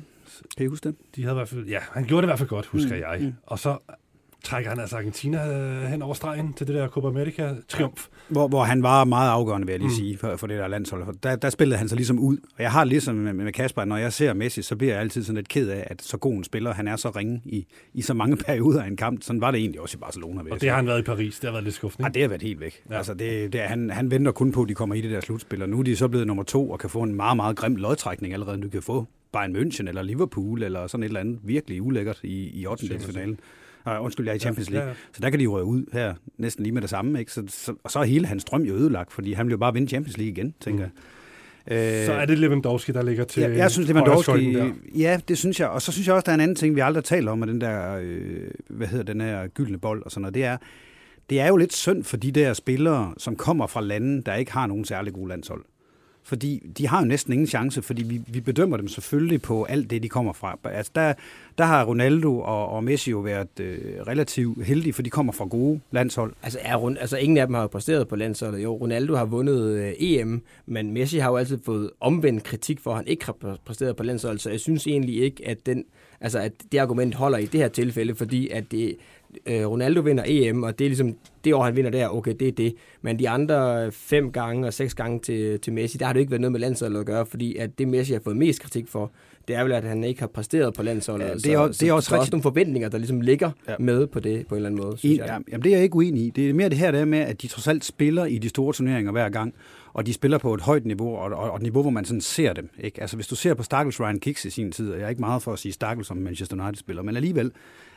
Kan 0.58 0.66
I 0.66 0.70
huske 0.70 0.90
det? 0.90 0.98
De 1.16 1.22
havde 1.24 1.34
i 1.34 1.38
hvert 1.38 1.50
fald, 1.50 1.66
ja, 1.68 1.80
han 1.92 2.04
gjorde 2.06 2.22
det 2.22 2.28
i 2.28 2.30
hvert 2.30 2.40
fald 2.40 2.50
godt, 2.50 2.66
husker 2.66 2.96
Mm, 2.96 3.02
jeg. 3.02 3.20
mm. 3.22 3.34
Og 3.44 3.60
så 3.60 3.78
trækker 4.44 4.70
han 4.70 4.80
altså 4.80 4.98
Argentina 4.98 5.58
øh, 5.60 5.84
hen 5.84 6.02
over 6.02 6.14
stregen 6.14 6.54
til 6.54 6.68
det 6.68 6.76
der 6.76 6.88
Copa 6.88 7.08
America-triumf. 7.08 8.08
Hvor, 8.30 8.48
hvor 8.48 8.64
han 8.64 8.84
var 8.84 9.04
meget 9.04 9.30
afgørende, 9.30 9.68
vil 9.68 9.74
jeg 9.74 9.80
lige 9.80 9.88
Mm. 9.90 9.96
sige, 9.96 10.18
for, 10.18 10.36
for 10.36 10.48
det 10.48 10.58
der 10.60 10.68
landshold. 10.68 11.06
For 11.06 11.12
Der, 11.12 11.36
der 11.36 11.50
spillede 11.50 11.78
han 11.78 11.90
sig 11.90 11.96
ligesom 11.96 12.20
ud. 12.20 12.38
Og 12.38 12.64
jeg 12.64 12.72
har 12.72 12.84
ligesom 12.84 13.16
med, 13.16 13.34
med 13.34 13.54
Kasper, 13.54 13.86
når 13.86 13.98
jeg 13.98 14.14
ser 14.14 14.34
Messi, 14.34 14.62
så 14.62 14.76
bliver 14.76 14.94
jeg 14.94 15.02
altid 15.02 15.24
sådan 15.24 15.36
lidt 15.36 15.48
ked 15.50 15.70
af, 15.70 15.88
at 15.90 16.02
så 16.02 16.18
god 16.18 16.34
en 16.34 16.44
spiller, 16.44 16.74
han 16.74 16.88
er 16.88 16.96
så 16.96 17.10
ringe 17.10 17.42
i, 17.46 17.66
i 17.94 18.02
så 18.02 18.14
mange 18.14 18.38
perioder 18.48 18.84
af 18.84 18.88
en 18.88 18.98
kamp. 18.98 19.24
Sådan 19.24 19.42
var 19.42 19.52
det 19.52 19.60
egentlig 19.60 19.82
også 19.82 19.98
i 19.98 20.00
Barcelona. 20.00 20.42
Og 20.52 20.62
det 20.62 20.70
har 20.70 20.76
han 20.76 20.88
været 20.88 21.00
i 21.00 21.04
Paris. 21.04 21.36
Det 21.40 21.48
har 21.48 21.52
været 21.52 21.64
lidt 21.64 21.76
skuffende. 21.76 22.04
Ja, 22.06 22.08
ikke? 22.10 22.14
det 22.14 22.22
har 22.22 22.30
været 22.30 22.42
helt 22.42 22.60
væk. 22.60 22.82
Ja. 22.90 22.98
Altså, 22.98 23.14
det, 23.14 23.54
det 23.54 23.62
han, 23.62 23.90
han 23.90 24.12
venter 24.12 24.32
kun 24.32 24.52
på, 24.52 24.62
at 24.62 24.70
de 24.70 24.74
kommer 24.74 24.96
i 24.96 25.02
det 25.02 25.12
der 25.12 25.20
slutspil, 25.22 25.62
og 25.62 25.70
nu 25.70 25.80
er 25.80 25.84
de 25.84 25.96
så 25.96 26.08
blevet 26.08 26.28
nummer 26.28 26.44
to 26.44 26.70
og 26.72 26.80
kan 26.80 26.90
få 26.90 27.02
en 27.04 27.16
meget, 27.16 27.36
meget 27.36 27.56
grim 27.58 27.76
lodtrækning 27.76 28.34
allerede. 28.34 28.62
Du 28.62 28.70
kan 28.70 28.82
få 28.82 29.06
Bayern 29.34 29.56
München 29.56 29.88
eller 29.88 30.02
Liverpool 30.02 30.64
eller 30.64 30.88
sådan 30.88 31.04
et 31.04 31.08
eller 31.08 31.20
andet 31.20 31.40
virkelig 31.44 31.82
ulækkert 31.82 32.20
i, 32.24 32.62
i 32.62 32.66
8. 32.68 32.86
Uh, 33.86 34.04
undskyld, 34.06 34.26
jeg 34.26 34.32
er 34.32 34.36
i 34.36 34.40
Champions 34.40 34.70
Ja, 34.70 34.74
League. 34.76 34.90
ja. 34.90 34.96
Så 35.14 35.22
der 35.22 35.30
kan 35.30 35.40
de 35.40 35.48
røre 35.48 35.64
ud 35.66 35.86
her 35.94 36.14
næsten 36.38 36.64
lige 36.64 36.74
med 36.74 36.82
det 36.82 36.90
samme. 36.90 37.20
Ikke? 37.20 37.32
Så, 37.32 37.44
så, 37.48 37.74
og 37.84 37.92
så 37.92 38.00
er 38.00 38.04
hele 38.04 38.26
hans 38.28 38.44
drøm 38.44 38.62
jo 38.62 38.74
ødelagt, 38.74 39.12
fordi 39.14 39.34
han 39.34 39.46
vil 39.46 39.52
jo 39.52 39.58
bare 39.58 39.74
vinde 39.74 39.88
Champions 39.88 40.18
League 40.18 40.32
igen, 40.32 40.54
tænker 40.60 40.86
Mm. 41.68 41.74
Øh, 41.74 42.06
Så 42.06 42.14
er 42.14 42.26
det 42.26 42.40
Lewandowski, 42.40 42.92
der 42.92 43.02
ligger 43.04 43.24
til 43.24 43.42
Ja, 43.44 43.58
jeg 43.58 43.72
synes, 43.72 43.88
Lewandowski... 43.90 44.58
Ja, 44.96 45.20
det 45.28 45.38
synes 45.38 45.60
jeg. 45.60 45.70
Og 45.70 45.82
så 45.82 45.92
synes 45.92 46.08
jeg 46.08 46.16
også, 46.16 46.26
der 46.26 46.32
er 46.32 46.34
en 46.34 46.40
anden 46.42 46.56
ting, 46.56 46.76
vi 46.76 46.80
aldrig 46.80 47.04
taler 47.04 47.32
om, 47.32 47.40
med 47.40 47.48
den 47.48 47.62
der, 47.62 47.98
øh, 48.02 48.48
hvad 48.70 48.88
hedder 48.88 49.04
den 49.14 49.22
her 49.22 49.48
gyldne 49.48 49.78
bold 49.78 50.04
og 50.04 50.12
sådan 50.12 50.22
noget. 50.22 50.34
Det 50.36 50.44
er, 50.46 50.58
det 51.30 51.40
er 51.40 51.48
jo 51.48 51.56
lidt 51.58 51.74
synd 51.74 52.04
for 52.04 52.18
de 52.18 52.32
der 52.32 52.54
spillere, 52.54 53.14
som 53.18 53.36
kommer 53.36 53.68
fra 53.68 53.82
lande, 53.82 54.22
der 54.24 54.36
ikke 54.36 54.52
har 54.52 54.68
nogen 54.68 54.86
særlig 54.86 55.14
gode 55.14 55.30
landshold. 55.30 55.64
Fordi 56.24 56.64
de 56.78 56.88
har 56.88 57.00
jo 57.00 57.06
næsten 57.06 57.34
ingen 57.34 57.48
chance, 57.48 57.82
fordi 57.82 58.04
vi, 58.04 58.22
vi 58.28 58.40
bedømmer 58.40 58.78
dem 58.78 58.88
selvfølgelig 58.88 59.42
på 59.42 59.64
alt 59.64 59.90
det, 59.90 60.04
de 60.04 60.10
kommer 60.10 60.34
fra. 60.34 60.58
Altså 60.64 60.92
der, 60.96 61.14
der 61.58 61.64
har 61.64 61.86
Ronaldo 61.86 62.40
og, 62.40 62.70
og 62.70 62.84
Messi 62.84 63.12
jo 63.12 63.20
været 63.20 63.60
øh, 63.60 63.80
relativt 64.08 64.66
heldige, 64.66 64.94
for 64.94 65.02
de 65.02 65.10
kommer 65.10 65.34
fra 65.34 65.46
gode 65.46 65.80
landshold. 65.92 66.34
Altså, 66.44 66.60
er, 66.62 66.96
altså 67.00 67.18
ingen 67.18 67.38
af 67.38 67.48
dem 67.48 67.54
har 67.54 67.62
jo 67.62 67.68
præsteret 67.68 68.08
på 68.08 68.16
landsholdet. 68.16 68.64
Jo, 68.64 68.76
Ronaldo 68.76 69.16
har 69.16 69.26
vundet 69.26 69.62
øh, 69.62 69.94
EM, 70.00 70.42
men 70.66 70.92
Messi 70.92 71.18
har 71.18 71.30
jo 71.30 71.38
altid 71.38 71.60
fået 71.66 71.90
omvendt 72.00 72.44
kritik 72.44 72.80
for, 72.80 72.92
at 72.92 72.98
han 72.98 73.08
ikke 73.08 73.26
har 73.26 73.58
præsteret 73.66 73.96
på 73.96 74.04
landsholdet. 74.04 74.42
Så 74.42 74.50
jeg 74.50 74.60
synes 74.60 74.88
egentlig 74.88 75.22
ikke, 75.22 75.48
at, 75.48 75.66
den, 75.66 75.86
altså, 76.22 76.40
at 76.40 76.52
det 76.72 76.78
argument 76.78 77.16
holder 77.16 77.38
i 77.38 77.46
det 77.46 77.60
her 77.60 77.68
tilfælde, 77.68 78.16
fordi 78.16 78.50
at 78.50 78.72
det, 78.72 78.96
øh, 79.46 79.66
Ronaldo 79.66 80.02
vinder 80.02 80.24
EM, 80.28 80.64
og 80.64 80.80
det 80.80 80.86
er 80.86 80.90
ligesom 80.90 81.16
det 81.44 81.54
år, 81.54 81.64
han 81.64 81.76
vinder 81.76 81.92
der, 81.92 82.08
okay, 82.10 82.34
det 82.40 82.48
er 82.48 82.52
det. 82.52 82.74
Men 83.02 83.20
de 83.20 83.30
andre 83.30 83.92
fem 83.92 84.32
gange 84.32 84.68
og 84.68 84.74
seks 84.74 84.94
gange 84.94 85.20
til, 85.20 85.60
til 85.60 85.74
Messi, 85.74 85.98
der 85.98 86.06
har 86.06 86.14
det 86.14 86.20
ikke 86.20 86.32
været 86.32 86.42
noget 86.42 86.52
med 86.52 86.60
landsholdet 86.60 87.00
at 87.00 87.06
gøre, 87.06 87.26
fordi 87.26 87.56
at 87.56 87.80
det 87.80 87.88
Messi 87.88 88.14
har 88.14 88.20
fået 88.24 88.38
mest 88.38 88.62
kritik 88.62 88.88
for, 88.88 89.12
det 89.48 89.56
er 89.56 89.64
vel, 89.64 89.72
at 89.72 89.84
han 89.84 90.04
ikke 90.04 90.20
har 90.20 90.28
præsteret 90.28 90.74
på 90.74 90.84
landsholdet. 90.84 91.26
Ja, 91.26 91.34
det 91.34 91.46
er 91.54 91.58
også- 91.58 91.78
så, 91.78 91.86
det 91.86 91.90
er 91.90 91.94
også 91.94 92.08
så 92.08 92.10
der 92.12 92.18
er 92.18 92.22
rigtigt. 92.22 92.22
også 92.22 92.32
nogle 92.32 92.44
forventninger, 92.44 92.90
der 92.90 92.98
ligesom 92.98 93.22
ligger 93.22 93.52
Ja. 93.68 93.76
med 93.80 94.08
på 94.08 94.20
det 94.20 94.48
på 94.48 94.56
en 94.56 94.58
eller 94.58 94.70
anden 94.70 94.84
måde, 94.86 94.98
synes 94.98 95.16
I, 95.16 95.18
jeg. 95.18 95.26
ja, 95.28 95.34
jamen, 95.52 95.64
det 95.64 95.72
er 95.72 95.76
jeg 95.76 95.84
ikke 95.84 95.96
uenig 95.96 96.24
i. 96.26 96.30
Det 96.30 96.50
er 96.50 96.54
mere 96.54 96.70
det 96.70 96.78
her 96.78 96.92
der 96.92 97.06
med, 97.06 97.20
at 97.20 97.42
de 97.42 97.48
trods 97.48 97.68
alt 97.68 97.86
spiller 97.86 98.26
i 98.26 98.38
de 98.38 98.50
store 98.50 98.74
turneringer 98.74 99.12
hver 99.12 99.30
gang, 99.30 99.54
og 99.94 100.06
de 100.06 100.14
spiller 100.14 100.38
på 100.38 100.54
et 100.54 100.62
højt 100.62 100.86
niveau, 100.86 101.16
og, 101.16 101.32
og, 101.32 101.50
og 101.52 101.56
et 101.56 101.62
niveau, 101.62 101.82
hvor 101.82 101.92
man 101.92 102.06
sådan 102.06 102.22
ser 102.22 102.54
dem. 102.54 102.70
Ikke? 102.80 103.02
Altså, 103.02 103.16
hvis 103.18 103.28
du 103.28 103.36
ser 103.36 103.54
på 103.54 103.64
Stakkels 103.64 104.00
Ryan 104.00 104.20
Giggs 104.20 104.46
i 104.46 104.50
sin 104.50 104.72
tid, 104.72 104.92
og 104.92 104.98
jeg 105.00 105.06
er 105.06 105.10
ikke 105.10 105.22
meget 105.22 105.42
for 105.44 105.54
at 105.54 105.60
sige 105.60 105.72
Stakkels 105.72 106.08
som 106.08 106.18
Manchester 106.18 106.64
United-spiller, 106.64 107.04
men 107.04 107.16
alligevel, 107.16 107.52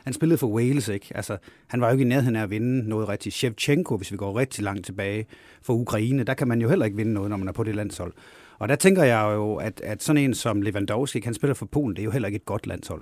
han 0.05 0.13
spillede 0.13 0.37
for 0.37 0.47
Wales, 0.47 0.87
ikke? 0.87 1.07
Altså, 1.15 1.37
han 1.67 1.81
var 1.81 1.87
jo 1.87 1.91
ikke 1.91 2.05
i 2.05 2.07
nærheden 2.07 2.35
af 2.35 2.43
at 2.43 2.49
vinde 2.49 2.89
noget 2.89 3.09
rigtigt. 3.09 3.35
Shevchenko, 3.35 3.97
hvis 3.97 4.11
vi 4.11 4.17
går 4.17 4.39
rigtig 4.39 4.63
langt 4.63 4.85
tilbage 4.85 5.25
for 5.61 5.73
Ukraine, 5.73 6.23
der 6.23 6.33
kan 6.33 6.47
man 6.47 6.61
jo 6.61 6.69
heller 6.69 6.85
ikke 6.85 6.97
vinde 6.97 7.13
noget, 7.13 7.29
når 7.29 7.37
man 7.37 7.47
er 7.47 7.51
på 7.51 7.63
det 7.63 7.75
landshold. 7.75 8.13
Og 8.59 8.69
der 8.69 8.75
tænker 8.75 9.03
jeg 9.03 9.31
jo, 9.33 9.55
at, 9.55 9.81
at 9.81 10.03
sådan 10.03 10.23
en 10.23 10.33
som 10.33 10.61
Lewandowski, 10.61 11.21
han 11.25 11.33
spiller 11.33 11.53
for 11.53 11.65
Polen, 11.65 11.95
det 11.95 12.01
er 12.01 12.05
jo 12.05 12.11
heller 12.11 12.27
ikke 12.27 12.35
et 12.35 12.45
godt 12.45 12.67
landshold. 12.67 13.01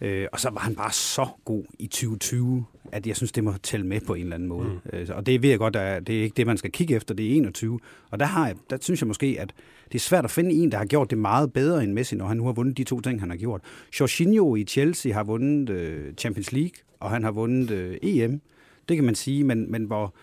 Øh, 0.00 0.26
og 0.32 0.40
så 0.40 0.50
var 0.50 0.60
han 0.60 0.74
bare 0.74 0.92
så 0.92 1.26
god 1.44 1.64
i 1.78 1.86
2020, 1.86 2.64
at 2.92 3.06
jeg 3.06 3.16
synes, 3.16 3.32
det 3.32 3.44
må 3.44 3.52
tælle 3.62 3.86
med 3.86 4.00
på 4.00 4.14
en 4.14 4.20
eller 4.22 4.34
anden 4.34 4.48
måde. 4.48 4.68
Mm. 4.68 4.98
Øh, 4.98 5.08
og 5.10 5.26
det 5.26 5.42
ved 5.42 5.50
jeg 5.50 5.58
godt, 5.58 5.76
at 5.76 6.06
det 6.06 6.18
er 6.18 6.22
ikke 6.22 6.34
det, 6.36 6.46
man 6.46 6.56
skal 6.56 6.72
kigge 6.72 6.94
efter, 6.96 7.14
det 7.14 7.26
er 7.32 7.36
21. 7.36 7.80
Og 8.10 8.20
der, 8.20 8.26
har 8.26 8.46
jeg, 8.46 8.56
der 8.70 8.76
synes 8.80 9.00
jeg 9.00 9.06
måske, 9.08 9.36
at 9.40 9.52
det 9.92 9.94
er 9.94 10.00
svært 10.02 10.24
at 10.24 10.30
finde 10.30 10.52
en, 10.52 10.72
der 10.72 10.78
har 10.78 10.84
gjort 10.84 11.10
det 11.10 11.18
meget 11.18 11.52
bedre 11.52 11.84
end 11.84 11.92
Messi, 11.92 12.16
når 12.16 12.26
han 12.26 12.36
nu 12.36 12.44
har 12.44 12.52
vundet 12.52 12.76
de 12.76 12.84
to 12.84 13.00
ting, 13.00 13.20
han 13.20 13.30
har 13.30 13.36
gjort. 13.36 13.60
Jorginho 14.00 14.56
i 14.56 14.64
Chelsea 14.64 15.12
har 15.12 15.24
vundet 15.24 15.70
øh, 15.70 16.14
Champions 16.14 16.52
League, 16.52 16.72
og 17.00 17.10
han 17.10 17.24
har 17.24 17.30
vundet 17.30 17.70
øh, 17.70 17.96
EM. 18.02 18.40
Det 18.88 18.96
kan 18.96 19.04
man 19.04 19.14
sige, 19.14 19.44
men, 19.44 19.72
men 19.72 19.84
hvor, 19.84 20.14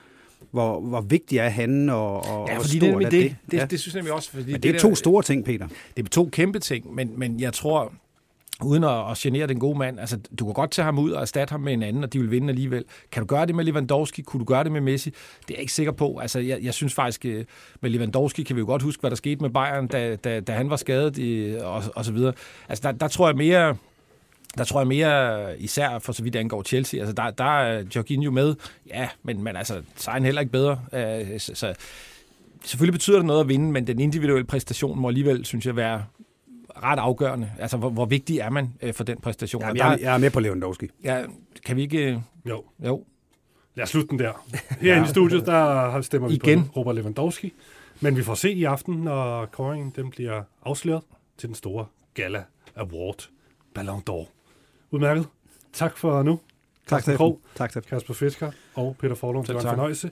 hvor, 0.52 0.80
hvor 0.81 1.02
vigtig 1.02 1.38
er 1.38 1.49
han, 1.49 1.89
og, 1.89 2.15
og 2.26 2.48
Ja, 2.48 2.53
hvor 2.53 2.64
fordi 2.64 2.77
stort 2.77 2.99
det, 3.02 3.06
er 3.06 3.10
det, 3.10 3.11
det? 3.23 3.35
det, 3.52 3.57
Ja. 3.57 3.61
det, 3.64 3.72
det 3.72 3.80
synes 3.80 3.95
jeg 3.95 4.02
nemlig 4.02 4.14
også. 4.14 4.31
Fordi 4.31 4.52
Men 4.52 4.61
det 4.64 4.69
er 4.69 4.73
der- 4.73 4.80
to 4.80 4.95
store 4.95 5.23
ting, 5.23 5.45
Peter. 5.45 5.68
Det 5.98 6.06
er 6.06 6.10
to 6.10 6.30
kæmpe 6.31 6.60
ting, 6.60 6.95
men, 6.95 7.11
men 7.19 7.39
jeg 7.39 7.53
tror, 7.53 7.93
uden 8.63 8.83
at, 8.83 9.11
at 9.11 9.17
genere 9.17 9.47
den 9.47 9.59
gode 9.59 9.77
mand, 9.77 9.99
altså 9.99 10.19
du 10.39 10.45
kan 10.45 10.53
godt 10.53 10.71
tage 10.71 10.85
ham 10.85 10.99
ud 10.99 11.11
og 11.11 11.21
erstatte 11.21 11.51
ham 11.51 11.61
med 11.61 11.73
en 11.73 11.83
anden, 11.83 12.03
og 12.03 12.13
de 12.13 12.19
vil 12.19 12.31
vinde 12.31 12.49
alligevel. 12.49 12.85
Kan 13.11 13.21
du 13.21 13.27
gøre 13.27 13.45
det 13.45 13.55
med 13.55 13.63
Lewandowski? 13.63 14.21
Kunne 14.21 14.39
du 14.39 14.45
gøre 14.45 14.63
det 14.63 14.71
med 14.71 14.81
Messi? 14.81 15.09
Det 15.09 15.49
er 15.49 15.53
jeg 15.53 15.59
ikke 15.59 15.73
sikker 15.73 15.91
på. 15.91 16.17
Altså 16.17 16.39
jeg, 16.39 16.59
jeg 16.61 16.73
synes 16.73 16.93
faktisk, 16.93 17.25
øh, 17.25 17.45
med 17.81 17.89
Lewandowski 17.89 18.43
kan 18.43 18.55
vi 18.55 18.59
jo 18.59 18.65
godt 18.65 18.81
huske, 18.81 19.01
hvad 19.01 19.09
der 19.09 19.15
skete 19.15 19.41
med 19.41 19.49
Bayern, 19.49 19.88
da, 19.88 20.15
da, 20.15 20.39
da 20.39 20.51
han 20.53 20.69
var 20.69 20.75
skadet 20.75 21.17
i, 21.17 21.55
og, 21.61 21.83
og 21.95 22.05
så 22.05 22.11
videre. 22.11 22.33
Altså 22.69 22.81
der, 22.81 22.91
der 22.91 23.07
tror 23.07 23.27
jeg 23.27 23.35
mere, 23.35 23.75
der 24.57 24.63
tror 24.63 24.79
jeg 24.79 24.88
mere, 24.88 25.59
især 25.59 25.99
for 25.99 26.13
så 26.13 26.23
vidt 26.23 26.35
angår 26.35 26.63
Chelsea, 26.63 26.99
altså 26.99 27.13
der, 27.13 27.29
der 27.29 27.61
er 27.61 27.83
Jorginho 27.95 28.31
med, 28.31 28.55
ja, 28.88 29.09
men, 29.23 29.43
men 29.43 29.55
altså, 29.55 29.81
så 29.95 30.11
er 30.11 30.13
han 30.13 30.25
heller 30.25 30.41
ikke 30.41 30.51
bedre. 30.51 30.79
Øh, 30.93 31.39
så, 31.39 31.55
så, 31.55 31.73
selvfølgelig 32.65 32.93
betyder 32.93 33.17
det 33.17 33.25
noget 33.25 33.41
at 33.41 33.47
vinde, 33.47 33.71
men 33.71 33.88
den 33.88 33.99
individuelle 33.99 34.45
præstation 34.45 34.99
må 34.99 35.07
alligevel, 35.07 35.45
synes 35.45 35.65
jeg, 35.65 35.75
være 35.75 36.03
ret 36.83 36.99
afgørende. 36.99 37.51
Altså, 37.59 37.77
hvor, 37.77 37.89
hvor 37.89 38.05
vigtig 38.05 38.37
er 38.39 38.49
man 38.49 38.73
øh, 38.81 38.93
for 38.93 39.03
den 39.03 39.17
præstation? 39.17 39.61
Jamen, 39.61 39.77
jeg, 39.77 39.85
der, 39.91 39.97
jeg 40.05 40.13
er 40.13 40.17
med 40.17 40.29
på 40.31 40.39
Lewandowski. 40.39 40.89
ja, 41.03 41.23
kan 41.65 41.75
vi 41.75 41.81
ikke... 41.81 42.11
øh, 42.11 42.17
Jo, 42.45 42.63
Jo, 42.85 43.03
lad 43.75 43.83
os 43.83 43.89
slutte 43.89 44.09
den 44.09 44.19
der. 44.19 44.45
Herinde 44.81 45.05
i 45.07 45.09
studiet, 45.09 45.45
der 45.45 46.01
stemmer 46.01 46.27
vi 46.27 46.33
Igen. 46.35 46.65
på 46.65 46.71
Robert 46.79 46.95
Lewandowski. 46.95 47.53
Men 48.01 48.17
vi 48.17 48.23
får 48.23 48.33
se 48.33 48.51
i 48.51 48.63
aften, 48.63 48.95
når 48.95 49.45
kåringen 49.45 49.93
den 49.95 50.09
bliver 50.09 50.43
afsløret 50.65 51.01
til 51.37 51.47
den 51.47 51.55
store 51.55 51.85
Gala 52.13 52.43
Award 52.75 53.29
Ballon 53.75 54.03
d'Or. 54.09 54.27
Udmærket. 54.91 55.27
Tak 55.73 55.97
for 55.97 56.23
nu. 56.23 56.39
Carsten 56.89 57.17
Krog, 57.17 57.39
Tak. 57.55 57.73
Kasper 57.89 58.13
Fisker 58.13 58.51
og 58.75 58.95
Peter 58.99 59.15
Forlund. 59.15 59.45
Det 59.45 59.53
var 59.55 59.59
en 59.61 59.65
tak. 59.65 59.71
fornøjelse. 59.75 60.11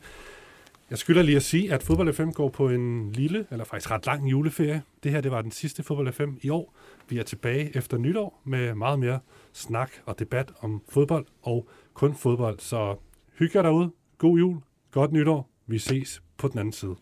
Jeg 0.89 0.97
skylder 0.97 1.21
lige 1.21 1.35
at 1.35 1.43
sige, 1.43 1.73
at 1.73 1.83
Fodbold 1.83 2.13
FM 2.13 2.29
går 2.29 2.49
på 2.49 2.69
en 2.69 3.11
lille, 3.11 3.45
eller 3.51 3.65
faktisk 3.65 3.91
ret 3.91 4.05
lang 4.05 4.31
juleferie. 4.31 4.81
Det 5.03 5.11
her 5.11 5.21
det 5.21 5.31
var 5.31 5.41
den 5.41 5.51
sidste 5.51 5.83
Fodbold 5.83 6.13
FM 6.13 6.29
i 6.41 6.49
år. 6.49 6.75
Vi 7.09 7.19
er 7.19 7.23
tilbage 7.23 7.77
efter 7.77 7.97
nytår 7.97 8.41
med 8.45 8.75
meget 8.75 8.99
mere 8.99 9.19
snak 9.53 9.91
og 10.05 10.19
debat 10.19 10.51
om 10.59 10.81
fodbold 10.89 11.25
og 11.41 11.69
kun 11.93 12.15
fodbold. 12.15 12.59
Så 12.59 12.95
hygge 13.39 13.57
jer 13.57 13.61
derude. 13.63 13.91
God 14.17 14.37
jul. 14.37 14.57
Godt 14.91 15.11
nytår. 15.11 15.49
Vi 15.67 15.79
ses 15.79 16.21
på 16.37 16.47
den 16.47 16.59
anden 16.59 16.73
side. 16.73 16.95